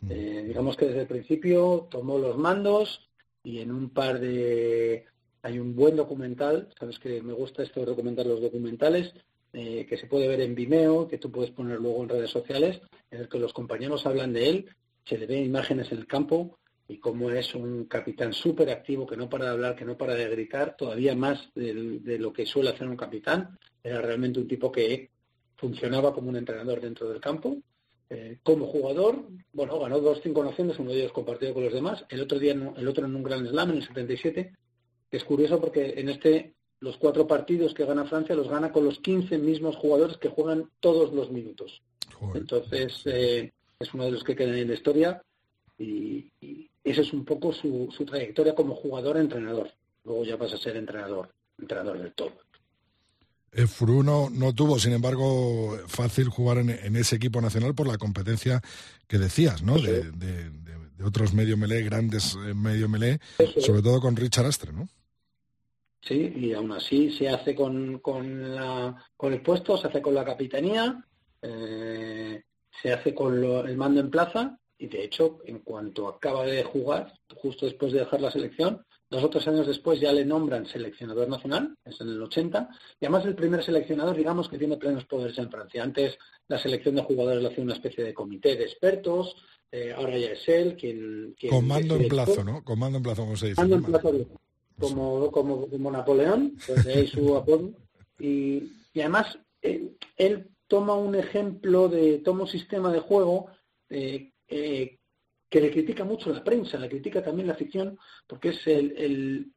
Mm. 0.00 0.10
Eh, 0.10 0.44
digamos 0.46 0.76
que 0.76 0.86
desde 0.86 1.02
el 1.02 1.06
principio 1.06 1.88
tomó 1.90 2.18
los 2.18 2.36
mandos 2.36 3.08
y 3.42 3.60
en 3.60 3.72
un 3.72 3.90
par 3.90 4.20
de... 4.20 5.04
Hay 5.42 5.58
un 5.58 5.74
buen 5.76 5.96
documental, 5.96 6.68
sabes 6.78 6.98
que 6.98 7.22
me 7.22 7.32
gusta 7.32 7.62
esto 7.62 7.80
de 7.80 7.86
recomendar 7.86 8.26
los 8.26 8.40
documentales, 8.40 9.14
eh, 9.52 9.86
que 9.88 9.96
se 9.96 10.06
puede 10.06 10.28
ver 10.28 10.40
en 10.40 10.54
Vimeo, 10.54 11.06
que 11.06 11.18
tú 11.18 11.30
puedes 11.30 11.52
poner 11.52 11.80
luego 11.80 12.02
en 12.02 12.08
redes 12.08 12.30
sociales, 12.30 12.80
en 13.10 13.20
el 13.20 13.28
que 13.28 13.38
los 13.38 13.52
compañeros 13.52 14.04
hablan 14.04 14.32
de 14.32 14.48
él, 14.48 14.66
se 15.04 15.16
le 15.16 15.26
ven 15.26 15.44
imágenes 15.44 15.90
en 15.92 15.98
el 15.98 16.06
campo 16.06 16.58
y 16.88 16.98
cómo 16.98 17.30
es 17.30 17.54
un 17.54 17.84
capitán 17.84 18.32
súper 18.32 18.70
activo 18.70 19.06
que 19.06 19.16
no 19.16 19.28
para 19.28 19.44
de 19.44 19.50
hablar, 19.50 19.76
que 19.76 19.84
no 19.84 19.96
para 19.96 20.14
de 20.14 20.28
gritar, 20.28 20.74
todavía 20.76 21.14
más 21.14 21.50
de, 21.54 22.18
lo 22.18 22.32
que 22.32 22.46
suele 22.46 22.70
hacer 22.70 22.88
un 22.88 22.96
capitán. 22.96 23.58
Era 23.82 24.00
realmente 24.00 24.40
un 24.40 24.48
tipo 24.48 24.72
que 24.72 25.10
funcionaba 25.56 26.14
como 26.14 26.30
un 26.30 26.36
entrenador 26.36 26.80
dentro 26.80 27.08
del 27.08 27.20
campo. 27.20 27.58
Eh, 28.10 28.38
como 28.42 28.66
jugador, 28.66 29.22
bueno, 29.52 29.78
ganó 29.78 30.00
dos 30.00 30.20
cinco 30.22 30.42
naciones, 30.42 30.78
uno 30.78 30.92
de 30.92 31.00
ellos 31.00 31.12
compartido 31.12 31.52
con 31.52 31.64
los 31.64 31.72
demás, 31.74 32.06
el 32.08 32.22
otro 32.22 32.38
día 32.38 32.52
el 32.52 32.88
otro 32.88 33.04
en 33.04 33.14
un 33.14 33.22
Gran 33.22 33.46
Slam 33.46 33.70
en 33.70 33.76
el 33.76 33.86
77, 33.86 34.56
que 35.10 35.16
es 35.16 35.24
curioso 35.24 35.60
porque 35.60 35.94
en 35.96 36.08
este 36.08 36.54
los 36.80 36.96
cuatro 36.96 37.26
partidos 37.26 37.74
que 37.74 37.84
gana 37.84 38.04
Francia 38.04 38.34
los 38.34 38.48
gana 38.48 38.72
con 38.72 38.84
los 38.84 39.00
15 39.00 39.36
mismos 39.38 39.76
jugadores 39.76 40.16
que 40.16 40.28
juegan 40.28 40.70
todos 40.80 41.12
los 41.12 41.30
minutos. 41.30 41.82
Entonces, 42.34 43.02
eh, 43.06 43.52
es 43.78 43.94
uno 43.94 44.04
de 44.04 44.12
los 44.12 44.24
que 44.24 44.34
quedan 44.34 44.56
en 44.56 44.68
la 44.68 44.74
historia 44.74 45.22
y, 45.78 46.30
esa 46.84 47.02
es 47.02 47.12
un 47.12 47.24
poco 47.24 47.52
su, 47.52 47.88
trayectoria 48.06 48.54
como 48.54 48.74
jugador-entrenador. 48.74 49.70
Luego 50.04 50.24
ya 50.24 50.38
pasa 50.38 50.54
a 50.54 50.58
ser 50.58 50.76
entrenador, 50.76 51.28
entrenador 51.58 51.98
del 51.98 52.14
todo. 52.14 52.32
Eh, 53.52 53.66
Furu 53.66 54.02
no, 54.02 54.52
tuvo, 54.54 54.78
sin 54.78 54.92
embargo, 54.92 55.76
fácil 55.86 56.28
jugar 56.28 56.58
en, 56.58 56.96
ese 56.96 57.16
equipo 57.16 57.40
nacional 57.40 57.74
por 57.74 57.88
la 57.88 57.98
competencia 57.98 58.60
que 59.06 59.18
decías, 59.18 59.62
¿no? 59.62 59.78
De, 59.78 60.50
otros 61.04 61.32
medio 61.32 61.56
melé, 61.56 61.82
grandes 61.82 62.34
eh, 62.34 62.54
medio 62.54 62.88
melé, 62.88 63.20
sobre 63.58 63.82
todo 63.82 64.00
con 64.00 64.16
Richard 64.16 64.46
Astre, 64.46 64.72
¿no? 64.72 64.88
Sí, 66.02 66.32
y 66.36 66.52
aún 66.54 66.72
así 66.72 67.10
se 67.12 67.28
hace 67.28 67.54
con, 67.54 67.98
con, 67.98 68.54
la, 68.54 68.96
con 69.16 69.32
el 69.32 69.42
puesto, 69.42 69.76
se 69.76 69.88
hace 69.88 70.02
con 70.02 70.14
la 70.14 70.24
capitanía, 70.24 71.04
eh, 71.42 72.42
se 72.82 72.92
hace 72.92 73.14
con 73.14 73.44
el 73.44 73.76
mando 73.76 74.00
en 74.00 74.10
plaza 74.10 74.58
y 74.78 74.86
de 74.86 75.04
hecho, 75.04 75.40
en 75.44 75.58
cuanto 75.60 76.08
acaba 76.08 76.44
de 76.44 76.62
jugar, 76.62 77.12
justo 77.36 77.66
después 77.66 77.92
de 77.92 78.00
dejar 78.00 78.20
la 78.20 78.30
selección, 78.30 78.84
dos 79.10 79.24
o 79.24 79.30
tres 79.30 79.46
años 79.48 79.66
después 79.66 80.00
ya 80.00 80.12
le 80.12 80.24
nombran 80.24 80.66
seleccionador 80.66 81.28
nacional, 81.28 81.76
es 81.84 82.00
en 82.00 82.08
el 82.08 82.22
80, 82.22 82.68
y 83.00 83.04
además 83.06 83.24
el 83.24 83.34
primer 83.34 83.64
seleccionador, 83.64 84.16
digamos, 84.16 84.48
que 84.48 84.58
tiene 84.58 84.76
plenos 84.76 85.04
poderes 85.06 85.38
en 85.38 85.50
Francia. 85.50 85.82
Antes 85.82 86.18
la 86.48 86.58
selección 86.58 86.94
de 86.94 87.02
jugadores 87.02 87.42
lo 87.42 87.48
hacía 87.48 87.64
una 87.64 87.74
especie 87.74 88.04
de 88.04 88.14
comité 88.14 88.56
de 88.56 88.64
expertos, 88.64 89.36
eh, 89.70 89.92
ahora 89.96 90.16
ya 90.18 90.32
es 90.32 90.48
él 90.48 90.76
quien... 90.76 91.34
Comando 91.48 91.96
en 91.96 92.08
plazo, 92.08 92.44
¿no? 92.44 92.62
Comando 92.62 92.98
en 92.98 93.02
plazo, 93.02 93.22
como 93.22 93.36
se 93.36 93.48
dice. 93.48 93.56
Comando 93.56 93.76
en 93.76 93.82
plazo, 93.84 94.12
como, 94.78 95.30
como, 95.30 95.68
como 95.68 95.90
Napoleón, 95.90 96.56
pues 96.66 96.84
de 96.84 96.92
ahí 96.92 97.06
su 97.06 97.36
apodo. 97.36 97.72
Y, 98.18 98.70
además, 98.94 99.38
eh, 99.62 99.92
él, 100.16 100.50
toma 100.66 100.94
un 100.94 101.14
ejemplo 101.14 101.88
de, 101.88 102.18
toma 102.18 102.42
un 102.42 102.48
sistema 102.48 102.92
de 102.92 103.00
juego 103.00 103.46
eh, 103.88 104.32
eh, 104.48 104.97
que 105.48 105.60
le 105.60 105.70
critica 105.70 106.04
mucho 106.04 106.30
la 106.30 106.44
prensa, 106.44 106.78
le 106.78 106.88
critica 106.88 107.22
también 107.22 107.48
la 107.48 107.54
ficción, 107.54 107.98
porque 108.26 108.50
es 108.50 108.66
el, 108.66 109.52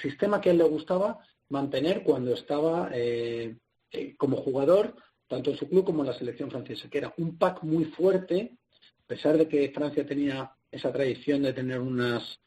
sistema 0.00 0.40
que 0.40 0.50
a 0.50 0.52
él 0.52 0.58
le 0.58 0.64
gustaba 0.64 1.18
mantener 1.48 2.02
cuando 2.02 2.34
estaba 2.34 2.90
eh, 2.92 3.56
eh, 3.90 4.14
como 4.16 4.36
jugador, 4.36 4.94
tanto 5.26 5.50
en 5.50 5.56
su 5.56 5.68
club 5.68 5.84
como 5.84 6.02
en 6.02 6.08
la 6.08 6.18
selección 6.18 6.50
francesa, 6.50 6.88
que 6.88 6.98
era 6.98 7.14
un 7.16 7.38
pack 7.38 7.62
muy 7.62 7.86
fuerte, 7.86 8.58
a 9.04 9.06
pesar 9.06 9.38
de 9.38 9.48
que 9.48 9.70
Francia 9.70 10.06
tenía 10.06 10.50
esa 10.70 10.92
tradición 10.92 11.42
de 11.42 11.52
tener 11.52 11.80
unas, 11.80 12.40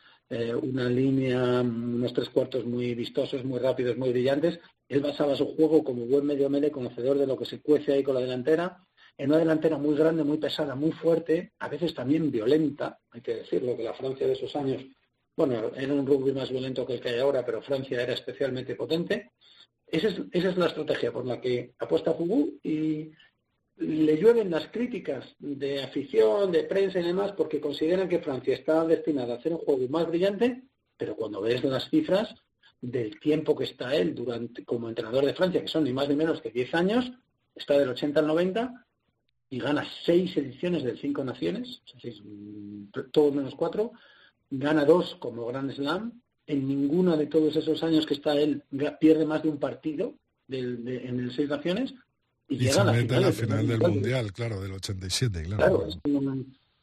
una 0.61 0.89
línea, 0.89 1.61
unos 1.61 2.13
tres 2.13 2.29
cuartos 2.29 2.65
muy 2.65 2.95
vistosos, 2.95 3.43
muy 3.43 3.59
rápidos, 3.59 3.97
muy 3.97 4.11
brillantes, 4.11 4.59
él 4.87 5.01
basaba 5.01 5.35
su 5.35 5.55
juego 5.55 5.83
como 5.83 6.05
buen 6.05 6.25
medio 6.25 6.49
mele, 6.49 6.71
conocedor 6.71 7.17
de 7.17 7.27
lo 7.27 7.37
que 7.37 7.45
se 7.45 7.61
cuece 7.61 7.93
ahí 7.93 8.03
con 8.03 8.15
la 8.15 8.21
delantera, 8.21 8.85
en 9.17 9.29
una 9.29 9.39
delantera 9.39 9.77
muy 9.77 9.95
grande, 9.95 10.23
muy 10.23 10.37
pesada, 10.37 10.75
muy 10.75 10.91
fuerte, 10.91 11.53
a 11.59 11.69
veces 11.69 11.93
también 11.93 12.31
violenta, 12.31 12.99
hay 13.11 13.21
que 13.21 13.35
decirlo, 13.35 13.77
que 13.77 13.83
la 13.83 13.93
Francia 13.93 14.27
de 14.27 14.33
esos 14.33 14.55
años, 14.55 14.83
bueno, 15.35 15.71
era 15.75 15.93
un 15.93 16.05
rugby 16.05 16.33
más 16.33 16.49
violento 16.49 16.85
que 16.85 16.95
el 16.95 17.01
que 17.01 17.09
hay 17.09 17.19
ahora, 17.19 17.45
pero 17.45 17.61
Francia 17.61 18.01
era 18.01 18.13
especialmente 18.13 18.75
potente. 18.75 19.31
Esa 19.87 20.09
es, 20.31 20.57
la 20.57 20.67
estrategia 20.67 21.11
por 21.11 21.25
la 21.25 21.39
que 21.39 21.73
apuesta 21.79 22.13
Fugú 22.13 22.59
y 22.63 23.11
le 23.77 24.17
llueven 24.17 24.49
las 24.49 24.67
críticas 24.67 25.35
de 25.39 25.83
afición, 25.83 26.51
de 26.51 26.63
prensa 26.63 26.99
y 26.99 27.03
demás, 27.03 27.33
porque 27.33 27.61
consideran 27.61 28.09
que 28.09 28.19
Francia 28.19 28.55
está 28.55 28.85
destinada 28.85 29.35
a 29.35 29.37
hacer 29.37 29.53
un 29.53 29.59
juego 29.59 29.87
más 29.89 30.07
brillante, 30.07 30.63
pero 30.97 31.15
cuando 31.15 31.41
ves 31.41 31.63
las 31.63 31.89
cifras 31.89 32.33
del 32.81 33.19
tiempo 33.19 33.55
que 33.55 33.65
está 33.65 33.95
él 33.95 34.15
durante 34.15 34.63
como 34.63 34.89
entrenador 34.89 35.25
de 35.25 35.33
Francia, 35.33 35.61
que 35.61 35.67
son 35.67 35.83
ni 35.83 35.93
más 35.93 36.09
ni 36.09 36.15
menos 36.15 36.41
que 36.41 36.51
10 36.51 36.73
años, 36.75 37.11
está 37.53 37.77
del 37.77 37.89
80 37.89 38.19
al 38.19 38.27
90, 38.27 38.84
y 39.55 39.59
gana 39.59 39.87
seis 40.03 40.35
ediciones 40.35 40.83
del 40.83 40.99
Cinco 40.99 41.23
Naciones, 41.23 41.81
mm, 42.03 42.87
todo 43.09 43.31
menos 43.31 43.55
cuatro, 43.55 43.93
gana 44.49 44.83
dos 44.83 45.15
como 45.15 45.45
Grand 45.45 45.71
Slam, 45.71 46.21
en 46.45 46.67
ninguno 46.67 47.15
de 47.15 47.27
todos 47.27 47.55
esos 47.55 47.81
años 47.81 48.05
que 48.05 48.15
está 48.15 48.33
él 48.35 48.63
pierde 48.99 49.25
más 49.25 49.43
de 49.43 49.49
un 49.49 49.57
partido 49.57 50.15
del, 50.45 50.85
en 50.85 51.21
el 51.21 51.33
Seis 51.33 51.47
Naciones 51.47 51.93
y, 52.49 52.57
llega 52.57 52.81
a 52.81 52.83
la 52.83 53.31
final, 53.31 53.65
del 53.65 53.79
Mundial, 53.79 54.33
claro, 54.33 54.59
del 54.59 54.73
87, 54.73 55.43
claro. 55.43 55.87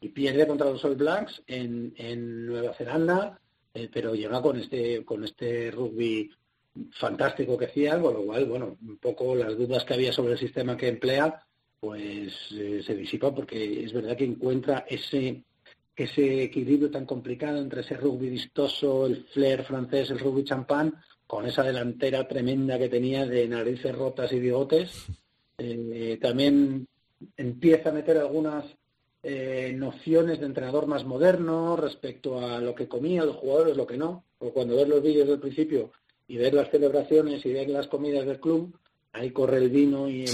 y 0.01 0.09
pierde 0.09 0.47
contra 0.47 0.71
los 0.71 0.83
All 0.83 0.95
Blacks 0.95 1.43
en, 1.45 1.93
en 1.95 2.47
Nueva 2.47 2.73
Zelanda, 2.73 3.39
eh, 3.75 3.87
pero 3.93 4.15
llega 4.15 4.41
con 4.41 4.59
este, 4.59 5.05
con 5.05 5.23
este 5.23 5.69
rugby 5.69 6.27
fantástico 6.91 7.55
que 7.55 7.65
hacía, 7.65 8.01
con 8.01 8.15
lo 8.15 8.23
cual, 8.23 8.45
bueno, 8.45 8.77
un 8.81 8.97
poco 8.97 9.35
las 9.35 9.55
dudas 9.55 9.85
que 9.85 9.93
había 9.93 10.11
sobre 10.11 10.33
el 10.33 10.39
sistema 10.39 10.75
que 10.75 10.87
emplea, 10.87 11.45
pues 11.83 12.33
eh, 12.53 12.81
se 12.81 12.95
disipa 12.95 13.35
porque 13.35 13.83
es 13.83 13.91
verdad 13.91 14.15
que 14.15 14.23
encuentra 14.23 14.85
ese 14.87 15.43
ese 15.93 16.43
equilibrio 16.43 16.89
tan 16.89 17.05
complicado 17.05 17.59
entre 17.59 17.81
ese 17.81 17.97
rugby 17.97 18.29
vistoso, 18.29 19.05
el 19.05 19.25
flair 19.25 19.63
francés, 19.63 20.09
el 20.09 20.19
rugby 20.19 20.45
champán, 20.45 20.95
con 21.27 21.45
esa 21.45 21.61
delantera 21.61 22.25
tremenda 22.25 22.79
que 22.79 22.87
tenía 22.87 23.25
de 23.25 23.49
narices 23.49 23.93
rotas 23.93 24.31
y 24.31 24.39
bigotes. 24.39 25.07
Eh, 25.57 26.17
también 26.21 26.87
empieza 27.35 27.89
a 27.89 27.93
meter 27.93 28.17
algunas 28.17 28.63
eh, 29.21 29.73
nociones 29.75 30.39
de 30.39 30.45
entrenador 30.45 30.87
más 30.87 31.03
moderno 31.03 31.75
respecto 31.75 32.39
a 32.39 32.61
lo 32.61 32.73
que 32.73 32.87
comían 32.87 33.27
los 33.27 33.35
jugadores, 33.35 33.75
lo 33.75 33.85
que 33.85 33.97
no. 33.97 34.23
O 34.39 34.53
cuando 34.53 34.77
ves 34.77 34.87
los 34.87 35.03
vídeos 35.03 35.27
del 35.27 35.41
principio 35.41 35.91
y 36.29 36.37
ves 36.37 36.53
las 36.53 36.71
celebraciones 36.71 37.45
y 37.45 37.51
ves 37.51 37.67
las 37.67 37.87
comidas 37.87 38.25
del 38.25 38.39
club, 38.39 38.73
ahí 39.13 39.31
corre 39.31 39.57
el 39.57 39.69
vino 39.69 40.09
y, 40.09 40.25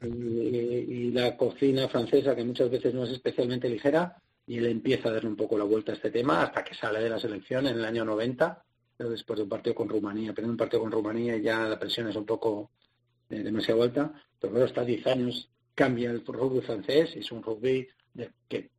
y, 0.00 1.10
la 1.10 1.36
cocina 1.36 1.88
francesa, 1.88 2.36
que 2.36 2.44
muchas 2.44 2.70
veces 2.70 2.94
no 2.94 3.04
es 3.04 3.10
especialmente 3.10 3.68
ligera, 3.68 4.16
y 4.46 4.58
él 4.58 4.66
empieza 4.66 5.08
a 5.08 5.12
darle 5.12 5.30
un 5.30 5.36
poco 5.36 5.58
la 5.58 5.64
vuelta 5.64 5.92
a 5.92 5.94
este 5.94 6.10
tema 6.10 6.42
hasta 6.42 6.62
que 6.62 6.74
sale 6.74 7.00
de 7.00 7.10
la 7.10 7.18
selección 7.18 7.66
en 7.66 7.78
el 7.78 7.84
año 7.84 8.04
90, 8.04 8.64
después 8.98 9.38
de 9.38 9.44
un 9.44 9.48
partido 9.48 9.74
con 9.74 9.88
Rumanía. 9.88 10.32
Pero 10.34 10.46
en 10.46 10.52
un 10.52 10.56
partido 10.56 10.82
con 10.82 10.92
Rumanía 10.92 11.36
ya 11.38 11.66
la 11.66 11.78
presión 11.78 12.08
es 12.08 12.16
un 12.16 12.26
poco 12.26 12.70
eh, 13.30 13.42
demasiado 13.42 13.82
alta, 13.82 14.12
pero 14.38 14.52
bueno, 14.52 14.66
está 14.66 14.84
10 14.84 15.06
años, 15.06 15.48
cambia 15.74 16.10
el 16.10 16.24
rugby 16.24 16.60
francés, 16.60 17.16
y 17.16 17.20
es 17.20 17.32
un 17.32 17.42
rugby 17.42 17.88
del 18.12 18.30
que, 18.46 18.70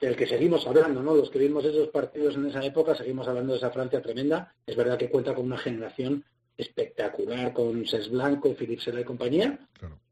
del 0.00 0.16
que 0.16 0.26
seguimos 0.26 0.66
hablando, 0.66 1.02
¿no? 1.02 1.14
Los 1.14 1.30
que 1.30 1.38
vimos 1.38 1.64
esos 1.64 1.88
partidos 1.88 2.34
en 2.34 2.46
esa 2.46 2.64
época, 2.64 2.94
seguimos 2.94 3.28
hablando 3.28 3.52
de 3.52 3.58
esa 3.58 3.70
Francia 3.70 4.02
tremenda. 4.02 4.52
Es 4.66 4.74
verdad 4.74 4.98
que 4.98 5.08
cuenta 5.08 5.34
con 5.34 5.46
una 5.46 5.58
generación 5.58 6.24
espectacular 6.60 7.52
con 7.52 7.86
Ses 7.86 8.10
Blanco, 8.10 8.54
Philippe 8.54 8.82
Sela 8.82 9.00
y 9.00 9.04
compañía. 9.04 9.58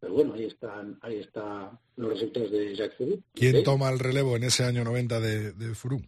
Pero 0.00 0.12
bueno, 0.12 0.34
ahí 0.34 0.44
están, 0.44 0.98
ahí 1.02 1.18
están 1.18 1.78
los 1.96 2.10
resultados 2.10 2.50
de 2.50 2.74
Jacques 2.74 2.96
Furu. 2.96 3.22
¿Quién 3.34 3.62
toma 3.62 3.90
el 3.90 3.98
relevo 3.98 4.36
en 4.36 4.44
ese 4.44 4.64
año 4.64 4.84
90 4.84 5.20
de, 5.20 5.52
de 5.52 5.74
Furu? 5.74 6.00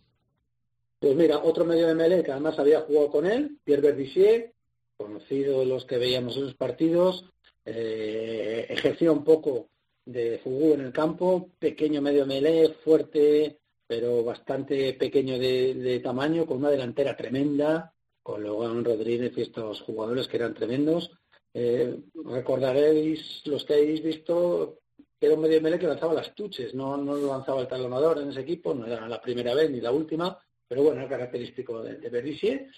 Pues 0.98 1.16
mira, 1.16 1.38
otro 1.38 1.64
medio 1.64 1.86
de 1.86 1.94
Melé 1.94 2.22
que 2.22 2.32
además 2.32 2.58
había 2.58 2.80
jugado 2.82 3.10
con 3.10 3.26
él, 3.26 3.58
Pierre 3.64 3.82
Verdissier, 3.82 4.52
conocido 4.96 5.64
los 5.64 5.86
que 5.86 5.96
veíamos 5.96 6.36
en 6.36 6.44
los 6.44 6.54
partidos, 6.54 7.24
eh, 7.64 8.66
ejercía 8.68 9.10
un 9.10 9.24
poco 9.24 9.68
de 10.04 10.38
Fugú 10.42 10.74
en 10.74 10.80
el 10.82 10.92
campo, 10.92 11.48
pequeño 11.58 12.02
medio 12.02 12.26
melé, 12.26 12.68
fuerte, 12.84 13.58
pero 13.86 14.22
bastante 14.24 14.92
pequeño 14.94 15.38
de, 15.38 16.00
tamaño, 16.02 16.46
con 16.46 16.58
una 16.58 16.70
delantera 16.70 17.16
tremenda, 17.16 17.92
con 18.31 18.44
Logan 18.44 18.85
Rodríguez 18.85 19.32
y 19.36 19.43
estos 19.43 19.81
jugadores 19.81 20.28
que 20.28 20.36
eran 20.36 20.55
tremendos. 20.55 21.11
Eh, 21.52 21.98
recordaréis, 22.24 23.43
los 23.47 23.65
que 23.65 23.74
habéis 23.74 24.02
visto, 24.05 24.78
que 25.19 25.27
era 25.27 25.35
un 25.35 25.40
medio 25.40 25.61
melé 25.61 25.81
que 25.81 25.89
lanzaba 25.89 26.15
las 26.15 26.32
tuches, 26.32 26.73
no, 26.73 26.97
no 26.97 27.16
lanzaba 27.16 27.62
el 27.62 27.66
talonador 27.66 28.19
en 28.19 28.31
ese 28.31 28.43
equipo, 28.43 28.73
no 28.73 28.86
era 28.86 29.09
la 29.09 29.20
primera 29.20 29.52
vez 29.52 29.69
ni 29.69 29.81
la 29.81 29.90
última, 29.90 30.39
pero 30.69 30.85
bueno, 30.85 31.01
era 31.01 31.09
característico 31.09 31.82
de, 31.82 31.97
de 31.97 32.69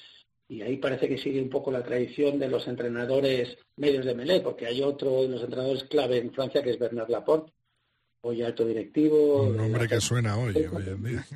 y 0.49 0.63
ahí 0.63 0.79
parece 0.79 1.07
que 1.07 1.19
sigue 1.19 1.41
un 1.41 1.51
poco 1.51 1.71
la 1.71 1.83
tradición 1.83 2.39
de 2.39 2.49
los 2.49 2.67
entrenadores 2.67 3.59
medios 3.77 4.07
de 4.07 4.15
Melé, 4.15 4.41
porque 4.41 4.67
hay 4.67 4.83
otro 4.83 5.23
de 5.23 5.29
los 5.29 5.43
entrenadores 5.43 5.85
clave 5.85 6.17
en 6.17 6.33
Francia 6.33 6.63
que 6.63 6.71
es 6.71 6.79
Bernard 6.79 7.11
Laporte, 7.11 7.53
hoy 8.23 8.43
alto 8.43 8.65
directivo. 8.65 9.43
Un 9.43 9.57
nombre 9.57 9.87
que 9.89 10.01
suena 10.01 10.39
hoy, 10.39 10.55
hoy 10.57 10.85
en 10.89 11.05
día. 11.05 11.27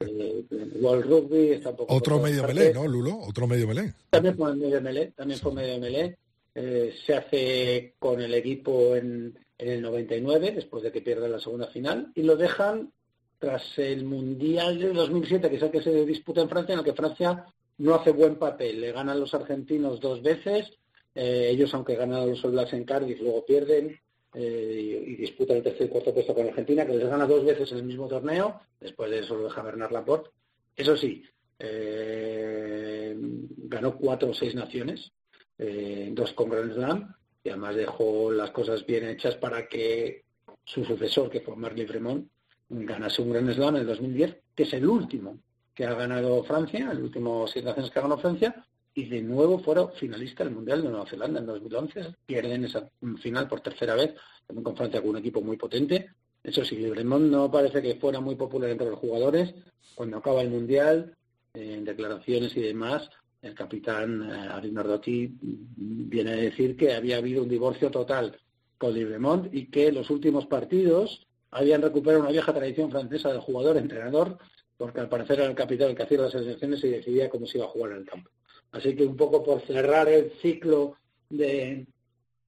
Eh, 0.00 0.44
World 0.80 1.04
Rugby 1.04 1.50
está 1.52 1.70
un 1.70 1.76
poco 1.76 1.94
Otro 1.94 2.18
medio 2.18 2.46
Melé, 2.46 2.72
¿no, 2.74 2.86
Lulo? 2.86 3.18
Otro 3.18 3.46
medio 3.46 3.68
Melé. 3.68 3.94
También 4.10 4.36
fue 4.36 4.54
medio 4.54 4.80
Melé, 4.80 5.12
también 5.12 5.38
fue 5.38 5.52
medio 5.52 5.78
Melé. 5.78 6.18
Eh, 6.54 6.94
se 7.06 7.14
hace 7.14 7.94
con 7.98 8.20
el 8.20 8.34
equipo 8.34 8.96
en, 8.96 9.38
en 9.58 9.68
el 9.68 9.82
99, 9.82 10.52
después 10.52 10.82
de 10.82 10.90
que 10.92 11.00
pierda 11.00 11.28
la 11.28 11.38
segunda 11.38 11.68
final, 11.68 12.10
y 12.14 12.22
lo 12.22 12.36
dejan 12.36 12.90
tras 13.38 13.78
el 13.78 14.04
Mundial 14.04 14.78
del 14.78 14.94
2007, 14.94 15.48
que 15.48 15.56
es 15.56 15.62
el 15.62 15.70
que 15.70 15.82
se 15.82 16.06
disputa 16.06 16.40
en 16.40 16.48
Francia, 16.48 16.72
en 16.74 16.80
el 16.80 16.84
que 16.84 16.92
Francia 16.92 17.44
no 17.78 17.94
hace 17.94 18.12
buen 18.12 18.36
papel. 18.36 18.80
Le 18.80 18.92
ganan 18.92 19.20
los 19.20 19.34
argentinos 19.34 20.00
dos 20.00 20.22
veces. 20.22 20.72
Eh, 21.14 21.48
ellos, 21.50 21.72
aunque 21.74 21.96
ganan 21.96 22.28
los 22.28 22.44
All 22.44 22.52
Blacks 22.52 22.72
en 22.72 22.84
Cardiff, 22.84 23.20
luego 23.20 23.44
pierden 23.44 23.98
eh, 24.34 25.04
y, 25.06 25.16
disputan 25.16 25.58
el 25.58 25.62
tercer 25.62 25.86
y 25.86 25.90
cuarto 25.90 26.14
puesto 26.14 26.34
con 26.34 26.46
Argentina, 26.46 26.86
que 26.86 26.94
les 26.94 27.08
gana 27.08 27.26
dos 27.26 27.44
veces 27.44 27.70
en 27.72 27.78
el 27.78 27.84
mismo 27.84 28.08
torneo. 28.08 28.60
Después 28.80 29.10
de 29.10 29.20
eso 29.20 29.36
lo 29.36 29.44
deja 29.44 29.62
Bernard 29.62 29.92
Laporte. 29.92 30.30
Eso 30.74 30.96
sí, 30.96 31.22
eh, 31.58 33.14
ganó 33.16 33.96
cuatro 33.96 34.30
o 34.30 34.34
seis 34.34 34.54
naciones, 34.54 35.12
dos 35.58 36.32
con 36.32 36.48
Grand 36.50 36.72
Slam, 36.72 37.14
y 37.44 37.50
además 37.50 37.76
dejó 37.76 38.32
las 38.32 38.50
cosas 38.50 38.84
bien 38.84 39.08
hechas 39.08 39.36
para 39.36 39.68
que 39.68 40.24
su 40.64 40.84
sucesor, 40.84 41.30
que 41.30 41.40
fue 41.40 41.56
Marley 41.56 41.86
Fremont, 41.86 42.26
ganase 42.68 43.22
un 43.22 43.32
Grand 43.32 43.52
Slam 43.52 43.76
en 43.76 43.82
el 43.82 43.86
2010, 43.86 44.36
que 44.54 44.62
es 44.62 44.72
el 44.72 44.86
último 44.86 45.38
que 45.74 45.86
ha 45.86 45.94
ganado 45.94 46.42
Francia, 46.44 46.90
el 46.90 47.02
último 47.02 47.46
seis 47.46 47.64
naciones 47.64 47.90
que 47.90 47.98
ha 47.98 48.02
ganado 48.02 48.20
Francia, 48.20 48.66
y 48.94 49.06
de 49.06 49.22
nuevo 49.22 49.58
fueron 49.58 49.92
finalista 49.92 50.44
del 50.44 50.54
Mundial 50.54 50.82
de 50.82 50.88
Nueva 50.88 51.06
Zelanda 51.06 51.40
en 51.40 51.46
2011. 51.46 52.14
Pierden 52.26 52.64
esa 52.64 52.88
final 53.20 53.48
por 53.48 53.60
tercera 53.60 53.94
vez, 53.94 54.14
también 54.46 54.64
con 54.64 54.76
Francia 54.76 55.00
con 55.00 55.10
un 55.10 55.18
equipo 55.18 55.40
muy 55.40 55.56
potente. 55.56 56.10
Eso 56.42 56.64
sí, 56.64 56.76
Libremont 56.76 57.30
no 57.30 57.50
parece 57.50 57.80
que 57.80 57.94
fuera 57.94 58.20
muy 58.20 58.34
popular 58.34 58.70
entre 58.70 58.90
los 58.90 58.98
jugadores. 58.98 59.54
Cuando 59.94 60.18
acaba 60.18 60.42
el 60.42 60.50
Mundial, 60.50 61.14
en 61.54 61.84
declaraciones 61.84 62.56
y 62.56 62.60
demás, 62.60 63.08
el 63.40 63.54
capitán 63.54 64.30
eh, 64.30 64.48
Arinardotti 64.50 65.36
viene 65.40 66.32
a 66.32 66.36
decir 66.36 66.76
que 66.76 66.94
había 66.94 67.16
habido 67.16 67.42
un 67.42 67.48
divorcio 67.48 67.90
total 67.90 68.38
con 68.78 68.94
Libremont 68.94 69.52
y 69.54 69.66
que 69.66 69.92
los 69.92 70.10
últimos 70.10 70.46
partidos 70.46 71.26
habían 71.50 71.82
recuperado 71.82 72.22
una 72.22 72.32
vieja 72.32 72.52
tradición 72.52 72.90
francesa 72.90 73.30
del 73.30 73.40
jugador-entrenador 73.40 74.38
porque 74.76 75.00
al 75.00 75.08
parecer 75.08 75.38
era 75.38 75.48
el 75.48 75.54
capitán 75.54 75.90
el 75.90 75.96
que 75.96 76.02
hacía 76.02 76.22
las 76.22 76.34
elecciones 76.34 76.82
y 76.82 76.88
decidía 76.88 77.30
cómo 77.30 77.46
se 77.46 77.58
iba 77.58 77.66
a 77.66 77.70
jugar 77.70 77.92
en 77.92 77.98
el 77.98 78.04
campo. 78.04 78.30
Así 78.72 78.96
que 78.96 79.04
un 79.04 79.16
poco 79.16 79.42
por 79.42 79.60
cerrar 79.62 80.08
el 80.08 80.32
ciclo 80.40 80.96
de 81.28 81.86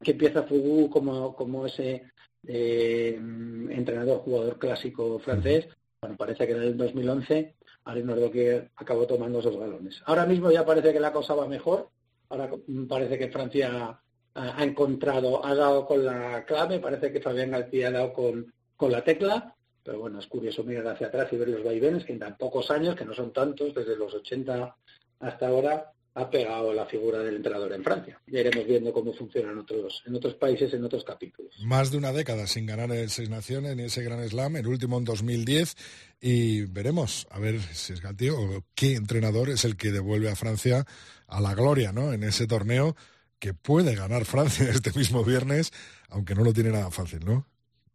que 0.02 0.10
empieza 0.10 0.42
Fugu 0.42 0.90
como, 0.90 1.34
como 1.34 1.66
ese 1.66 2.05
eh, 2.46 3.14
entrenador 3.14 4.18
jugador 4.18 4.59
clásico 4.59 5.18
francés, 5.18 5.68
bueno, 6.01 6.16
parece 6.16 6.46
que 6.46 6.52
en 6.52 6.62
el 6.62 6.76
2011 6.76 7.55
Alain 7.84 8.30
que 8.30 8.70
acabó 8.76 9.06
tomando 9.06 9.40
esos 9.40 9.56
galones. 9.56 10.02
Ahora 10.06 10.26
mismo 10.26 10.51
ya 10.51 10.64
parece 10.64 10.92
que 10.92 11.01
la 11.01 11.12
cosa 11.12 11.34
va 11.34 11.46
mejor, 11.46 11.90
ahora 12.30 12.51
parece 12.88 13.18
que 13.18 13.28
Francia 13.28 14.01
ha, 14.34 14.64
encontrado, 14.64 15.44
ha 15.44 15.55
dado 15.55 15.86
con 15.86 16.05
la 16.05 16.44
clave, 16.44 16.78
parece 16.78 17.12
que 17.12 17.20
Fabián 17.20 17.51
García 17.51 17.88
ha 17.88 17.92
dado 17.92 18.12
con, 18.12 18.52
con 18.76 18.90
la 18.90 19.05
tecla. 19.05 19.55
Pero 19.82 20.01
bueno, 20.01 20.18
es 20.18 20.26
curioso 20.26 20.64
mirar 20.64 20.88
hacia 20.88 21.09
atrás 21.09 21.30
y 21.30 21.36
ver 21.36 21.48
los 21.48 21.62
vaivenes 21.62 22.06
que 22.06 22.14
en 22.14 22.18
tan 22.18 22.38
pocos 22.38 22.70
años, 22.70 22.96
que 22.96 23.05
no 23.05 23.12
son 23.12 23.34
tantos, 23.34 23.74
desde 23.74 23.96
los 23.96 24.14
80 24.14 24.74
hasta 25.20 25.46
ahora, 25.46 25.92
ha 26.16 26.31
pegado 26.31 26.73
la 26.73 26.86
figura 26.86 27.19
del 27.19 27.36
entrenador 27.36 27.73
en 27.73 27.82
Francia. 27.82 28.20
Ya 28.28 28.41
iremos 28.41 28.65
viendo 28.66 28.93
cómo 28.93 29.12
funciona 29.12 29.51
en 29.51 29.59
otros, 29.59 30.03
en 30.07 30.15
otros 30.15 30.35
países, 30.35 30.73
en 30.73 30.85
otros 30.85 31.03
capítulos. 31.03 31.55
Más 31.65 31.91
de 31.91 31.99
una 31.99 32.12
década 32.12 32.47
sin 32.47 32.66
ganar 32.66 32.93
el 32.93 33.11
Seis 33.11 33.28
Naciones 33.28 33.74
ni 33.77 33.85
ese 33.85 34.03
Gran 34.03 34.27
Slam, 34.28 34.57
el 34.57 34.69
último 34.69 34.99
en 34.99 35.05
2010, 35.05 35.77
y 36.20 36.62
veremos 36.66 37.27
a 37.31 37.41
ver 37.41 37.61
si 37.61 37.93
es 37.93 38.01
Gatío 38.01 38.41
o 38.41 38.65
qué 38.77 38.95
entrenador 38.95 39.51
es 39.51 39.65
el 39.65 39.77
que 39.77 39.91
devuelve 39.91 40.31
a 40.31 40.36
Francia 40.36 40.85
a 41.27 41.41
la 41.41 41.55
gloria, 41.55 41.93
¿no? 41.93 42.12
En 42.12 42.23
ese 42.23 42.47
torneo 42.47 42.95
que 43.41 43.53
puede 43.53 43.97
ganar 43.97 44.24
Francia 44.24 44.69
este 44.70 44.97
mismo 44.97 45.24
viernes, 45.24 45.73
aunque 46.11 46.36
no 46.36 46.45
lo 46.45 46.53
tiene 46.53 46.70
nada 46.70 46.91
fácil, 46.91 47.24
¿no? 47.24 47.47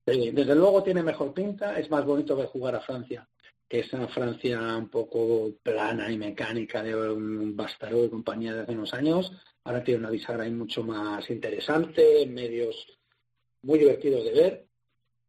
desde 0.05 0.55
luego 0.55 0.81
tiene 0.81 1.03
mejor 1.03 1.35
pinta, 1.35 1.77
es 1.79 1.91
más 1.91 2.03
bonito 2.03 2.35
ver 2.35 2.47
jugar 2.47 2.75
a 2.75 2.81
Francia 2.81 3.29
que 3.69 3.81
esa 3.81 4.07
Francia 4.07 4.59
un 4.77 4.89
poco 4.89 5.53
plana 5.61 6.11
y 6.11 6.17
mecánica 6.17 6.81
de 6.81 6.95
un 6.95 7.55
Bastaró 7.55 8.03
y 8.03 8.09
compañía 8.09 8.53
de 8.55 8.61
hace 8.61 8.71
unos 8.71 8.93
años. 8.95 9.31
Ahora 9.63 9.83
tiene 9.83 9.99
una 9.99 10.09
bisagra 10.09 10.43
ahí 10.43 10.51
mucho 10.51 10.83
más 10.83 11.29
interesante, 11.29 12.25
medios 12.25 12.87
muy 13.61 13.77
divertidos 13.77 14.25
de 14.25 14.31
ver 14.31 14.65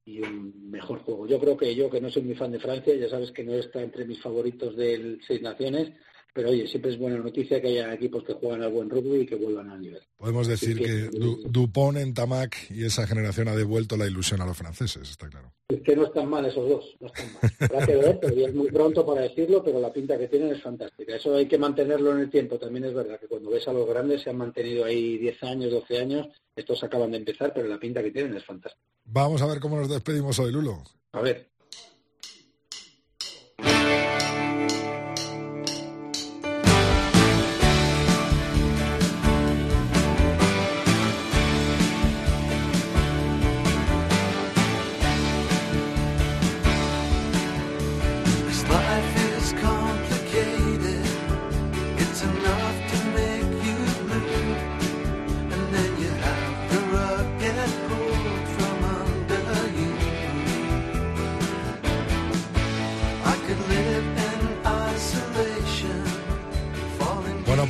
y 0.07 0.23
un 0.23 0.71
mejor 0.71 1.01
juego. 1.01 1.27
Yo 1.27 1.39
creo 1.39 1.57
que 1.57 1.75
yo, 1.75 1.91
que 1.91 2.01
no 2.01 2.11
soy 2.11 2.23
muy 2.23 2.35
fan 2.35 2.51
de 2.51 2.59
Francia, 2.59 2.95
ya 2.95 3.11
sabes 3.11 3.31
que 3.31 3.45
no 3.45 3.53
está 3.53 3.83
entre 3.83 4.07
mis 4.07 4.23
favoritos 4.23 4.75
del 4.75 5.21
Seis 5.27 5.43
Naciones, 5.43 5.93
pero 6.35 6.51
oye, 6.51 6.67
siempre 6.67 6.93
es 6.93 6.99
buena 6.99 7.19
noticia 7.19 7.61
que 7.61 7.69
haya 7.69 7.95
equipos 7.95 8.25
que 8.25 8.35
juegan 8.35 8.63
al 8.63 8.73
buen 8.73 8.89
rugby 8.89 9.21
y 9.21 9.27
que 9.27 9.37
vuelvan 9.37 9.71
al 9.71 9.81
nivel. 9.81 10.03
Podemos 10.17 10.47
decir 10.47 10.79
que, 10.79 11.11
Dupont 11.49 11.99
en 11.99 12.15
Tamac 12.15 12.71
y 12.71 12.85
esa 12.85 13.07
generación 13.07 13.49
ha 13.49 13.57
devuelto 13.57 13.97
la 13.97 14.07
ilusión 14.07 14.41
a 14.41 14.47
los 14.47 14.57
franceses, 14.57 15.11
está 15.11 15.29
claro. 15.29 15.53
Es 15.69 15.81
que 15.83 15.95
no 15.95 16.07
están 16.07 16.29
mal 16.29 16.45
esos 16.45 16.69
dos, 16.69 16.97
no 17.01 17.07
están 17.07 17.27
mal. 17.35 17.53
Habrá 17.61 17.87
que 17.87 17.97
ver, 17.97 18.19
pero 18.21 18.47
es 18.47 18.55
muy 18.55 18.69
pronto 18.69 19.07
para 19.07 19.23
decirlo, 19.23 19.63
pero 19.63 19.81
la 19.81 19.93
pinta 19.93 20.19
que 20.19 20.29
tienen 20.29 20.53
es 20.53 20.63
fantástica. 20.63 21.17
Eso 21.17 21.35
hay 21.35 21.47
que 21.47 21.59
mantenerlo 21.59 22.13
en 22.13 22.21
el 22.21 22.31
tiempo. 22.31 22.59
También 22.59 22.85
es 22.85 22.95
verdad 22.95 23.21
que 23.21 23.29
cuando 23.29 23.51
ves 23.51 23.67
a 23.69 23.73
los 23.73 23.89
grandes 23.89 24.23
se 24.23 24.31
han 24.31 24.37
mantenido 24.37 24.85
ahí 24.85 25.19
10 25.19 25.43
años, 25.45 25.71
12 25.71 25.99
años, 25.99 26.29
estos 26.57 26.83
acaban 26.83 27.13
de 27.13 27.19
empezar, 27.19 27.53
pero 27.55 27.69
la 27.69 27.79
pinta 27.79 28.03
que 28.03 28.11
tienen 28.11 28.37
es 28.37 28.45
fantástica. 28.45 28.83
Vamos 29.05 29.43
a 29.43 29.47
ver 29.47 29.61
cómo 29.61 29.77
nos 29.77 29.89
despedimos 29.89 30.39
hoy, 30.39 30.53
Lulo. 30.53 30.83
A 31.13 31.21
ver. 31.21 31.50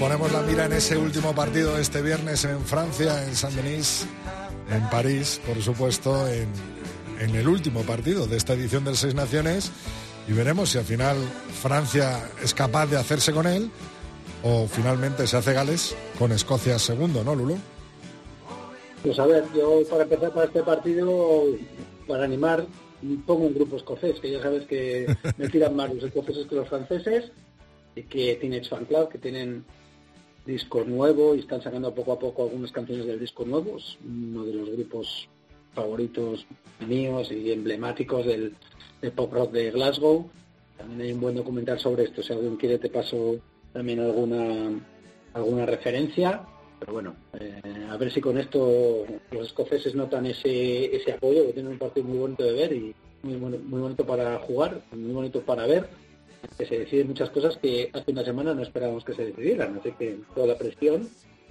Ponemos 0.01 0.33
la 0.33 0.41
mira 0.41 0.65
en 0.65 0.73
ese 0.73 0.97
último 0.97 1.35
partido 1.35 1.77
este 1.77 2.01
viernes 2.01 2.47
en 2.47 2.59
Francia, 2.61 3.23
en 3.23 3.37
Saint-Denis, 3.37 4.07
en 4.71 4.89
París, 4.89 5.43
por 5.47 5.61
supuesto, 5.61 6.27
en, 6.27 6.49
el 7.37 7.47
último 7.47 7.83
partido 7.83 8.27
de 8.27 8.39
esta 8.39 8.55
edición 8.55 8.83
del 8.83 8.97
Seis 8.97 9.15
Naciones 9.15 9.71
y 10.27 10.33
veremos 10.33 10.71
si 10.71 10.79
al 10.79 10.85
final 10.85 11.19
Francia 11.61 12.19
es 12.43 12.55
capaz 12.55 12.87
de 12.87 12.97
hacerse 12.97 13.31
con 13.33 13.47
él 13.47 13.71
o 14.43 14.67
finalmente 14.67 15.27
se 15.27 15.37
hace 15.37 15.53
Gales 15.53 15.95
con 16.19 16.33
Escocia 16.33 16.79
segundo, 16.79 17.23
¿no, 17.23 17.35
Lulo? 17.35 17.57
Pues 19.03 19.19
a 19.19 19.27
ver, 19.27 19.45
yo 19.55 19.83
para 19.91 20.05
empezar 20.05 20.33
para 20.33 20.47
este 20.47 20.63
partido, 20.63 21.45
para 22.09 22.25
animar, 22.25 22.65
pongo 23.27 23.49
un 23.49 23.55
grupo 23.55 23.77
escocés, 23.77 24.19
que 24.19 24.31
ya 24.31 24.41
sabes 24.41 24.65
que 24.65 25.15
me 25.37 25.51
tiran 25.51 25.77
más 25.77 25.93
los 25.93 26.05
escoceses 26.05 26.47
que 26.47 26.55
los 26.55 26.69
franceses, 26.71 27.33
y 27.95 28.05
que 28.05 28.37
tiene 28.37 28.63
Fan 28.65 28.87
que 29.11 29.19
tienen 29.19 29.65
disco 30.51 30.85
nuevo 30.85 31.35
y 31.35 31.41
están 31.41 31.63
sacando 31.63 31.95
poco 31.95 32.13
a 32.13 32.19
poco 32.19 32.45
algunas 32.45 32.73
canciones 32.73 33.07
del 33.07 33.19
disco 33.19 33.45
nuevo. 33.45 33.77
Es 33.77 33.97
uno 34.05 34.45
de 34.45 34.55
los 34.55 34.71
grupos 34.71 35.29
favoritos 35.75 36.47
míos 36.87 37.31
y 37.31 37.53
emblemáticos 37.53 38.27
del, 38.27 38.55
pop 39.15 39.33
rock 39.33 39.53
de 39.53 39.71
Glasgow. 39.71 40.29
También 40.77 41.01
hay 41.01 41.13
un 41.13 41.21
buen 41.21 41.35
documental 41.35 41.79
sobre 41.79 42.05
esto. 42.05 42.23
Si 42.23 42.33
alguien 42.33 42.57
quiere 42.57 42.79
te 42.79 42.91
paso 42.91 43.37
también 43.73 44.01
alguna 44.01 44.71
alguna 45.33 45.67
referencia. 45.67 46.43
pero 46.79 46.93
bueno, 46.93 47.15
eh, 47.39 47.87
a 47.89 47.97
ver 47.97 48.11
si 48.11 48.21
con 48.21 48.39
esto 48.39 49.05
los 49.31 49.47
escoceses 49.47 49.95
notan 49.95 50.27
ese, 50.27 50.97
ese 50.97 51.13
apoyo, 51.13 51.47
que 51.47 51.53
tienen 51.53 51.73
un 51.73 51.79
partido 51.79 52.07
muy 52.07 52.19
bonito 52.19 52.43
de 52.43 52.53
ver 52.53 52.73
y 52.73 52.95
muy, 53.23 53.37
muy 53.37 53.81
bonito 53.81 54.05
para 54.07 54.39
jugar, 54.39 54.83
muy 54.93 55.13
bonito 55.13 55.43
para 55.43 55.67
ver, 55.67 55.89
que 56.57 56.67
se 56.67 56.79
deciden 56.79 57.09
muchas 57.09 57.31
cosas 57.31 57.57
que 57.57 57.91
hace 57.93 58.11
una 58.11 58.25
semana 58.25 58.55
no 58.55 58.63
esperábamos 58.63 59.05
que 59.05 59.15
se 59.15 59.27
decidieran, 59.27 59.79
así 59.79 59.93
que 59.93 60.19
toda 60.35 60.49
la 60.49 60.59
presión 60.59 61.09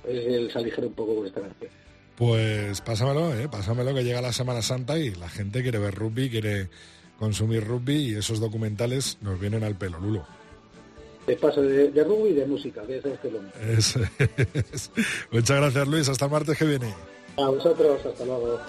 es 0.07 0.25
el 0.25 0.51
saligero 0.51 0.87
un 0.87 0.93
poco 0.93 1.15
con 1.15 1.27
esta 1.27 1.41
canción. 1.41 1.71
Pues 2.15 2.81
pásamelo, 2.81 3.33
¿eh? 3.33 3.47
pásamelo 3.49 3.93
que 3.93 4.03
llega 4.03 4.21
la 4.21 4.33
Semana 4.33 4.61
Santa 4.61 4.97
y 4.97 5.11
la 5.11 5.29
gente 5.29 5.61
quiere 5.61 5.79
ver 5.79 5.95
rugby, 5.95 6.29
quiere 6.29 6.69
consumir 7.17 7.63
rugby 7.63 8.11
y 8.11 8.15
esos 8.15 8.39
documentales 8.39 9.17
nos 9.21 9.39
vienen 9.39 9.63
al 9.63 9.77
pelo, 9.77 9.99
Lulo 9.99 10.25
de 11.29 11.35
paso 11.35 11.61
de, 11.61 11.91
de 11.91 12.03
rugby 12.03 12.29
y 12.29 12.33
de 12.33 12.45
música, 12.47 12.81
que 12.87 12.97
es 12.97 13.03
que 13.03 13.29
lo 13.29 13.39
Muchas 15.31 15.57
gracias 15.57 15.87
Luis, 15.87 16.09
hasta 16.09 16.25
el 16.25 16.31
martes 16.31 16.57
que 16.57 16.65
viene. 16.65 16.91
A 17.37 17.49
vosotros, 17.49 18.03
hasta 18.03 18.25
luego. 18.25 18.59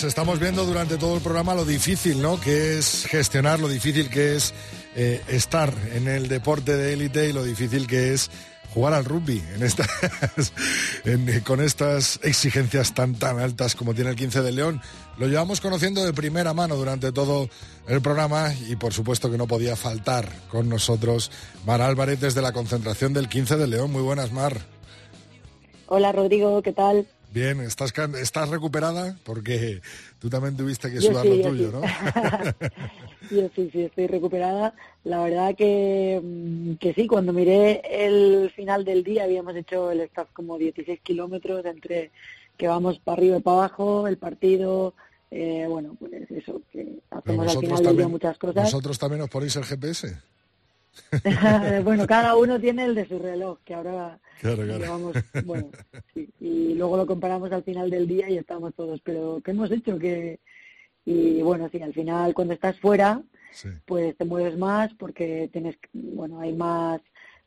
Pues 0.00 0.08
estamos 0.08 0.40
viendo 0.40 0.64
durante 0.64 0.96
todo 0.96 1.14
el 1.16 1.20
programa 1.20 1.54
lo 1.54 1.66
difícil, 1.66 2.22
¿no? 2.22 2.40
Que 2.40 2.78
es 2.78 3.04
gestionar, 3.04 3.60
lo 3.60 3.68
difícil 3.68 4.08
que 4.08 4.34
es 4.34 4.54
eh, 4.96 5.20
estar 5.28 5.74
en 5.92 6.08
el 6.08 6.26
deporte 6.26 6.74
de 6.74 6.94
élite 6.94 7.28
y 7.28 7.34
lo 7.34 7.44
difícil 7.44 7.86
que 7.86 8.14
es 8.14 8.30
jugar 8.72 8.94
al 8.94 9.04
rugby 9.04 9.42
en 9.54 9.62
estas, 9.62 9.88
con 11.44 11.60
estas 11.60 12.18
exigencias 12.22 12.94
tan 12.94 13.14
tan 13.16 13.40
altas 13.40 13.76
como 13.76 13.92
tiene 13.92 14.08
el 14.08 14.16
15 14.16 14.40
de 14.40 14.52
León. 14.52 14.80
Lo 15.18 15.26
llevamos 15.26 15.60
conociendo 15.60 16.02
de 16.02 16.14
primera 16.14 16.54
mano 16.54 16.76
durante 16.76 17.12
todo 17.12 17.50
el 17.86 18.00
programa 18.00 18.54
y 18.70 18.76
por 18.76 18.94
supuesto 18.94 19.30
que 19.30 19.36
no 19.36 19.46
podía 19.46 19.76
faltar 19.76 20.30
con 20.48 20.70
nosotros 20.70 21.30
Mar 21.66 21.82
Álvarez 21.82 22.18
desde 22.20 22.40
la 22.40 22.52
concentración 22.52 23.12
del 23.12 23.28
15 23.28 23.58
de 23.58 23.66
León. 23.66 23.92
Muy 23.92 24.02
buenas, 24.02 24.32
Mar. 24.32 24.56
Hola 25.88 26.10
Rodrigo, 26.10 26.62
¿qué 26.62 26.72
tal? 26.72 27.06
Bien, 27.32 27.60
¿estás, 27.60 27.92
estás 28.20 28.48
recuperada? 28.48 29.16
Porque 29.24 29.80
tú 30.18 30.28
también 30.28 30.56
tuviste 30.56 30.90
que 30.90 31.00
sudar 31.00 31.24
lo 31.24 31.40
tuyo, 31.40 31.70
¿no? 31.70 31.82
yo 33.30 33.48
sí, 33.54 33.70
sí, 33.72 33.82
estoy 33.82 34.08
recuperada. 34.08 34.74
La 35.04 35.22
verdad 35.22 35.54
que, 35.54 36.20
mm, 36.22 36.74
que 36.74 36.92
sí, 36.92 37.06
cuando 37.06 37.32
miré 37.32 37.82
el 37.88 38.50
final 38.56 38.84
del 38.84 39.04
día 39.04 39.24
habíamos 39.24 39.54
hecho 39.54 39.92
el 39.92 40.00
staff 40.00 40.28
como 40.32 40.58
16 40.58 41.00
kilómetros 41.02 41.64
entre 41.66 42.10
que 42.56 42.66
vamos 42.66 42.98
para 42.98 43.18
arriba 43.18 43.36
y 43.38 43.40
para 43.40 43.58
abajo, 43.58 44.08
el 44.08 44.18
partido, 44.18 44.94
eh, 45.30 45.66
bueno, 45.68 45.96
pues 45.98 46.12
eso, 46.30 46.60
que 46.72 46.98
hacemos 47.10 47.56
al 47.56 47.60
final 47.60 47.82
del 47.84 47.96
día 47.96 48.08
muchas 48.08 48.38
cosas. 48.38 48.64
¿Vosotros 48.64 48.98
también 48.98 49.22
os 49.22 49.30
ponéis 49.30 49.54
el 49.54 49.64
GPS? 49.64 50.18
bueno, 51.84 52.06
cada 52.06 52.36
uno 52.36 52.60
tiene 52.60 52.84
el 52.84 52.94
de 52.94 53.06
su 53.06 53.18
reloj, 53.18 53.58
que 53.64 53.74
ahora 53.74 54.20
bueno, 55.44 55.70
y 56.40 56.74
luego 56.74 56.96
lo 56.96 57.06
comparamos 57.06 57.52
al 57.52 57.62
final 57.62 57.90
del 57.90 58.06
día 58.06 58.30
y 58.30 58.38
estamos 58.38 58.74
todos, 58.74 59.00
pero 59.02 59.40
¿qué 59.44 59.50
hemos 59.50 59.70
hecho? 59.70 59.98
que 59.98 60.40
Y 61.04 61.42
bueno, 61.42 61.68
sí, 61.70 61.80
al 61.82 61.92
final 61.92 62.34
cuando 62.34 62.54
estás 62.54 62.78
fuera, 62.78 63.22
pues 63.84 64.16
te 64.16 64.24
mueves 64.24 64.56
más 64.56 64.92
porque 64.94 65.48
tienes, 65.52 65.76
bueno, 65.92 66.40
hay 66.40 66.52
más, 66.52 67.00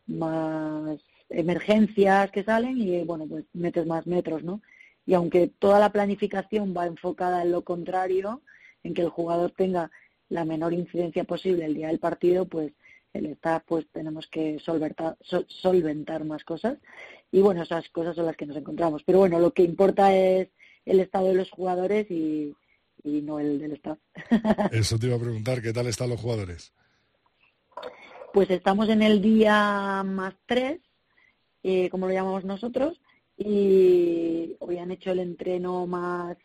más 0.05 0.99
emergencias 1.29 2.31
que 2.31 2.43
salen 2.43 2.77
y 2.77 3.03
bueno, 3.03 3.25
pues 3.27 3.45
metes 3.53 3.85
más 3.85 4.05
metros, 4.05 4.43
¿no? 4.43 4.61
Y 5.05 5.15
aunque 5.15 5.47
toda 5.47 5.79
la 5.79 5.91
planificación 5.91 6.73
va 6.75 6.85
enfocada 6.85 7.41
en 7.41 7.51
lo 7.51 7.63
contrario, 7.63 8.41
en 8.83 8.93
que 8.93 9.01
el 9.01 9.09
jugador 9.09 9.51
tenga 9.51 9.91
la 10.29 10.45
menor 10.45 10.73
incidencia 10.73 11.23
posible 11.23 11.65
el 11.65 11.75
día 11.75 11.87
del 11.87 11.99
partido, 11.99 12.45
pues 12.45 12.73
el 13.13 13.27
staff 13.27 13.63
pues 13.65 13.87
tenemos 13.91 14.27
que 14.27 14.59
solventar, 14.59 15.17
solventar 15.47 16.25
más 16.25 16.43
cosas 16.43 16.77
y 17.31 17.41
bueno, 17.41 17.63
esas 17.63 17.87
cosas 17.89 18.15
son 18.15 18.25
las 18.25 18.35
que 18.35 18.45
nos 18.45 18.57
encontramos. 18.57 19.03
Pero 19.03 19.19
bueno, 19.19 19.39
lo 19.39 19.53
que 19.53 19.63
importa 19.63 20.15
es 20.15 20.49
el 20.85 20.99
estado 20.99 21.27
de 21.27 21.35
los 21.35 21.49
jugadores 21.49 22.09
y, 22.11 22.55
no 23.03 23.39
el 23.39 23.59
del 23.59 23.73
staff. 23.73 23.97
Eso 24.71 24.99
te 24.99 25.07
iba 25.07 25.15
a 25.15 25.19
preguntar, 25.19 25.61
¿qué 25.61 25.73
tal 25.73 25.87
están 25.87 26.09
los 26.09 26.21
jugadores? 26.21 26.73
Pues 28.33 28.49
estamos 28.49 28.89
en 28.89 29.01
el 29.01 29.21
día 29.21 30.03
más 30.05 30.35
tres, 30.45 30.79
eh, 31.63 31.89
como 31.89 32.07
lo 32.07 32.13
llamamos 32.13 32.45
nosotros, 32.45 32.99
y 33.37 34.55
hoy 34.59 34.77
han 34.77 34.91
hecho 34.91 35.11
el 35.11 35.19
entreno 35.19 35.85
más 35.87 36.37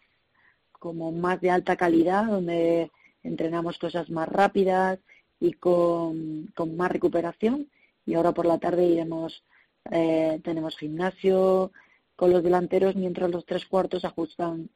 como 0.72 1.12
más 1.12 1.40
de 1.40 1.50
alta 1.50 1.76
calidad, 1.76 2.26
donde 2.26 2.90
entrenamos 3.22 3.78
cosas 3.78 4.10
más 4.10 4.28
rápidas, 4.28 4.98
y 5.40 5.52
con, 5.52 6.52
más 6.77 6.90
recuperación. 6.90 7.69
Y 8.06 8.15
ahora 8.15 8.32
por 8.32 8.47
la 8.47 8.59
tarde 8.59 8.86
iremos, 8.86 9.44
eh, 9.90 10.40
tenemos 10.43 10.77
gimnasio 10.77 11.73
con 12.16 12.32
los 12.32 12.43
delanteros, 12.43 12.97
mientras 12.97 13.31
los 13.31 13.44
tres 13.47 13.66
cuartos 13.66 14.05
ajustan 14.05 14.70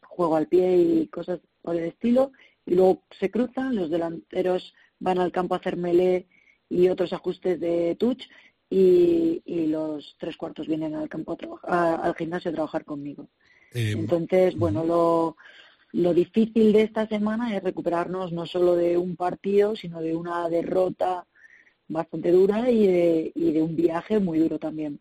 juego 0.00 0.36
al 0.36 0.46
pie 0.46 0.76
y 0.76 1.06
cosas 1.08 1.40
por 1.62 1.76
el 1.76 1.84
estilo. 1.84 2.32
Y 2.66 2.74
luego 2.74 3.02
se 3.18 3.30
cruzan, 3.30 3.76
los 3.76 3.90
delanteros 3.90 4.74
van 4.98 5.18
al 5.18 5.32
campo 5.32 5.54
a 5.54 5.58
hacer 5.58 5.76
melee 5.76 6.26
y 6.68 6.88
otros 6.88 7.12
ajustes 7.12 7.58
de 7.58 7.96
touch 7.96 8.22
y, 8.68 9.42
y 9.44 9.66
los 9.66 10.16
tres 10.18 10.36
cuartos 10.36 10.68
vienen 10.68 10.94
al 10.94 11.08
campo 11.08 11.32
a 11.32 11.36
trabajar, 11.36 12.00
al 12.02 12.14
gimnasio 12.14 12.50
a 12.50 12.54
trabajar 12.54 12.84
conmigo. 12.84 13.28
Eh, 13.72 13.92
Entonces, 13.96 14.56
bueno, 14.56 14.84
lo, 14.84 15.36
lo 15.92 16.14
difícil 16.14 16.72
de 16.72 16.82
esta 16.82 17.06
semana 17.08 17.56
es 17.56 17.62
recuperarnos 17.62 18.32
no 18.32 18.46
solo 18.46 18.76
de 18.76 18.96
un 18.96 19.16
partido, 19.16 19.74
sino 19.74 20.00
de 20.00 20.14
una 20.14 20.48
derrota 20.48 21.26
bastante 21.88 22.30
dura 22.30 22.70
y 22.70 22.86
de, 22.86 23.32
y 23.34 23.52
de 23.52 23.62
un 23.62 23.74
viaje 23.74 24.20
muy 24.20 24.38
duro 24.38 24.58
también. 24.58 25.00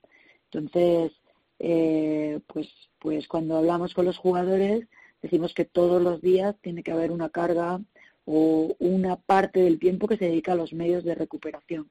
Entonces, 0.52 1.12
eh, 1.60 2.40
pues, 2.48 2.68
pues 2.98 3.28
cuando 3.28 3.58
hablamos 3.58 3.94
con 3.94 4.06
los 4.06 4.18
jugadores, 4.18 4.88
decimos 5.22 5.54
que 5.54 5.66
todos 5.66 6.02
los 6.02 6.22
días 6.22 6.56
tiene 6.62 6.82
que 6.82 6.92
haber 6.92 7.12
una 7.12 7.30
carga 7.30 7.80
o 8.26 8.76
una 8.80 9.18
parte 9.18 9.62
del 9.62 9.80
tiempo 9.80 10.08
que 10.08 10.18
se 10.18 10.26
dedica 10.26 10.54
a 10.54 10.56
los 10.56 10.74
medios 10.74 11.04
de 11.04 11.16
recuperación. 11.16 11.90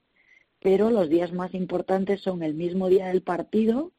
Pero 0.60 0.90
los 0.90 1.08
días 1.08 1.32
más 1.32 1.54
importantes 1.54 2.20
son 2.20 2.42
el 2.42 2.54
mismo 2.54 2.88
día 2.88 3.06
del 3.08 3.22
partido 3.22 3.92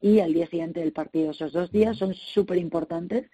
y 0.00 0.18
el 0.18 0.34
día 0.34 0.48
siguiente 0.48 0.80
del 0.80 0.92
partido. 0.92 1.30
Esos 1.30 1.52
dos 1.52 1.70
días 1.70 1.96
son 1.96 2.14
súper 2.14 2.58
importantes 2.58 3.30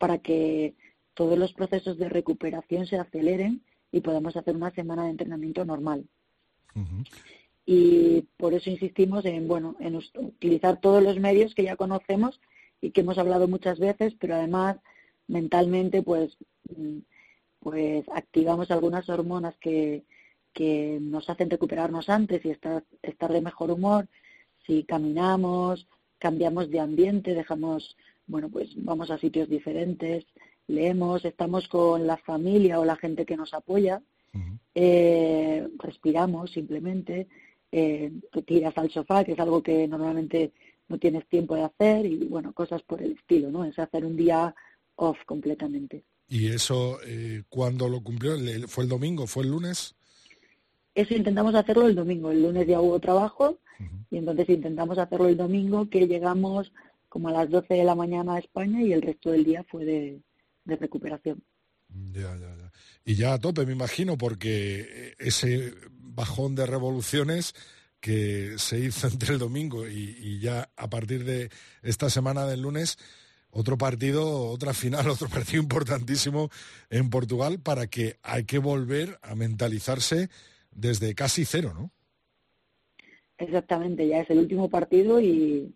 para 0.00 0.18
que 0.18 0.74
todos 1.12 1.38
los 1.38 1.52
procesos 1.52 1.98
de 1.98 2.08
recuperación 2.08 2.86
se 2.86 2.96
aceleren 2.96 3.62
y 3.92 4.00
podamos 4.00 4.34
hacer 4.34 4.56
una 4.56 4.70
semana 4.70 5.04
de 5.04 5.10
entrenamiento 5.10 5.62
normal. 5.66 6.06
Y 7.66 8.22
por 8.38 8.54
eso 8.54 8.70
insistimos 8.70 9.26
en, 9.26 9.46
bueno, 9.46 9.76
en 9.78 9.96
utilizar 9.96 10.80
todos 10.80 11.02
los 11.02 11.20
medios 11.20 11.54
que 11.54 11.64
ya 11.64 11.76
conocemos 11.76 12.40
y 12.80 12.92
que 12.92 13.02
hemos 13.02 13.18
hablado 13.18 13.46
muchas 13.46 13.78
veces, 13.78 14.14
pero 14.18 14.36
además 14.36 14.78
mentalmente 15.28 16.02
pues, 16.02 16.38
mm, 16.74 17.00
pues 17.58 18.06
activamos 18.14 18.70
algunas 18.70 19.06
hormonas 19.10 19.54
que, 19.58 20.04
que 20.54 20.98
nos 21.02 21.28
hacen 21.28 21.50
recuperarnos 21.50 22.08
antes 22.08 22.42
y 22.46 22.50
estar, 22.50 22.84
estar 23.02 23.30
de 23.30 23.42
mejor 23.42 23.70
humor. 23.70 24.08
Si 24.66 24.84
caminamos, 24.84 25.86
cambiamos 26.18 26.70
de 26.70 26.80
ambiente, 26.80 27.34
dejamos 27.34 27.98
bueno, 28.30 28.48
pues 28.48 28.70
vamos 28.76 29.10
a 29.10 29.18
sitios 29.18 29.48
diferentes, 29.48 30.24
leemos, 30.68 31.24
estamos 31.24 31.68
con 31.68 32.06
la 32.06 32.16
familia 32.16 32.78
o 32.78 32.84
la 32.84 32.96
gente 32.96 33.26
que 33.26 33.36
nos 33.36 33.52
apoya, 33.54 34.02
eh, 34.74 35.68
respiramos 35.78 36.52
simplemente, 36.52 37.26
eh, 37.72 38.12
te 38.32 38.42
tiras 38.42 38.76
al 38.78 38.90
sofá, 38.90 39.24
que 39.24 39.32
es 39.32 39.38
algo 39.40 39.62
que 39.62 39.88
normalmente 39.88 40.52
no 40.88 40.98
tienes 40.98 41.26
tiempo 41.26 41.56
de 41.56 41.64
hacer, 41.64 42.06
y 42.06 42.16
bueno, 42.28 42.52
cosas 42.52 42.82
por 42.82 43.02
el 43.02 43.12
estilo, 43.12 43.50
¿no? 43.50 43.64
Es 43.64 43.78
hacer 43.78 44.04
un 44.04 44.16
día 44.16 44.54
off 44.94 45.18
completamente. 45.26 46.04
¿Y 46.28 46.46
eso 46.46 46.98
eh, 47.04 47.42
cuándo 47.48 47.88
lo 47.88 48.00
cumplió? 48.00 48.32
¿Fue 48.68 48.84
el 48.84 48.90
domingo? 48.90 49.26
¿Fue 49.26 49.42
el 49.42 49.50
lunes? 49.50 49.96
Eso 50.94 51.14
intentamos 51.14 51.54
hacerlo 51.54 51.88
el 51.88 51.96
domingo. 51.96 52.30
El 52.30 52.42
lunes 52.42 52.66
ya 52.66 52.80
hubo 52.80 53.00
trabajo 53.00 53.58
y 54.10 54.18
entonces 54.18 54.48
intentamos 54.48 54.98
hacerlo 54.98 55.28
el 55.28 55.36
domingo, 55.36 55.88
que 55.88 56.06
llegamos 56.06 56.72
como 57.10 57.28
a 57.28 57.32
las 57.32 57.50
12 57.50 57.74
de 57.74 57.84
la 57.84 57.94
mañana 57.94 58.36
a 58.36 58.38
España 58.38 58.80
y 58.80 58.92
el 58.94 59.02
resto 59.02 59.32
del 59.32 59.44
día 59.44 59.62
fue 59.68 59.84
de, 59.84 60.22
de 60.64 60.76
recuperación. 60.76 61.42
Ya, 62.12 62.36
ya, 62.36 62.56
ya. 62.56 62.72
Y 63.04 63.16
ya 63.16 63.34
a 63.34 63.38
tope, 63.38 63.66
me 63.66 63.72
imagino, 63.72 64.16
porque 64.16 65.14
ese 65.18 65.74
bajón 65.90 66.54
de 66.54 66.66
revoluciones 66.66 67.54
que 68.00 68.54
se 68.56 68.78
hizo 68.78 69.08
entre 69.12 69.34
el 69.34 69.40
domingo 69.40 69.86
y, 69.86 70.16
y, 70.18 70.38
ya 70.38 70.70
a 70.76 70.88
partir 70.88 71.24
de 71.24 71.50
esta 71.82 72.08
semana 72.08 72.46
del 72.46 72.62
lunes, 72.62 72.96
otro 73.50 73.76
partido, 73.76 74.46
otra 74.46 74.72
final, 74.72 75.08
otro 75.10 75.28
partido 75.28 75.60
importantísimo 75.60 76.48
en 76.90 77.10
Portugal 77.10 77.60
para 77.60 77.88
que 77.88 78.18
hay 78.22 78.44
que 78.44 78.58
volver 78.58 79.18
a 79.22 79.34
mentalizarse 79.34 80.30
desde 80.70 81.14
casi 81.16 81.44
cero, 81.44 81.74
¿no? 81.74 81.90
Exactamente, 83.36 84.06
ya 84.06 84.20
es 84.20 84.30
el 84.30 84.38
último 84.38 84.68
partido 84.68 85.18
y, 85.20 85.74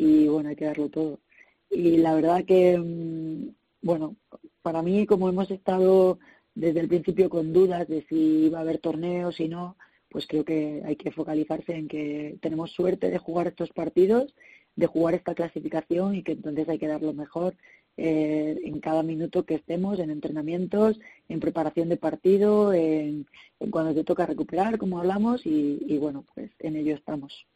y 0.00 0.28
bueno, 0.28 0.48
hay 0.48 0.56
que 0.56 0.64
darlo 0.64 0.88
todo. 0.88 1.20
Y 1.70 1.98
la 1.98 2.14
verdad 2.14 2.44
que, 2.46 2.78
mm, 2.78 3.50
bueno, 3.82 4.16
para 4.62 4.82
mí, 4.82 5.06
como 5.06 5.28
hemos 5.28 5.50
estado 5.50 6.18
desde 6.54 6.80
el 6.80 6.88
principio 6.88 7.28
con 7.28 7.52
dudas 7.52 7.86
de 7.86 8.04
si 8.08 8.46
iba 8.46 8.58
a 8.58 8.62
haber 8.62 8.78
torneos 8.78 9.40
y 9.40 9.48
no, 9.48 9.76
pues 10.08 10.26
creo 10.26 10.44
que 10.44 10.82
hay 10.86 10.96
que 10.96 11.12
focalizarse 11.12 11.74
en 11.76 11.86
que 11.88 12.38
tenemos 12.40 12.72
suerte 12.72 13.10
de 13.10 13.18
jugar 13.18 13.48
estos 13.48 13.70
partidos, 13.70 14.34
de 14.74 14.86
jugar 14.86 15.14
esta 15.14 15.34
clasificación 15.34 16.14
y 16.14 16.22
que 16.22 16.32
entonces 16.32 16.68
hay 16.68 16.78
que 16.78 16.88
dar 16.88 17.02
lo 17.02 17.12
mejor 17.12 17.54
eh, 17.98 18.58
en 18.64 18.80
cada 18.80 19.02
minuto 19.02 19.44
que 19.44 19.56
estemos, 19.56 19.98
en 19.98 20.10
entrenamientos, 20.10 20.98
en 21.28 21.40
preparación 21.40 21.90
de 21.90 21.98
partido, 21.98 22.72
en, 22.72 23.26
cuando 23.70 23.94
te 23.94 24.04
toca 24.04 24.26
recuperar, 24.26 24.78
como 24.78 24.98
hablamos, 24.98 25.44
y 25.44 25.98
bueno, 25.98 26.24
pues 26.34 26.50
en 26.60 26.76
ello 26.76 26.94
estamos. 26.94 27.46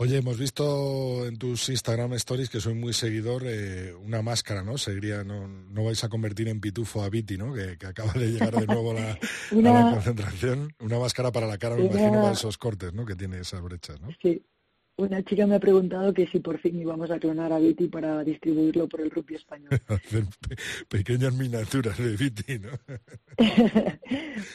Oye, 0.00 0.18
hemos 0.18 0.38
visto 0.38 1.26
en 1.26 1.38
tus 1.38 1.70
Instagram 1.70 2.12
Stories, 2.12 2.48
que 2.48 2.60
soy 2.60 2.74
muy 2.74 2.92
seguidor, 2.92 3.42
eh, 3.44 3.92
una 3.94 4.22
máscara, 4.22 4.62
¿no? 4.62 4.78
Seguiría, 4.78 5.24
no, 5.24 5.48
no 5.48 5.82
vais 5.82 6.04
a 6.04 6.08
convertir 6.08 6.46
en 6.46 6.60
pitufo 6.60 7.02
a 7.02 7.08
Viti, 7.08 7.36
¿no? 7.36 7.52
Que, 7.52 7.76
que 7.76 7.86
acaba 7.86 8.12
de 8.12 8.30
llegar 8.30 8.54
de 8.54 8.64
nuevo 8.68 8.92
la, 8.94 9.18
una, 9.50 9.70
a 9.70 9.84
la 9.86 9.90
concentración. 9.94 10.72
Una 10.78 11.00
máscara 11.00 11.32
para 11.32 11.48
la 11.48 11.58
cara, 11.58 11.74
me 11.74 11.82
una... 11.82 11.90
imagino, 11.90 12.22
para 12.22 12.34
esos 12.34 12.56
cortes, 12.56 12.94
¿no? 12.94 13.04
Que 13.04 13.16
tiene 13.16 13.40
esas 13.40 13.60
brechas, 13.60 14.00
¿no? 14.00 14.10
Sí. 14.22 14.40
Una 14.98 15.20
chica 15.24 15.48
me 15.48 15.56
ha 15.56 15.60
preguntado 15.60 16.14
que 16.14 16.28
si 16.28 16.38
por 16.38 16.60
fin 16.60 16.78
íbamos 16.78 17.10
a 17.10 17.18
clonar 17.18 17.52
a 17.52 17.58
Viti 17.58 17.88
para 17.88 18.22
distribuirlo 18.22 18.88
por 18.88 19.00
el 19.00 19.10
rugby 19.10 19.34
español. 19.34 19.70
Hacer 19.88 20.26
pe 20.48 20.56
pequeñas 20.88 21.34
miniaturas 21.34 21.98
de 21.98 22.16
Viti, 22.16 22.60
¿no? 22.60 22.70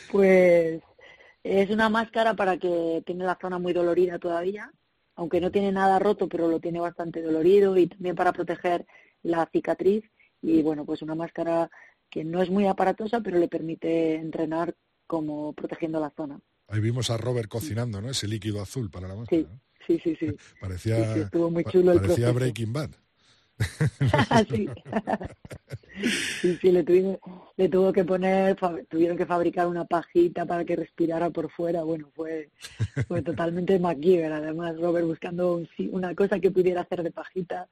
pues 0.09 0.81
es 1.43 1.69
una 1.69 1.89
máscara 1.89 2.33
para 2.33 2.57
que 2.57 3.03
tiene 3.05 3.25
la 3.25 3.37
zona 3.41 3.59
muy 3.59 3.73
dolorida 3.73 4.19
todavía 4.19 4.71
aunque 5.15 5.41
no 5.41 5.51
tiene 5.51 5.71
nada 5.71 5.99
roto, 5.99 6.27
pero 6.27 6.47
lo 6.47 6.59
tiene 6.59 6.79
bastante 6.79 7.21
dolorido 7.21 7.77
y 7.77 7.87
también 7.87 8.15
para 8.15 8.33
proteger 8.33 8.85
la 9.21 9.47
cicatriz. 9.51 10.03
Y 10.41 10.61
bueno, 10.61 10.85
pues 10.85 11.01
una 11.01 11.15
máscara 11.15 11.69
que 12.09 12.23
no 12.23 12.41
es 12.41 12.49
muy 12.49 12.67
aparatosa, 12.67 13.21
pero 13.21 13.39
le 13.39 13.47
permite 13.47 14.15
entrenar 14.15 14.75
como 15.07 15.53
protegiendo 15.53 15.99
la 15.99 16.11
zona. 16.11 16.39
Ahí 16.67 16.79
vimos 16.79 17.09
a 17.09 17.17
Robert 17.17 17.49
cocinando, 17.49 18.01
¿no? 18.01 18.09
Ese 18.09 18.27
líquido 18.27 18.61
azul 18.61 18.89
para 18.89 19.07
la 19.07 19.15
máscara. 19.15 19.41
Sí, 19.41 19.47
¿no? 19.49 19.59
sí, 19.87 20.01
sí, 20.03 20.15
sí. 20.19 20.35
parecía, 20.59 20.95
sí, 20.95 21.13
sí, 21.13 21.19
estuvo 21.21 21.49
muy 21.49 21.63
chulo 21.65 21.91
el 21.91 22.01
parecía. 22.01 22.31
Breaking 22.31 22.73
Bad. 22.73 22.91
sí. 24.49 24.69
sí, 26.41 26.57
sí, 26.59 26.71
le, 26.71 26.83
tuvimos, 26.83 27.19
le 27.55 27.69
tuvo 27.69 27.93
que 27.93 28.03
poner, 28.03 28.57
tuvieron 28.89 29.17
que 29.17 29.25
fabricar 29.25 29.67
una 29.67 29.85
pajita 29.85 30.45
para 30.45 30.65
que 30.65 30.75
respirara 30.75 31.29
por 31.29 31.51
fuera. 31.51 31.83
Bueno, 31.83 32.09
fue, 32.15 32.49
fue 33.07 33.21
totalmente 33.21 33.79
MacGyver. 33.79 34.31
Además, 34.33 34.79
Robert 34.79 35.05
buscando 35.05 35.55
un, 35.55 35.69
una 35.91 36.15
cosa 36.15 36.39
que 36.39 36.51
pudiera 36.51 36.81
hacer 36.81 37.03
de 37.03 37.11
pajita. 37.11 37.67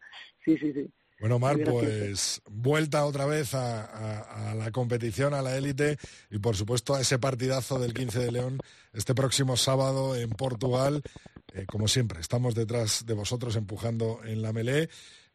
Sí, 0.45 0.57
sí, 0.57 0.73
sí. 0.73 0.89
Bueno, 1.19 1.37
Mar, 1.37 1.59
pues 1.63 2.41
vuelta 2.49 3.05
otra 3.05 3.27
vez 3.27 3.53
a, 3.53 3.85
a, 3.85 4.51
a, 4.51 4.55
la 4.55 4.71
competición, 4.71 5.35
a 5.35 5.43
la 5.43 5.55
élite 5.55 5.99
y 6.31 6.39
por 6.39 6.55
supuesto 6.55 6.95
a 6.95 7.01
ese 7.01 7.19
partidazo 7.19 7.77
del 7.77 7.93
15 7.93 8.19
de 8.21 8.31
León 8.31 8.57
este 8.91 9.13
próximo 9.13 9.55
sábado 9.55 10.15
en 10.15 10.31
Portugal. 10.31 11.03
Eh, 11.53 11.65
como 11.67 11.87
siempre, 11.87 12.21
estamos 12.21 12.55
detrás 12.55 13.05
de 13.05 13.13
vosotros 13.13 13.55
empujando 13.55 14.21
en 14.23 14.41
la 14.41 14.51
melé 14.51 14.89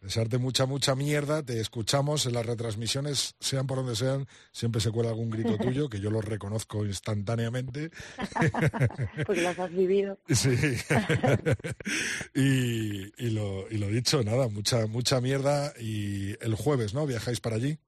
desearte 0.07 0.39
mucha, 0.39 0.67
mucha 0.67 0.95
mierda. 0.95 1.43
Te 1.43 1.61
escuchamos 1.61 2.27
en 2.27 2.35
las 2.35 2.47
retransmisiones, 2.47 3.35
sean 3.41 3.67
por 3.67 3.79
donde 3.79 3.97
sean, 3.97 4.27
siempre 4.53 4.81
se 4.81 4.93
cuela 4.93 5.11
algún 5.11 5.31
grito 5.31 5.59
tuyo, 5.59 5.89
que 5.89 5.99
yo 5.99 6.11
lo 6.11 6.21
reconozco 6.21 6.87
instantáneamente. 6.87 7.91
Porque 9.27 9.43
las 9.43 9.59
has 9.59 9.73
vivido. 9.73 10.17
Sí. 10.29 10.57
y, 12.35 13.13
y, 13.25 13.31
lo, 13.31 13.69
y 13.69 13.79
lo 13.79 13.89
dicho, 13.89 14.23
nada, 14.23 14.49
mucha, 14.49 14.87
mucha 14.87 15.21
mierda. 15.21 15.73
Y 15.81 16.37
el 16.43 16.55
jueves, 16.55 16.95
¿no? 16.95 17.05
¿Viajáis 17.05 17.41
para 17.41 17.57
allí? 17.57 17.79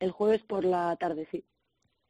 El 0.00 0.12
jueves 0.12 0.42
por 0.42 0.64
la 0.64 0.96
tarde, 0.96 1.28
sí. 1.30 1.44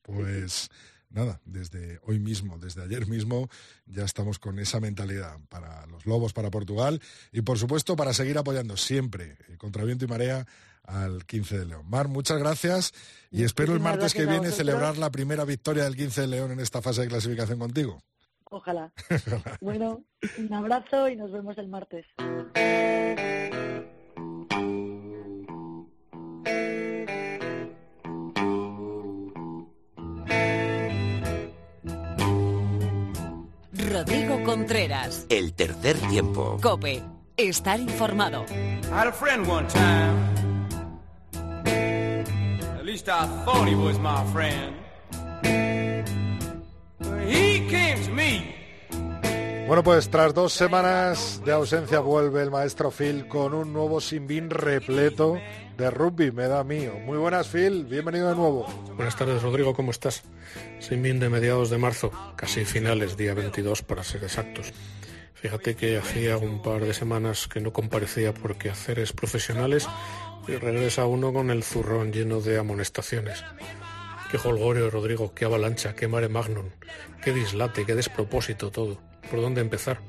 Pues 0.03 0.71
nada, 1.13 1.41
desde 1.45 1.99
hoy 2.03 2.19
mismo, 2.19 2.59
desde 2.59 2.83
ayer 2.83 3.07
mismo, 3.07 3.49
ya 3.87 4.05
estamos 4.05 4.39
con 4.39 4.59
esa 4.59 4.81
mentalidad 4.81 5.39
para 5.49 5.87
los 5.87 6.07
Lobos, 6.07 6.33
para 6.33 6.51
Portugal 6.51 7.01
y 7.33 7.43
por 7.43 7.59
supuesto 7.59 7.97
para 7.97 8.13
seguir 8.13 8.39
apoyando 8.39 8.77
siempre, 8.77 9.37
eh, 9.49 9.57
contra 9.57 9.85
viento 9.85 10.05
y 10.05 10.09
marea, 10.09 10.47
al 10.85 11.25
15 11.27 11.59
de 11.59 11.67
León. 11.67 11.89
Mar, 11.89 12.09
muchas 12.09 12.39
gracias 12.39 12.93
y 13.31 13.45
espero 13.45 13.73
el 13.73 13.81
martes 13.81 14.15
que 14.15 14.27
viene 14.27 14.51
celebrar 14.51 14.99
la 14.99 15.11
primera 15.11 15.45
victoria 15.45 15.85
del 15.85 15.97
15 15.97 16.23
de 16.23 16.27
León 16.27 16.51
en 16.53 16.61
esta 16.61 16.83
fase 16.83 17.03
de 17.03 17.09
clasificación 17.09 17.59
contigo. 17.59 18.03
Ojalá. 18.51 18.93
Ojalá. 19.09 19.59
Bueno, 19.61 20.05
un 20.39 20.53
abrazo 20.53 21.09
y 21.09 21.17
nos 21.17 21.33
vemos 21.33 21.57
el 21.57 21.69
martes. 21.69 22.05
Rodrigo 33.93 34.43
Contreras. 34.43 35.27
El 35.29 35.53
tercer 35.53 35.99
tiempo. 36.09 36.59
Cope. 36.63 37.03
Estar 37.37 37.79
informado. 37.79 38.47
I 38.51 38.89
had 38.91 39.07
a 39.07 39.13
friend 39.13 39.47
one 39.47 39.67
time. 39.69 40.33
At 42.79 42.85
least 42.85 43.09
I 43.09 43.27
thought 43.45 43.69
he 43.69 43.75
was 43.75 43.99
my 43.99 44.25
friend. 44.33 44.77
He 47.29 47.67
came 47.69 48.03
to 48.07 48.13
me. 48.13 48.55
Bueno, 49.67 49.83
pues 49.83 50.09
tras 50.09 50.33
dos 50.33 50.55
semanas 50.55 51.43
de 51.45 51.53
ausencia 51.53 52.01
vuelve 52.01 52.43
el 52.43 52.51
maestro 52.51 52.91
Phil 52.91 53.29
con 53.29 53.53
un 53.53 53.75
nuevo 53.75 54.01
Sinbin 54.01 54.49
repleto 54.49 55.39
de 55.77 55.91
rugby, 55.91 56.31
me 56.31 56.49
da 56.49 56.65
mío. 56.65 56.95
Muy 57.05 57.19
buenas, 57.19 57.49
Phil, 57.49 57.85
bienvenido 57.85 58.29
de 58.29 58.37
nuevo. 58.37 58.67
Buenas 58.97 59.17
tardes, 59.17 59.43
Rodrigo, 59.43 59.75
¿cómo 59.75 59.91
estás? 59.91 60.23
Sinbin 60.81 61.19
de 61.21 61.29
mediados 61.29 61.71
de 61.71 61.79
marzo, 61.79 62.13
casi 62.37 62.65
finales, 62.65 63.17
día 63.17 63.35
22 63.35 63.83
para 63.83 64.05
ser 64.05 64.25
exactos. 64.25 64.73
Fíjate 65.35 65.75
que 65.75 65.99
hacía 65.99 66.37
un 66.37 66.63
par 66.63 66.83
de 66.85 66.95
semanas 66.95 67.49
que 67.49 67.61
no 67.61 67.73
comparecía 67.73 68.33
por 68.33 68.57
quehaceres 68.57 69.13
profesionales 69.13 69.89
y 70.47 70.53
regresa 70.57 71.07
uno 71.07 71.33
con 71.33 71.51
el 71.51 71.65
zurrón 71.65 72.13
lleno 72.13 72.41
de 72.41 72.59
amonestaciones. 72.59 73.45
Qué 74.31 74.39
holgorio, 74.45 74.91
Rodrigo, 74.91 75.35
qué 75.35 75.45
avalancha, 75.45 75.95
qué 75.95 76.07
mare 76.09 76.29
magnum, 76.29 76.67
qué 77.23 77.33
dislate, 77.33 77.85
qué 77.85 77.95
despropósito 77.95 78.71
todo. 78.71 79.01
¿Por 79.31 79.41
dónde 79.41 79.61
empezar? 79.61 80.01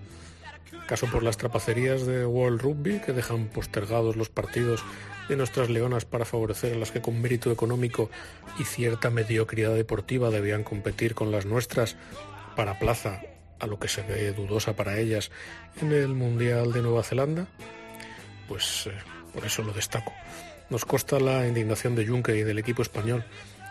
¿Caso 0.87 1.07
por 1.07 1.23
las 1.23 1.37
trapacerías 1.37 2.05
de 2.05 2.25
World 2.25 2.61
Rugby 2.61 2.99
que 2.99 3.13
dejan 3.13 3.47
postergados 3.47 4.15
los 4.15 4.29
partidos 4.29 4.83
de 5.29 5.37
nuestras 5.37 5.69
leonas 5.69 6.05
para 6.05 6.25
favorecer 6.25 6.73
a 6.73 6.77
las 6.77 6.91
que 6.91 7.01
con 7.01 7.21
mérito 7.21 7.51
económico 7.51 8.09
y 8.59 8.65
cierta 8.65 9.09
mediocridad 9.09 9.73
deportiva 9.73 10.29
debían 10.29 10.63
competir 10.63 11.15
con 11.15 11.31
las 11.31 11.45
nuestras 11.45 11.95
para 12.55 12.79
plaza, 12.79 13.21
a 13.59 13.67
lo 13.67 13.79
que 13.79 13.87
se 13.87 14.01
ve 14.01 14.33
dudosa 14.33 14.75
para 14.75 14.99
ellas, 14.99 15.31
en 15.81 15.93
el 15.93 16.09
Mundial 16.09 16.73
de 16.73 16.81
Nueva 16.81 17.03
Zelanda? 17.03 17.47
Pues 18.47 18.87
eh, 18.87 18.91
por 19.33 19.45
eso 19.45 19.63
lo 19.63 19.71
destaco. 19.71 20.11
Nos 20.69 20.85
consta 20.85 21.19
la 21.19 21.47
indignación 21.47 21.95
de 21.95 22.05
Juncker 22.05 22.35
y 22.35 22.43
del 22.43 22.59
equipo 22.59 22.81
español 22.81 23.23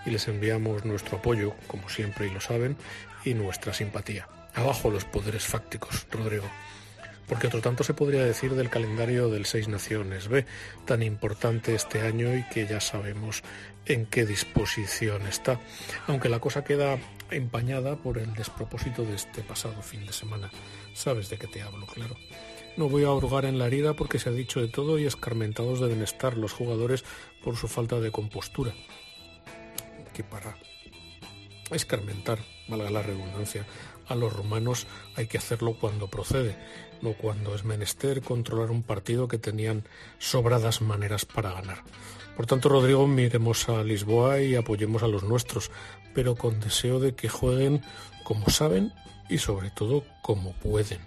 y 0.06 0.10
les 0.10 0.28
enviamos 0.28 0.84
nuestro 0.84 1.18
apoyo, 1.18 1.54
como 1.66 1.88
siempre 1.88 2.26
y 2.26 2.30
lo 2.30 2.40
saben, 2.40 2.76
y 3.24 3.34
nuestra 3.34 3.72
simpatía. 3.72 4.28
Abajo 4.54 4.90
los 4.90 5.04
poderes 5.04 5.44
fácticos, 5.44 6.06
Rodrigo. 6.10 6.46
Porque 7.26 7.46
otro 7.46 7.60
tanto 7.60 7.84
se 7.84 7.94
podría 7.94 8.24
decir 8.24 8.54
del 8.54 8.68
calendario 8.68 9.28
del 9.28 9.46
Seis 9.46 9.68
Naciones 9.68 10.28
B, 10.28 10.44
tan 10.84 11.02
importante 11.02 11.74
este 11.74 12.02
año 12.02 12.36
y 12.36 12.42
que 12.48 12.66
ya 12.66 12.80
sabemos 12.80 13.42
en 13.86 14.06
qué 14.06 14.26
disposición 14.26 15.26
está. 15.26 15.60
Aunque 16.06 16.28
la 16.28 16.40
cosa 16.40 16.64
queda 16.64 16.98
empañada 17.30 17.96
por 17.96 18.18
el 18.18 18.34
despropósito 18.34 19.04
de 19.04 19.14
este 19.14 19.42
pasado 19.42 19.82
fin 19.82 20.06
de 20.06 20.12
semana. 20.12 20.50
Sabes 20.94 21.30
de 21.30 21.38
qué 21.38 21.46
te 21.46 21.62
hablo, 21.62 21.86
claro. 21.86 22.16
No 22.76 22.88
voy 22.88 23.04
a 23.04 23.12
hurgar 23.12 23.44
en 23.44 23.58
la 23.58 23.66
herida 23.66 23.94
porque 23.94 24.18
se 24.18 24.30
ha 24.30 24.32
dicho 24.32 24.60
de 24.60 24.68
todo 24.68 24.98
y 24.98 25.04
escarmentados 25.04 25.80
deben 25.80 26.02
estar 26.02 26.36
los 26.36 26.52
jugadores 26.52 27.04
por 27.42 27.56
su 27.56 27.68
falta 27.68 28.00
de 28.00 28.10
compostura. 28.10 28.72
Que 30.14 30.24
para 30.24 30.56
escarmentar, 31.70 32.38
valga 32.68 32.90
la 32.90 33.02
redundancia, 33.02 33.66
a 34.08 34.14
los 34.14 34.32
rumanos 34.32 34.86
hay 35.16 35.26
que 35.26 35.38
hacerlo 35.38 35.76
cuando 35.78 36.08
procede, 36.08 36.56
no 37.02 37.12
cuando 37.12 37.54
es 37.54 37.64
menester 37.64 38.22
controlar 38.22 38.70
un 38.70 38.82
partido 38.82 39.28
que 39.28 39.38
tenían 39.38 39.84
sobradas 40.18 40.80
maneras 40.80 41.24
para 41.24 41.52
ganar. 41.52 41.82
Por 42.36 42.46
tanto, 42.46 42.68
Rodrigo, 42.68 43.06
miremos 43.06 43.68
a 43.68 43.82
Lisboa 43.82 44.40
y 44.40 44.54
apoyemos 44.54 45.02
a 45.02 45.08
los 45.08 45.22
nuestros, 45.22 45.70
pero 46.14 46.34
con 46.34 46.60
deseo 46.60 46.98
de 46.98 47.14
que 47.14 47.28
jueguen 47.28 47.82
como 48.24 48.48
saben 48.48 48.92
y 49.28 49.38
sobre 49.38 49.70
todo 49.70 50.04
como 50.22 50.52
pueden. 50.52 51.00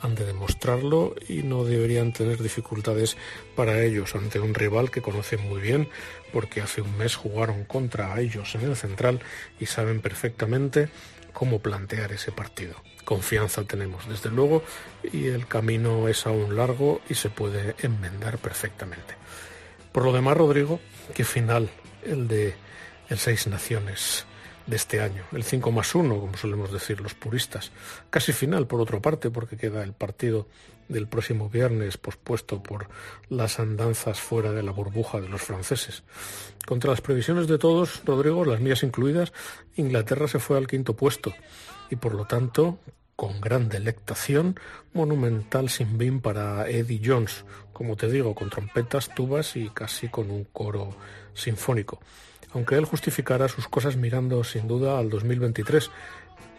Han 0.00 0.14
de 0.14 0.24
demostrarlo 0.24 1.14
y 1.28 1.42
no 1.42 1.64
deberían 1.64 2.12
tener 2.12 2.42
dificultades 2.42 3.16
para 3.54 3.82
ellos 3.82 4.14
ante 4.16 4.40
un 4.40 4.54
rival 4.54 4.90
que 4.90 5.02
conocen 5.02 5.48
muy 5.48 5.60
bien 5.60 5.88
porque 6.32 6.60
hace 6.60 6.80
un 6.80 6.96
mes 6.96 7.14
jugaron 7.14 7.64
contra 7.64 8.18
ellos 8.20 8.54
en 8.54 8.62
el 8.62 8.76
central 8.76 9.20
y 9.60 9.66
saben 9.66 10.00
perfectamente 10.00 10.88
cómo 11.32 11.60
plantear 11.60 12.12
ese 12.12 12.32
partido. 12.32 12.74
Confianza 13.04 13.64
tenemos, 13.64 14.08
desde 14.08 14.30
luego, 14.30 14.62
y 15.12 15.26
el 15.28 15.46
camino 15.46 16.08
es 16.08 16.26
aún 16.26 16.56
largo 16.56 17.00
y 17.08 17.14
se 17.14 17.30
puede 17.30 17.74
enmendar 17.80 18.38
perfectamente. 18.38 19.14
Por 19.92 20.04
lo 20.04 20.12
demás, 20.12 20.36
Rodrigo, 20.36 20.80
qué 21.14 21.24
final 21.24 21.68
el 22.04 22.28
de 22.28 22.54
Seis 23.16 23.46
Naciones 23.46 24.26
de 24.66 24.76
este 24.76 25.00
año, 25.00 25.24
el 25.32 25.42
5 25.42 25.72
más 25.72 25.94
1, 25.94 26.20
como 26.20 26.36
solemos 26.36 26.72
decir 26.72 27.00
los 27.00 27.14
puristas. 27.14 27.72
Casi 28.10 28.32
final, 28.32 28.66
por 28.66 28.80
otra 28.80 29.00
parte, 29.00 29.30
porque 29.30 29.56
queda 29.56 29.82
el 29.82 29.92
partido 29.92 30.46
del 30.88 31.08
próximo 31.08 31.48
viernes 31.48 31.96
pospuesto 31.96 32.62
por 32.62 32.88
las 33.28 33.58
andanzas 33.58 34.20
fuera 34.20 34.52
de 34.52 34.62
la 34.62 34.72
burbuja 34.72 35.20
de 35.20 35.28
los 35.28 35.42
franceses. 35.42 36.02
Contra 36.66 36.90
las 36.90 37.00
previsiones 37.00 37.48
de 37.48 37.58
todos, 37.58 38.02
Rodrigo, 38.04 38.44
las 38.44 38.60
mías 38.60 38.82
incluidas, 38.82 39.32
Inglaterra 39.76 40.28
se 40.28 40.38
fue 40.38 40.58
al 40.58 40.68
quinto 40.68 40.94
puesto 40.94 41.34
y 41.92 41.96
por 41.96 42.14
lo 42.14 42.24
tanto, 42.24 42.78
con 43.14 43.40
gran 43.40 43.68
delectación, 43.68 44.58
monumental 44.92 45.68
sin 45.68 45.98
bin 45.98 46.20
para 46.20 46.68
Eddie 46.68 47.02
Jones, 47.04 47.44
como 47.72 47.94
te 47.96 48.10
digo, 48.10 48.34
con 48.34 48.50
trompetas, 48.50 49.14
tubas 49.14 49.54
y 49.56 49.68
casi 49.68 50.08
con 50.08 50.30
un 50.30 50.44
coro 50.44 50.96
sinfónico 51.34 52.00
aunque 52.54 52.76
él 52.76 52.84
justificara 52.84 53.48
sus 53.48 53.68
cosas 53.68 53.96
mirando 53.96 54.44
sin 54.44 54.68
duda 54.68 54.98
al 54.98 55.10
2023, 55.10 55.90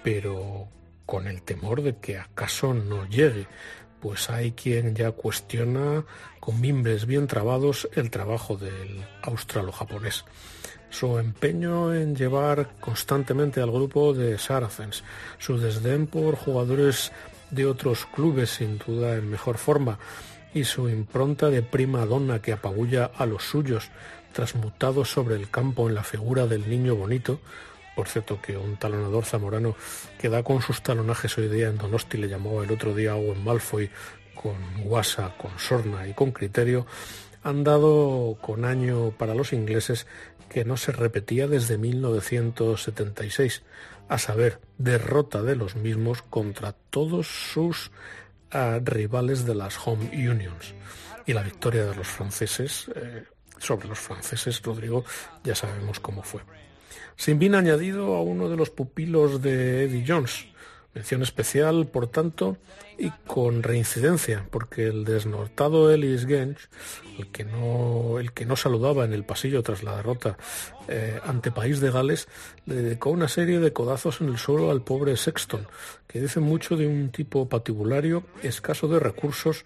pero 0.03 0.67
con 1.05 1.27
el 1.27 1.41
temor 1.41 1.81
de 1.81 1.97
que 1.97 2.17
acaso 2.17 2.73
no 2.73 3.07
llegue, 3.07 3.47
pues 3.99 4.29
hay 4.29 4.51
quien 4.51 4.95
ya 4.95 5.11
cuestiona 5.11 6.03
con 6.39 6.59
mimbres 6.59 7.05
bien 7.05 7.27
trabados 7.27 7.87
el 7.93 8.09
trabajo 8.09 8.57
del 8.57 9.05
australo-japonés. 9.21 10.25
Su 10.93 11.17
empeño 11.17 11.91
en 11.91 12.15
llevar 12.15 12.69
constantemente 12.79 13.59
al 13.59 13.71
grupo 13.71 14.13
de 14.13 14.37
Saracens, 14.37 15.03
su 15.39 15.57
desdén 15.57 16.05
por 16.05 16.35
jugadores 16.35 17.11
de 17.49 17.65
otros 17.65 18.05
clubes 18.05 18.51
sin 18.51 18.77
duda 18.77 19.15
en 19.15 19.27
mejor 19.27 19.57
forma 19.57 19.97
y 20.53 20.65
su 20.65 20.87
impronta 20.89 21.49
de 21.49 21.63
prima 21.63 22.05
donna 22.05 22.43
que 22.43 22.53
apabulla 22.53 23.05
a 23.05 23.25
los 23.25 23.41
suyos 23.41 23.89
transmutado 24.33 25.03
sobre 25.03 25.33
el 25.35 25.49
campo 25.49 25.89
en 25.89 25.95
la 25.95 26.03
figura 26.03 26.45
del 26.45 26.69
niño 26.69 26.95
bonito, 26.95 27.39
por 27.95 28.07
cierto 28.07 28.39
que 28.39 28.55
un 28.55 28.77
talonador 28.77 29.25
zamorano 29.25 29.75
que 30.19 30.29
da 30.29 30.43
con 30.43 30.61
sus 30.61 30.83
talonajes 30.83 31.35
hoy 31.39 31.47
día 31.47 31.69
en 31.69 31.79
Donosti 31.79 32.19
le 32.19 32.29
llamó 32.29 32.61
el 32.61 32.71
otro 32.71 32.93
día 32.93 33.13
a 33.13 33.15
Owen 33.15 33.43
Malfoy 33.43 33.89
con 34.35 34.83
guasa, 34.83 35.33
con 35.39 35.57
sorna 35.57 36.07
y 36.07 36.13
con 36.13 36.31
criterio, 36.31 36.85
han 37.43 37.63
dado 37.63 38.37
con 38.41 38.63
año 38.63 39.11
para 39.11 39.35
los 39.35 39.53
ingleses 39.53 40.07
que 40.53 40.63
no 40.63 40.77
se 40.77 40.91
repetía 40.91 41.47
desde 41.47 41.77
1976, 41.77 43.63
a 44.07 44.17
saber, 44.17 44.59
derrota 44.77 45.41
de 45.41 45.55
los 45.55 45.75
mismos 45.75 46.21
contra 46.21 46.73
todos 46.73 47.27
sus 47.27 47.91
ah, 48.51 48.79
rivales 48.83 49.45
de 49.45 49.55
las 49.55 49.77
Home 49.85 50.11
Unions. 50.13 50.75
Y 51.25 51.33
la 51.33 51.41
victoria 51.41 51.85
de 51.85 51.95
los 51.95 52.07
franceses 52.07 52.91
eh, 52.95 53.23
sobre 53.57 53.87
los 53.87 53.99
franceses, 53.99 54.61
Rodrigo, 54.61 55.03
ya 55.43 55.55
sabemos 55.55 55.99
cómo 55.99 56.21
fue. 56.21 56.41
Sin 57.15 57.39
bien 57.39 57.55
añadido 57.55 58.15
a 58.15 58.21
uno 58.21 58.49
de 58.49 58.57
los 58.57 58.69
pupilos 58.69 59.41
de 59.41 59.85
Eddie 59.85 60.05
Jones. 60.07 60.47
Mención 60.93 61.23
especial, 61.23 61.87
por 61.87 62.07
tanto, 62.07 62.57
y 62.99 63.09
con 63.25 63.63
reincidencia, 63.63 64.45
porque 64.51 64.85
el 64.85 65.05
desnortado 65.05 65.91
Ellis 65.91 66.27
Genge, 66.27 66.67
el 67.17 67.31
que 67.31 67.45
no, 67.45 68.19
el 68.19 68.31
que 68.31 68.45
no 68.45 68.55
saludaba 68.55 69.03
en 69.03 69.13
el 69.13 69.23
pasillo 69.23 69.63
tras 69.63 69.81
la 69.81 69.95
derrota 69.95 70.37
eh, 70.87 71.19
ante 71.25 71.51
País 71.51 71.79
de 71.79 71.89
Gales, 71.89 72.27
le 72.67 72.75
dedicó 72.75 73.09
una 73.09 73.27
serie 73.27 73.59
de 73.59 73.73
codazos 73.73 74.21
en 74.21 74.29
el 74.29 74.37
suelo 74.37 74.69
al 74.69 74.83
pobre 74.83 75.17
Sexton, 75.17 75.67
que 76.07 76.21
dice 76.21 76.39
mucho 76.39 76.77
de 76.77 76.85
un 76.85 77.09
tipo 77.09 77.49
patibulario, 77.49 78.23
escaso 78.43 78.87
de 78.87 78.99
recursos, 78.99 79.65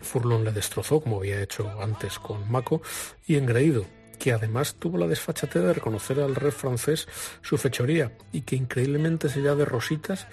Furlong 0.00 0.44
le 0.44 0.52
destrozó, 0.52 1.00
como 1.00 1.18
había 1.18 1.42
hecho 1.42 1.68
antes 1.80 2.18
con 2.18 2.50
Mako, 2.50 2.80
y 3.26 3.36
engreído, 3.36 3.84
que 4.20 4.32
además 4.32 4.74
tuvo 4.74 4.98
la 4.98 5.06
desfachatez 5.06 5.62
de 5.62 5.72
reconocer 5.72 6.20
al 6.20 6.36
rey 6.36 6.52
francés 6.52 7.08
su 7.42 7.56
fechoría 7.58 8.12
y 8.32 8.42
que 8.42 8.54
increíblemente 8.56 9.28
se 9.28 9.40
de 9.40 9.64
rositas 9.64 10.26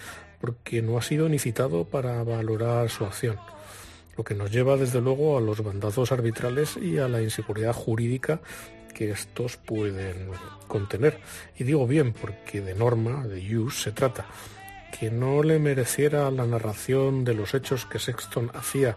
porque 0.47 0.81
no 0.81 0.97
ha 0.97 1.01
sido 1.01 1.27
ni 1.27 1.39
citado 1.39 1.83
para 1.83 2.23
valorar 2.23 2.89
su 2.89 3.03
acción. 3.03 3.37
Lo 4.15 4.23
que 4.23 4.33
nos 4.33 4.49
lleva 4.49 4.77
desde 4.77 5.01
luego 5.01 5.37
a 5.37 5.41
los 5.41 5.61
bandazos 5.61 6.13
arbitrales 6.13 6.77
y 6.77 6.99
a 6.99 7.09
la 7.09 7.21
inseguridad 7.21 7.73
jurídica 7.73 8.39
que 8.93 9.11
estos 9.11 9.57
pueden 9.57 10.29
contener. 10.69 11.19
Y 11.57 11.65
digo 11.65 11.85
bien 11.85 12.13
porque 12.13 12.61
de 12.61 12.75
norma, 12.75 13.27
de 13.27 13.57
use, 13.57 13.83
se 13.83 13.91
trata 13.91 14.25
que 14.97 15.11
no 15.11 15.43
le 15.43 15.59
mereciera 15.59 16.31
la 16.31 16.45
narración 16.45 17.25
de 17.25 17.33
los 17.33 17.53
hechos 17.53 17.85
que 17.85 17.99
Sexton 17.99 18.49
hacía 18.53 18.95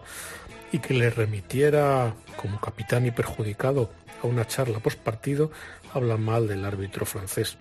y 0.71 0.79
que 0.79 0.93
le 0.93 1.09
remitiera 1.09 2.15
como 2.37 2.61
capitán 2.61 3.05
y 3.05 3.11
perjudicado 3.11 3.91
a 4.23 4.27
una 4.27 4.47
charla 4.47 4.79
post 4.79 4.99
partido, 4.99 5.51
habla 5.93 6.15
mal 6.15 6.47
del 6.47 6.63
árbitro 6.63 7.05
francés. 7.05 7.57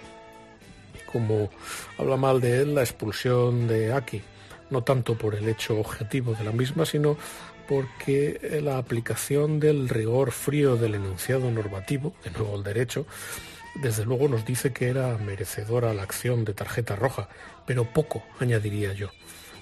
Como 1.13 1.51
habla 1.99 2.17
mal 2.17 2.41
de 2.41 2.63
él 2.63 2.75
la 2.75 2.83
expulsión 2.83 3.67
de 3.67 3.93
Aki, 3.93 4.23
no 4.71 4.83
tanto 4.83 5.17
por 5.17 5.35
el 5.35 5.49
hecho 5.49 5.79
objetivo 5.79 6.35
de 6.35 6.45
la 6.45 6.53
misma, 6.53 6.87
sino 6.87 7.17
porque 7.69 8.61
la 8.63 8.79
aplicación 8.79 9.61
del 9.61 9.89
rigor 9.89 10.33
frío 10.33 10.77
del 10.77 10.97
enunciado 10.97 11.51
normativo, 11.51 12.15
de 12.25 12.31
nuevo 12.33 12.57
el 12.57 12.65
derecho, 12.65 13.07
desde 13.77 14.05
luego 14.05 14.29
nos 14.29 14.45
dice 14.45 14.73
que 14.73 14.89
era 14.89 15.17
merecedora 15.19 15.95
la 15.95 16.03
acción 16.03 16.45
de 16.45 16.55
tarjeta 16.55 16.97
roja, 16.97 17.29
pero 17.67 17.85
poco, 17.85 18.25
añadiría 18.41 18.93
yo. 18.93 19.11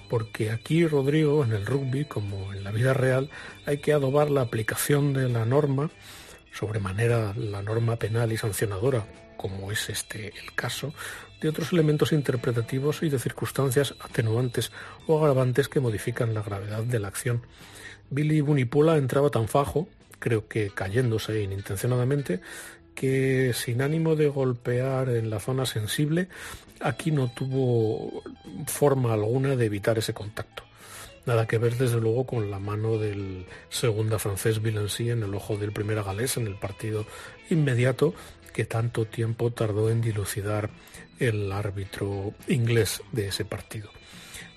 Porque 0.09 0.49
aquí, 0.49 0.87
Rodrigo, 0.87 1.43
en 1.43 1.51
el 1.51 1.65
rugby, 1.65 2.05
como 2.05 2.51
en 2.51 2.63
la 2.63 2.71
vida 2.71 2.93
real, 2.93 3.29
hay 3.67 3.77
que 3.77 3.93
adobar 3.93 4.31
la 4.31 4.41
aplicación 4.41 5.13
de 5.13 5.29
la 5.29 5.45
norma, 5.45 5.91
sobremanera 6.51 7.33
la 7.35 7.61
norma 7.61 7.97
penal 7.97 8.31
y 8.31 8.37
sancionadora, 8.37 9.05
como 9.37 9.71
es 9.71 9.87
este 9.89 10.33
el 10.39 10.55
caso, 10.55 10.93
de 11.41 11.49
otros 11.49 11.71
elementos 11.73 12.11
interpretativos 12.11 13.03
y 13.03 13.09
de 13.09 13.19
circunstancias 13.19 13.95
atenuantes 13.99 14.71
o 15.07 15.19
agravantes 15.19 15.69
que 15.69 15.79
modifican 15.79 16.33
la 16.33 16.41
gravedad 16.41 16.83
de 16.83 16.99
la 16.99 17.07
acción. 17.07 17.41
Billy 18.09 18.41
Bunipula 18.41 18.97
entraba 18.97 19.29
tan 19.29 19.47
fajo, 19.47 19.87
creo 20.19 20.47
que 20.47 20.69
cayéndose 20.69 21.41
inintencionadamente, 21.41 22.41
que 22.95 23.53
sin 23.53 23.81
ánimo 23.81 24.15
de 24.15 24.27
golpear 24.27 25.09
en 25.09 25.29
la 25.29 25.39
zona 25.39 25.65
sensible, 25.65 26.27
aquí 26.81 27.11
no 27.11 27.31
tuvo 27.31 28.23
forma 28.67 29.13
alguna 29.13 29.55
de 29.55 29.65
evitar 29.65 29.97
ese 29.97 30.13
contacto. 30.13 30.63
Nada 31.25 31.47
que 31.47 31.57
ver 31.57 31.77
desde 31.77 32.01
luego 32.01 32.25
con 32.25 32.49
la 32.49 32.59
mano 32.59 32.97
del 32.97 33.45
segunda 33.69 34.19
francés 34.19 34.61
Villency 34.61 35.11
en 35.11 35.23
el 35.23 35.35
ojo 35.35 35.57
del 35.57 35.71
primera 35.71 36.01
galés 36.01 36.37
en 36.37 36.47
el 36.47 36.55
partido 36.55 37.05
inmediato 37.49 38.13
que 38.53 38.65
tanto 38.65 39.05
tiempo 39.05 39.51
tardó 39.51 39.89
en 39.89 40.01
dilucidar 40.01 40.69
el 41.19 41.51
árbitro 41.51 42.33
inglés 42.47 43.01
de 43.11 43.27
ese 43.27 43.45
partido. 43.45 43.89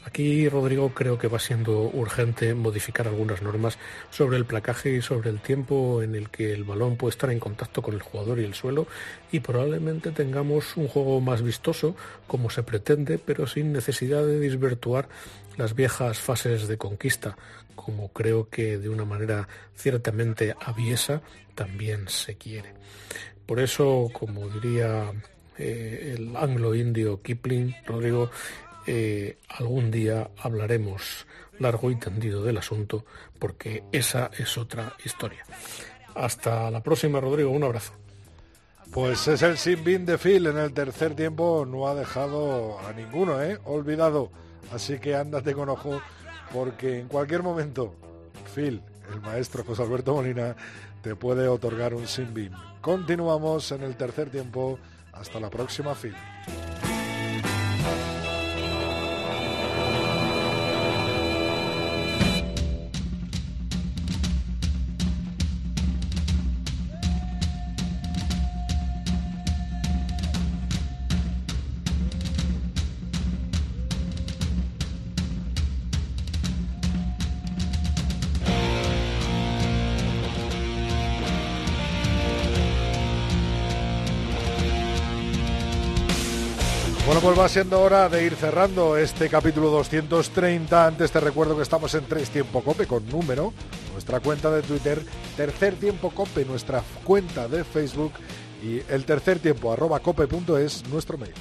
Aquí, 0.04 0.48
Rodrigo, 0.48 0.92
creo 0.92 1.16
que 1.16 1.28
va 1.28 1.38
siendo 1.38 1.82
urgente 1.82 2.54
modificar 2.54 3.06
algunas 3.06 3.40
normas 3.40 3.78
sobre 4.10 4.36
el 4.36 4.44
placaje 4.44 4.96
y 4.96 5.00
sobre 5.00 5.30
el 5.30 5.40
tiempo 5.40 6.02
en 6.02 6.16
el 6.16 6.28
que 6.28 6.52
el 6.52 6.64
balón 6.64 6.96
puede 6.96 7.10
estar 7.10 7.30
en 7.30 7.38
contacto 7.38 7.82
con 7.82 7.94
el 7.94 8.02
jugador 8.02 8.40
y 8.40 8.44
el 8.44 8.54
suelo 8.54 8.88
y 9.30 9.40
probablemente 9.40 10.10
tengamos 10.10 10.76
un 10.76 10.88
juego 10.88 11.20
más 11.20 11.42
vistoso, 11.42 11.94
como 12.26 12.50
se 12.50 12.64
pretende, 12.64 13.18
pero 13.18 13.46
sin 13.46 13.72
necesidad 13.72 14.26
de 14.26 14.40
desvirtuar 14.40 15.08
las 15.56 15.74
viejas 15.76 16.18
fases 16.18 16.66
de 16.66 16.78
conquista, 16.78 17.36
como 17.76 18.08
creo 18.08 18.48
que 18.48 18.78
de 18.78 18.88
una 18.88 19.04
manera 19.04 19.46
ciertamente 19.76 20.56
aviesa 20.60 21.22
también 21.54 22.08
se 22.08 22.36
quiere. 22.36 22.74
Por 23.46 23.60
eso, 23.60 24.08
como 24.12 24.48
diría 24.48 25.12
eh, 25.62 26.14
el 26.16 26.36
anglo-indio 26.36 27.22
Kipling, 27.22 27.74
Rodrigo, 27.86 28.30
eh, 28.86 29.38
algún 29.48 29.90
día 29.90 30.30
hablaremos 30.38 31.26
largo 31.58 31.90
y 31.90 31.96
tendido 31.96 32.42
del 32.42 32.58
asunto 32.58 33.04
porque 33.38 33.84
esa 33.92 34.30
es 34.36 34.58
otra 34.58 34.94
historia. 35.04 35.44
Hasta 36.14 36.70
la 36.70 36.82
próxima, 36.82 37.20
Rodrigo. 37.20 37.50
Un 37.50 37.64
abrazo. 37.64 37.92
Pues 38.92 39.26
es 39.28 39.42
el 39.42 39.56
sin 39.56 39.84
bin 39.84 40.04
de 40.04 40.18
Phil 40.18 40.46
en 40.46 40.58
el 40.58 40.72
tercer 40.72 41.14
tiempo, 41.14 41.66
no 41.66 41.88
ha 41.88 41.94
dejado 41.94 42.78
a 42.80 42.92
ninguno, 42.92 43.42
¿eh? 43.42 43.58
Olvidado. 43.64 44.30
Así 44.72 44.98
que 44.98 45.14
ándate 45.14 45.54
con 45.54 45.68
ojo, 45.68 46.02
porque 46.52 46.98
en 47.00 47.08
cualquier 47.08 47.42
momento, 47.42 47.94
Phil, 48.54 48.82
el 49.12 49.20
maestro 49.22 49.64
José 49.64 49.82
Alberto 49.82 50.14
Molina, 50.14 50.56
te 51.02 51.16
puede 51.16 51.48
otorgar 51.48 51.94
un 51.94 52.06
sin 52.06 52.34
bin. 52.34 52.52
Continuamos 52.82 53.72
en 53.72 53.82
el 53.82 53.96
tercer 53.96 54.28
tiempo. 54.28 54.78
Hasta 55.12 55.38
la 55.38 55.50
próxima, 55.50 55.94
Phil. 55.94 56.14
Va 87.42 87.48
siendo 87.48 87.80
hora 87.80 88.08
de 88.08 88.24
ir 88.24 88.36
cerrando 88.36 88.96
este 88.96 89.28
capítulo 89.28 89.68
230. 89.70 90.86
Antes 90.86 91.10
te 91.10 91.18
recuerdo 91.18 91.56
que 91.56 91.62
estamos 91.64 91.92
en 91.96 92.04
Tres 92.04 92.30
Tiempo 92.30 92.62
Cope 92.62 92.86
con 92.86 93.04
número, 93.08 93.52
nuestra 93.92 94.20
cuenta 94.20 94.48
de 94.52 94.62
Twitter, 94.62 95.04
Tercer 95.36 95.74
Tiempo 95.74 96.10
Cope, 96.10 96.44
nuestra 96.44 96.84
cuenta 97.02 97.48
de 97.48 97.64
Facebook 97.64 98.12
y 98.62 98.80
el 98.88 99.04
tercer 99.04 99.40
tiempo 99.40 99.72
arroba 99.72 99.98
cope.es 99.98 100.86
nuestro 100.88 101.18
mail. 101.18 101.34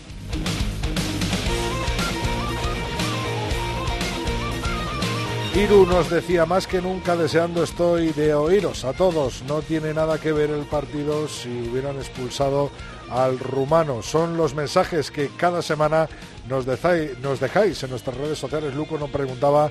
Iru 5.53 5.85
nos 5.85 6.09
decía 6.09 6.45
más 6.45 6.65
que 6.65 6.81
nunca 6.81 7.17
deseando 7.17 7.61
estoy 7.61 8.13
de 8.13 8.33
oíros 8.33 8.85
a 8.85 8.93
todos. 8.93 9.43
No 9.43 9.61
tiene 9.61 9.93
nada 9.93 10.17
que 10.17 10.31
ver 10.31 10.49
el 10.49 10.63
partido 10.63 11.27
si 11.27 11.49
hubieran 11.49 11.97
expulsado 11.97 12.71
al 13.09 13.37
rumano. 13.37 14.01
Son 14.01 14.37
los 14.37 14.55
mensajes 14.55 15.11
que 15.11 15.29
cada 15.35 15.61
semana 15.61 16.07
nos 16.47 16.65
dejáis, 16.65 17.19
nos 17.19 17.41
dejáis 17.41 17.83
en 17.83 17.89
nuestras 17.89 18.15
redes 18.15 18.39
sociales. 18.39 18.73
Luco 18.73 18.97
nos 18.97 19.09
preguntaba 19.09 19.69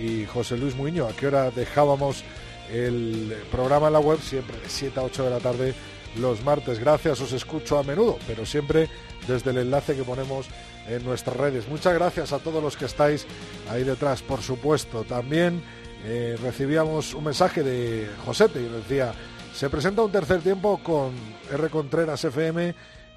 y 0.00 0.26
José 0.26 0.58
Luis 0.58 0.74
Muño 0.74 1.06
a 1.06 1.12
qué 1.12 1.28
hora 1.28 1.52
dejábamos 1.52 2.24
el 2.72 3.36
programa 3.52 3.86
en 3.86 3.92
la 3.92 4.00
web, 4.00 4.18
siempre 4.20 4.56
de 4.58 4.68
7 4.68 4.98
a 4.98 5.04
8 5.04 5.24
de 5.24 5.30
la 5.30 5.38
tarde 5.38 5.74
los 6.16 6.42
martes. 6.42 6.80
Gracias, 6.80 7.20
os 7.20 7.32
escucho 7.32 7.78
a 7.78 7.84
menudo, 7.84 8.18
pero 8.26 8.44
siempre 8.44 8.88
desde 9.28 9.50
el 9.50 9.58
enlace 9.58 9.94
que 9.94 10.02
ponemos 10.02 10.46
en 10.88 11.04
nuestras 11.04 11.36
redes. 11.36 11.68
Muchas 11.68 11.94
gracias 11.94 12.32
a 12.32 12.38
todos 12.38 12.62
los 12.62 12.76
que 12.76 12.86
estáis 12.86 13.26
ahí 13.70 13.84
detrás, 13.84 14.22
por 14.22 14.42
supuesto. 14.42 15.04
También 15.04 15.62
eh, 16.04 16.36
recibíamos 16.42 17.14
un 17.14 17.24
mensaje 17.24 17.62
de 17.62 18.08
Josete 18.24 18.60
y 18.60 18.68
decía, 18.68 19.12
se 19.54 19.68
presenta 19.68 20.02
un 20.02 20.12
tercer 20.12 20.40
tiempo 20.40 20.80
con 20.82 21.12
R. 21.50 21.68
Contreras 21.68 22.24
FM, 22.24 22.68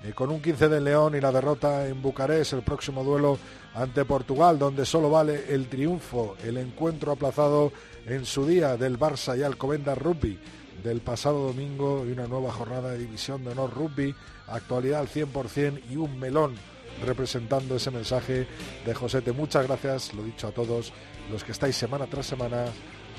eh, 0.03 0.11
con 0.13 0.31
un 0.31 0.41
15 0.41 0.67
de 0.67 0.81
León 0.81 1.15
y 1.15 1.21
la 1.21 1.31
derrota 1.31 1.87
en 1.87 2.01
Bucarest, 2.01 2.53
el 2.53 2.61
próximo 2.61 3.03
duelo 3.03 3.37
ante 3.73 4.05
Portugal, 4.05 4.59
donde 4.59 4.85
solo 4.85 5.09
vale 5.09 5.45
el 5.49 5.67
triunfo, 5.67 6.35
el 6.43 6.57
encuentro 6.57 7.11
aplazado 7.11 7.71
en 8.05 8.25
su 8.25 8.45
día 8.45 8.75
del 8.75 8.99
Barça 8.99 9.37
y 9.37 9.43
Alcobendas 9.43 9.97
Rugby 9.97 10.37
del 10.83 10.99
pasado 10.99 11.47
domingo 11.47 12.05
y 12.05 12.11
una 12.11 12.27
nueva 12.27 12.51
jornada 12.51 12.91
de 12.91 12.99
División 12.99 13.43
de 13.43 13.51
Honor 13.51 13.73
Rugby, 13.73 14.13
actualidad 14.47 14.99
al 14.99 15.07
100% 15.07 15.81
y 15.89 15.95
un 15.95 16.19
melón 16.19 16.55
representando 17.05 17.75
ese 17.75 17.91
mensaje 17.91 18.47
de 18.85 18.93
Josete. 18.93 19.31
Muchas 19.31 19.67
gracias, 19.67 20.13
lo 20.13 20.23
dicho 20.23 20.47
a 20.47 20.51
todos 20.51 20.93
los 21.31 21.43
que 21.43 21.51
estáis 21.51 21.75
semana 21.75 22.07
tras 22.07 22.25
semana 22.25 22.65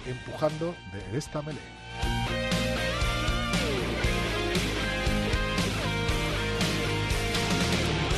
empujando 0.06 0.74
de 0.92 1.18
esta 1.18 1.42
melee. 1.42 1.60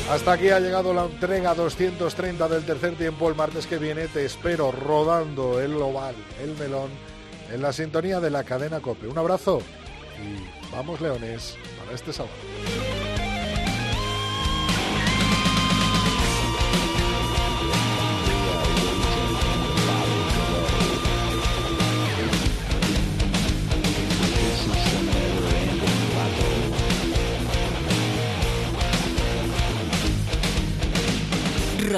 Hasta 0.09 0.31
aquí 0.31 0.49
ha 0.49 0.59
llegado 0.61 0.93
la 0.93 1.03
entrega 1.03 1.53
230 1.53 2.47
del 2.47 2.63
tercer 2.63 2.95
tiempo. 2.95 3.27
El 3.27 3.35
martes 3.35 3.67
que 3.67 3.77
viene 3.77 4.07
te 4.07 4.23
espero 4.23 4.71
rodando 4.71 5.59
el 5.59 5.75
oval, 5.75 6.15
el 6.41 6.55
melón, 6.55 6.89
en 7.51 7.61
la 7.61 7.73
sintonía 7.73 8.21
de 8.21 8.29
la 8.29 8.45
cadena 8.45 8.79
Cope. 8.79 9.07
Un 9.07 9.17
abrazo 9.17 9.61
y 10.17 10.71
vamos 10.73 11.01
leones 11.01 11.57
para 11.77 11.91
este 11.93 12.13
sábado. 12.13 12.33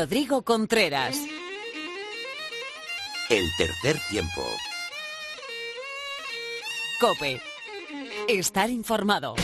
Rodrigo 0.02 0.44
Contreras. 0.44 1.18
El 3.30 3.44
tercer 3.58 3.98
tiempo. 4.10 4.42
Cope. 7.02 7.42
Estar 8.30 8.70
informado. 8.70 9.36